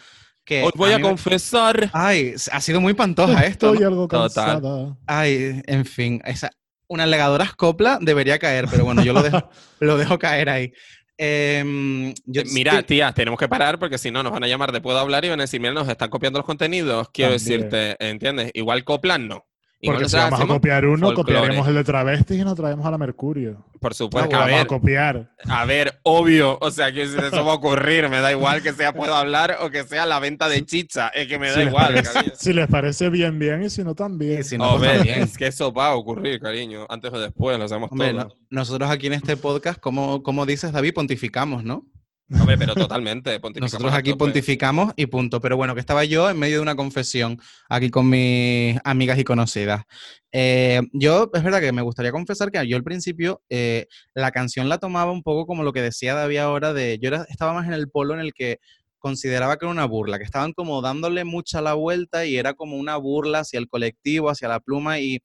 que. 0.46 0.62
Os 0.64 0.72
voy 0.76 0.92
a 0.94 0.98
me- 0.98 1.04
confesar. 1.04 1.90
Ay, 1.92 2.36
ha 2.52 2.62
sido 2.62 2.80
muy 2.80 2.94
pantoja 2.94 3.46
esto. 3.46 3.74
Estoy 3.74 3.80
¿no? 3.82 3.88
algo 3.88 4.08
Total. 4.08 4.30
cansada. 4.62 4.98
Ay, 5.08 5.62
en 5.66 5.86
fin, 5.86 6.22
esa, 6.24 6.52
una 6.88 7.06
legadora 7.08 7.52
copla 7.58 7.98
debería 8.00 8.38
caer, 8.38 8.68
pero 8.70 8.86
bueno, 8.86 9.04
yo 9.04 9.12
lo 9.12 9.24
dejo, 9.24 9.50
lo 9.80 9.98
dejo 9.98 10.20
caer 10.20 10.50
ahí. 10.50 10.72
Em, 11.18 12.14
yo 12.26 12.42
Eh, 12.42 12.46
Mira, 12.54 12.78
sí- 12.80 12.84
tía, 12.84 13.12
tenemos 13.14 13.40
que 13.40 13.48
parar 13.48 13.78
porque 13.80 13.98
si 13.98 14.10
no 14.12 14.24
nos 14.24 14.32
van 14.32 14.44
a 14.44 14.48
llamar 14.48 14.72
de 14.72 14.82
Puedo 14.82 14.98
Hablar 15.00 15.24
y 15.26 15.30
van 15.30 15.40
a 15.40 15.44
decir, 15.44 15.60
mira, 15.62 15.74
nos 15.74 15.88
están 15.90 16.10
copiando 16.10 16.40
los 16.40 16.46
contenidos. 16.46 17.10
Quiero 17.14 17.36
También. 17.38 17.62
decirte, 17.70 17.96
¿entiendes? 18.00 18.52
Igual 18.54 18.84
coplan, 18.84 19.28
no. 19.28 19.46
Porque 19.84 20.00
si 20.10 20.16
nosotros 20.16 20.24
vamos 20.24 20.34
a 20.34 20.36
hacemos 20.44 20.56
copiar 20.58 20.86
uno, 20.86 21.08
folclore. 21.08 21.34
copiaremos 21.40 21.68
el 21.68 21.74
de 21.76 21.84
travestis 21.84 22.40
y 22.40 22.44
nos 22.44 22.56
traemos 22.56 22.86
a 22.86 22.92
la 22.92 22.98
Mercurio. 22.98 23.66
Por 23.80 23.92
No, 23.92 23.96
supuesto. 23.96 24.36
a 24.36 24.40
vamos 24.40 24.54
a 24.54 24.58
ver, 24.58 24.68
copiar. 24.68 25.32
a 25.48 25.66
ver, 25.66 26.00
obvio. 26.04 26.58
O 26.62 26.70
sea, 26.70 26.92
que 26.92 27.08
si 27.08 27.18
eso 27.18 27.44
va 27.44 27.52
a 27.54 27.56
ocurrir, 27.56 28.08
me 28.10 28.20
da 28.22 28.32
igual 28.32 28.62
que 28.62 28.74
sea 28.74 28.94
Puedo 28.94 29.16
Hablar 29.16 29.58
o 29.62 29.70
que 29.72 29.84
sea 29.84 30.06
la 30.06 30.20
venta 30.20 30.48
de 30.50 30.64
chicha. 30.66 31.08
Es 31.10 31.28
que 31.28 31.40
me 31.40 31.48
da 31.48 31.54
Si 31.54 31.60
les, 31.62 31.68
igual, 31.70 31.86
parece, 31.88 32.14
cariño. 32.14 32.34
si 32.36 32.54
les 32.54 32.68
parece 32.68 33.10
bien, 33.10 33.40
bien, 33.40 33.64
y 33.64 33.70
si 33.72 33.84
no, 33.84 33.96
también. 33.96 34.40
Y 34.42 34.44
si 34.44 34.58
no, 34.58 34.66
pues 34.66 34.76
Hombre, 34.76 34.98
también. 34.98 35.22
es 35.24 35.38
que 35.38 35.48
eso 35.48 35.74
va 35.74 35.88
a 35.88 35.96
ocurrir, 35.96 36.40
cariño. 36.40 36.86
Antes 36.90 37.12
o 37.12 37.20
después, 37.20 37.58
lo 37.58 37.68
sabemos 37.68 37.92
Hombre, 37.92 38.12
todo. 38.12 38.24
no- 38.26 38.36
nosotros 38.52 38.90
aquí 38.92 39.08
en 39.08 39.14
este 39.14 39.36
podcast, 39.36 39.80
como, 39.80 40.22
como 40.22 40.46
dices, 40.46 40.72
David, 40.72 40.94
pontificamos, 40.94 41.64
¿no? 41.64 41.86
Hombre, 42.40 42.58
pero 42.58 42.74
totalmente. 42.76 43.40
Nosotros 43.60 43.94
aquí 43.94 44.12
pontificamos 44.18 44.94
y 44.96 45.06
punto. 45.08 45.42
Pero 45.42 45.58
bueno, 45.58 45.74
que 45.74 45.80
estaba 45.82 46.04
yo 46.06 46.30
en 46.30 46.40
medio 46.40 46.56
de 46.58 46.62
una 46.62 46.76
confesión 46.76 47.40
aquí 47.70 47.90
con 47.90 48.10
mis 48.10 48.78
amigas 48.84 49.18
y 49.20 49.24
conocidas. 49.24 49.84
Eh, 50.32 50.82
yo, 50.94 51.30
es 51.34 51.44
verdad 51.44 51.60
que 51.60 51.74
me 51.74 51.82
gustaría 51.82 52.12
confesar 52.14 52.52
que 52.52 52.66
yo 52.66 52.78
al 52.78 52.84
principio 52.84 53.42
eh, 53.50 53.88
la 54.14 54.32
canción 54.32 54.70
la 54.70 54.78
tomaba 54.78 55.12
un 55.12 55.24
poco 55.24 55.46
como 55.46 55.64
lo 55.64 55.74
que 55.74 55.82
decía 55.82 56.14
David 56.14 56.38
ahora 56.38 56.72
de, 56.74 57.00
yo 57.02 57.10
era- 57.10 57.26
estaba 57.30 57.54
más 57.54 57.68
en 57.68 57.74
el 57.74 57.90
polo 57.90 58.14
en 58.14 58.22
el 58.22 58.34
que 58.34 58.60
consideraba 59.02 59.58
que 59.58 59.66
era 59.66 59.72
una 59.72 59.86
burla, 59.86 60.20
que 60.20 60.24
estaban 60.24 60.54
como 60.54 60.82
dándole 60.82 61.26
mucha 61.26 61.60
la 61.60 61.74
vuelta 61.74 62.26
y 62.26 62.38
era 62.38 62.54
como 62.54 62.78
una 62.78 62.96
burla 62.98 63.40
hacia 63.40 63.60
el 63.60 63.68
colectivo, 63.68 64.30
hacia 64.30 64.48
la 64.48 64.60
pluma 64.60 65.00
y 65.00 65.22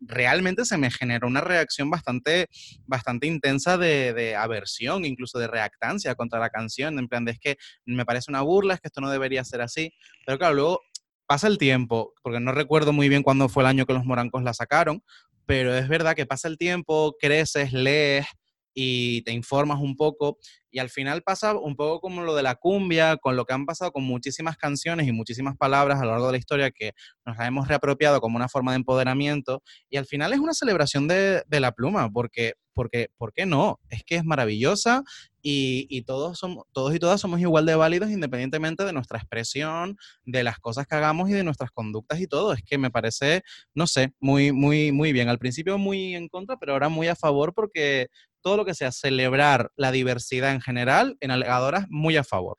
realmente 0.00 0.64
se 0.64 0.78
me 0.78 0.90
generó 0.90 1.28
una 1.28 1.42
reacción 1.42 1.90
bastante, 1.90 2.48
bastante 2.86 3.26
intensa 3.26 3.76
de, 3.76 4.14
de 4.14 4.34
aversión, 4.34 5.04
incluso 5.04 5.38
de 5.38 5.46
reactancia 5.46 6.14
contra 6.14 6.40
la 6.40 6.50
canción, 6.50 6.98
en 6.98 7.06
plan 7.06 7.24
de 7.24 7.32
es 7.32 7.38
que 7.38 7.58
me 7.84 8.06
parece 8.06 8.30
una 8.30 8.40
burla, 8.40 8.74
es 8.74 8.80
que 8.80 8.88
esto 8.88 9.02
no 9.02 9.10
debería 9.10 9.44
ser 9.44 9.60
así, 9.60 9.92
pero 10.24 10.38
claro, 10.38 10.54
luego 10.54 10.80
pasa 11.26 11.48
el 11.48 11.58
tiempo, 11.58 12.14
porque 12.22 12.40
no 12.40 12.52
recuerdo 12.52 12.92
muy 12.92 13.08
bien 13.08 13.22
cuándo 13.22 13.48
fue 13.48 13.62
el 13.62 13.68
año 13.68 13.86
que 13.86 13.92
los 13.92 14.04
morancos 14.04 14.42
la 14.42 14.54
sacaron, 14.54 15.02
pero 15.44 15.74
es 15.74 15.86
verdad 15.86 16.16
que 16.16 16.24
pasa 16.24 16.48
el 16.48 16.56
tiempo, 16.56 17.14
creces, 17.20 17.72
lees 17.72 18.26
y 18.74 19.22
te 19.22 19.32
informas 19.32 19.80
un 19.80 19.96
poco 19.96 20.38
y 20.72 20.78
al 20.78 20.88
final 20.88 21.22
pasa 21.22 21.54
un 21.54 21.76
poco 21.76 22.00
como 22.00 22.22
lo 22.22 22.34
de 22.34 22.42
la 22.42 22.54
cumbia, 22.54 23.18
con 23.18 23.36
lo 23.36 23.44
que 23.44 23.52
han 23.52 23.66
pasado 23.66 23.92
con 23.92 24.04
muchísimas 24.04 24.56
canciones 24.56 25.06
y 25.06 25.12
muchísimas 25.12 25.56
palabras 25.56 26.00
a 26.00 26.04
lo 26.04 26.12
largo 26.12 26.26
de 26.26 26.32
la 26.32 26.38
historia 26.38 26.70
que 26.70 26.92
nos 27.26 27.36
las 27.36 27.46
hemos 27.46 27.68
reapropiado 27.68 28.20
como 28.20 28.36
una 28.36 28.48
forma 28.48 28.72
de 28.72 28.76
empoderamiento 28.76 29.62
y 29.90 29.98
al 29.98 30.06
final 30.06 30.32
es 30.32 30.40
una 30.40 30.54
celebración 30.54 31.06
de, 31.08 31.42
de 31.46 31.60
la 31.60 31.72
pluma, 31.72 32.10
porque, 32.10 32.54
porque, 32.72 33.08
¿por 33.18 33.34
qué 33.34 33.44
no? 33.44 33.80
Es 33.90 34.02
que 34.02 34.16
es 34.16 34.24
maravillosa 34.24 35.02
y, 35.42 35.86
y 35.90 36.02
todos, 36.02 36.38
somos, 36.38 36.64
todos 36.72 36.94
y 36.94 36.98
todas 36.98 37.20
somos 37.20 37.38
igual 37.40 37.66
de 37.66 37.74
válidos 37.74 38.10
independientemente 38.10 38.84
de 38.84 38.94
nuestra 38.94 39.18
expresión, 39.18 39.98
de 40.24 40.42
las 40.42 40.58
cosas 40.58 40.86
que 40.86 40.94
hagamos 40.94 41.28
y 41.28 41.32
de 41.34 41.44
nuestras 41.44 41.70
conductas 41.70 42.18
y 42.20 42.26
todo. 42.26 42.54
Es 42.54 42.62
que 42.62 42.78
me 42.78 42.90
parece, 42.90 43.42
no 43.74 43.86
sé, 43.86 44.14
muy, 44.20 44.52
muy, 44.52 44.90
muy 44.92 45.12
bien. 45.12 45.28
Al 45.28 45.38
principio 45.38 45.76
muy 45.76 46.14
en 46.14 46.28
contra, 46.28 46.56
pero 46.58 46.72
ahora 46.72 46.88
muy 46.88 47.08
a 47.08 47.16
favor 47.16 47.52
porque 47.52 48.08
todo 48.42 48.56
lo 48.56 48.64
que 48.64 48.74
sea 48.74 48.92
celebrar 48.92 49.70
la 49.76 49.92
diversidad 49.92 50.52
en 50.52 50.60
general, 50.60 51.16
en 51.20 51.30
alegadoras, 51.30 51.86
muy 51.88 52.16
a 52.16 52.24
favor. 52.24 52.58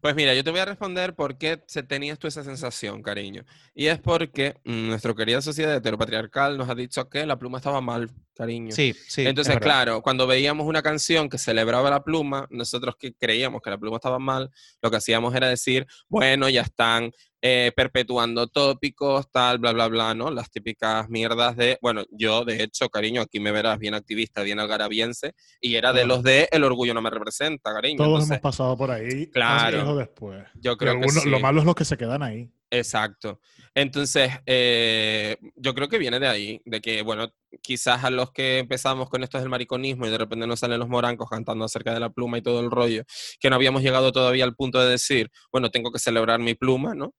Pues 0.00 0.14
mira, 0.14 0.34
yo 0.34 0.44
te 0.44 0.50
voy 0.50 0.60
a 0.60 0.64
responder 0.64 1.14
por 1.14 1.38
qué 1.38 1.62
se 1.66 1.82
tenías 1.82 2.18
tú 2.18 2.26
esa 2.26 2.44
sensación, 2.44 3.02
cariño. 3.02 3.44
Y 3.74 3.86
es 3.86 3.98
porque 3.98 4.56
mm, 4.64 4.88
nuestra 4.88 5.14
querida 5.14 5.40
sociedad 5.40 5.74
heteropatriarcal 5.74 6.56
nos 6.56 6.68
ha 6.68 6.74
dicho 6.74 7.08
que 7.08 7.26
la 7.26 7.38
pluma 7.38 7.58
estaba 7.58 7.80
mal, 7.80 8.10
cariño. 8.34 8.72
Sí, 8.72 8.94
sí. 9.08 9.26
Entonces, 9.26 9.58
claro, 9.58 10.02
cuando 10.02 10.26
veíamos 10.26 10.66
una 10.66 10.82
canción 10.82 11.28
que 11.28 11.38
celebraba 11.38 11.90
la 11.90 12.02
pluma, 12.02 12.46
nosotros 12.50 12.96
que 12.98 13.14
creíamos 13.14 13.62
que 13.62 13.70
la 13.70 13.78
pluma 13.78 13.96
estaba 13.96 14.18
mal, 14.18 14.50
lo 14.82 14.90
que 14.90 14.96
hacíamos 14.96 15.34
era 15.34 15.48
decir, 15.48 15.86
bueno, 16.08 16.48
ya 16.48 16.62
están 16.62 17.12
eh, 17.42 17.72
perpetuando 17.74 18.46
tópicos, 18.48 19.30
tal, 19.30 19.58
bla, 19.58 19.72
bla, 19.72 19.88
bla, 19.88 20.14
¿no? 20.14 20.30
Las 20.30 20.50
típicas 20.50 21.08
mierdas 21.08 21.56
de, 21.56 21.78
bueno, 21.80 22.04
yo, 22.10 22.44
de 22.44 22.62
hecho, 22.62 22.88
cariño, 22.88 23.22
aquí 23.22 23.40
me 23.40 23.52
verás 23.52 23.78
bien 23.78 23.94
activista, 23.94 24.42
bien 24.42 24.60
algarabiense, 24.60 25.34
y 25.60 25.76
era 25.76 25.92
de 25.92 26.06
los 26.06 26.22
de 26.22 26.48
el 26.52 26.64
orgullo 26.64 26.94
no 26.94 27.02
me 27.02 27.10
representa, 27.10 27.72
cariño. 27.72 27.96
Todos 27.96 28.08
Entonces, 28.08 28.30
hemos 28.30 28.40
pasado 28.40 28.76
por 28.76 28.90
ahí. 28.90 29.26
Claro. 29.28 29.96
después. 29.96 30.44
yo 30.54 30.72
Y 30.72 30.76
creo 30.76 31.00
que 31.00 31.08
sí. 31.08 31.28
Lo 31.28 31.40
malo 31.40 31.60
es 31.60 31.66
los 31.66 31.74
que 31.74 31.84
se 31.84 31.96
quedan 31.96 32.22
ahí. 32.22 32.50
Exacto. 32.70 33.40
Entonces, 33.74 34.30
eh, 34.46 35.36
yo 35.56 35.74
creo 35.74 35.88
que 35.88 35.98
viene 35.98 36.20
de 36.20 36.28
ahí, 36.28 36.60
de 36.64 36.80
que, 36.80 37.02
bueno, 37.02 37.32
quizás 37.62 38.04
a 38.04 38.10
los 38.10 38.30
que 38.32 38.58
empezamos 38.58 39.10
con 39.10 39.24
esto 39.24 39.38
del 39.38 39.48
mariconismo 39.48 40.06
y 40.06 40.10
de 40.10 40.18
repente 40.18 40.46
nos 40.46 40.60
salen 40.60 40.78
los 40.78 40.88
morancos 40.88 41.28
cantando 41.28 41.64
acerca 41.64 41.92
de 41.92 42.00
la 42.00 42.10
pluma 42.10 42.38
y 42.38 42.42
todo 42.42 42.60
el 42.60 42.70
rollo, 42.70 43.02
que 43.40 43.50
no 43.50 43.56
habíamos 43.56 43.82
llegado 43.82 44.12
todavía 44.12 44.44
al 44.44 44.54
punto 44.54 44.78
de 44.80 44.90
decir, 44.90 45.30
bueno, 45.52 45.70
tengo 45.70 45.90
que 45.90 45.98
celebrar 45.98 46.38
mi 46.40 46.54
pluma, 46.54 46.94
¿no? 46.94 47.14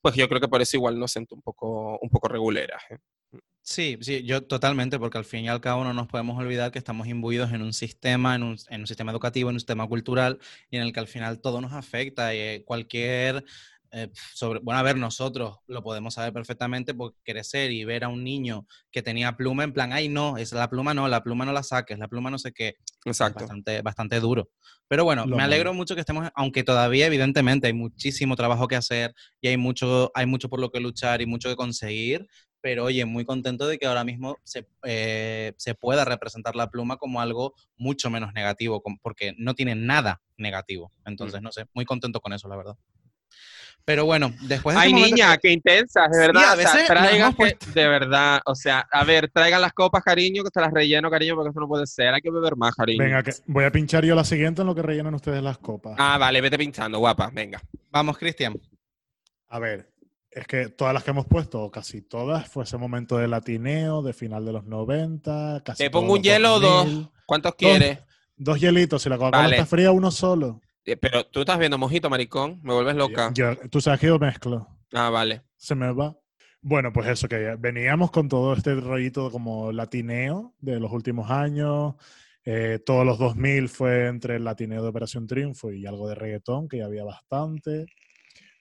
Pues 0.00 0.14
yo 0.16 0.28
creo 0.28 0.40
que 0.40 0.48
por 0.48 0.60
eso 0.62 0.76
igual 0.76 0.98
nos 0.98 1.12
siento 1.12 1.34
un 1.36 1.42
poco, 1.42 1.98
un 2.00 2.10
poco 2.10 2.28
regulera. 2.28 2.78
¿eh? 2.90 2.98
Sí, 3.68 3.98
sí, 4.00 4.22
yo 4.24 4.44
totalmente, 4.44 4.96
porque 4.96 5.18
al 5.18 5.24
fin 5.24 5.44
y 5.44 5.48
al 5.48 5.60
cabo 5.60 5.82
no 5.82 5.92
nos 5.92 6.06
podemos 6.06 6.38
olvidar 6.38 6.70
que 6.70 6.78
estamos 6.78 7.08
imbuidos 7.08 7.52
en 7.52 7.62
un 7.62 7.72
sistema, 7.72 8.36
en 8.36 8.44
un, 8.44 8.56
en 8.70 8.82
un 8.82 8.86
sistema 8.86 9.10
educativo, 9.10 9.50
en 9.50 9.56
un 9.56 9.60
sistema 9.60 9.88
cultural, 9.88 10.38
y 10.70 10.76
en 10.76 10.82
el 10.82 10.92
que 10.92 11.00
al 11.00 11.08
final 11.08 11.40
todo 11.40 11.60
nos 11.60 11.72
afecta. 11.72 12.32
Y 12.32 12.38
eh, 12.38 12.62
cualquier, 12.64 13.44
eh, 13.92 14.10
sobre, 14.34 14.60
bueno, 14.60 14.78
a 14.78 14.82
ver, 14.82 14.96
nosotros 14.96 15.58
lo 15.66 15.82
podemos 15.82 16.14
saber 16.14 16.32
perfectamente 16.32 16.94
por 16.94 17.14
crecer 17.22 17.70
y 17.70 17.84
ver 17.84 18.04
a 18.04 18.08
un 18.08 18.24
niño 18.24 18.66
que 18.90 19.02
tenía 19.02 19.36
pluma 19.36 19.64
en 19.64 19.72
plan, 19.72 19.92
ay, 19.92 20.08
no, 20.08 20.36
es 20.36 20.52
la 20.52 20.68
pluma 20.68 20.94
no, 20.94 21.08
la 21.08 21.22
pluma 21.22 21.44
no 21.44 21.52
la 21.52 21.62
saques, 21.62 21.98
la 21.98 22.08
pluma 22.08 22.30
no 22.30 22.38
sé 22.38 22.52
qué. 22.52 22.76
Es 23.04 23.06
Exacto. 23.06 23.40
bastante, 23.40 23.82
bastante 23.82 24.20
duro. 24.20 24.50
Pero 24.88 25.04
bueno, 25.04 25.26
Lo 25.26 25.36
me 25.36 25.42
alegro 25.42 25.74
mucho 25.74 25.94
que 25.94 26.00
estemos, 26.00 26.28
aunque 26.34 26.62
todavía 26.62 27.06
evidentemente 27.06 27.66
hay 27.66 27.72
muchísimo 27.72 28.36
trabajo 28.36 28.68
que 28.68 28.76
hacer 28.76 29.14
y 29.40 29.48
hay 29.48 29.56
mucho, 29.56 30.12
hay 30.14 30.26
mucho 30.26 30.48
por 30.48 30.60
lo 30.60 30.70
que 30.70 30.80
luchar 30.80 31.20
y 31.22 31.26
mucho 31.26 31.48
que 31.48 31.56
conseguir, 31.56 32.26
pero 32.60 32.84
oye, 32.84 33.04
muy 33.04 33.24
contento 33.24 33.66
de 33.66 33.78
que 33.78 33.86
ahora 33.86 34.02
mismo 34.02 34.38
se, 34.42 34.68
eh, 34.84 35.54
se 35.56 35.74
pueda 35.74 36.04
representar 36.04 36.56
la 36.56 36.68
pluma 36.70 36.96
como 36.96 37.20
algo 37.20 37.54
mucho 37.76 38.10
menos 38.10 38.32
negativo, 38.32 38.82
porque 39.02 39.34
no 39.38 39.54
tiene 39.54 39.74
nada 39.74 40.20
negativo. 40.36 40.92
Entonces, 41.04 41.42
no 41.42 41.52
sé, 41.52 41.66
muy 41.74 41.84
contento 41.84 42.20
con 42.20 42.32
eso, 42.32 42.48
la 42.48 42.56
verdad. 42.56 42.76
Pero 43.86 44.04
bueno, 44.04 44.32
después 44.42 44.74
de 44.74 44.82
Ay, 44.82 44.88
este 44.88 44.94
momento 44.98 45.14
niña, 45.16 45.38
qué 45.38 45.52
intensa, 45.52 46.08
de 46.08 46.14
Sí, 46.14 46.18
verdad. 46.18 46.42
a 46.42 46.52
o 46.54 46.56
sea, 46.56 46.56
veces 46.56 46.74
nos 46.76 46.86
traigan 46.88 47.34
que- 47.34 47.56
de 47.72 47.86
verdad, 47.88 48.40
o 48.44 48.54
sea, 48.56 48.80
a 48.90 49.04
ver, 49.04 49.30
traigan 49.32 49.60
las 49.62 49.72
copas, 49.72 50.02
cariño, 50.02 50.42
que 50.42 50.50
te 50.50 50.60
las 50.60 50.72
relleno, 50.72 51.08
cariño, 51.08 51.36
porque 51.36 51.50
eso 51.50 51.60
no 51.60 51.68
puede 51.68 51.86
ser. 51.86 52.12
Hay 52.12 52.20
que 52.20 52.32
beber 52.32 52.56
más, 52.56 52.74
cariño. 52.74 53.02
Venga, 53.04 53.22
que 53.22 53.30
voy 53.46 53.64
a 53.64 53.70
pinchar 53.70 54.04
yo 54.04 54.16
la 54.16 54.24
siguiente 54.24 54.62
en 54.62 54.66
lo 54.66 54.74
que 54.74 54.82
rellenan 54.82 55.14
ustedes 55.14 55.40
las 55.40 55.58
copas. 55.58 55.94
Ah, 55.98 56.18
vale, 56.18 56.40
vete 56.40 56.58
pinchando, 56.58 56.98
guapa, 56.98 57.30
venga. 57.32 57.62
Vamos, 57.92 58.18
Cristian. 58.18 58.60
A 59.48 59.60
ver, 59.60 59.88
es 60.32 60.48
que 60.48 60.68
todas 60.68 60.92
las 60.92 61.04
que 61.04 61.12
hemos 61.12 61.26
puesto, 61.26 61.60
o 61.62 61.70
casi 61.70 62.02
todas, 62.02 62.48
fue 62.48 62.64
ese 62.64 62.76
momento 62.78 63.18
de 63.18 63.28
latineo, 63.28 64.02
de 64.02 64.12
final 64.12 64.44
de 64.44 64.52
los 64.52 64.64
90, 64.64 65.62
casi 65.64 65.84
¿Te 65.84 65.90
pongo 65.90 66.14
un 66.14 66.22
hielo 66.24 66.54
o 66.54 66.58
2000. 66.60 67.02
dos? 67.04 67.10
¿Cuántos 67.24 67.54
quieres? 67.54 68.00
Dos 68.36 68.58
hielitos, 68.60 69.00
si 69.00 69.08
la 69.08 69.16
Coca-Cola 69.16 69.42
Vale. 69.44 69.56
está 69.58 69.66
fría, 69.66 69.92
uno 69.92 70.10
solo. 70.10 70.60
Eh, 70.86 70.96
Pero 70.96 71.26
tú 71.26 71.40
estás 71.40 71.58
viendo 71.58 71.76
mojito, 71.78 72.08
maricón. 72.08 72.60
Me 72.62 72.72
vuelves 72.72 72.94
loca. 72.96 73.30
Yo- 73.34 73.56
tú 73.70 73.80
sabes 73.80 74.00
que 74.00 74.06
yo 74.06 74.18
mezclo. 74.18 74.68
Ah, 74.92 75.10
vale. 75.10 75.42
Se 75.56 75.74
me 75.74 75.92
va. 75.92 76.16
Bueno, 76.62 76.92
pues 76.92 77.08
eso, 77.08 77.28
que 77.28 77.56
veníamos 77.58 78.10
con 78.10 78.28
todo 78.28 78.54
este 78.54 78.74
rollito 78.74 79.30
como 79.30 79.72
latineo 79.72 80.54
de 80.60 80.80
los 80.80 80.90
últimos 80.92 81.30
años. 81.30 81.94
Eh, 82.44 82.78
todos 82.86 83.04
los 83.04 83.18
2000 83.18 83.68
fue 83.68 84.06
entre 84.06 84.36
el 84.36 84.44
latineo 84.44 84.82
de 84.82 84.88
Operación 84.88 85.26
Triunfo 85.26 85.72
y 85.72 85.86
algo 85.86 86.08
de 86.08 86.14
reggaetón, 86.14 86.68
que 86.68 86.78
ya 86.78 86.84
había 86.86 87.04
bastante. 87.04 87.86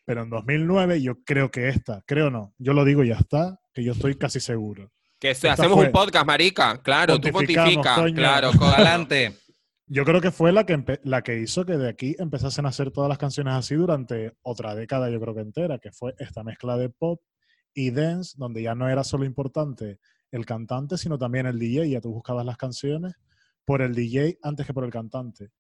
Pero 0.06 0.24
en 0.24 0.30
2009 0.30 1.02
yo 1.02 1.24
creo 1.24 1.50
que 1.52 1.70
esta, 1.70 2.04
creo 2.06 2.30
no, 2.30 2.54
yo 2.58 2.74
lo 2.74 2.84
digo 2.86 3.04
y 3.04 3.10
ya 3.10 3.16
está, 3.16 3.60
que 3.74 3.84
yo 3.84 3.94
estoy 3.94 4.16
casi 4.16 4.40
seguro. 4.40 4.92
Que 5.20 5.34
se- 5.34 5.50
hacemos 5.50 5.78
fue- 5.78 5.86
un 5.88 5.92
podcast, 5.92 6.26
marica. 6.28 6.82
Claro, 6.84 7.20
tú 7.20 7.30
Pontificamos, 7.32 7.74
pontifica. 7.76 7.96
coño. 7.96 8.16
Claro, 8.16 8.52
Adelante. 8.62 9.36
Yo 9.88 10.04
creo 10.04 10.20
que 10.20 10.32
fue 10.32 10.52
la 10.52 10.66
que, 10.66 11.00
la 11.04 11.22
que 11.22 11.40
hizo 11.40 11.64
que 11.64 11.78
de 11.78 11.90
aquí 11.90 12.16
empezasen 12.18 12.66
a 12.66 12.70
hacer 12.70 12.90
todas 12.90 13.08
las 13.08 13.20
canciones 13.20 13.54
así 13.54 13.76
durante 13.76 14.34
otra 14.42 14.74
década, 14.74 15.12
yo 15.12 15.22
creo 15.22 15.36
que 15.36 15.42
entera, 15.42 15.78
que 15.78 15.92
fue 15.92 16.16
esta 16.18 16.44
mezcla 16.44 16.76
de 16.76 16.90
pop 16.90 17.22
y 17.72 17.92
dance, 17.92 18.34
donde 18.36 18.64
ya 18.64 18.74
no 18.74 18.90
era 18.90 19.04
solo 19.04 19.26
importante 19.26 20.00
el 20.32 20.44
cantante, 20.44 20.98
sino 20.98 21.20
también 21.20 21.46
el 21.46 21.60
DJ. 21.60 21.88
Ya 21.90 22.02
tú 22.02 22.12
buscabas 22.12 22.46
las 22.48 22.58
canciones 22.58 23.14
por 23.64 23.84
el 23.84 23.94
DJ 23.94 24.40
antes 24.42 24.66
que 24.66 24.74
por 24.74 24.86
el 24.86 24.92
cantante. 24.92 25.52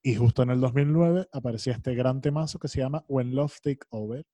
Y 0.00 0.14
justo 0.14 0.44
en 0.44 0.50
el 0.50 0.60
2009 0.60 1.28
aparecía 1.32 1.72
este 1.72 1.94
gran 1.96 2.20
temazo 2.20 2.60
que 2.60 2.68
se 2.68 2.80
llama 2.80 3.04
When 3.08 3.34
Love 3.34 3.60
Take 3.62 3.80
Over. 3.90 4.24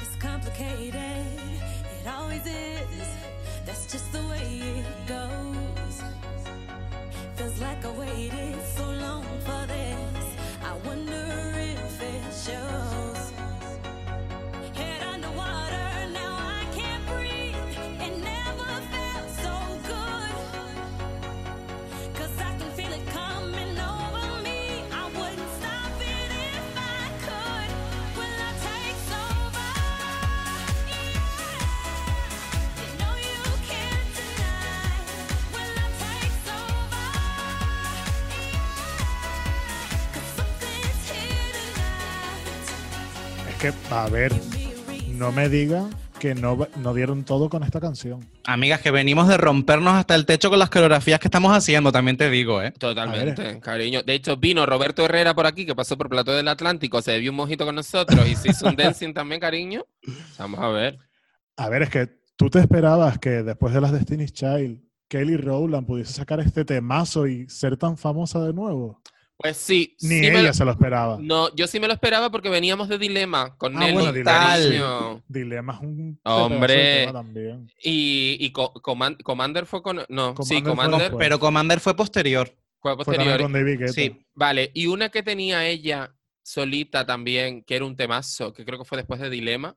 It's 0.00 0.16
complicated, 0.20 1.07
always 2.08 2.46
is. 2.46 3.08
That's 3.66 3.86
just 3.92 4.10
the 4.12 4.22
way 4.30 4.60
it 4.80 5.06
goes. 5.06 6.02
Feels 7.36 7.60
like 7.60 7.84
I 7.84 7.90
waited 7.90 8.56
so 8.76 8.84
long 9.04 9.24
for 9.46 9.66
this. 9.66 10.26
I 10.64 10.72
wonder 10.86 11.27
que, 43.58 43.72
a 43.90 44.08
ver, 44.08 44.32
no 45.08 45.32
me 45.32 45.48
digan 45.48 45.90
que 46.20 46.34
no, 46.34 46.68
no 46.76 46.94
dieron 46.94 47.24
todo 47.24 47.48
con 47.48 47.64
esta 47.64 47.80
canción. 47.80 48.28
Amigas, 48.44 48.80
que 48.80 48.90
venimos 48.90 49.28
de 49.28 49.36
rompernos 49.36 49.94
hasta 49.94 50.14
el 50.14 50.26
techo 50.26 50.50
con 50.50 50.58
las 50.58 50.70
coreografías 50.70 51.18
que 51.18 51.26
estamos 51.26 51.52
haciendo, 51.52 51.90
también 51.90 52.16
te 52.16 52.30
digo, 52.30 52.62
¿eh? 52.62 52.72
Totalmente, 52.72 53.58
cariño. 53.60 54.02
De 54.02 54.14
hecho, 54.14 54.36
vino 54.36 54.64
Roberto 54.64 55.04
Herrera 55.04 55.34
por 55.34 55.46
aquí, 55.46 55.66
que 55.66 55.74
pasó 55.74 55.96
por 55.98 56.08
Plato 56.08 56.32
del 56.32 56.48
Atlántico, 56.48 57.02
se 57.02 57.12
bebió 57.12 57.30
un 57.30 57.36
mojito 57.36 57.64
con 57.64 57.74
nosotros 57.74 58.28
y 58.28 58.36
se 58.36 58.50
hizo 58.50 58.68
un 58.68 58.76
dancing 58.76 59.12
también, 59.12 59.40
cariño. 59.40 59.84
Vamos 60.38 60.60
a 60.60 60.68
ver. 60.68 60.98
A 61.56 61.68
ver, 61.68 61.82
es 61.82 61.90
que 61.90 62.08
tú 62.36 62.50
te 62.50 62.60
esperabas 62.60 63.18
que 63.18 63.42
después 63.42 63.74
de 63.74 63.80
las 63.80 63.92
Destiny's 63.92 64.32
Child, 64.32 64.80
Kelly 65.08 65.36
Rowland 65.36 65.86
pudiese 65.86 66.12
sacar 66.12 66.38
este 66.40 66.64
temazo 66.64 67.26
y 67.26 67.48
ser 67.48 67.76
tan 67.76 67.96
famosa 67.96 68.40
de 68.44 68.52
nuevo. 68.52 69.02
Pues 69.40 69.56
sí, 69.56 69.96
Ni 70.00 70.18
sí 70.18 70.26
ella 70.26 70.42
lo- 70.42 70.52
se 70.52 70.64
lo 70.64 70.72
esperaba. 70.72 71.16
No, 71.20 71.54
yo 71.54 71.68
sí 71.68 71.78
me 71.78 71.86
lo 71.86 71.92
esperaba 71.92 72.28
porque 72.28 72.48
veníamos 72.50 72.88
de 72.88 72.98
Dilema 72.98 73.56
con 73.56 73.76
Ah, 73.76 73.80
Nelly, 73.80 73.92
bueno, 73.92 74.12
Dilema. 74.12 75.22
Dilema 75.28 75.74
es 75.74 75.80
un 75.80 76.20
Hombre. 76.24 77.08
también. 77.12 77.70
Y, 77.80 78.36
y 78.40 78.50
Co- 78.50 78.72
Coman- 78.82 79.16
Commander 79.22 79.64
fue 79.64 79.80
con... 79.80 80.00
No, 80.08 80.34
sí, 80.42 80.60
Commander 80.60 80.64
fue 80.64 80.64
Commander. 80.64 81.12
Pero 81.18 81.38
Commander 81.38 81.78
fue 81.78 81.94
posterior. 81.94 82.52
fue 82.80 82.96
posterior. 82.96 83.40
con 83.40 83.52
David 83.52 83.78
Guetta. 83.78 83.92
Sí. 83.92 84.20
Vale, 84.34 84.72
y 84.74 84.86
una 84.88 85.08
que 85.08 85.22
tenía 85.22 85.64
ella 85.66 86.12
solita 86.42 87.06
también, 87.06 87.62
que 87.62 87.76
era 87.76 87.84
un 87.84 87.94
temazo, 87.94 88.52
que 88.52 88.64
creo 88.64 88.78
que 88.80 88.84
fue 88.84 88.98
después 88.98 89.20
de 89.20 89.30
Dilema. 89.30 89.76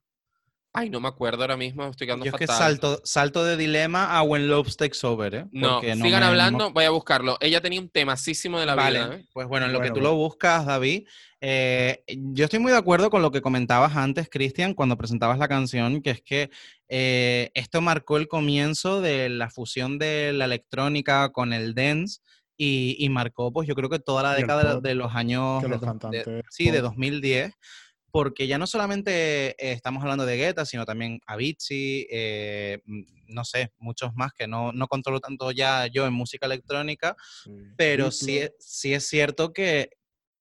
Ay, 0.74 0.90
no 0.90 1.02
me 1.02 1.10
acuerdo 1.10 1.42
ahora 1.42 1.58
mismo, 1.58 1.86
estoy 1.88 2.08
quedando 2.08 2.24
Yo 2.24 2.32
es 2.32 2.38
que 2.38 2.48
fatal. 2.48 2.58
salto, 2.80 3.02
salto 3.04 3.44
de 3.44 3.58
dilema 3.58 4.18
a 4.18 4.22
When 4.24 4.48
Love 4.48 4.74
Takes 4.78 5.06
Over, 5.06 5.36
¿eh? 5.36 5.46
No, 5.52 5.74
Porque 5.82 5.96
sigan 5.96 6.22
me- 6.22 6.26
hablando, 6.28 6.72
voy 6.72 6.86
a 6.86 6.92
buscarlo. 6.92 7.38
Ella 7.42 7.60
tenía 7.60 7.82
un 7.82 7.90
temacísimo 7.90 8.58
de 8.58 8.66
la 8.66 8.76
Vale, 8.76 9.04
vida. 9.04 9.16
¿eh? 9.18 9.26
pues 9.34 9.48
bueno, 9.50 9.66
en 9.66 9.74
lo 9.74 9.80
Bueno, 9.80 9.94
que 9.94 10.00
tú 10.00 10.04
lo 10.04 10.16
buscas, 10.16 10.66
David, 10.66 11.06
eh, 11.42 12.04
yo 12.08 12.46
estoy 12.46 12.60
muy 12.60 12.72
de 12.72 12.78
acuerdo 12.78 13.10
con 13.10 13.22
lo 13.22 13.32
que 13.32 13.42
comentabas 13.42 13.98
antes, 13.98 14.30
Cristian, 14.30 14.74
cuando 14.74 14.98
presentabas 14.98 15.38
la 15.40 15.50
canción, 15.50 16.02
que 16.02 16.12
es 16.12 16.22
que 16.22 16.50
eh, 16.88 17.52
esto 17.54 17.82
marcó 17.82 18.16
el 18.16 18.30
comienzo 18.30 19.02
de 19.02 19.28
la 19.28 19.50
fusión 19.50 20.00
de 20.00 20.32
la 20.32 20.46
electrónica 20.46 21.34
con 21.34 21.52
el 21.52 21.76
dance 21.76 22.22
y, 22.56 22.96
y 22.98 23.10
marcó, 23.10 23.52
pues 23.52 23.68
yo 23.68 23.76
creo 23.76 23.90
que 23.90 24.00
toda 24.00 24.24
la 24.24 24.36
década 24.36 24.76
pop, 24.76 24.84
de 24.84 24.96
los 24.96 25.14
años, 25.16 25.60
que 25.60 25.66
de 25.66 25.70
los 25.72 25.82
de- 25.82 25.86
cantantes 25.88 26.28
sí, 26.50 26.72
de 26.72 26.80
pop. 26.80 26.92
2010, 26.92 27.54
porque 28.12 28.48
ya 28.48 28.58
no 28.58 28.68
solamente 28.68 29.52
eh, 29.52 29.72
estamos 29.74 30.02
hablando 30.04 30.26
de 30.26 30.38
Guetta, 30.38 30.66
sino 30.66 30.86
también 30.86 31.20
Avicii, 31.26 32.08
eh, 32.12 32.80
no 33.28 33.46
sé, 33.46 33.72
muchos 33.78 34.14
más 34.16 34.34
que 34.34 34.48
no, 34.48 34.72
no 34.74 34.88
controlo 34.88 35.20
tanto 35.20 35.52
ya 35.52 35.88
yo 35.88 36.06
en 36.06 36.14
música 36.14 36.46
electrónica, 36.46 37.16
pero 37.78 38.12
sí, 38.12 38.38
es- 38.38 38.52
sí 38.60 38.94
es 38.94 39.08
cierto 39.08 39.54
que, 39.54 39.90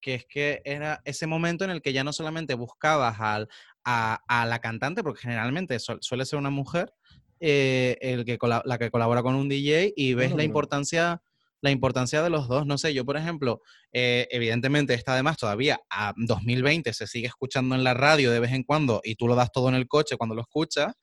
que 0.01 0.15
es 0.15 0.27
que 0.27 0.63
era 0.65 1.01
ese 1.05 1.27
momento 1.27 1.65
en 1.65 1.71
el 1.71 1.83
que 1.83 1.93
ya 1.93 2.03
no 2.05 2.13
solamente 2.13 2.55
buscabas 2.55 3.21
al, 3.21 3.49
a, 3.85 4.21
a 4.27 4.47
la 4.47 4.59
cantante, 4.61 5.03
porque 5.03 5.23
generalmente 5.23 5.79
su- 5.79 5.99
suele 6.01 6.25
ser 6.27 6.39
una 6.39 6.51
mujer, 6.51 6.93
eh, 7.39 7.97
el 8.01 8.25
que 8.25 8.39
la 8.65 8.79
que 8.79 8.91
colabora 8.91 9.23
con 9.23 9.35
un 9.35 9.49
DJ 9.49 9.93
y 9.97 10.15
ves 10.15 10.35
la 10.35 10.43
importancia 10.45 11.23
la 11.63 11.71
importancia 11.71 12.23
de 12.23 12.31
los 12.31 12.49
dos. 12.49 12.67
No 12.67 12.79
sé, 12.79 12.95
yo 12.95 13.05
por 13.05 13.17
ejemplo, 13.17 13.61
eh, 13.93 14.27
evidentemente 14.31 14.95
esta 14.95 15.13
además 15.13 15.37
todavía 15.37 15.79
a 15.91 16.13
2020 16.17 16.93
se 16.93 17.07
sigue 17.07 17.27
escuchando 17.27 17.75
en 17.75 17.85
la 17.85 17.95
radio 17.95 18.31
de 18.31 18.41
vez 18.41 18.53
en 18.53 18.63
cuando 18.63 19.01
y 19.05 19.15
tú 19.17 19.27
lo 19.29 19.35
das 19.35 19.51
todo 19.53 19.69
en 19.69 19.75
el 19.75 19.87
coche 19.87 20.17
cuando 20.17 20.35
lo 20.35 20.43
escuchas, 20.43 20.95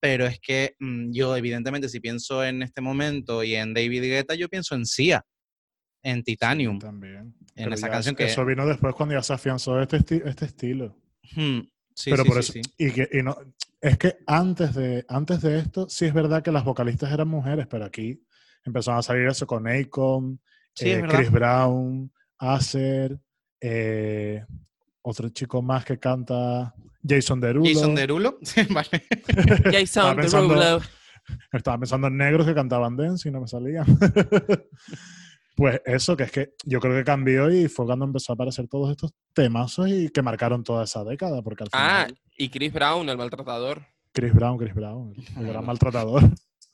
pero 0.00 0.26
es 0.26 0.38
que 0.40 0.74
mm, 0.78 1.10
yo 1.12 1.36
evidentemente 1.36 1.88
si 1.88 2.00
pienso 2.00 2.44
en 2.44 2.62
este 2.62 2.80
momento 2.80 3.42
y 3.44 3.54
en 3.54 3.74
David 3.74 4.02
Guetta, 4.02 4.34
yo 4.34 4.48
pienso 4.48 4.74
en 4.74 4.86
Sia, 4.86 5.22
en 6.02 6.22
Titanium. 6.22 6.78
También. 6.78 7.34
en 7.54 7.64
Pero 7.64 7.74
esa 7.74 7.88
canción 7.90 8.14
eso- 8.14 8.18
que- 8.18 8.24
Eso 8.32 8.44
vino 8.44 8.66
después 8.66 8.94
cuando 8.94 9.14
ya 9.14 9.22
se 9.22 9.32
afianzó 9.32 9.80
este, 9.80 9.98
esti- 9.98 10.22
este 10.26 10.44
estilo. 10.46 10.96
Hmm, 11.34 11.60
sí, 11.94 12.10
pero 12.10 12.22
sí, 12.22 12.28
por 12.28 12.42
sí, 12.44 12.58
eso, 12.60 12.68
sí. 12.68 12.84
Y 12.86 12.90
que, 12.92 13.08
y 13.12 13.22
no, 13.22 13.36
es 13.80 13.98
que 13.98 14.16
antes 14.26 14.74
de, 14.74 15.04
antes 15.08 15.40
de 15.42 15.58
esto, 15.58 15.88
sí 15.88 16.04
es 16.04 16.14
verdad 16.14 16.42
que 16.42 16.52
las 16.52 16.64
vocalistas 16.64 17.10
eran 17.12 17.28
mujeres, 17.28 17.66
pero 17.66 17.84
aquí 17.84 18.22
empezaron 18.66 18.98
a 18.98 19.02
salir 19.02 19.26
eso 19.28 19.46
con 19.46 19.66
Akon, 19.68 20.40
Sí, 20.74 20.90
eh. 20.90 21.02
Chris 21.08 21.30
Brown, 21.30 22.12
Acer, 22.38 23.18
eh, 23.60 24.44
otro 25.02 25.28
chico 25.30 25.62
más 25.62 25.84
que 25.84 25.98
canta, 25.98 26.74
Jason 27.06 27.40
Derulo. 27.40 27.64
Jason 27.66 27.94
Derulo, 27.94 28.38
sí, 28.42 28.62
vale. 28.70 28.88
Jason 29.64 29.82
Estaba 29.82 30.16
pensando- 30.16 30.54
Derulo. 30.54 30.84
Estaba 31.52 31.78
pensando 31.78 32.06
en 32.08 32.16
negros 32.18 32.46
que 32.46 32.54
cantaban 32.54 32.96
dance 32.96 33.28
y 33.28 33.32
no 33.32 33.40
me 33.40 33.48
salían. 33.48 33.84
pues 35.56 35.80
eso, 35.86 36.16
que 36.16 36.24
es 36.24 36.30
que 36.30 36.50
yo 36.64 36.78
creo 36.80 36.94
que 36.94 37.04
cambió 37.04 37.50
y 37.50 37.68
fue 37.68 37.86
cuando 37.86 38.04
empezó 38.04 38.32
a 38.32 38.34
aparecer 38.34 38.68
todos 38.68 38.90
estos 38.90 39.12
temazos 39.32 39.88
y 39.88 40.10
que 40.10 40.22
marcaron 40.22 40.62
toda 40.62 40.84
esa 40.84 41.02
década, 41.04 41.42
porque 41.42 41.64
al 41.64 41.70
Ah, 41.72 42.04
final 42.06 42.20
y 42.36 42.48
Chris 42.50 42.72
Brown, 42.72 43.08
el 43.08 43.16
maltratador. 43.16 43.82
Chris 44.12 44.32
Brown, 44.34 44.58
Chris 44.58 44.74
Brown, 44.74 45.14
el, 45.38 45.46
gran 45.46 45.64
maltratador. 45.64 46.22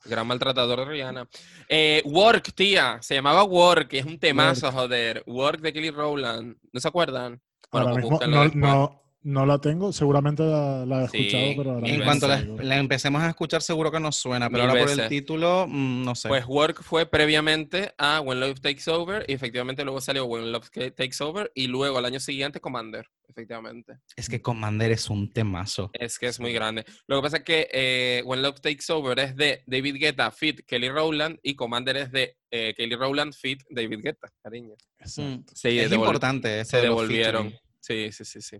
Gran 0.05 0.27
maltratador 0.27 0.81
de 0.81 0.85
Rihanna. 0.85 1.29
Eh, 1.69 2.03
Work, 2.05 2.55
tía. 2.55 2.99
Se 3.01 3.15
llamaba 3.15 3.45
Work, 3.45 3.93
y 3.93 3.99
es 3.99 4.07
un 4.07 4.19
temazo, 4.19 4.70
joder. 4.73 5.23
Work 5.27 5.61
de 5.61 5.73
Kelly 5.73 5.91
Rowland. 5.91 6.57
¿No 6.73 6.81
se 6.81 6.89
acuerdan? 6.89 7.41
Bueno, 7.70 7.93
pues 7.93 8.05
mismo 8.05 8.20
no, 8.27 8.49
no, 8.49 9.02
no 9.24 9.47
la 9.47 9.59
tengo, 9.59 9.93
seguramente 9.93 10.43
la, 10.43 10.85
la 10.85 11.05
he 11.05 11.09
Sí, 11.09 11.19
escuchado, 11.19 11.53
pero 11.57 11.70
ahora 11.73 11.89
En 11.89 12.03
cuanto 12.03 12.28
la, 12.28 12.77
empecemos 12.78 13.23
a 13.23 13.28
escuchar 13.28 13.62
seguro 13.62 13.90
que 13.90 14.01
nos 14.01 14.16
suena, 14.16 14.51
pero 14.51 14.62
Mil 14.65 14.70
ahora 14.70 14.82
por 14.93 15.01
el 15.01 15.09
título, 15.09 15.66
mm, 15.69 16.05
no 16.05 16.15
sé. 16.15 16.28
Pues 16.28 16.44
Work 16.47 16.82
fue 16.82 17.07
previamente 17.07 17.94
a 17.99 18.20
When 18.20 18.40
Love 18.40 18.61
Takes 18.61 18.90
Over 18.90 19.24
y 19.28 19.32
efectivamente 19.35 19.85
luego 19.85 20.01
salió 20.01 20.24
When 20.24 20.51
Love 20.51 20.69
Takes 20.70 21.23
Over 21.23 21.53
y 21.55 21.66
luego 21.69 21.99
al 21.99 22.05
año 22.05 22.19
siguiente 22.20 22.61
Commander, 22.61 23.07
efectivamente. 23.28 23.99
es 24.16 24.28
que 24.28 24.43
Commander 24.43 24.90
es 24.90 25.09
un 25.09 25.32
temazo. 25.32 25.90
Es 25.93 26.19
que 26.19 26.27
es 26.27 26.40
muy 26.40 26.53
grande. 26.53 26.85
Lo 27.07 27.16
que 27.16 27.23
pasa 27.23 27.36
es 27.39 27.44
que 27.44 27.69
eh, 27.73 28.23
When 28.24 28.43
Love 28.43 28.61
Takes 28.61 28.93
Over 28.93 29.19
es 29.20 29.36
de 29.36 29.62
David 29.66 29.97
Guetta 30.01 30.31
feat 30.31 30.61
Kelly 30.66 30.89
Rowland 30.89 31.39
y 31.43 31.55
Commander 31.55 31.97
es 31.97 32.11
de 32.12 32.36
eh, 32.51 32.74
Kelly 32.77 32.97
Rowland 32.97 33.35
feat 33.35 33.61
David 33.70 34.01
Guetta, 34.03 34.28
cariño. 34.43 34.74
Exacto. 34.99 35.31
Mm, 35.31 35.44
Sí, 35.55 35.78
es 35.78 35.93
importante. 35.93 36.65
se 36.65 36.81
devolvieron. 36.81 37.55
Sí, 37.81 38.12
sí, 38.12 38.24
sí, 38.24 38.40
sí. 38.40 38.57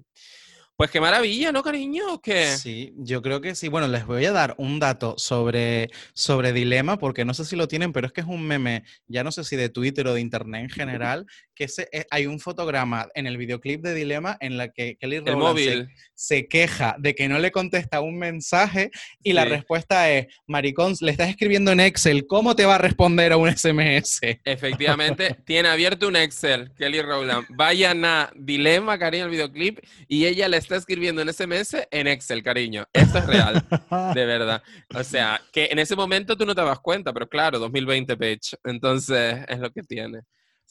Pues 0.77 0.91
qué 0.91 1.01
maravilla, 1.01 1.53
¿no, 1.53 1.63
cariño? 1.63 2.15
¿O 2.15 2.21
qué? 2.21 2.57
Sí, 2.57 2.93
yo 2.97 3.23
creo 3.23 3.41
que 3.41 3.55
sí. 3.55 3.69
Bueno, 3.69 3.87
les 3.89 4.05
voy 4.07 4.25
a 4.25 4.33
dar 4.33 4.55
un 4.59 4.81
dato 4.81 5.15
sobre, 5.17 5.91
sobre 6.15 6.53
Dilema, 6.53 6.99
porque 6.99 7.25
no 7.25 7.35
sé 7.35 7.45
si 7.45 7.55
lo 7.57 7.69
tienen, 7.69 7.93
pero 7.93 8.07
es 8.07 8.13
que 8.13 8.23
es 8.23 8.27
un 8.27 8.43
meme, 8.43 8.83
ya 9.07 9.23
no 9.23 9.31
sé 9.31 9.45
si 9.45 9.55
de 9.55 9.69
Twitter 9.69 10.07
o 10.09 10.15
de 10.15 10.21
Internet 10.23 10.63
en 10.65 10.71
general, 10.71 11.27
que 11.55 11.69
se- 11.69 11.89
eh, 11.93 12.07
hay 12.11 12.27
un 12.27 12.41
fotograma 12.41 13.07
en 13.15 13.27
el 13.27 13.37
videoclip 13.37 13.83
de 13.83 13.95
Dilema 13.95 14.37
en 14.41 14.57
la 14.57 14.71
que 14.73 14.97
Kelly 14.97 15.17
El 15.17 15.27
Rowland 15.27 15.59
se, 15.59 15.87
se 16.15 16.49
queja 16.49 16.97
de 16.99 17.15
que 17.15 17.29
no 17.29 17.39
le 17.39 17.53
contesta 17.53 18.01
un 18.01 18.19
mensaje 18.19 18.91
y 19.23 19.35
la 19.35 19.45
Sí. 19.45 19.51
respuesta 19.51 20.11
es, 20.11 20.27
maricón, 20.47 20.95
le 21.01 21.13
estás 21.13 21.29
escribiendo 21.29 21.71
en 21.71 21.81
Excel, 21.81 22.27
¿cómo 22.27 22.57
te 22.57 22.65
va 22.65 22.77
a 22.77 22.79
responder 22.79 23.31
a 23.33 23.37
un 23.37 23.49
SMS? 23.49 24.41
Efectivamente, 24.45 25.37
tiene 25.45 25.69
abierto 25.69 26.09
un 26.09 26.17
Excel, 26.17 26.73
Kelly 26.77 27.03
Rowland. 27.03 27.47
Vayan 27.51 28.05
a 28.05 28.33
Dilema, 28.35 28.99
cariño, 28.99 29.27
el 29.27 29.31
videoclip, 29.31 29.79
y 30.09 30.25
ella 30.25 30.49
le 30.49 30.62
está 30.63 30.77
escribiendo 30.77 31.23
un 31.23 31.33
SMS 31.33 31.87
en 31.91 32.07
Excel, 32.07 32.43
cariño. 32.43 32.85
Esto 32.93 33.19
es 33.19 33.27
real, 33.27 33.65
de 34.15 34.25
verdad. 34.25 34.63
O 34.95 35.03
sea, 35.03 35.41
que 35.53 35.67
en 35.71 35.79
ese 35.79 35.97
momento 35.97 36.37
tú 36.37 36.47
no 36.47 36.55
te 36.55 36.63
das 36.63 36.81
cuenta, 36.81 37.13
pero 37.13 37.29
claro, 37.29 37.59
2020 37.59 38.17
page. 38.17 38.57
Entonces, 38.65 39.45
es 39.49 39.59
lo 39.59 39.71
que 39.71 39.83
tiene. 39.83 40.21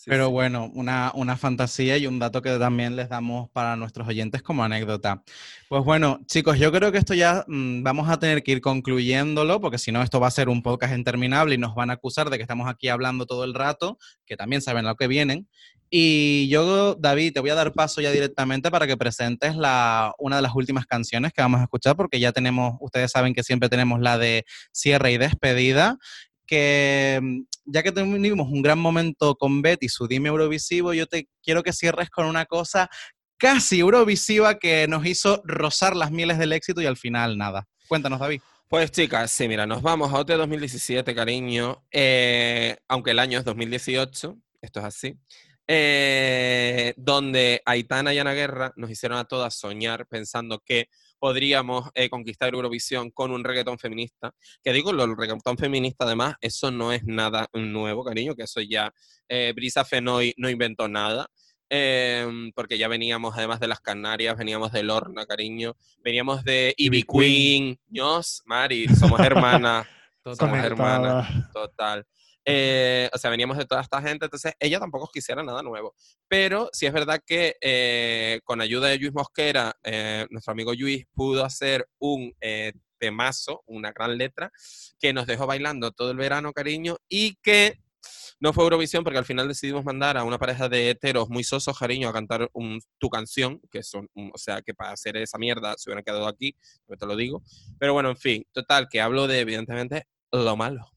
Sí, 0.01 0.09
Pero 0.09 0.25
sí. 0.25 0.31
bueno, 0.31 0.71
una, 0.73 1.11
una 1.13 1.37
fantasía 1.37 1.95
y 1.95 2.07
un 2.07 2.17
dato 2.17 2.41
que 2.41 2.57
también 2.57 2.95
les 2.95 3.07
damos 3.07 3.51
para 3.51 3.75
nuestros 3.75 4.07
oyentes 4.07 4.41
como 4.41 4.63
anécdota. 4.63 5.21
Pues 5.69 5.83
bueno, 5.83 6.21
chicos, 6.25 6.57
yo 6.57 6.71
creo 6.71 6.91
que 6.91 6.97
esto 6.97 7.13
ya 7.13 7.45
mm, 7.47 7.83
vamos 7.83 8.09
a 8.09 8.17
tener 8.17 8.41
que 8.41 8.53
ir 8.53 8.61
concluyéndolo, 8.61 9.61
porque 9.61 9.77
si 9.77 9.91
no, 9.91 10.01
esto 10.01 10.19
va 10.19 10.25
a 10.25 10.31
ser 10.31 10.49
un 10.49 10.63
podcast 10.63 10.95
interminable 10.95 11.53
y 11.53 11.59
nos 11.59 11.75
van 11.75 11.91
a 11.91 11.93
acusar 11.93 12.31
de 12.31 12.37
que 12.37 12.41
estamos 12.41 12.67
aquí 12.67 12.87
hablando 12.87 13.27
todo 13.27 13.43
el 13.43 13.53
rato, 13.53 13.99
que 14.25 14.35
también 14.35 14.63
saben 14.63 14.85
lo 14.85 14.95
que 14.95 15.05
vienen. 15.05 15.47
Y 15.91 16.47
yo, 16.47 16.95
David, 16.95 17.33
te 17.33 17.39
voy 17.39 17.51
a 17.51 17.55
dar 17.55 17.71
paso 17.71 18.01
ya 18.01 18.09
directamente 18.09 18.71
para 18.71 18.87
que 18.87 18.97
presentes 18.97 19.55
la, 19.55 20.15
una 20.17 20.37
de 20.37 20.41
las 20.41 20.55
últimas 20.55 20.87
canciones 20.87 21.31
que 21.31 21.43
vamos 21.43 21.59
a 21.59 21.65
escuchar, 21.65 21.95
porque 21.95 22.19
ya 22.19 22.31
tenemos, 22.31 22.73
ustedes 22.79 23.11
saben 23.11 23.35
que 23.35 23.43
siempre 23.43 23.69
tenemos 23.69 23.99
la 23.99 24.17
de 24.17 24.45
cierre 24.71 25.11
y 25.11 25.19
despedida 25.19 25.99
que 26.51 27.17
mm, 27.21 27.43
ya 27.65 27.81
que 27.81 27.93
tuvimos 27.93 28.49
un 28.49 28.61
gran 28.61 28.77
momento 28.77 29.35
con 29.35 29.61
Betty, 29.61 29.87
su 29.87 30.05
Dime 30.05 30.27
Eurovisivo, 30.27 30.93
yo 30.93 31.07
te 31.07 31.29
quiero 31.41 31.63
que 31.63 31.71
cierres 31.71 32.09
con 32.09 32.25
una 32.25 32.45
cosa 32.45 32.89
casi 33.37 33.79
Eurovisiva 33.79 34.59
que 34.59 34.85
nos 34.89 35.05
hizo 35.05 35.41
rozar 35.45 35.95
las 35.95 36.11
mieles 36.11 36.37
del 36.37 36.51
éxito 36.51 36.81
y 36.81 36.87
al 36.87 36.97
final 36.97 37.37
nada. 37.37 37.67
Cuéntanos, 37.87 38.19
David. 38.19 38.41
Pues 38.67 38.91
chicas, 38.91 39.31
sí, 39.31 39.47
mira, 39.47 39.65
nos 39.65 39.81
vamos 39.81 40.11
a 40.11 40.19
OT 40.19 40.31
2017, 40.31 41.15
cariño, 41.15 41.85
eh, 41.89 42.77
aunque 42.89 43.11
el 43.11 43.19
año 43.19 43.39
es 43.39 43.45
2018, 43.45 44.37
esto 44.61 44.79
es 44.79 44.85
así, 44.85 45.17
eh, 45.67 46.93
donde 46.97 47.61
Aitana 47.65 48.13
y 48.13 48.19
Ana 48.19 48.33
Guerra 48.33 48.73
nos 48.75 48.89
hicieron 48.89 49.17
a 49.17 49.25
todas 49.25 49.55
soñar 49.55 50.05
pensando 50.07 50.61
que 50.65 50.87
podríamos 51.21 51.89
eh, 51.93 52.09
conquistar 52.09 52.51
Eurovisión 52.53 53.11
con 53.11 53.31
un 53.31 53.43
reggaetón 53.43 53.77
feminista. 53.77 54.31
Que 54.63 54.73
digo, 54.73 54.91
lo- 54.91 55.03
el 55.05 55.15
reggaetón 55.15 55.55
feminista 55.55 56.03
además, 56.03 56.33
eso 56.41 56.71
no 56.71 56.91
es 56.91 57.03
nada 57.05 57.47
nuevo, 57.53 58.03
cariño, 58.03 58.33
que 58.35 58.43
eso 58.43 58.59
ya 58.59 58.91
eh, 59.29 59.53
Brisa 59.55 59.85
Fenoy 59.85 60.33
no 60.37 60.49
inventó 60.49 60.87
nada. 60.87 61.27
em, 61.73 62.51
porque 62.53 62.77
ya 62.77 62.89
veníamos 62.89 63.37
además 63.37 63.59
de 63.61 63.67
las 63.69 63.79
Canarias, 63.79 64.35
veníamos 64.37 64.73
de 64.73 64.83
Lorna, 64.83 65.25
cariño, 65.25 65.77
veníamos 66.03 66.43
de 66.43 66.73
Ivy 66.75 67.03
Queen, 67.03 67.79
Ños, 67.87 68.41
Mari, 68.45 68.87
somos 68.89 69.19
hermanas, 69.21 69.87
somos 70.25 70.59
hermanas, 70.65 71.51
total. 71.53 72.05
Eh, 72.45 73.09
o 73.13 73.17
sea, 73.17 73.29
veníamos 73.29 73.57
de 73.57 73.65
toda 73.65 73.81
esta 73.81 74.01
gente, 74.01 74.25
entonces 74.25 74.53
ella 74.59 74.79
tampoco 74.79 75.09
quisiera 75.13 75.43
nada 75.43 75.61
nuevo. 75.63 75.95
Pero 76.27 76.69
sí 76.73 76.85
es 76.85 76.93
verdad 76.93 77.21
que 77.25 77.55
eh, 77.61 78.41
con 78.43 78.61
ayuda 78.61 78.87
de 78.89 78.97
Luis 78.97 79.13
Mosquera, 79.13 79.75
eh, 79.83 80.25
nuestro 80.31 80.51
amigo 80.51 80.73
Luis 80.73 81.05
pudo 81.13 81.45
hacer 81.45 81.87
un 81.99 82.33
eh, 82.41 82.73
temazo, 82.97 83.63
una 83.65 83.91
gran 83.91 84.17
letra, 84.17 84.51
que 84.99 85.13
nos 85.13 85.27
dejó 85.27 85.47
bailando 85.47 85.91
todo 85.91 86.11
el 86.11 86.17
verano, 86.17 86.53
cariño, 86.53 86.97
y 87.09 87.35
que 87.41 87.79
no 88.39 88.53
fue 88.53 88.63
Eurovisión 88.63 89.03
porque 89.03 89.19
al 89.19 89.25
final 89.25 89.47
decidimos 89.47 89.85
mandar 89.85 90.17
a 90.17 90.23
una 90.23 90.39
pareja 90.39 90.67
de 90.69 90.89
heteros 90.89 91.29
muy 91.29 91.43
sosos, 91.43 91.77
cariño, 91.77 92.09
a 92.09 92.13
cantar 92.13 92.49
tu 92.97 93.09
canción, 93.09 93.61
que 93.71 93.83
son, 93.83 94.09
un- 94.15 94.31
o 94.33 94.37
sea, 94.37 94.61
que 94.61 94.73
para 94.73 94.91
hacer 94.91 95.17
esa 95.17 95.37
mierda 95.37 95.75
se 95.77 95.89
hubieran 95.89 96.03
quedado 96.03 96.27
aquí, 96.27 96.55
yo 96.87 96.95
te 96.97 97.05
lo 97.05 97.15
digo. 97.15 97.43
Pero 97.79 97.93
bueno, 97.93 98.09
en 98.09 98.17
fin, 98.17 98.45
total, 98.51 98.87
que 98.89 99.01
hablo 99.01 99.27
de, 99.27 99.39
evidentemente, 99.41 100.07
lo 100.31 100.55
malo. 100.57 100.87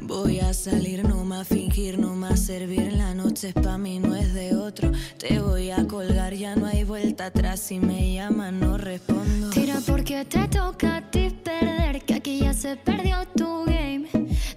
Voy 0.00 0.40
a 0.40 0.52
salir, 0.52 1.06
no 1.06 1.24
más 1.24 1.48
fingir, 1.48 1.98
no 1.98 2.14
más 2.14 2.40
servir. 2.40 2.92
La 2.92 3.14
noche 3.14 3.48
es 3.48 3.54
pa' 3.54 3.78
mí, 3.78 3.98
no 3.98 4.14
es 4.14 4.32
de 4.34 4.54
otro. 4.54 4.90
Te 5.18 5.38
voy 5.40 5.70
a 5.70 5.86
colgar, 5.86 6.34
ya 6.34 6.54
no 6.56 6.66
hay 6.66 6.84
vuelta 6.84 7.26
atrás. 7.26 7.60
Si 7.60 7.78
me 7.78 8.14
llaman, 8.14 8.60
no 8.60 8.78
respondo. 8.78 9.50
Tira 9.50 9.80
porque 9.86 10.24
te 10.24 10.48
toca 10.48 10.96
a 10.96 11.10
ti 11.10 11.30
perder, 11.30 12.02
que 12.02 12.14
aquí 12.14 12.40
ya 12.40 12.52
se 12.52 12.76
perdió 12.76 13.26
tu 13.36 13.64
game. 13.64 14.08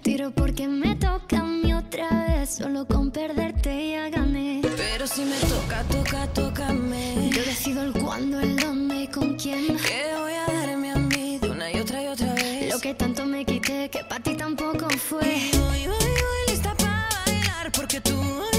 Tiro 0.02 0.30
porque 0.30 0.68
me 0.68 0.94
toca 0.96 1.40
a 1.40 1.44
mí 1.44 1.72
otra 1.72 2.26
vez, 2.26 2.50
solo 2.50 2.86
con 2.86 3.10
perderte 3.10 3.90
ya 3.92 4.08
gané. 4.08 4.62
Pero 4.76 5.06
si 5.06 5.22
me 5.22 5.38
toca, 5.40 5.82
toca, 5.84 6.26
tócame. 6.32 7.30
Yo 7.30 7.42
decido 7.42 7.82
el 7.82 7.92
cuándo, 7.92 8.40
el 8.40 8.56
dónde 8.56 9.02
y 9.02 9.08
con 9.08 9.34
quién. 9.36 9.76
Que 9.76 10.02
voy 10.18 10.32
a 10.32 10.57
que 12.80 12.94
tanto 12.94 13.24
me 13.24 13.44
quité, 13.44 13.88
que 13.88 14.04
para 14.04 14.22
ti 14.22 14.34
tampoco 14.34 14.88
fue. 14.90 15.24
Y 15.24 15.56
voy, 15.56 15.86
voy, 15.86 15.98
voy 15.98 16.40
lista 16.48 16.74
para 16.74 17.08
bailar. 17.26 17.72
Porque 17.72 18.00
tú 18.00 18.14
hoy, 18.20 18.57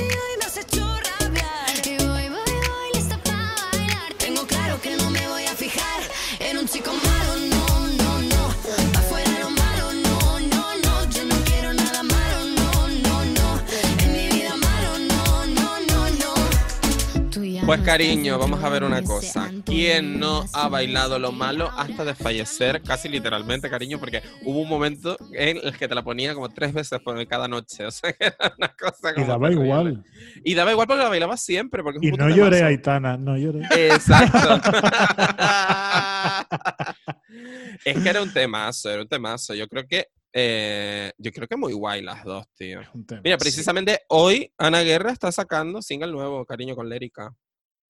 Pues 17.70 17.82
cariño, 17.82 18.40
vamos 18.40 18.64
a 18.64 18.70
ver 18.70 18.84
una 18.84 19.04
cosa. 19.04 19.52
¿Quién 19.64 20.20
no 20.20 20.44
ha 20.54 20.68
bailado 20.70 21.20
lo 21.20 21.32
malo 21.32 21.70
hasta 21.78 22.04
desfallecer? 22.04 22.82
Casi 22.82 23.08
literalmente, 23.10 23.70
cariño, 23.70 24.00
porque 24.00 24.24
hubo 24.44 24.62
un 24.62 24.68
momento 24.68 25.16
en 25.34 25.58
el 25.58 25.78
que 25.78 25.88
te 25.88 25.94
la 25.94 26.02
ponía 26.02 26.34
como 26.34 26.50
tres 26.50 26.74
veces 26.74 27.00
por 27.00 27.28
cada 27.28 27.48
noche. 27.48 27.86
O 27.86 27.92
sea, 27.92 28.12
que 28.12 28.26
era 28.26 28.56
una 28.58 28.70
cosa 28.70 29.12
Y 29.12 29.14
como 29.14 29.28
daba 29.28 29.50
terrible. 29.50 29.66
igual. 29.66 30.04
Y 30.44 30.56
daba 30.56 30.72
igual 30.72 30.88
porque 30.88 31.04
la 31.04 31.10
bailaba 31.10 31.38
siempre. 31.38 31.84
Porque 31.84 32.00
es 32.02 32.12
un 32.12 32.16
Y 32.16 32.18
no 32.18 32.36
lloré. 32.36 32.64
Aitana, 32.64 33.18
no 33.18 33.38
lloré. 33.38 33.60
Exacto. 33.70 34.56
es 37.86 38.00
que 38.00 38.10
era 38.10 38.24
un 38.24 38.34
temazo, 38.34 38.90
era 38.90 39.04
un 39.04 39.08
temazo. 39.08 39.54
Yo 39.54 39.68
creo 39.68 39.86
que, 39.86 40.08
eh, 40.34 41.12
yo 41.20 41.32
creo 41.32 41.48
que 41.48 41.56
muy 41.56 41.74
guay 41.74 42.02
las 42.02 42.24
dos, 42.24 42.48
tío. 42.58 42.80
Tema. 43.06 43.22
Mira, 43.24 43.38
precisamente 43.38 44.00
hoy 44.08 44.52
Ana 44.58 44.82
Guerra 44.82 45.12
está 45.12 45.32
sacando 45.32 45.84
single 45.84 46.12
nuevo, 46.12 46.44
cariño, 46.48 46.76
con 46.76 46.90
Lérica. 46.90 47.32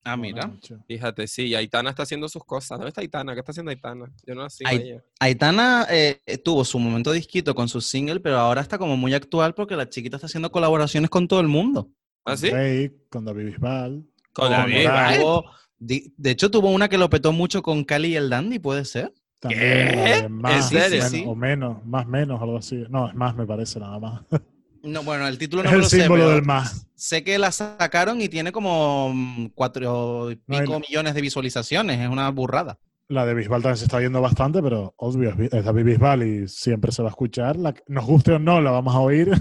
Ah, 0.04 0.16
mira. 0.18 0.52
Fíjate, 0.88 1.28
sí, 1.28 1.48
y 1.48 1.56
Aitana 1.56 1.90
está 1.90 2.04
haciendo 2.04 2.28
sus 2.30 2.44
cosas. 2.46 2.78
¿Dónde 2.78 2.88
está 2.90 3.02
Aitana? 3.02 3.34
¿Qué 3.34 3.40
está 3.40 3.52
haciendo 3.52 3.70
Aitana? 3.70 4.12
Yo 4.26 4.34
no 4.34 4.44
la 4.44 4.50
sigo 4.50 4.70
ella. 4.72 5.04
Aitana 5.20 5.86
eh, 5.90 6.20
tuvo 6.44 6.64
su 6.64 6.80
momento 6.80 7.12
disquito 7.12 7.54
con 7.54 7.68
su 7.68 7.82
single, 7.82 8.20
pero 8.20 8.38
ahora 8.40 8.62
está 8.62 8.78
como 8.78 8.96
muy 8.98 9.14
actual 9.14 9.54
porque 9.54 9.76
la 9.76 9.90
chiquita 9.90 10.16
está 10.18 10.28
haciendo 10.28 10.52
colaboraciones 10.52 11.10
con 11.10 11.28
todo 11.28 11.42
el 11.42 11.48
mundo. 11.48 11.90
¿Ah, 12.26 12.38
sí? 12.38 12.50
Drake, 12.50 12.96
con 13.10 13.26
David 13.26 13.46
Bisbal. 13.48 14.04
Con 14.34 14.50
David 14.52 14.86
David 14.86 15.18
Bisbal. 15.18 15.44
De 15.80 16.32
hecho, 16.32 16.50
tuvo 16.52 16.70
una 16.70 16.88
que 16.90 16.98
lo 16.98 17.10
petó 17.10 17.32
mucho 17.32 17.62
con 17.62 17.84
Cali 17.84 18.10
y 18.10 18.16
el 18.16 18.30
Dandy, 18.30 18.60
¿puede 18.60 18.86
ser? 18.86 19.14
También 19.40 19.62
¿Qué? 19.62 20.18
eh, 20.18 20.30
más, 20.30 20.72
¿En 20.74 20.80
serio? 20.82 20.98
menos, 20.98 21.12
Sí. 21.12 21.24
o 21.28 21.36
menos, 21.36 21.86
más 21.86 22.08
menos, 22.08 22.42
algo 22.42 22.58
así. 22.58 22.84
No, 22.90 23.08
es 23.08 23.16
más, 23.16 23.36
me 23.36 23.46
parece, 23.46 23.80
nada 23.80 24.00
más. 24.00 24.22
No, 24.84 25.04
bueno, 25.04 25.28
el 25.28 25.38
título 25.38 25.64
no 25.64 25.70
es 25.70 25.74
me 25.74 25.78
el 25.78 25.84
lo 25.84 25.90
sé, 25.90 26.00
símbolo 26.02 26.24
pero 26.24 26.36
del 26.36 26.46
más. 26.46 26.88
sé 26.96 27.24
que 27.24 27.38
la 27.38 27.52
sacaron 27.52 28.22
y 28.22 28.30
tiene 28.30 28.52
como 28.52 29.12
mm, 29.14 29.48
cuatro 29.56 30.32
y 30.32 30.36
pico 30.36 30.80
millones 30.80 31.14
de 31.14 31.22
visualizaciones. 31.22 32.00
Es 32.00 32.08
una 32.10 32.30
burrada. 32.30 32.80
La 33.08 33.26
de 33.26 33.34
Bisbal 33.34 33.62
también 33.64 33.78
se 33.78 33.86
está 33.86 33.98
viendo 33.98 34.22
bastante, 34.22 34.62
pero 34.62 34.94
obvio, 34.98 35.34
es 35.52 35.66
David 35.66 35.84
Bisbal 35.84 36.24
y 36.24 36.48
siempre 36.48 36.92
se 36.92 37.02
va 37.02 37.10
a 37.10 37.12
escuchar. 37.12 37.56
La 37.58 37.74
que- 37.74 37.82
nos 37.88 38.06
guste 38.06 38.34
o 38.34 38.40
no, 38.40 38.62
la 38.62 38.70
vamos 38.72 38.94
a 38.96 39.00
oír. 39.00 39.32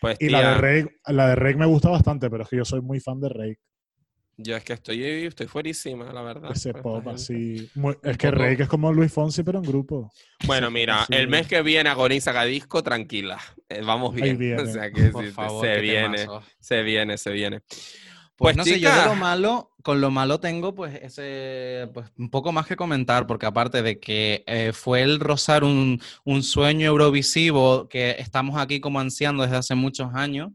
Pues 0.00 0.16
y 0.20 0.28
la 0.30 0.40
de 0.40 0.54
Rake, 0.54 0.96
la 1.06 1.28
de 1.28 1.34
Rake 1.36 1.56
me 1.58 1.66
gusta 1.66 1.90
bastante, 1.90 2.30
pero 2.30 2.44
es 2.44 2.48
que 2.48 2.56
yo 2.56 2.64
soy 2.64 2.80
muy 2.80 3.00
fan 3.00 3.20
de 3.20 3.28
Rake. 3.28 3.58
Yo 4.38 4.56
es 4.56 4.64
que 4.64 4.74
estoy, 4.74 5.02
estoy 5.02 5.46
fuerísima, 5.46 6.12
la 6.12 6.22
verdad. 6.22 6.50
Ese 6.52 6.70
esta 6.70 6.82
pop 6.82 7.06
así. 7.08 7.70
muy- 7.74 7.96
es 8.02 8.18
que 8.18 8.28
poco- 8.30 8.42
Rake 8.42 8.62
es 8.64 8.68
como 8.68 8.92
Luis 8.92 9.12
Fonsi, 9.12 9.42
pero 9.42 9.58
en 9.58 9.64
grupo. 9.64 10.12
Bueno, 10.46 10.68
Sí, 10.68 10.72
mira, 10.74 11.02
así- 11.02 11.14
el 11.14 11.28
mes 11.28 11.46
que 11.46 11.62
viene 11.62 11.88
agoniza 11.88 12.32
Gadisco, 12.32 12.82
tranquila. 12.82 13.38
Eh, 13.68 13.80
vamos 13.84 14.14
Ahí 14.16 14.22
bien. 14.22 14.38
viene. 14.38 14.62
O 14.62 14.66
sea, 14.66 14.90
que 14.90 15.08
Por 15.10 15.24
sí, 15.24 15.30
favor, 15.32 15.64
se 15.66 15.80
viene, 15.80 16.26
se 16.60 16.82
viene, 16.82 17.18
se 17.18 17.30
viene. 17.32 17.60
Pues, 18.38 18.54
Pues, 18.54 18.56
no 18.58 18.64
sé, 18.64 18.78
yo 18.78 18.90
de 18.90 18.94
chica, 18.96 19.06
lo 19.06 19.14
malo, 19.14 19.70
con 19.82 20.02
lo 20.02 20.10
malo 20.10 20.38
tengo 20.40 20.74
pues 20.74 20.94
ese, 21.02 21.88
pues 21.94 22.06
un 22.18 22.28
poco 22.28 22.52
más 22.52 22.66
que 22.66 22.76
comentar, 22.76 23.26
porque 23.26 23.46
aparte 23.46 23.80
de 23.80 23.98
que 23.98 24.44
eh, 24.46 24.72
fue 24.74 25.00
el 25.00 25.20
rozar 25.20 25.64
un, 25.64 25.98
un 26.24 26.42
sueño 26.42 26.86
eurovisivo 26.86 27.88
que 27.88 28.10
estamos 28.18 28.58
aquí 28.60 28.78
como 28.78 29.00
ansiando 29.00 29.42
desde 29.42 29.56
hace 29.56 29.74
muchos 29.74 30.10
años, 30.14 30.50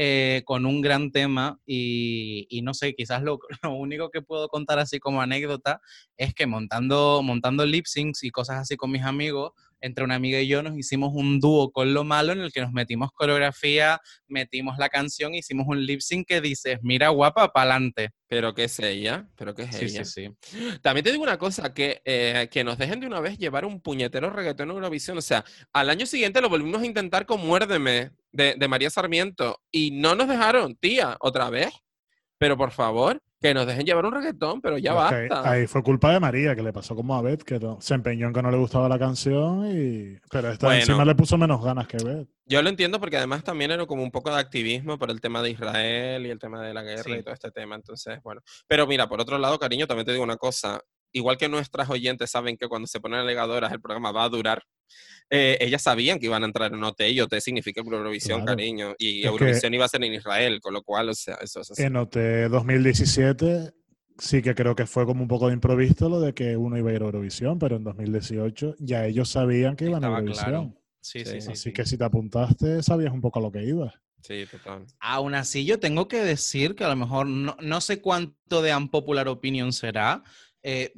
eh, 0.00 0.42
con 0.44 0.64
un 0.64 0.80
gran 0.80 1.10
tema 1.10 1.58
y, 1.66 2.46
y 2.48 2.62
no 2.62 2.72
sé, 2.72 2.94
quizás 2.94 3.20
lo, 3.24 3.40
lo 3.64 3.72
único 3.72 4.10
que 4.10 4.22
puedo 4.22 4.46
contar 4.46 4.78
así 4.78 5.00
como 5.00 5.20
anécdota 5.20 5.80
es 6.16 6.34
que 6.34 6.46
montando, 6.46 7.20
montando 7.24 7.66
lip 7.66 7.86
syncs 7.86 8.22
y 8.22 8.30
cosas 8.30 8.58
así 8.58 8.76
con 8.76 8.92
mis 8.92 9.02
amigos, 9.02 9.54
entre 9.80 10.04
una 10.04 10.14
amiga 10.16 10.40
y 10.40 10.48
yo 10.48 10.62
nos 10.62 10.76
hicimos 10.76 11.12
un 11.14 11.40
dúo 11.40 11.70
con 11.70 11.94
lo 11.94 12.04
malo 12.04 12.32
en 12.32 12.40
el 12.40 12.52
que 12.52 12.60
nos 12.60 12.72
metimos 12.72 13.10
coreografía, 13.12 14.00
metimos 14.26 14.78
la 14.78 14.88
canción, 14.88 15.34
hicimos 15.34 15.66
un 15.68 15.84
lip 15.84 16.00
sync 16.00 16.26
que 16.26 16.40
dices, 16.40 16.78
mira 16.82 17.08
guapa, 17.08 17.48
pa'lante. 17.52 18.10
Pero 18.30 18.54
que 18.54 18.64
es 18.64 18.78
ella, 18.80 19.26
pero 19.36 19.54
que 19.54 19.62
es 19.62 19.74
Sí, 19.74 19.86
ella. 19.86 20.04
sí, 20.04 20.28
sí. 20.50 20.78
También 20.82 21.02
te 21.04 21.10
digo 21.12 21.22
una 21.22 21.38
cosa, 21.38 21.72
que, 21.72 22.02
eh, 22.04 22.48
que 22.50 22.62
nos 22.62 22.76
dejen 22.76 23.00
de 23.00 23.06
una 23.06 23.20
vez 23.20 23.38
llevar 23.38 23.64
un 23.64 23.80
puñetero 23.80 24.28
reggaetón 24.30 24.68
en 24.70 24.76
Eurovisión. 24.76 25.16
O 25.16 25.22
sea, 25.22 25.44
al 25.72 25.88
año 25.88 26.04
siguiente 26.04 26.40
lo 26.42 26.48
volvimos 26.50 26.82
a 26.82 26.86
intentar 26.86 27.24
con 27.24 27.40
Muérdeme 27.46 28.10
de, 28.32 28.54
de 28.58 28.68
María 28.68 28.90
Sarmiento 28.90 29.62
y 29.70 29.92
no 29.92 30.14
nos 30.14 30.28
dejaron, 30.28 30.76
tía, 30.76 31.16
otra 31.20 31.48
vez. 31.48 31.70
Pero 32.36 32.56
por 32.56 32.70
favor, 32.70 33.22
que 33.40 33.54
nos 33.54 33.66
dejen 33.66 33.86
llevar 33.86 34.04
un 34.04 34.12
reggaetón, 34.12 34.60
pero 34.60 34.78
ya 34.78 34.90
ahí- 35.08 35.28
basta. 35.28 35.50
Ahí 35.50 35.66
fue 35.66 35.82
culpa 35.82 36.12
de 36.12 36.18
María, 36.20 36.56
que 36.56 36.62
le 36.62 36.72
pasó 36.72 36.94
como 36.96 37.14
a 37.16 37.22
Beth, 37.22 37.42
que 37.44 37.58
no- 37.60 37.80
se 37.80 37.94
empeñó 37.94 38.26
en 38.28 38.32
que 38.34 38.42
no 38.42 38.50
le 38.50 38.56
gustaba 38.56 38.88
la 38.88 38.98
canción, 38.98 39.66
y... 39.66 40.18
pero 40.30 40.50
esta 40.50 40.66
Bueno. 40.66 40.80
encima 40.80 41.04
le 41.04 41.14
puso 41.14 41.38
menos 41.38 41.62
ganas 41.62 41.86
que 41.86 41.98
Beth. 42.02 42.28
Yo 42.46 42.62
lo 42.62 42.68
entiendo 42.68 42.98
porque 42.98 43.16
además 43.16 43.44
también 43.44 43.70
era 43.70 43.86
como 43.86 44.02
un 44.02 44.10
poco 44.10 44.30
de 44.30 44.40
activismo 44.40 44.98
por 44.98 45.10
el 45.10 45.20
tema 45.20 45.42
de 45.42 45.50
Israel 45.50 46.26
y 46.26 46.30
el 46.30 46.38
tema 46.38 46.62
de 46.62 46.72
la 46.74 46.82
guerra 46.82 47.02
Sí. 47.04 47.12
y 47.12 47.22
todo 47.22 47.34
este 47.34 47.50
tema. 47.50 47.76
Entonces, 47.76 48.20
bueno. 48.22 48.40
Pero 48.66 48.86
mira, 48.86 49.06
por 49.08 49.20
otro 49.20 49.38
lado, 49.38 49.58
cariño, 49.58 49.86
también 49.86 50.06
te 50.06 50.12
digo 50.12 50.24
una 50.24 50.36
cosa. 50.38 50.80
Igual 51.18 51.36
que 51.36 51.48
nuestras 51.48 51.90
oyentes 51.90 52.30
saben 52.30 52.56
que 52.56 52.68
cuando 52.68 52.86
se 52.86 53.00
ponen 53.00 53.20
alegadoras 53.20 53.72
el 53.72 53.80
programa 53.80 54.12
va 54.12 54.24
a 54.24 54.28
durar, 54.28 54.62
eh, 55.30 55.58
ellas 55.60 55.82
sabían 55.82 56.18
que 56.18 56.26
iban 56.26 56.42
a 56.42 56.46
entrar 56.46 56.72
en 56.72 56.82
OT 56.82 57.10
y 57.10 57.20
OT 57.20 57.40
significa 57.40 57.80
Eurovisión, 57.82 58.40
Claro. 58.42 58.56
cariño. 58.56 58.94
Y 58.98 59.20
Es 59.20 59.26
Eurovisión 59.26 59.74
iba 59.74 59.84
a 59.84 59.88
ser 59.88 60.02
en 60.04 60.14
Israel, 60.14 60.60
con 60.60 60.72
lo 60.74 60.82
cual, 60.82 61.10
o 61.10 61.14
sea, 61.14 61.34
eso 61.42 61.60
es 61.60 61.70
así. 61.70 61.82
En 61.82 61.96
OT 61.96 62.16
2017 62.48 63.72
sí 64.18 64.42
que 64.42 64.54
creo 64.54 64.74
que 64.74 64.86
fue 64.86 65.04
como 65.06 65.22
un 65.22 65.28
poco 65.28 65.48
de 65.48 65.54
improviso 65.54 66.08
lo 66.08 66.20
de 66.20 66.32
que 66.34 66.56
uno 66.56 66.76
iba 66.78 66.90
a 66.90 66.94
ir 66.94 67.02
a 67.02 67.06
Eurovisión, 67.06 67.58
pero 67.58 67.76
en 67.76 67.84
2018 67.84 68.74
ya 68.78 69.06
ellos 69.06 69.28
sabían 69.30 69.76
que 69.76 69.84
iban 69.84 70.04
a 70.04 70.08
Estaba 70.08 70.18
Eurovisión. 70.20 70.46
claro. 70.50 70.74
Sí, 71.00 71.20
sí, 71.20 71.30
Sí, 71.32 71.40
sí. 71.40 71.50
Así 71.52 71.62
sí. 71.62 71.72
que 71.72 71.86
si 71.86 71.96
te 71.96 72.04
apuntaste, 72.04 72.82
sabías 72.82 73.12
un 73.12 73.20
poco 73.20 73.38
a 73.38 73.42
lo 73.42 73.52
que 73.52 73.64
ibas. 73.64 73.94
Sí, 74.20 74.44
total. 74.50 74.84
Aún 74.98 75.34
así, 75.34 75.64
yo 75.64 75.78
tengo 75.78 76.08
que 76.08 76.20
decir 76.20 76.74
que 76.74 76.82
a 76.84 76.88
lo 76.88 76.96
mejor 76.96 77.26
no, 77.28 77.56
no 77.60 77.80
sé 77.80 78.00
cuánto 78.00 78.62
de 78.62 78.74
unpopular 78.74 79.28
opinion 79.28 79.72
será. 79.72 80.22
Eh, 80.70 80.92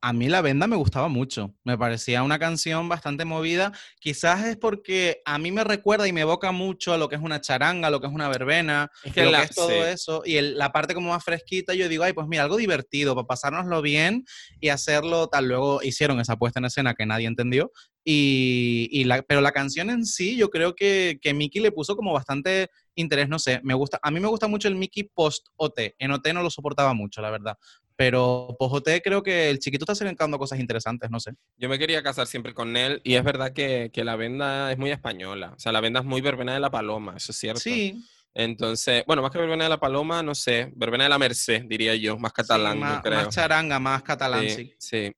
a 0.00 0.12
mí 0.14 0.26
La 0.30 0.40
Venda 0.40 0.66
me 0.66 0.76
gustaba 0.76 1.08
mucho. 1.08 1.54
Me 1.64 1.76
parecía 1.76 2.22
una 2.22 2.38
canción 2.38 2.88
bastante 2.88 3.26
movida. 3.26 3.70
Quizás 4.00 4.44
es 4.46 4.56
porque 4.56 5.20
a 5.26 5.38
mí 5.38 5.52
me 5.52 5.64
recuerda 5.64 6.08
y 6.08 6.12
me 6.14 6.22
evoca 6.22 6.50
mucho 6.50 6.94
a 6.94 6.96
lo 6.96 7.10
que 7.10 7.16
es 7.16 7.20
una 7.22 7.40
charanga, 7.42 7.88
a 7.88 7.90
lo 7.90 8.00
que 8.00 8.06
es 8.06 8.12
una 8.14 8.28
verbena, 8.30 8.90
Es 9.04 9.12
que 9.12 9.24
lo 9.24 9.30
la- 9.30 9.40
que 9.40 9.44
es 9.44 9.54
todo 9.54 9.68
sí. 9.84 9.90
eso. 9.90 10.22
Y 10.24 10.36
el- 10.36 10.56
la 10.56 10.72
parte 10.72 10.94
como 10.94 11.10
más 11.10 11.22
fresquita, 11.22 11.74
yo 11.74 11.90
digo, 11.90 12.04
ay, 12.04 12.14
pues 12.14 12.26
mira, 12.26 12.44
algo 12.44 12.56
divertido 12.56 13.14
para 13.14 13.26
pasárnoslo 13.26 13.82
bien 13.82 14.24
y 14.60 14.70
hacerlo 14.70 15.26
tal. 15.28 15.46
Luego 15.46 15.82
hicieron 15.82 16.18
esa 16.18 16.36
puesta 16.36 16.60
en 16.60 16.64
escena 16.64 16.94
que 16.94 17.04
nadie 17.04 17.26
entendió. 17.26 17.70
Y, 18.04 18.88
y 18.90 19.04
la, 19.04 19.22
pero 19.22 19.40
la 19.42 19.52
canción 19.52 19.90
en 19.90 20.04
sí, 20.06 20.36
yo 20.36 20.48
creo 20.50 20.74
que, 20.74 21.18
que 21.22 21.34
Miki 21.34 21.60
le 21.60 21.70
puso 21.70 21.96
como 21.96 22.12
bastante 22.12 22.68
interés, 22.94 23.28
no 23.28 23.38
sé, 23.38 23.60
me 23.62 23.74
gusta, 23.74 24.00
a 24.02 24.10
mí 24.10 24.20
me 24.20 24.26
gusta 24.28 24.48
mucho 24.48 24.68
el 24.68 24.74
Mickey 24.74 25.04
post 25.04 25.46
OT, 25.56 25.94
en 25.98 26.10
OT 26.10 26.32
no 26.32 26.42
lo 26.42 26.50
soportaba 26.50 26.94
mucho, 26.94 27.22
la 27.22 27.30
verdad, 27.30 27.56
pero 28.02 28.56
post 28.58 28.74
OT 28.74 29.00
creo 29.00 29.22
que 29.22 29.48
el 29.48 29.60
chiquito 29.60 29.84
está 29.84 29.94
sacando 29.94 30.36
cosas 30.36 30.58
interesantes, 30.58 31.08
no 31.08 31.20
sé. 31.20 31.34
Yo 31.56 31.68
me 31.68 31.78
quería 31.78 32.02
casar 32.02 32.26
siempre 32.26 32.52
con 32.52 32.76
él 32.76 33.00
y 33.04 33.14
es 33.14 33.22
verdad 33.22 33.52
que, 33.52 33.90
que 33.92 34.02
la 34.02 34.16
venda 34.16 34.72
es 34.72 34.78
muy 34.78 34.90
española. 34.90 35.52
O 35.56 35.60
sea, 35.60 35.70
la 35.70 35.80
venda 35.80 36.00
es 36.00 36.06
muy 36.06 36.20
verbena 36.20 36.52
de 36.52 36.58
la 36.58 36.68
paloma, 36.68 37.14
eso 37.16 37.30
es 37.30 37.38
cierto. 37.38 37.60
Sí, 37.60 38.04
Entonces, 38.34 39.04
bueno, 39.06 39.22
más 39.22 39.30
que 39.30 39.38
verbena 39.38 39.64
de 39.64 39.70
la 39.70 39.78
paloma, 39.78 40.20
no 40.20 40.34
sé, 40.34 40.72
verbena 40.74 41.04
de 41.04 41.10
la 41.10 41.18
Merced, 41.18 41.62
diría 41.68 41.94
yo, 41.94 42.18
más 42.18 42.32
catalán, 42.32 42.80
sí, 42.80 42.84
yo 42.92 43.02
creo. 43.02 43.24
más 43.24 43.28
charanga, 43.28 43.78
más 43.78 44.02
catalán, 44.02 44.48
sí. 44.48 44.74
Sí, 44.76 44.76
sí. 44.80 45.12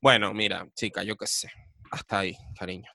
Bueno, 0.00 0.32
mira, 0.32 0.66
chica, 0.74 1.02
yo 1.02 1.14
qué 1.16 1.26
sé. 1.26 1.50
Hasta 1.90 2.20
ahí, 2.20 2.34
cariño. 2.58 2.88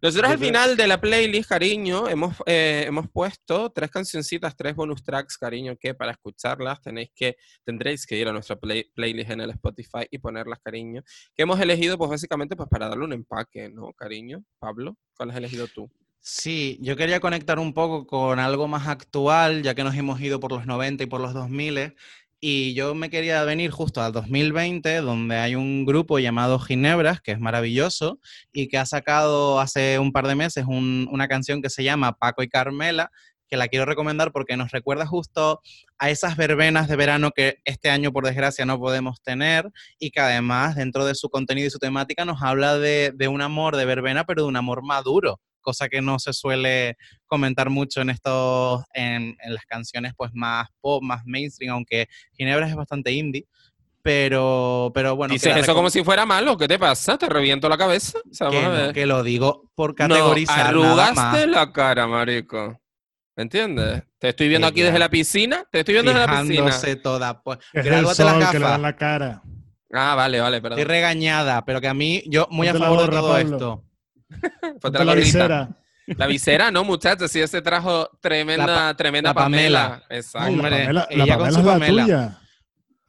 Nosotros 0.00 0.30
al 0.32 0.38
final 0.38 0.76
de 0.76 0.86
la 0.86 1.00
playlist, 1.00 1.48
cariño, 1.48 2.08
hemos, 2.08 2.34
eh, 2.46 2.84
hemos 2.86 3.08
puesto 3.10 3.70
tres 3.70 3.90
cancioncitas, 3.90 4.56
tres 4.56 4.74
bonus 4.74 5.02
tracks, 5.04 5.38
cariño, 5.38 5.76
que 5.78 5.94
para 5.94 6.12
escucharlas 6.12 6.80
tenéis 6.80 7.10
que, 7.14 7.36
tendréis 7.64 8.04
que 8.06 8.16
ir 8.16 8.26
a 8.28 8.32
nuestra 8.32 8.56
play- 8.56 8.90
playlist 8.94 9.30
en 9.30 9.42
el 9.42 9.50
Spotify 9.50 10.06
y 10.10 10.18
ponerlas, 10.18 10.58
cariño. 10.60 11.02
Que 11.34 11.42
hemos 11.44 11.60
elegido, 11.60 11.96
pues 11.98 12.10
básicamente, 12.10 12.56
pues 12.56 12.68
para 12.68 12.88
darle 12.88 13.04
un 13.04 13.12
empaque, 13.12 13.68
¿no, 13.68 13.92
cariño? 13.92 14.42
Pablo, 14.58 14.96
¿cuál 15.16 15.30
has 15.30 15.36
elegido 15.36 15.68
tú? 15.68 15.90
Sí, 16.24 16.78
yo 16.80 16.96
quería 16.96 17.18
conectar 17.18 17.58
un 17.58 17.74
poco 17.74 18.06
con 18.06 18.38
algo 18.38 18.68
más 18.68 18.86
actual, 18.86 19.64
ya 19.64 19.74
que 19.74 19.82
nos 19.82 19.96
hemos 19.96 20.20
ido 20.20 20.38
por 20.38 20.52
los 20.52 20.66
90 20.66 21.02
y 21.02 21.06
por 21.06 21.20
los 21.20 21.34
2000, 21.34 21.96
y 22.44 22.74
yo 22.74 22.96
me 22.96 23.08
quería 23.08 23.44
venir 23.44 23.70
justo 23.70 24.02
al 24.02 24.12
2020, 24.12 24.96
donde 24.96 25.36
hay 25.36 25.54
un 25.54 25.84
grupo 25.84 26.18
llamado 26.18 26.58
Ginebras, 26.58 27.20
que 27.20 27.30
es 27.30 27.38
maravilloso, 27.38 28.18
y 28.52 28.66
que 28.68 28.78
ha 28.78 28.84
sacado 28.86 29.60
hace 29.60 30.00
un 30.00 30.10
par 30.10 30.26
de 30.26 30.34
meses 30.34 30.64
un- 30.66 31.08
una 31.12 31.28
canción 31.28 31.62
que 31.62 31.70
se 31.70 31.84
llama 31.84 32.14
Paco 32.18 32.42
y 32.42 32.48
Carmela, 32.48 33.12
que 33.48 33.56
la 33.56 33.68
quiero 33.68 33.84
recomendar 33.86 34.32
porque 34.32 34.56
nos 34.56 34.72
recuerda 34.72 35.06
justo 35.06 35.60
a 35.98 36.10
esas 36.10 36.36
verbenas 36.36 36.88
de 36.88 36.96
verano 36.96 37.30
que 37.30 37.58
este 37.64 37.90
año, 37.90 38.10
por 38.10 38.24
desgracia, 38.26 38.64
no 38.66 38.80
podemos 38.80 39.22
tener, 39.22 39.70
y 40.00 40.10
que 40.10 40.18
además, 40.20 40.74
dentro 40.74 41.04
de 41.04 41.14
su 41.14 41.28
contenido 41.30 41.68
y 41.68 41.70
su 41.70 41.78
temática, 41.78 42.24
nos 42.24 42.42
habla 42.42 42.76
de 42.78 43.28
un 43.30 43.40
amor 43.40 43.76
de 43.76 43.84
verbena, 43.84 44.24
pero 44.24 44.42
de 44.42 44.48
un 44.48 44.56
amor 44.56 44.82
maduro 44.84 45.38
cosa 45.62 45.88
que 45.88 46.02
no 46.02 46.18
se 46.18 46.34
suele 46.34 46.96
comentar 47.26 47.70
mucho 47.70 48.02
en 48.02 48.10
estos, 48.10 48.82
en, 48.92 49.36
en 49.42 49.54
las 49.54 49.64
canciones 49.64 50.12
pues 50.16 50.30
más 50.34 50.68
pop, 50.82 51.02
más 51.02 51.22
mainstream, 51.24 51.72
aunque 51.72 52.08
Ginebra 52.36 52.68
es 52.68 52.74
bastante 52.74 53.12
indie, 53.12 53.46
pero, 54.02 54.90
pero 54.94 55.14
bueno. 55.16 55.32
Dices 55.32 55.56
eso 55.56 55.74
como 55.74 55.88
si 55.88 56.02
fuera 56.04 56.26
malo, 56.26 56.56
¿qué 56.56 56.66
te 56.68 56.78
pasa? 56.78 57.16
¿Te 57.16 57.28
reviento 57.28 57.68
la 57.68 57.78
cabeza? 57.78 58.18
O 58.18 58.34
sea, 58.34 58.50
que, 58.50 58.56
vamos 58.56 58.70
a 58.72 58.76
no, 58.78 58.82
ver. 58.86 58.92
que 58.94 59.06
lo 59.06 59.22
digo 59.22 59.70
por 59.74 59.90
No, 59.90 59.94
categorizar 60.08 60.56
nada 60.56 60.68
arrugaste 60.68 61.46
más. 61.46 61.48
la 61.48 61.72
cara, 61.72 62.06
marico. 62.06 62.78
¿Me 63.36 63.44
entiendes? 63.44 64.02
Te 64.18 64.28
estoy 64.30 64.48
viendo 64.48 64.66
aquí 64.66 64.82
desde 64.82 64.98
la 64.98 65.08
piscina. 65.08 65.64
Te 65.70 65.78
estoy 65.78 65.94
viendo 65.94 66.12
desde 66.12 66.26
la 66.26 66.42
piscina. 66.42 66.96
Toda. 67.02 67.42
Pues, 67.42 67.58
Es 67.72 67.86
el 67.86 68.06
sol 68.08 68.38
que 68.50 68.58
le 68.58 68.64
da 68.64 68.68
gafas. 68.68 68.76
en 68.76 68.82
la 68.82 68.96
cara. 68.96 69.42
Ah, 69.94 70.14
vale, 70.14 70.40
vale, 70.40 70.56
Estoy 70.58 70.70
perdón. 70.70 70.88
regañada, 70.88 71.64
pero 71.64 71.80
que 71.80 71.88
a 71.88 71.94
mí, 71.94 72.22
yo 72.26 72.46
muy 72.50 72.66
a 72.68 72.72
Ponte 72.72 72.84
favor 72.86 73.00
de 73.02 73.08
todo 73.16 73.32
Pablo. 73.32 73.56
esto. 73.56 73.84
Ponte 74.80 74.98
la 74.98 75.04
la 75.04 75.14
visera. 75.14 75.68
La 76.06 76.26
visera, 76.26 76.70
no, 76.70 76.82
muchachos. 76.84 77.30
Sí, 77.30 77.40
ese 77.40 77.62
trajo 77.62 78.08
tremenda, 78.20 78.66
La 78.66 78.94
tremenda 78.96 79.30
la 79.30 79.34
Pamela. 79.34 79.82
Pamela. 79.88 80.06
Exacto. 80.10 80.48
Ay, 80.48 80.56
la 80.56 80.62
Pamela, 80.62 80.92
la 80.92 81.06
ella 81.24 81.36
con 81.36 81.44
Pamela 81.46 81.52
su 81.52 81.58
es 81.60 81.64
la 81.66 81.72
Pamela. 81.72 82.02
tuya. 82.02 82.38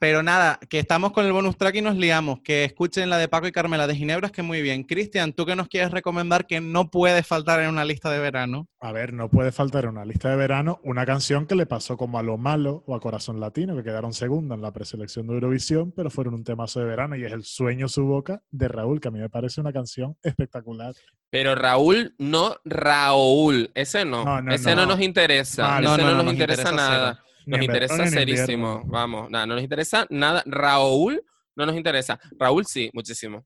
Pero 0.04 0.22
nada, 0.22 0.60
que 0.68 0.80
estamos 0.80 1.14
con 1.14 1.26
el 1.26 1.32
bonus 1.32 1.56
track 1.56 1.76
y 1.76 1.82
nos 1.82 1.96
liamos. 1.96 2.42
Que 2.42 2.66
escuchen 2.66 3.10
la 3.10 3.18
de 3.18 3.30
Paco 3.30 3.48
y 3.48 3.54
Carmela 3.54 3.88
de 3.88 3.96
Ginebras, 3.96 4.34
que 4.34 4.42
muy 4.42 4.62
bien. 4.62 4.84
Cristian, 4.84 5.32
¿tú 5.32 5.46
qué 5.46 5.56
nos 5.56 5.70
quieres 5.70 5.92
recomendar 5.92 6.46
que 6.46 6.60
no 6.60 6.92
puede 6.92 7.24
faltar 7.24 7.62
en 7.62 7.70
una 7.70 7.86
lista 7.86 8.12
de 8.12 8.20
verano? 8.20 8.68
A 8.82 8.92
ver, 8.92 9.14
no 9.14 9.30
puede 9.30 9.54
faltar 9.54 9.86
en 9.86 9.92
una 9.92 10.04
lista 10.04 10.30
de 10.30 10.36
verano 10.36 10.82
una 10.84 11.06
canción 11.06 11.46
que 11.48 11.56
le 11.56 11.66
pasó 11.66 11.96
como 11.96 12.20
a 12.20 12.22
Lo 12.22 12.38
Malo 12.38 12.84
o 12.86 12.96
a 12.96 13.00
Corazón 13.00 13.40
Latino, 13.40 13.78
que 13.78 13.84
quedaron 13.84 14.12
segunda 14.12 14.56
en 14.56 14.62
la 14.62 14.74
preselección 14.74 15.26
de 15.28 15.36
Eurovisión, 15.36 15.94
pero 15.94 16.10
fueron 16.10 16.34
un 16.34 16.44
temazo 16.44 16.82
de 16.82 16.86
verano 16.86 17.16
y 17.16 17.24
es 17.24 17.32
El 17.32 17.46
Sueño 17.46 17.88
Su 17.88 18.04
Boca 18.04 18.42
de 18.52 18.68
Raúl, 18.68 19.00
que 19.00 19.08
a 19.08 19.12
mí 19.12 19.20
me 19.20 19.30
parece 19.30 19.62
una 19.62 19.72
canción 19.72 20.18
espectacular. 20.22 20.94
Pero 21.30 21.56
Raúl, 21.56 22.14
no 22.18 22.58
Raúl. 22.66 23.72
Ese 23.74 24.04
no. 24.04 24.26
No, 24.26 24.42
no, 24.42 24.54
ese 24.54 24.76
no. 24.76 24.82
no. 24.82 24.88
nos 24.98 25.00
interesa. 25.02 25.64
Vale. 25.64 25.88
Ese 25.88 25.98
No, 25.98 25.98
no, 25.98 26.04
no, 26.04 26.10
no, 26.10 26.16
nos, 26.18 26.26
nos 26.26 26.34
interesa, 26.34 26.62
interesa 26.64 26.90
nada. 26.92 27.24
Nos 27.46 27.62
interesa 27.62 28.08
serísimo. 28.08 28.82
Vamos, 28.86 29.30
nada, 29.30 29.46
no 29.46 29.56
nos 29.56 29.64
interesa 29.64 30.06
nada. 30.10 30.44
Raúl 30.46 31.24
no 31.56 31.66
nos 31.66 31.76
interesa. 31.76 32.20
Raúl 32.40 32.66
sí, 32.66 32.90
muchísimo. 32.94 33.46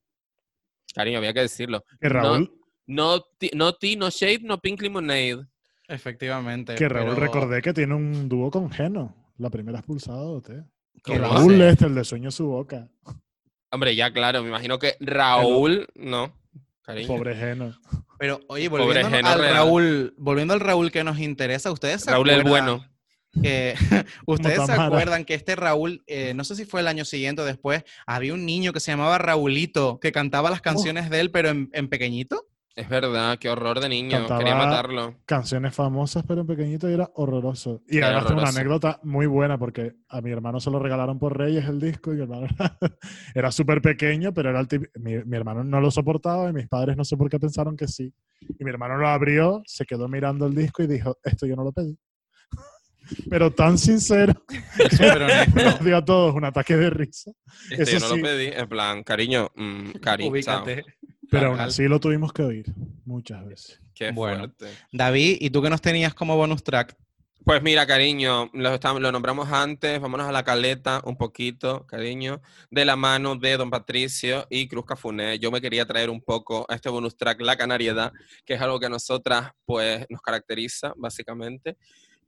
Cariño, 0.94 1.18
había 1.18 1.32
que 1.34 1.40
decirlo. 1.40 1.84
Que 2.00 2.08
No, 2.08 2.14
Raúl, 2.14 2.52
No, 2.86 3.20
ti- 3.38 3.50
no 3.54 3.74
tea, 3.74 3.96
no 3.98 4.08
shade, 4.10 4.40
no 4.42 4.58
pink 4.58 4.80
lemonade. 4.80 5.46
Efectivamente. 5.86 6.74
que 6.74 6.88
Raúl 6.88 7.10
pero- 7.14 7.20
recordé 7.26 7.60
que 7.62 7.72
tiene 7.74 7.94
un 7.94 8.28
dúo 8.28 8.50
con 8.50 8.70
Geno, 8.70 9.14
la 9.38 9.50
primera 9.50 9.78
expulsada 9.78 10.40
de. 10.40 10.64
¿Qué 11.04 11.12
Que 11.12 11.18
Raúl 11.18 11.60
este, 11.62 11.86
el 11.86 11.94
de 11.94 12.04
Sueño 12.04 12.30
Su 12.30 12.46
Boca. 12.46 12.88
Hombre, 13.70 13.94
ya 13.94 14.10
claro, 14.12 14.42
me 14.42 14.48
imagino 14.48 14.78
que 14.78 14.96
Raúl, 15.00 15.86
no. 15.94 16.32
Cariño. 16.82 17.08
Pobre 17.08 17.36
Geno. 17.36 17.78
Pero, 18.18 18.40
oye, 18.48 18.68
volviendo 18.68 19.10
Geno 19.10 19.28
al 19.28 19.38
Real. 19.38 19.68
Volviendo 19.68 20.12
volviendo 20.16 20.54
al 20.54 20.60
Raúl 20.60 20.90
que 20.90 21.04
nos 21.04 21.18
interesa, 21.20 21.70
¿ustedes 21.70 22.06
Raúl 22.06 22.30
el 22.30 22.42
bueno. 22.42 22.84
¿Ustedes 24.26 24.64
se 24.66 24.72
acuerdan 24.72 25.24
que 25.24 25.34
este 25.34 25.54
Raúl, 25.56 26.02
eh, 26.06 26.34
no 26.34 26.44
sé 26.44 26.54
si 26.56 26.64
fue 26.64 26.80
el 26.80 26.88
año 26.88 27.04
siguiente 27.04 27.42
o 27.42 27.44
después, 27.44 27.84
había 28.06 28.34
un 28.34 28.44
niño 28.46 28.72
que 28.72 28.80
se 28.80 28.90
llamaba 28.92 29.18
Raulito, 29.18 29.98
que 30.00 30.12
cantaba 30.12 30.48
Oh. 30.48 30.52
las 30.52 30.60
canciones 30.60 31.10
de 31.10 31.20
él, 31.20 31.30
pero 31.30 31.50
en, 31.50 31.68
en 31.72 31.88
pequeñito? 31.88 32.46
Es 32.74 32.88
verdad, 32.88 33.38
qué 33.40 33.48
horror 33.50 33.80
de 33.80 33.88
niño. 33.88 34.10
Cantaba- 34.18 34.38
Quería 34.38 34.54
matarlo. 34.54 35.16
Canciones 35.26 35.74
famosas, 35.74 36.22
pero 36.28 36.42
en 36.42 36.46
pequeñito 36.46 36.88
y 36.88 36.92
era 36.94 37.10
horroroso. 37.16 37.82
Y 37.88 37.96
Era 37.96 38.06
además 38.06 38.26
tengo 38.28 38.40
una 38.40 38.50
anécdota 38.50 39.00
muy 39.02 39.26
buena 39.26 39.58
porque 39.58 39.96
a 40.08 40.20
mi 40.20 40.30
hermano 40.30 40.60
se 40.60 40.70
lo 40.70 40.78
regalaron 40.78 41.18
por 41.18 41.36
Reyes 41.36 41.64
el 41.68 41.80
disco 41.80 42.12
y 42.12 42.16
mi 42.18 42.22
hermano 42.22 42.46
era, 42.46 42.78
era 43.34 43.50
súper 43.50 43.82
pequeño, 43.82 44.32
pero 44.32 44.50
era 44.50 44.60
el 44.60 44.68
tip- 44.68 44.90
mi, 44.94 45.16
mi 45.24 45.36
hermano 45.36 45.64
no 45.64 45.80
lo 45.80 45.90
soportaba 45.90 46.50
y 46.50 46.52
mis 46.52 46.68
padres 46.68 46.96
no 46.96 47.04
sé 47.04 47.16
por 47.16 47.28
qué 47.28 47.40
pensaron 47.40 47.76
que 47.76 47.88
sí. 47.88 48.14
Y 48.40 48.64
mi 48.64 48.70
hermano 48.70 48.96
lo 48.96 49.08
abrió, 49.08 49.60
se 49.66 49.84
quedó 49.84 50.06
mirando 50.06 50.46
el 50.46 50.54
disco 50.54 50.84
y 50.84 50.86
dijo, 50.86 51.18
esto 51.24 51.46
yo 51.46 51.56
no 51.56 51.64
lo 51.64 51.72
pedí. 51.72 51.98
Pero 53.30 53.52
tan 53.52 53.78
sincero 53.78 54.34
Súper 54.90 55.22
honesto. 55.22 55.62
nos 55.64 55.84
dio 55.84 55.96
a 55.96 56.04
todos 56.04 56.34
un 56.34 56.44
ataque 56.44 56.76
de 56.76 56.90
risa. 56.90 57.30
Este 57.70 57.82
Eso 57.82 57.92
yo 57.92 58.00
no 58.00 58.08
sí. 58.08 58.16
lo 58.16 58.22
pedí. 58.22 58.46
En 58.48 58.68
plan, 58.68 59.02
cariño, 59.02 59.50
mm, 59.54 59.90
cari, 60.02 60.24
chao. 60.24 60.30
Ubícate. 60.32 60.84
Pero 61.30 61.48
aún 61.48 61.60
así 61.60 61.86
lo 61.88 62.00
tuvimos 62.00 62.32
que 62.32 62.42
oír 62.42 62.66
muchas 63.04 63.44
veces. 63.46 63.80
Qué 63.94 64.10
Bueno. 64.12 64.38
fuerte. 64.56 64.66
David, 64.92 65.36
¿y 65.40 65.50
tú 65.50 65.60
qué 65.60 65.68
nos 65.70 65.82
tenías 65.82 66.14
como 66.14 66.36
bonus 66.36 66.62
track? 66.62 66.96
Pues 67.44 67.62
mira, 67.62 67.86
cariño, 67.86 68.50
lo, 68.52 68.78
lo 69.00 69.12
nombramos 69.12 69.50
antes, 69.50 69.98
vámonos 70.00 70.26
a 70.28 70.32
la 70.32 70.42
caleta 70.42 71.00
un 71.04 71.16
poquito, 71.16 71.86
cariño, 71.86 72.42
de 72.70 72.84
la 72.84 72.94
mano 72.96 73.36
de 73.36 73.56
Don 73.56 73.70
Patricio 73.70 74.46
y 74.50 74.68
Cruz 74.68 74.84
Cafuné. 74.84 75.38
Yo 75.38 75.50
me 75.50 75.60
quería 75.60 75.86
traer 75.86 76.10
un 76.10 76.20
poco 76.20 76.66
a 76.68 76.74
este 76.74 76.90
bonus 76.90 77.16
track 77.16 77.40
la 77.40 77.56
canariedad, 77.56 78.12
que 78.44 78.54
es 78.54 78.60
algo 78.60 78.78
que 78.78 78.86
a 78.86 78.90
nosotras 78.90 79.50
pues 79.64 80.04
nos 80.10 80.20
caracteriza 80.20 80.92
básicamente. 80.96 81.78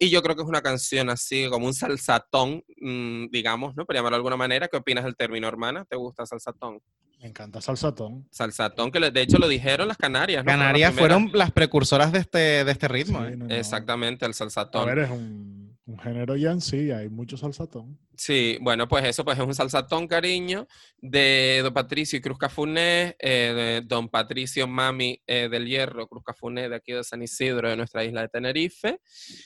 Y 0.03 0.09
yo 0.09 0.23
creo 0.23 0.35
que 0.35 0.41
es 0.43 0.49
una 0.49 0.63
canción 0.63 1.11
así 1.11 1.47
como 1.51 1.67
un 1.67 1.75
salsatón, 1.75 2.65
mm, 2.81 3.27
digamos, 3.31 3.77
¿no? 3.77 3.85
Por 3.85 3.95
llamarlo 3.95 4.17
de 4.17 4.21
alguna 4.21 4.37
manera. 4.39 4.67
¿Qué 4.67 4.79
opinas 4.79 5.05
del 5.05 5.15
término, 5.15 5.47
hermana? 5.47 5.85
¿Te 5.85 5.95
gusta 5.95 6.25
salsatón? 6.25 6.81
Me 7.21 7.29
encanta 7.29 7.61
Salsatón. 7.61 8.27
Salsatón, 8.31 8.91
que 8.91 8.99
le- 8.99 9.11
de 9.11 9.21
hecho 9.21 9.37
lo 9.37 9.47
dijeron 9.47 9.87
las 9.89 9.99
Canarias, 9.99 10.43
¿no? 10.43 10.51
Canarias 10.51 10.95
fueron 10.95 11.31
las 11.35 11.53
precursoras 11.53 12.13
de 12.13 12.21
este, 12.21 12.65
de 12.65 12.73
este 12.73 12.89
ritmo. 12.89 13.19
Sí, 13.21 13.33
¿eh? 13.35 13.37
no, 13.37 13.47
no. 13.47 13.55
Exactamente, 13.55 14.25
el 14.25 14.31
A 14.31 14.35
salsatón. 14.35 14.87
ver, 14.87 15.01
es 15.01 15.11
un, 15.11 15.77
un 15.85 15.99
género 15.99 16.35
ya 16.37 16.51
en 16.51 16.63
sí, 16.63 16.91
hay 16.91 17.11
mucho 17.11 17.37
Salsatón. 17.37 17.99
Sí, 18.21 18.59
bueno, 18.61 18.87
pues 18.87 19.03
eso 19.07 19.25
pues 19.25 19.39
es 19.39 19.45
un 19.47 19.55
salsatón, 19.55 20.07
cariño, 20.07 20.67
de 20.99 21.61
Don 21.63 21.73
Patricio 21.73 22.19
y 22.19 22.21
Cruz 22.21 22.37
Cafuné, 22.37 23.17
eh, 23.19 23.55
de 23.57 23.81
Don 23.81 24.11
Patricio 24.11 24.69
Mami 24.69 25.23
eh, 25.27 25.49
del 25.51 25.67
Hierro, 25.67 26.07
Cruz 26.07 26.23
Cafuné 26.23 26.69
de 26.69 26.77
aquí 26.77 26.93
de 26.93 27.03
San 27.03 27.23
Isidro, 27.23 27.71
de 27.71 27.79
nuestra 27.79 28.05
isla 28.05 28.21
de 28.21 28.29
Tenerife. 28.29 29.01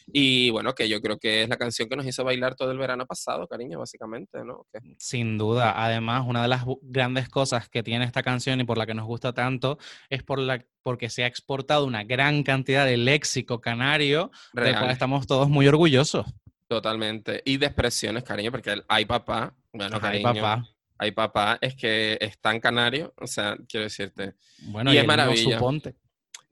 Y 0.09 0.51
bueno, 0.51 0.75
que 0.75 0.89
yo 0.89 1.01
creo 1.01 1.21
que 1.21 1.45
es 1.45 1.49
la 1.49 1.57
canción 1.57 1.89
que 1.89 1.95
nos 1.95 2.05
hizo 2.05 2.25
bailar 2.25 2.57
todo 2.57 2.73
el 2.73 2.79
verano 2.79 3.07
pasado, 3.07 3.47
cariño, 3.47 3.79
básicamente, 3.79 4.45
¿no? 4.45 4.67
Sin 4.99 5.39
duda. 5.39 5.75
Además, 5.77 6.25
una 6.27 6.43
de 6.43 6.49
las 6.49 6.65
grandes 6.83 7.29
cosas 7.29 7.69
que 7.69 7.85
tiene 7.85 8.05
esta 8.05 8.25
canción 8.25 8.61
y 8.61 8.65
por 8.65 8.77
la 8.77 8.87
que 8.87 8.95
nos 8.95 9.07
gusta 9.07 9.33
tanto 9.33 9.79
es 10.11 10.25
por 10.25 10.41
la, 10.41 10.67
porque 10.83 11.11
se 11.11 11.23
ha 11.23 11.29
exportado 11.29 11.87
una 11.87 12.03
gran 12.03 12.43
cantidad 12.43 12.85
de 12.85 12.97
léxico 12.97 13.61
canario, 13.61 14.33
del 14.53 14.77
cual 14.77 14.91
estamos 14.91 15.29
todos 15.29 15.49
muy 15.49 15.69
orgullosos. 15.69 16.27
Totalmente. 16.75 17.43
Y 17.45 17.57
de 17.57 17.67
expresiones, 17.67 18.25
cariño, 18.25 18.51
porque 18.51 18.73
el 18.73 18.85
ay 18.89 19.05
papá, 19.05 19.55
bueno, 19.73 19.97
Ay, 19.97 20.23
cariño, 20.23 20.43
papá. 20.43 20.69
ay 20.99 21.11
papá, 21.13 21.59
es 21.61 21.75
que 21.75 22.19
es 22.21 22.39
tan 22.41 22.61
canario, 22.61 23.13
o 23.21 23.27
sea, 23.27 23.57
quiero 23.69 23.85
decirte, 23.85 24.35
Bueno, 24.59 24.93
Y 24.93 24.97
y, 24.97 24.99
es 24.99 25.07
no 25.07 25.37
suponte. 25.37 25.95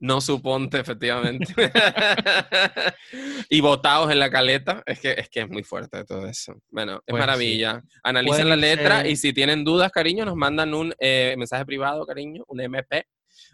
No 0.00 0.20
suponte, 0.20 0.80
efectivamente. 0.80 1.54
y 3.48 3.60
botados 3.60 4.10
en 4.10 4.18
la 4.18 4.30
caleta. 4.30 4.82
Es 4.84 4.98
que, 4.98 5.12
es 5.12 5.28
que 5.28 5.40
es 5.42 5.48
muy 5.48 5.62
fuerte 5.62 6.04
todo 6.04 6.26
eso. 6.26 6.54
Bueno, 6.70 6.94
es 6.96 7.00
Pues 7.06 7.20
sí. 7.22 7.26
maravilla. 7.26 7.82
Analicen 8.02 8.48
la 8.48 8.56
letra 8.56 9.06
y 9.06 9.14
si 9.14 9.32
tienen 9.32 9.62
dudas, 9.62 9.92
cariño, 9.92 10.24
nos 10.24 10.34
mandan 10.34 10.74
un 10.74 10.92
eh, 10.98 11.36
mensaje 11.38 11.64
privado, 11.64 12.04
cariño, 12.04 12.42
un 12.48 12.60
MP, 12.60 13.06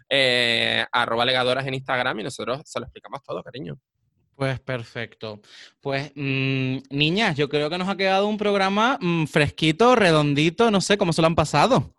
eh, 0.09 0.83
arroba 0.91 1.23
legadoras 1.23 1.67
en 1.67 1.75
Instagram 1.75 2.19
y 2.19 2.23
nosotros 2.23 2.61
se 2.65 2.79
lo 2.79 2.85
explicamos 2.85 3.21
todo, 3.23 3.43
cariño. 3.43 3.77
Pues 4.39 4.57
perfecto. 4.61 5.41
Pues, 5.81 6.13
mm, 6.15 6.77
niñas, 6.91 7.35
yo 7.35 7.49
creo 7.49 7.69
que 7.69 7.77
nos 7.77 7.89
ha 7.89 7.97
quedado 7.97 8.25
un 8.25 8.37
programa 8.37 8.97
mm, 9.01 9.25
fresquito, 9.25 9.97
redondito, 9.97 10.71
no 10.71 10.79
sé 10.79 10.97
cómo 10.97 11.11
se 11.11 11.19
lo 11.19 11.27
han 11.27 11.35
pasado. 11.35 11.93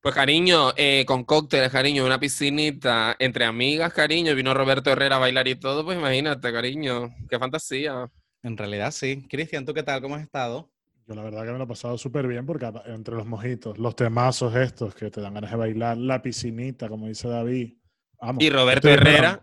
Pues 0.00 0.14
cariño, 0.14 0.72
eh, 0.76 1.02
con 1.04 1.24
cócteles, 1.24 1.72
cariño, 1.72 2.06
una 2.06 2.20
piscinita 2.20 3.16
entre 3.18 3.44
amigas, 3.44 3.92
cariño, 3.92 4.36
vino 4.36 4.54
Roberto 4.54 4.90
Herrera 4.90 5.16
a 5.16 5.18
bailar 5.18 5.48
y 5.48 5.56
todo, 5.56 5.84
pues 5.84 5.98
imagínate, 5.98 6.52
cariño, 6.52 7.10
qué 7.28 7.40
fantasía. 7.40 8.08
En 8.44 8.56
realidad 8.56 8.92
sí. 8.92 9.26
Cristian, 9.28 9.66
¿tú 9.66 9.74
qué 9.74 9.82
tal? 9.82 10.00
¿Cómo 10.00 10.14
has 10.14 10.22
estado? 10.22 10.70
Yo 11.08 11.16
la 11.16 11.24
verdad 11.24 11.44
que 11.44 11.50
me 11.50 11.58
lo 11.58 11.64
he 11.64 11.66
pasado 11.66 11.98
súper 11.98 12.28
bien 12.28 12.46
porque 12.46 12.70
entre 12.86 13.16
los 13.16 13.26
mojitos, 13.26 13.78
los 13.78 13.96
temazos 13.96 14.54
estos 14.54 14.94
que 14.94 15.10
te 15.10 15.20
dan 15.20 15.34
ganas 15.34 15.50
de 15.50 15.56
bailar, 15.56 15.96
la 15.96 16.22
piscinita, 16.22 16.88
como 16.88 17.08
dice 17.08 17.26
David. 17.26 17.74
Vamos, 18.20 18.44
Y 18.44 18.50
Roberto 18.50 18.88
Herrera. 18.88 19.42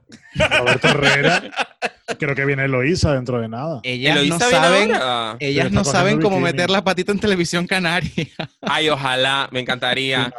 Roberto 0.60 0.88
Herrera. 0.88 1.44
Creo 2.20 2.36
que 2.36 2.46
viene 2.46 2.66
Eloísa 2.66 3.14
dentro 3.14 3.40
de 3.42 3.48
nada. 3.48 3.80
Ellas 3.84 4.16
no 4.16 4.22
Eloísa 4.22 4.50
saben, 4.50 4.94
ahora. 4.94 5.38
ellas 5.40 5.72
no 5.72 5.84
saben 5.84 6.22
cómo 6.22 6.38
bikini. 6.38 6.44
meter 6.54 6.70
la 6.70 6.84
patita 6.84 7.12
en 7.12 7.20
televisión 7.20 7.68
canaria. 7.68 8.12
Ay, 8.62 8.90
ojalá, 8.90 9.50
me 9.52 9.60
encantaría. 9.62 10.34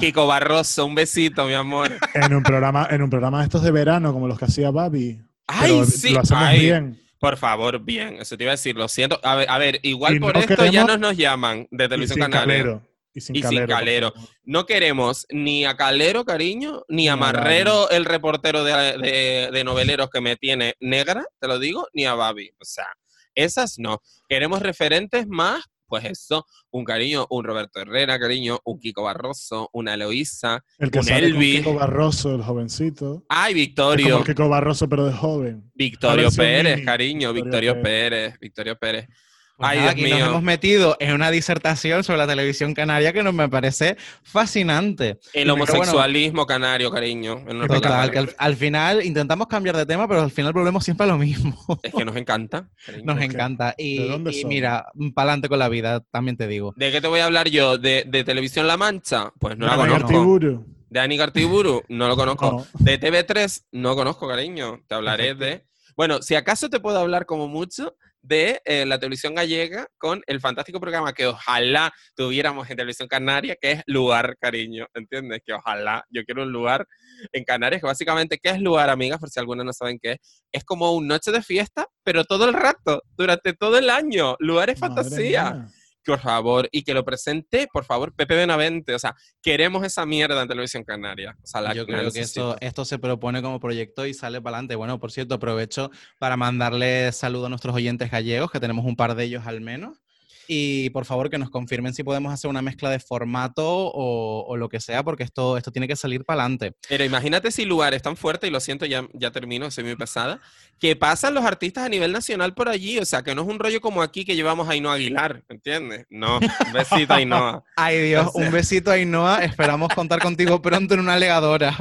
Kiko 0.00 0.26
Barroso, 0.26 0.84
un 0.86 0.94
besito, 0.94 1.46
mi 1.46 1.54
amor. 1.54 1.90
En 2.14 2.34
un 2.34 2.42
programa, 2.42 2.86
en 2.90 3.02
un 3.02 3.10
programa 3.10 3.38
de 3.38 3.44
estos 3.44 3.62
de 3.62 3.70
verano, 3.70 4.12
como 4.12 4.26
los 4.28 4.38
que 4.38 4.46
hacía 4.46 4.70
Babi. 4.70 5.20
Ay, 5.46 5.72
Pero 5.72 5.84
sí. 5.86 6.10
Lo 6.10 6.20
hacemos 6.20 6.42
Ay, 6.44 6.60
bien. 6.60 7.00
Por 7.20 7.36
favor, 7.38 7.78
bien. 7.82 8.16
Eso 8.20 8.36
te 8.36 8.44
iba 8.44 8.50
a 8.52 8.56
decir, 8.56 8.76
lo 8.76 8.86
siento. 8.88 9.18
A 9.22 9.34
ver, 9.34 9.48
a 9.48 9.56
ver 9.58 9.80
igual 9.82 10.16
Y 10.16 10.20
por 10.20 10.34
no 10.34 10.40
esto 10.40 10.56
ya 10.66 10.70
queremos- 10.70 10.88
nos, 10.88 10.98
nos 11.00 11.16
llaman 11.16 11.66
de 11.70 11.88
Televisión 11.88 12.18
Canaria. 12.18 12.40
calero. 12.46 12.82
Y 13.14 13.20
sin 13.20 13.36
Y 13.36 13.40
calero. 13.40 14.12
No 14.42 14.66
queremos 14.66 15.26
ni 15.30 15.64
a 15.64 15.76
Calero, 15.76 16.24
cariño, 16.24 16.82
ni 16.88 17.08
a 17.08 17.14
Marrero, 17.16 17.88
el 17.90 18.04
reportero 18.04 18.64
de, 18.64 18.98
de- 18.98 19.50
de 19.52 19.64
noveleros 19.64 20.10
que 20.10 20.20
me 20.20 20.36
tiene 20.36 20.74
negra, 20.80 21.24
te 21.38 21.46
lo 21.46 21.58
digo, 21.58 21.86
ni 21.92 22.06
a 22.06 22.14
Babi. 22.14 22.50
O 22.60 22.64
sea, 22.64 22.86
esas 23.34 23.78
no. 23.78 24.02
Queremos 24.28 24.60
referentes 24.60 25.26
más, 25.28 25.62
pues 25.86 26.04
eso, 26.06 26.44
un 26.70 26.84
cariño, 26.84 27.26
un 27.30 27.44
Roberto 27.44 27.78
Herrera, 27.80 28.18
cariño, 28.18 28.58
un 28.64 28.80
Kiko 28.80 29.04
Barroso, 29.04 29.70
una 29.72 29.94
Eloísa. 29.94 30.64
El 30.78 30.90
que 30.90 30.98
Un 30.98 31.04
sale 31.04 31.30
con 31.30 31.36
Elvis. 31.36 31.58
Kiko 31.58 31.74
Barroso, 31.74 32.34
el 32.34 32.42
jovencito. 32.42 33.24
Ay, 33.28 33.52
como 33.52 33.60
Victorio. 33.60 34.18
el 34.18 34.24
Kiko 34.24 34.48
Barroso, 34.48 34.88
pero 34.88 35.06
de 35.06 35.12
joven. 35.12 35.70
Victorio 35.74 36.30
Pérez, 36.32 36.74
mini, 36.76 36.84
cariño, 36.86 37.32
Victorio 37.32 37.74
Victorio 37.74 37.82
Pérez, 37.82 38.38
Victorio 38.40 38.76
Pérez. 38.78 39.08
Pues 39.56 39.70
Ay, 39.70 39.78
nada, 39.78 39.92
Dios 39.94 40.02
aquí 40.02 40.10
nos 40.10 40.18
mío. 40.18 40.26
hemos 40.30 40.42
metido 40.42 40.96
en 40.98 41.12
una 41.14 41.30
disertación 41.30 42.02
sobre 42.02 42.18
la 42.18 42.26
televisión 42.26 42.74
canaria 42.74 43.12
que 43.12 43.22
nos 43.22 43.32
me 43.34 43.48
parece 43.48 43.96
fascinante. 44.22 45.10
El 45.10 45.18
Pero 45.32 45.56
bueno, 45.56 45.72
homosexualismo 45.72 46.44
canario, 46.46 46.90
cariño. 46.90 47.44
en 47.46 47.66
Total, 47.66 48.10
que 48.10 48.18
al, 48.18 48.34
al 48.36 48.56
final 48.56 49.04
intentamos 49.04 49.46
cambiar 49.46 49.76
de 49.76 49.86
tema, 49.86 50.08
pero 50.08 50.22
al 50.22 50.30
final 50.32 50.52
volvemos 50.52 50.84
siempre 50.84 51.04
a 51.04 51.08
lo 51.08 51.18
mismo. 51.18 51.56
Es 51.84 51.94
que 51.94 52.04
nos 52.04 52.16
encanta. 52.16 52.68
cariño. 52.84 53.04
Nos 53.14 53.22
encanta. 53.22 53.74
Y, 53.78 53.98
¿De 53.98 54.08
dónde 54.08 54.32
y 54.36 54.44
mira, 54.44 54.86
para 55.14 55.30
adelante 55.30 55.48
con 55.48 55.58
la 55.60 55.68
vida, 55.68 56.00
también 56.10 56.36
te 56.36 56.48
digo. 56.48 56.74
¿De 56.76 56.90
qué 56.90 57.00
te 57.00 57.06
voy 57.06 57.20
a 57.20 57.26
hablar 57.26 57.48
yo? 57.48 57.78
¿De, 57.78 58.04
de 58.08 58.24
Televisión 58.24 58.66
La 58.66 58.76
Mancha? 58.76 59.32
Pues 59.38 59.56
no 59.56 59.66
la 59.66 59.76
Dani 59.76 59.88
conozco. 59.92 60.08
Artiburu. 60.08 60.66
¿De 60.90 61.00
Ani 61.00 61.16
Gartiburu? 61.16 61.82
No 61.88 62.08
lo 62.08 62.16
conozco. 62.16 62.66
No. 62.74 62.84
¿De 62.84 63.00
TV3? 63.00 63.62
No 63.72 63.94
conozco, 63.96 64.28
cariño. 64.28 64.80
Te 64.88 64.94
hablaré 64.94 65.34
de... 65.34 65.64
Bueno, 65.96 66.22
si 66.22 66.34
acaso 66.34 66.68
te 66.70 66.80
puedo 66.80 66.98
hablar 66.98 67.24
como 67.26 67.46
mucho 67.48 67.96
de 68.24 68.60
eh, 68.64 68.86
la 68.86 68.98
televisión 68.98 69.34
gallega 69.34 69.86
con 69.98 70.22
el 70.26 70.40
fantástico 70.40 70.80
programa 70.80 71.12
que 71.12 71.26
ojalá 71.26 71.92
tuviéramos 72.16 72.68
en 72.70 72.76
televisión 72.76 73.06
canaria, 73.06 73.56
que 73.60 73.72
es 73.72 73.82
Lugar, 73.86 74.36
cariño. 74.40 74.86
¿Entiendes? 74.94 75.42
Que 75.44 75.52
ojalá 75.52 76.04
yo 76.10 76.24
quiero 76.24 76.42
un 76.42 76.52
lugar 76.52 76.86
en 77.32 77.44
Canarias, 77.44 77.82
que 77.82 77.86
básicamente, 77.86 78.38
¿qué 78.42 78.50
es 78.50 78.60
Lugar, 78.60 78.88
amigas? 78.88 79.20
Por 79.20 79.28
si 79.28 79.38
algunas 79.38 79.66
no 79.66 79.72
saben 79.72 79.98
qué 80.00 80.12
es. 80.12 80.18
Es 80.50 80.64
como 80.64 80.92
un 80.92 81.06
noche 81.06 81.30
de 81.32 81.42
fiesta, 81.42 81.86
pero 82.02 82.24
todo 82.24 82.46
el 82.46 82.54
rato, 82.54 83.02
durante 83.16 83.52
todo 83.52 83.78
el 83.78 83.90
año. 83.90 84.36
Lugar 84.38 84.70
es 84.70 84.80
Madre 84.80 84.94
fantasía 85.02 85.50
mía. 85.50 85.68
Por 86.04 86.20
favor, 86.20 86.68
y 86.70 86.82
que 86.82 86.94
lo 86.94 87.04
presente, 87.04 87.68
por 87.72 87.84
favor, 87.84 88.12
Pepe 88.14 88.36
Benavente. 88.36 88.94
O 88.94 88.98
sea, 88.98 89.14
queremos 89.42 89.84
esa 89.84 90.06
mierda 90.06 90.42
en 90.42 90.48
televisión 90.48 90.84
canaria. 90.84 91.36
O 91.42 91.46
sea, 91.46 91.60
la 91.60 91.74
Yo 91.74 91.84
la 91.86 91.98
creo 91.98 92.12
que 92.12 92.20
esto, 92.20 92.56
esto 92.60 92.84
se 92.84 92.98
propone 92.98 93.42
como 93.42 93.60
proyecto 93.60 94.06
y 94.06 94.14
sale 94.14 94.40
para 94.40 94.56
adelante. 94.56 94.76
Bueno, 94.76 94.98
por 95.00 95.12
cierto, 95.12 95.34
aprovecho 95.34 95.90
para 96.18 96.36
mandarle 96.36 97.10
saludos 97.12 97.46
a 97.46 97.50
nuestros 97.50 97.74
oyentes 97.74 98.10
gallegos, 98.10 98.50
que 98.50 98.60
tenemos 98.60 98.84
un 98.84 98.96
par 98.96 99.14
de 99.14 99.24
ellos 99.24 99.46
al 99.46 99.60
menos. 99.60 100.03
Y 100.46 100.90
por 100.90 101.04
favor 101.04 101.30
que 101.30 101.38
nos 101.38 101.50
confirmen 101.50 101.94
si 101.94 102.02
podemos 102.02 102.32
hacer 102.32 102.50
una 102.50 102.62
mezcla 102.62 102.90
de 102.90 102.98
formato 102.98 103.64
o, 103.66 104.44
o 104.46 104.56
lo 104.56 104.68
que 104.68 104.80
sea, 104.80 105.02
porque 105.02 105.22
esto, 105.22 105.56
esto 105.56 105.70
tiene 105.72 105.88
que 105.88 105.96
salir 105.96 106.24
para 106.24 106.42
adelante. 106.42 106.72
Pero 106.88 107.04
imagínate 107.04 107.50
si 107.50 107.64
lugar 107.64 107.94
es 107.94 108.02
tan 108.02 108.16
fuerte, 108.16 108.46
y 108.46 108.50
lo 108.50 108.60
siento, 108.60 108.84
ya, 108.86 109.06
ya 109.14 109.30
termino, 109.30 109.70
soy 109.70 109.84
muy 109.84 109.96
pesada, 109.96 110.40
que 110.78 110.96
pasan 110.96 111.34
los 111.34 111.44
artistas 111.44 111.84
a 111.84 111.88
nivel 111.88 112.12
nacional 112.12 112.54
por 112.54 112.68
allí. 112.68 112.98
O 112.98 113.04
sea, 113.04 113.22
que 113.22 113.34
no 113.34 113.42
es 113.42 113.48
un 113.48 113.58
rollo 113.58 113.80
como 113.80 114.02
aquí 114.02 114.24
que 114.24 114.36
llevamos 114.36 114.68
a 114.68 114.72
Ainhoa 114.72 114.94
Aguilar, 114.94 115.42
¿entiendes? 115.48 116.06
No, 116.10 116.38
un 116.38 116.72
besito 116.72 117.14
Ainhoa. 117.14 117.62
Ay 117.76 118.00
Dios, 118.08 118.26
O 118.28 118.32
sea- 118.38 118.46
un 118.46 118.52
besito 118.52 118.90
Ainhoa. 118.90 119.44
Esperamos 119.44 119.88
contar 119.94 120.20
contigo 120.20 120.60
pronto 120.60 120.94
en 120.94 121.00
una 121.00 121.16
legadora. 121.18 121.76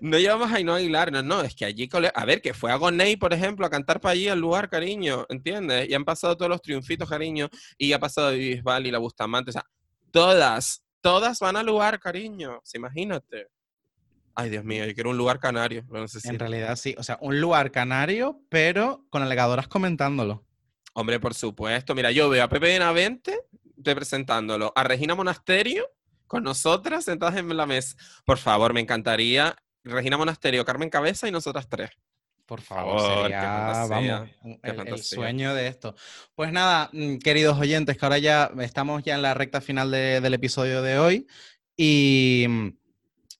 No 0.00 0.18
llevamos 0.18 0.50
a 0.50 0.56
Ainhoa 0.56 0.76
Aguilar, 0.76 1.12
no, 1.12 1.22
no, 1.22 1.42
es 1.42 1.54
que 1.54 1.64
allí, 1.64 1.88
a 2.14 2.24
ver, 2.24 2.42
que 2.42 2.54
fue 2.54 2.72
a 2.72 2.76
Gonei, 2.76 3.16
por 3.16 3.32
ejemplo, 3.32 3.66
a 3.66 3.70
cantar 3.70 4.00
para 4.00 4.12
allí 4.12 4.28
al 4.28 4.38
lugar, 4.38 4.68
cariño, 4.68 5.26
¿entiendes? 5.28 5.88
Y 5.88 5.94
han 5.94 6.04
pasado 6.04 6.36
todos 6.36 6.48
los 6.48 6.62
triunfitos, 6.62 7.08
cariño, 7.08 7.48
y 7.76 7.92
ha 7.92 7.98
pasado 7.98 8.32
Bisbal 8.32 8.86
y 8.86 8.90
la 8.90 8.98
Bustamante, 8.98 9.50
o 9.50 9.52
sea, 9.52 9.64
todas, 10.10 10.84
todas 11.00 11.38
van 11.40 11.56
al 11.56 11.66
lugar, 11.66 11.98
cariño, 11.98 12.60
sea, 12.64 12.78
imagínate. 12.78 13.48
Ay, 14.34 14.50
Dios 14.50 14.64
mío, 14.64 14.84
yo 14.84 14.94
quiero 14.94 15.10
un 15.10 15.18
lugar 15.18 15.40
canario, 15.40 15.84
lo 15.90 16.00
necesito. 16.00 16.32
En 16.32 16.38
realidad 16.38 16.76
sí, 16.76 16.94
o 16.96 17.02
sea, 17.02 17.18
un 17.20 17.40
lugar 17.40 17.72
canario, 17.72 18.40
pero 18.48 19.04
con 19.10 19.22
alegadoras 19.22 19.66
comentándolo. 19.66 20.44
Hombre, 20.94 21.18
por 21.18 21.34
supuesto, 21.34 21.94
mira, 21.94 22.10
yo 22.12 22.28
veo 22.28 22.44
a 22.44 22.48
Pepe 22.48 22.66
Benavente 22.66 23.40
representándolo, 23.76 24.72
a 24.74 24.84
Regina 24.84 25.14
Monasterio 25.14 25.88
con 26.26 26.44
nosotras 26.44 27.04
sentadas 27.04 27.36
en 27.36 27.56
la 27.56 27.66
mesa. 27.66 27.96
Por 28.24 28.38
favor, 28.38 28.72
me 28.72 28.80
encantaría 28.80 29.56
Regina 29.84 30.16
Monasterio, 30.16 30.64
Carmen 30.64 30.90
Cabeza 30.90 31.28
y 31.28 31.30
nosotras 31.30 31.68
tres. 31.68 31.90
Por 32.46 32.62
favor, 32.62 33.00
sería, 33.22 33.42
fantasía, 33.42 34.30
vamos, 34.42 34.58
el, 34.86 35.02
sueño 35.02 35.54
de 35.54 35.66
esto. 35.66 35.94
Pues 36.34 36.50
nada, 36.50 36.88
mm, 36.94 37.18
queridos 37.18 37.58
oyentes, 37.58 37.98
que 37.98 38.06
ahora 38.06 38.16
ya 38.18 38.50
estamos 38.60 39.02
ya 39.02 39.14
en 39.16 39.22
la 39.22 39.34
recta 39.34 39.60
final 39.60 39.90
de- 39.90 40.22
del 40.22 40.32
episodio 40.34 40.80
de 40.82 40.98
hoy 40.98 41.26
y 41.76 42.46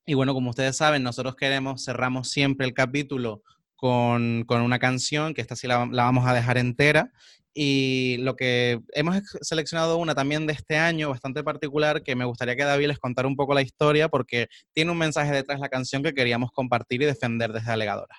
Y 0.04 0.14
bueno, 0.14 0.32
como 0.32 0.48
ustedes 0.50 0.74
saben, 0.74 1.02
nosotros 1.02 1.36
queremos, 1.36 1.84
cerramos 1.84 2.30
siempre 2.30 2.66
el 2.66 2.72
capítulo 2.72 3.42
con, 3.76 4.44
con 4.46 4.62
una 4.62 4.78
canción, 4.78 5.34
que 5.34 5.42
esta 5.42 5.54
sí 5.54 5.66
la, 5.66 5.86
la 5.92 6.04
vamos 6.04 6.26
a 6.26 6.32
dejar 6.32 6.56
entera. 6.56 7.12
Y 7.60 8.18
lo 8.18 8.36
que 8.36 8.78
hemos 8.92 9.20
seleccionado 9.40 9.96
una 9.96 10.14
también 10.14 10.46
de 10.46 10.52
este 10.52 10.76
año, 10.76 11.10
bastante 11.10 11.42
particular, 11.42 12.04
que 12.04 12.14
me 12.14 12.24
gustaría 12.24 12.54
que 12.54 12.62
David 12.62 12.86
les 12.86 13.00
contara 13.00 13.26
un 13.26 13.34
poco 13.34 13.52
la 13.52 13.62
historia, 13.62 14.08
porque 14.08 14.46
tiene 14.72 14.92
un 14.92 14.98
mensaje 14.98 15.32
detrás 15.32 15.58
de 15.58 15.62
la 15.62 15.68
canción 15.68 16.04
que 16.04 16.14
queríamos 16.14 16.52
compartir 16.52 17.02
y 17.02 17.06
defender 17.06 17.52
desde 17.52 17.72
Alegadora. 17.72 18.14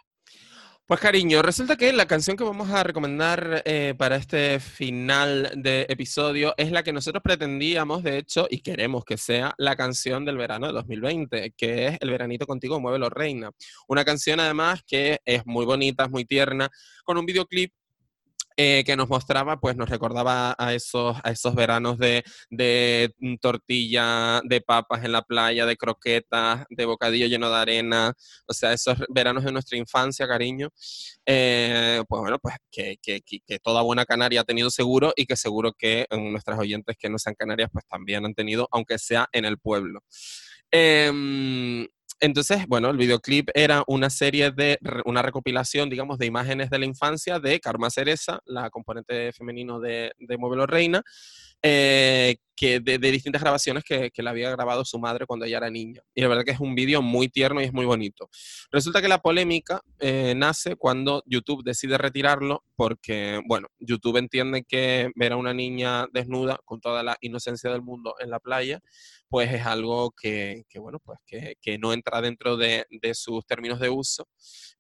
Pues 0.86 1.00
cariño, 1.00 1.42
resulta 1.42 1.78
que 1.78 1.94
la 1.94 2.06
canción 2.06 2.36
que 2.36 2.44
vamos 2.44 2.70
a 2.72 2.84
recomendar 2.84 3.62
eh, 3.64 3.94
para 3.98 4.18
este 4.18 4.60
final 4.60 5.52
de 5.56 5.86
episodio 5.88 6.54
es 6.58 6.72
la 6.72 6.84
que 6.84 6.92
nosotros 6.92 7.24
pretendíamos, 7.24 8.04
de 8.04 8.18
hecho, 8.18 8.46
y 8.50 8.60
queremos 8.60 9.06
que 9.06 9.16
sea 9.16 9.54
la 9.58 9.78
canción 9.78 10.26
del 10.26 10.36
verano 10.36 10.68
de 10.68 10.74
2020, 10.74 11.54
que 11.56 11.88
es 11.88 11.98
El 12.02 12.10
veranito 12.10 12.46
contigo, 12.46 12.82
muévelo 12.82 13.10
reina. 13.10 13.52
Una 13.88 14.04
canción 14.04 14.42
además 14.42 14.82
que 14.86 15.22
es 15.24 15.46
muy 15.46 15.66
bonita, 15.66 16.06
es 16.06 16.10
muy 16.10 16.26
tierna, 16.26 16.70
con 17.06 17.18
un 17.18 17.26
videoclip 17.26 17.72
eh, 18.58 18.84
que 18.86 18.96
nos 18.98 19.08
mostraba, 19.10 19.60
pues 19.60 19.78
nos 19.78 19.90
recordaba 19.90 20.54
a 20.58 20.74
esos, 20.74 21.16
a 21.24 21.32
esos 21.32 21.56
veranos 21.56 21.98
de, 21.98 22.24
mm, 23.20 23.36
tortilla, 23.38 24.42
de 24.44 24.62
papas 24.62 25.04
en 25.06 25.14
la 25.14 25.22
playa, 25.22 25.66
de 25.66 25.78
croquetas, 25.78 26.66
de 26.70 26.86
bocadillo 26.86 27.28
lleno 27.28 27.50
de 27.50 27.56
arena, 27.58 28.14
o 28.48 28.54
sea, 28.54 28.74
esos 28.74 28.98
veranos 29.10 29.44
de 29.46 29.52
nuestra 29.54 29.78
infancia, 29.78 30.28
cariño. 30.28 30.70
Eh, 31.26 32.02
pues 32.08 32.22
bueno, 32.22 32.38
pues 32.40 32.56
que, 32.72 32.98
que- 33.02 33.22
que- 33.22 33.40
que 33.46 33.60
toda 33.60 33.82
buena 33.82 34.06
canaria 34.06 34.42
ha 34.42 34.44
tenido 34.44 34.70
seguro 34.72 35.14
y 35.16 35.26
que 35.26 35.36
seguro 35.38 35.74
que 35.74 36.06
mm, 36.12 36.32
nuestras 36.32 36.60
oyentes 36.60 36.98
que 36.98 37.10
no 37.10 37.18
sean 37.20 37.36
canarias, 37.36 37.70
pues 37.72 37.86
también 37.88 38.26
han 38.26 38.34
tenido, 38.34 38.68
aunque 38.72 38.98
sea 39.00 39.28
en 39.32 39.46
el 39.46 39.58
pueblo. 39.58 40.02
Em, 40.72 41.88
entonces, 42.20 42.68
bueno, 42.68 42.90
el 42.90 42.98
videoclip 42.98 43.50
era 43.54 43.84
una 43.88 44.10
serie 44.10 44.52
de, 44.52 44.80
una 45.06 45.22
recopilación, 45.22 45.90
digamos, 45.90 46.18
de 46.18 46.26
imágenes 46.26 46.70
de 46.70 46.80
la 46.80 46.86
infancia 46.86 47.40
de 47.40 47.60
Karma 47.60 47.90
Cereza, 47.90 48.42
la 48.46 48.70
componente 48.70 49.32
femenino 49.32 49.80
de, 49.80 50.14
de 50.20 50.38
Muévelo 50.38 50.66
Reina, 50.66 51.04
eh, 51.62 52.38
que 52.60 52.82
de, 52.82 52.98
distintas 52.98 53.42
grabaciones 53.42 53.86
que, 53.86 54.12
que 54.12 54.22
le 54.22 54.30
había 54.30 54.52
grabado 54.52 54.84
su 54.84 55.00
madre 55.00 55.26
cuando 55.26 55.46
ella 55.46 55.58
era 55.58 55.70
niña. 55.70 56.02
Y 56.14 56.22
la 56.22 56.28
verdad 56.28 56.44
que 56.44 56.52
es 56.52 56.60
un 56.60 56.76
vídeo 56.76 57.02
muy 57.02 57.30
tierno 57.30 57.62
y 57.62 57.64
es 57.64 57.72
muy 57.72 57.86
bonito. 57.86 58.30
Resulta 58.70 59.02
que 59.02 59.08
la 59.08 59.22
polémica 59.22 59.82
eh, 60.00 60.34
nace 60.36 60.76
cuando 60.76 61.24
YouTube 61.26 61.64
decide 61.64 61.98
retirarlo 61.98 62.66
porque, 62.76 63.40
bueno, 63.46 63.70
YouTube 63.80 64.18
entiende 64.18 64.64
que 64.64 65.10
ver 65.16 65.32
a 65.32 65.38
una 65.38 65.54
niña 65.54 66.08
desnuda 66.12 66.60
con 66.66 66.82
toda 66.82 67.02
la 67.02 67.18
inocencia 67.22 67.72
del 67.72 67.82
mundo 67.82 68.16
en 68.20 68.30
la 68.30 68.40
playa, 68.40 68.82
pues 69.30 69.54
es 69.54 69.66
algo 69.66 70.12
que, 70.12 70.64
que, 70.68 70.80
bueno, 70.80 71.00
pues 71.02 71.20
que, 71.26 71.56
que 71.62 71.78
no 71.78 71.94
entra 71.94 72.20
dentro 72.20 72.58
de, 72.58 72.86
de 72.90 73.14
sus 73.14 73.46
términos 73.46 73.80
de 73.80 73.90
uso 73.90 74.28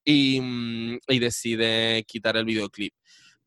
y, 0.03 0.41
mm, 0.41 0.97
y 1.07 1.19
decide 1.19 2.03
quitar 2.05 2.35
el 2.35 2.43
videoclip. 2.43 2.93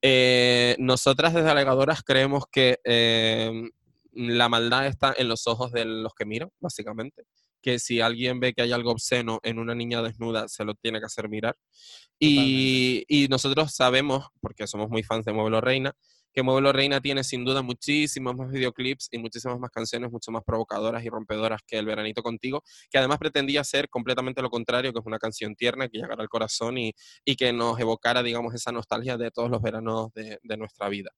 Eh, 0.03 0.75
nosotras 0.81 1.33
desde 1.33 1.49
Alegadoras 1.49 2.03
creemos 2.03 2.45
que 2.51 2.81
eh, 2.85 3.71
la 4.13 4.49
maldad 4.49 4.87
está 4.87 5.15
en 5.17 5.29
los 5.29 5.47
ojos 5.47 5.73
de 5.73 5.85
los 5.85 6.13
que 6.15 6.27
miran, 6.27 6.51
básicamente. 6.61 7.25
Que 7.63 7.79
si 7.79 8.01
alguien 8.01 8.41
ve 8.41 8.53
que 8.53 8.63
hay 8.63 8.73
algo 8.73 8.91
obsceno 8.91 9.39
en 9.45 9.61
una 9.61 9.75
niña 9.75 10.03
desnuda, 10.03 10.49
se 10.49 10.65
lo 10.65 10.75
tiene 10.75 10.99
que 10.99 11.07
hacer 11.07 11.29
mirar. 11.29 11.57
Y, 12.19 13.05
y 13.07 13.29
nosotros 13.29 13.73
sabemos, 13.73 14.27
porque 14.41 14.67
somos 14.67 14.91
muy 14.91 15.05
fans 15.05 15.25
de 15.25 15.33
Muévelo 15.33 15.61
Reina, 15.61 15.95
que 16.33 16.43
Muévelo 16.43 16.73
Reina 16.73 17.01
tiene 17.01 17.25
sin 17.25 17.45
duda 17.45 17.63
muchísimos 17.63 18.35
más 18.37 18.51
videoclips 18.51 19.09
y 19.11 19.19
muchísimas 19.19 19.59
más 19.59 19.71
canciones 19.71 20.11
mucho 20.11 20.31
más 20.31 20.43
provocadoras 20.45 21.05
y 21.05 21.09
rompedoras 21.09 21.61
que 21.67 21.79
El 21.79 21.87
Veranito 21.87 22.23
Contigo, 22.23 22.63
que 22.91 22.99
además 22.99 23.19
pretendía 23.19 23.65
ser 23.65 23.89
completamente 23.89 24.43
lo 24.43 24.51
contrario, 24.51 24.93
que 24.93 24.99
es 24.99 25.07
una 25.07 25.19
canción 25.19 25.55
tierna 25.55 25.89
que 25.89 25.99
llegara 25.99 26.23
al 26.23 26.29
corazón 26.29 26.79
y, 26.79 26.93
y 27.25 27.37
que 27.37 27.53
nos 27.53 27.79
evocara, 27.79 28.23
digamos, 28.23 28.55
esa 28.55 28.73
nostalgia 28.73 29.17
de 29.17 29.31
todos 29.31 29.51
los 29.51 29.61
veranos 29.63 30.13
de, 30.15 30.39
de 30.43 30.57
nuestra 30.57 30.89
vida. 30.89 31.11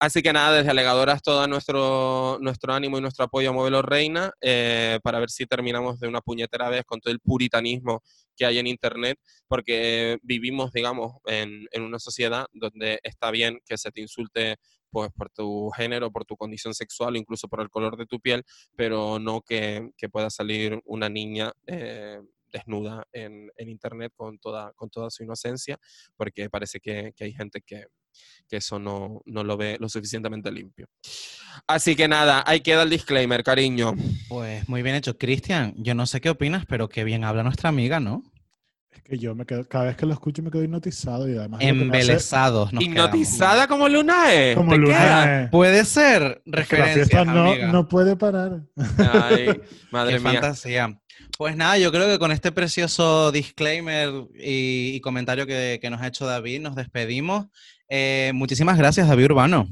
Así 0.00 0.22
que 0.22 0.32
nada, 0.32 0.58
desde 0.58 0.70
Alegadoras 0.70 1.22
todo 1.22 1.44
nuestro, 1.48 2.38
nuestro 2.40 2.72
ánimo 2.72 2.98
y 2.98 3.00
nuestro 3.00 3.24
apoyo 3.24 3.50
a 3.50 3.52
Muévelo 3.52 3.82
Reina 3.82 4.32
eh, 4.40 5.00
para 5.02 5.18
ver 5.18 5.28
si 5.28 5.44
terminamos 5.44 5.98
de 5.98 6.06
una 6.06 6.20
puñetera 6.20 6.68
vez 6.68 6.84
con 6.84 7.00
todo 7.00 7.12
el 7.12 7.18
puritanismo 7.18 8.04
que 8.36 8.46
hay 8.46 8.58
en 8.58 8.68
Internet, 8.68 9.18
porque 9.48 10.18
vivimos, 10.22 10.70
digamos, 10.70 11.16
en, 11.26 11.66
en 11.72 11.82
una 11.82 11.98
sociedad 11.98 12.46
donde 12.52 13.00
está 13.02 13.32
bien 13.32 13.58
que 13.66 13.76
se 13.76 13.90
te 13.90 14.00
insulte 14.00 14.58
pues 14.90 15.10
por 15.10 15.30
tu 15.30 15.68
género, 15.70 16.12
por 16.12 16.24
tu 16.24 16.36
condición 16.36 16.74
sexual, 16.74 17.16
incluso 17.16 17.48
por 17.48 17.60
el 17.60 17.68
color 17.68 17.96
de 17.96 18.06
tu 18.06 18.20
piel, 18.20 18.44
pero 18.76 19.18
no 19.18 19.42
que, 19.42 19.90
que 19.96 20.08
pueda 20.08 20.30
salir 20.30 20.80
una 20.84 21.08
niña 21.08 21.52
eh, 21.66 22.20
desnuda 22.52 23.04
en, 23.12 23.50
en 23.56 23.68
Internet 23.68 24.12
con 24.14 24.38
toda, 24.38 24.72
con 24.74 24.90
toda 24.90 25.10
su 25.10 25.24
inocencia, 25.24 25.76
porque 26.16 26.48
parece 26.48 26.78
que 26.78 27.12
hay 27.18 27.32
gente 27.32 27.62
que, 27.62 27.86
que 28.48 28.56
eso 28.58 28.78
no, 28.78 29.20
no 29.26 29.44
lo 29.44 29.56
ve 29.56 29.76
lo 29.80 29.88
suficientemente 29.88 30.50
limpio. 30.50 30.86
Así 31.66 31.96
que 31.96 32.08
nada, 32.08 32.42
ahí 32.46 32.60
queda 32.60 32.82
el 32.82 32.90
disclaimer, 32.90 33.42
cariño. 33.42 33.94
Pues 34.28 34.68
muy 34.68 34.82
bien 34.82 34.94
hecho. 34.96 35.18
Cristian, 35.18 35.74
yo 35.76 35.94
no 35.94 36.06
sé 36.06 36.20
qué 36.20 36.30
opinas, 36.30 36.64
pero 36.66 36.88
qué 36.88 37.04
bien 37.04 37.24
habla 37.24 37.42
nuestra 37.42 37.68
amiga, 37.68 38.00
¿no? 38.00 38.22
Es 38.90 39.02
que 39.02 39.18
yo 39.18 39.34
me 39.34 39.44
quedo, 39.44 39.68
cada 39.68 39.84
vez 39.86 39.96
que 39.96 40.06
lo 40.06 40.12
escucho 40.14 40.42
me 40.42 40.50
quedo 40.50 40.62
hipnotizado 40.64 41.28
y 41.28 41.36
además. 41.36 41.60
que 41.60 41.66
nos 42.72 42.82
Hipnotizada 42.84 43.66
como 43.68 43.88
Lunae. 43.88 44.54
Como 44.54 44.72
¿te 44.72 44.78
Luna. 44.78 44.96
queda? 44.96 45.42
eh, 45.44 45.48
Puede 45.50 45.84
ser 45.84 46.22
es 46.22 46.66
que 46.68 46.76
la 46.78 46.86
referencia, 46.86 47.24
no, 47.24 47.50
amiga. 47.50 47.66
no 47.72 47.88
puede 47.88 48.16
parar. 48.16 48.62
Ay, 48.98 49.60
madre 49.90 50.14
Qué 50.14 50.20
mía. 50.20 50.32
fantasía. 50.32 51.00
Pues 51.36 51.56
nada, 51.56 51.78
yo 51.78 51.90
creo 51.92 52.06
que 52.08 52.18
con 52.18 52.32
este 52.32 52.50
precioso 52.52 53.30
disclaimer 53.30 54.10
y, 54.34 54.92
y 54.94 55.00
comentario 55.00 55.46
que, 55.46 55.78
que 55.80 55.90
nos 55.90 56.00
ha 56.00 56.06
hecho 56.08 56.26
David, 56.26 56.60
nos 56.60 56.74
despedimos. 56.74 57.46
Eh, 57.88 58.32
muchísimas 58.34 58.76
gracias, 58.78 59.08
David 59.08 59.26
Urbano. 59.26 59.68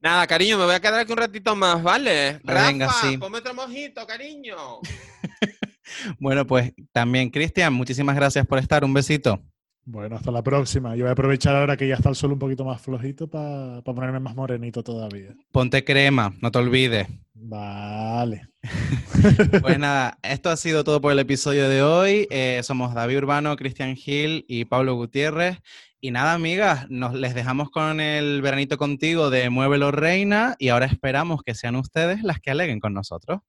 Nada, 0.00 0.26
cariño, 0.26 0.58
me 0.58 0.64
voy 0.64 0.74
a 0.74 0.80
quedar 0.80 1.00
aquí 1.00 1.12
un 1.12 1.18
ratito 1.18 1.56
más, 1.56 1.82
¿vale? 1.82 2.38
Venga, 2.44 2.86
Rafa, 2.86 3.10
sí. 3.10 3.18
ponme 3.18 3.38
otro 3.38 3.54
mojito, 3.54 4.06
cariño. 4.06 4.56
Bueno, 6.18 6.46
pues 6.46 6.72
también, 6.92 7.30
Cristian, 7.30 7.72
muchísimas 7.72 8.14
gracias 8.14 8.46
por 8.46 8.58
estar. 8.58 8.84
Un 8.84 8.92
besito. 8.92 9.40
Bueno, 9.84 10.16
hasta 10.16 10.30
la 10.30 10.42
próxima. 10.42 10.94
Yo 10.96 11.04
voy 11.04 11.08
a 11.08 11.12
aprovechar 11.12 11.56
ahora 11.56 11.76
que 11.76 11.88
ya 11.88 11.94
está 11.94 12.10
el 12.10 12.14
sol 12.14 12.32
un 12.32 12.38
poquito 12.38 12.62
más 12.62 12.80
flojito 12.82 13.26
para 13.26 13.80
ponerme 13.80 14.20
más 14.20 14.36
morenito 14.36 14.82
todavía. 14.82 15.34
Ponte 15.50 15.82
crema, 15.82 16.34
no 16.42 16.50
te 16.50 16.58
olvides. 16.58 17.08
Vale. 17.34 18.48
Pues 19.62 19.78
nada, 19.78 20.18
esto 20.22 20.48
ha 20.50 20.56
sido 20.56 20.84
todo 20.84 21.00
por 21.00 21.10
el 21.10 21.18
episodio 21.18 21.68
de 21.68 21.82
hoy. 21.82 22.28
Eh, 22.30 22.60
somos 22.62 22.94
David 22.94 23.18
Urbano, 23.18 23.56
Cristian 23.56 23.96
Gil 23.96 24.44
y 24.46 24.64
Pablo 24.66 24.94
Gutiérrez. 24.94 25.58
Y 26.00 26.12
nada, 26.12 26.34
amigas, 26.34 26.88
nos 26.90 27.14
les 27.14 27.34
dejamos 27.34 27.70
con 27.70 27.98
el 27.98 28.40
veranito 28.40 28.78
contigo 28.78 29.30
de 29.30 29.50
Muévelo 29.50 29.90
Reina 29.90 30.54
y 30.60 30.68
ahora 30.68 30.86
esperamos 30.86 31.42
que 31.42 31.56
sean 31.56 31.74
ustedes 31.74 32.22
las 32.22 32.38
que 32.38 32.52
aleguen 32.52 32.78
con 32.78 32.94
nosotros. 32.94 33.40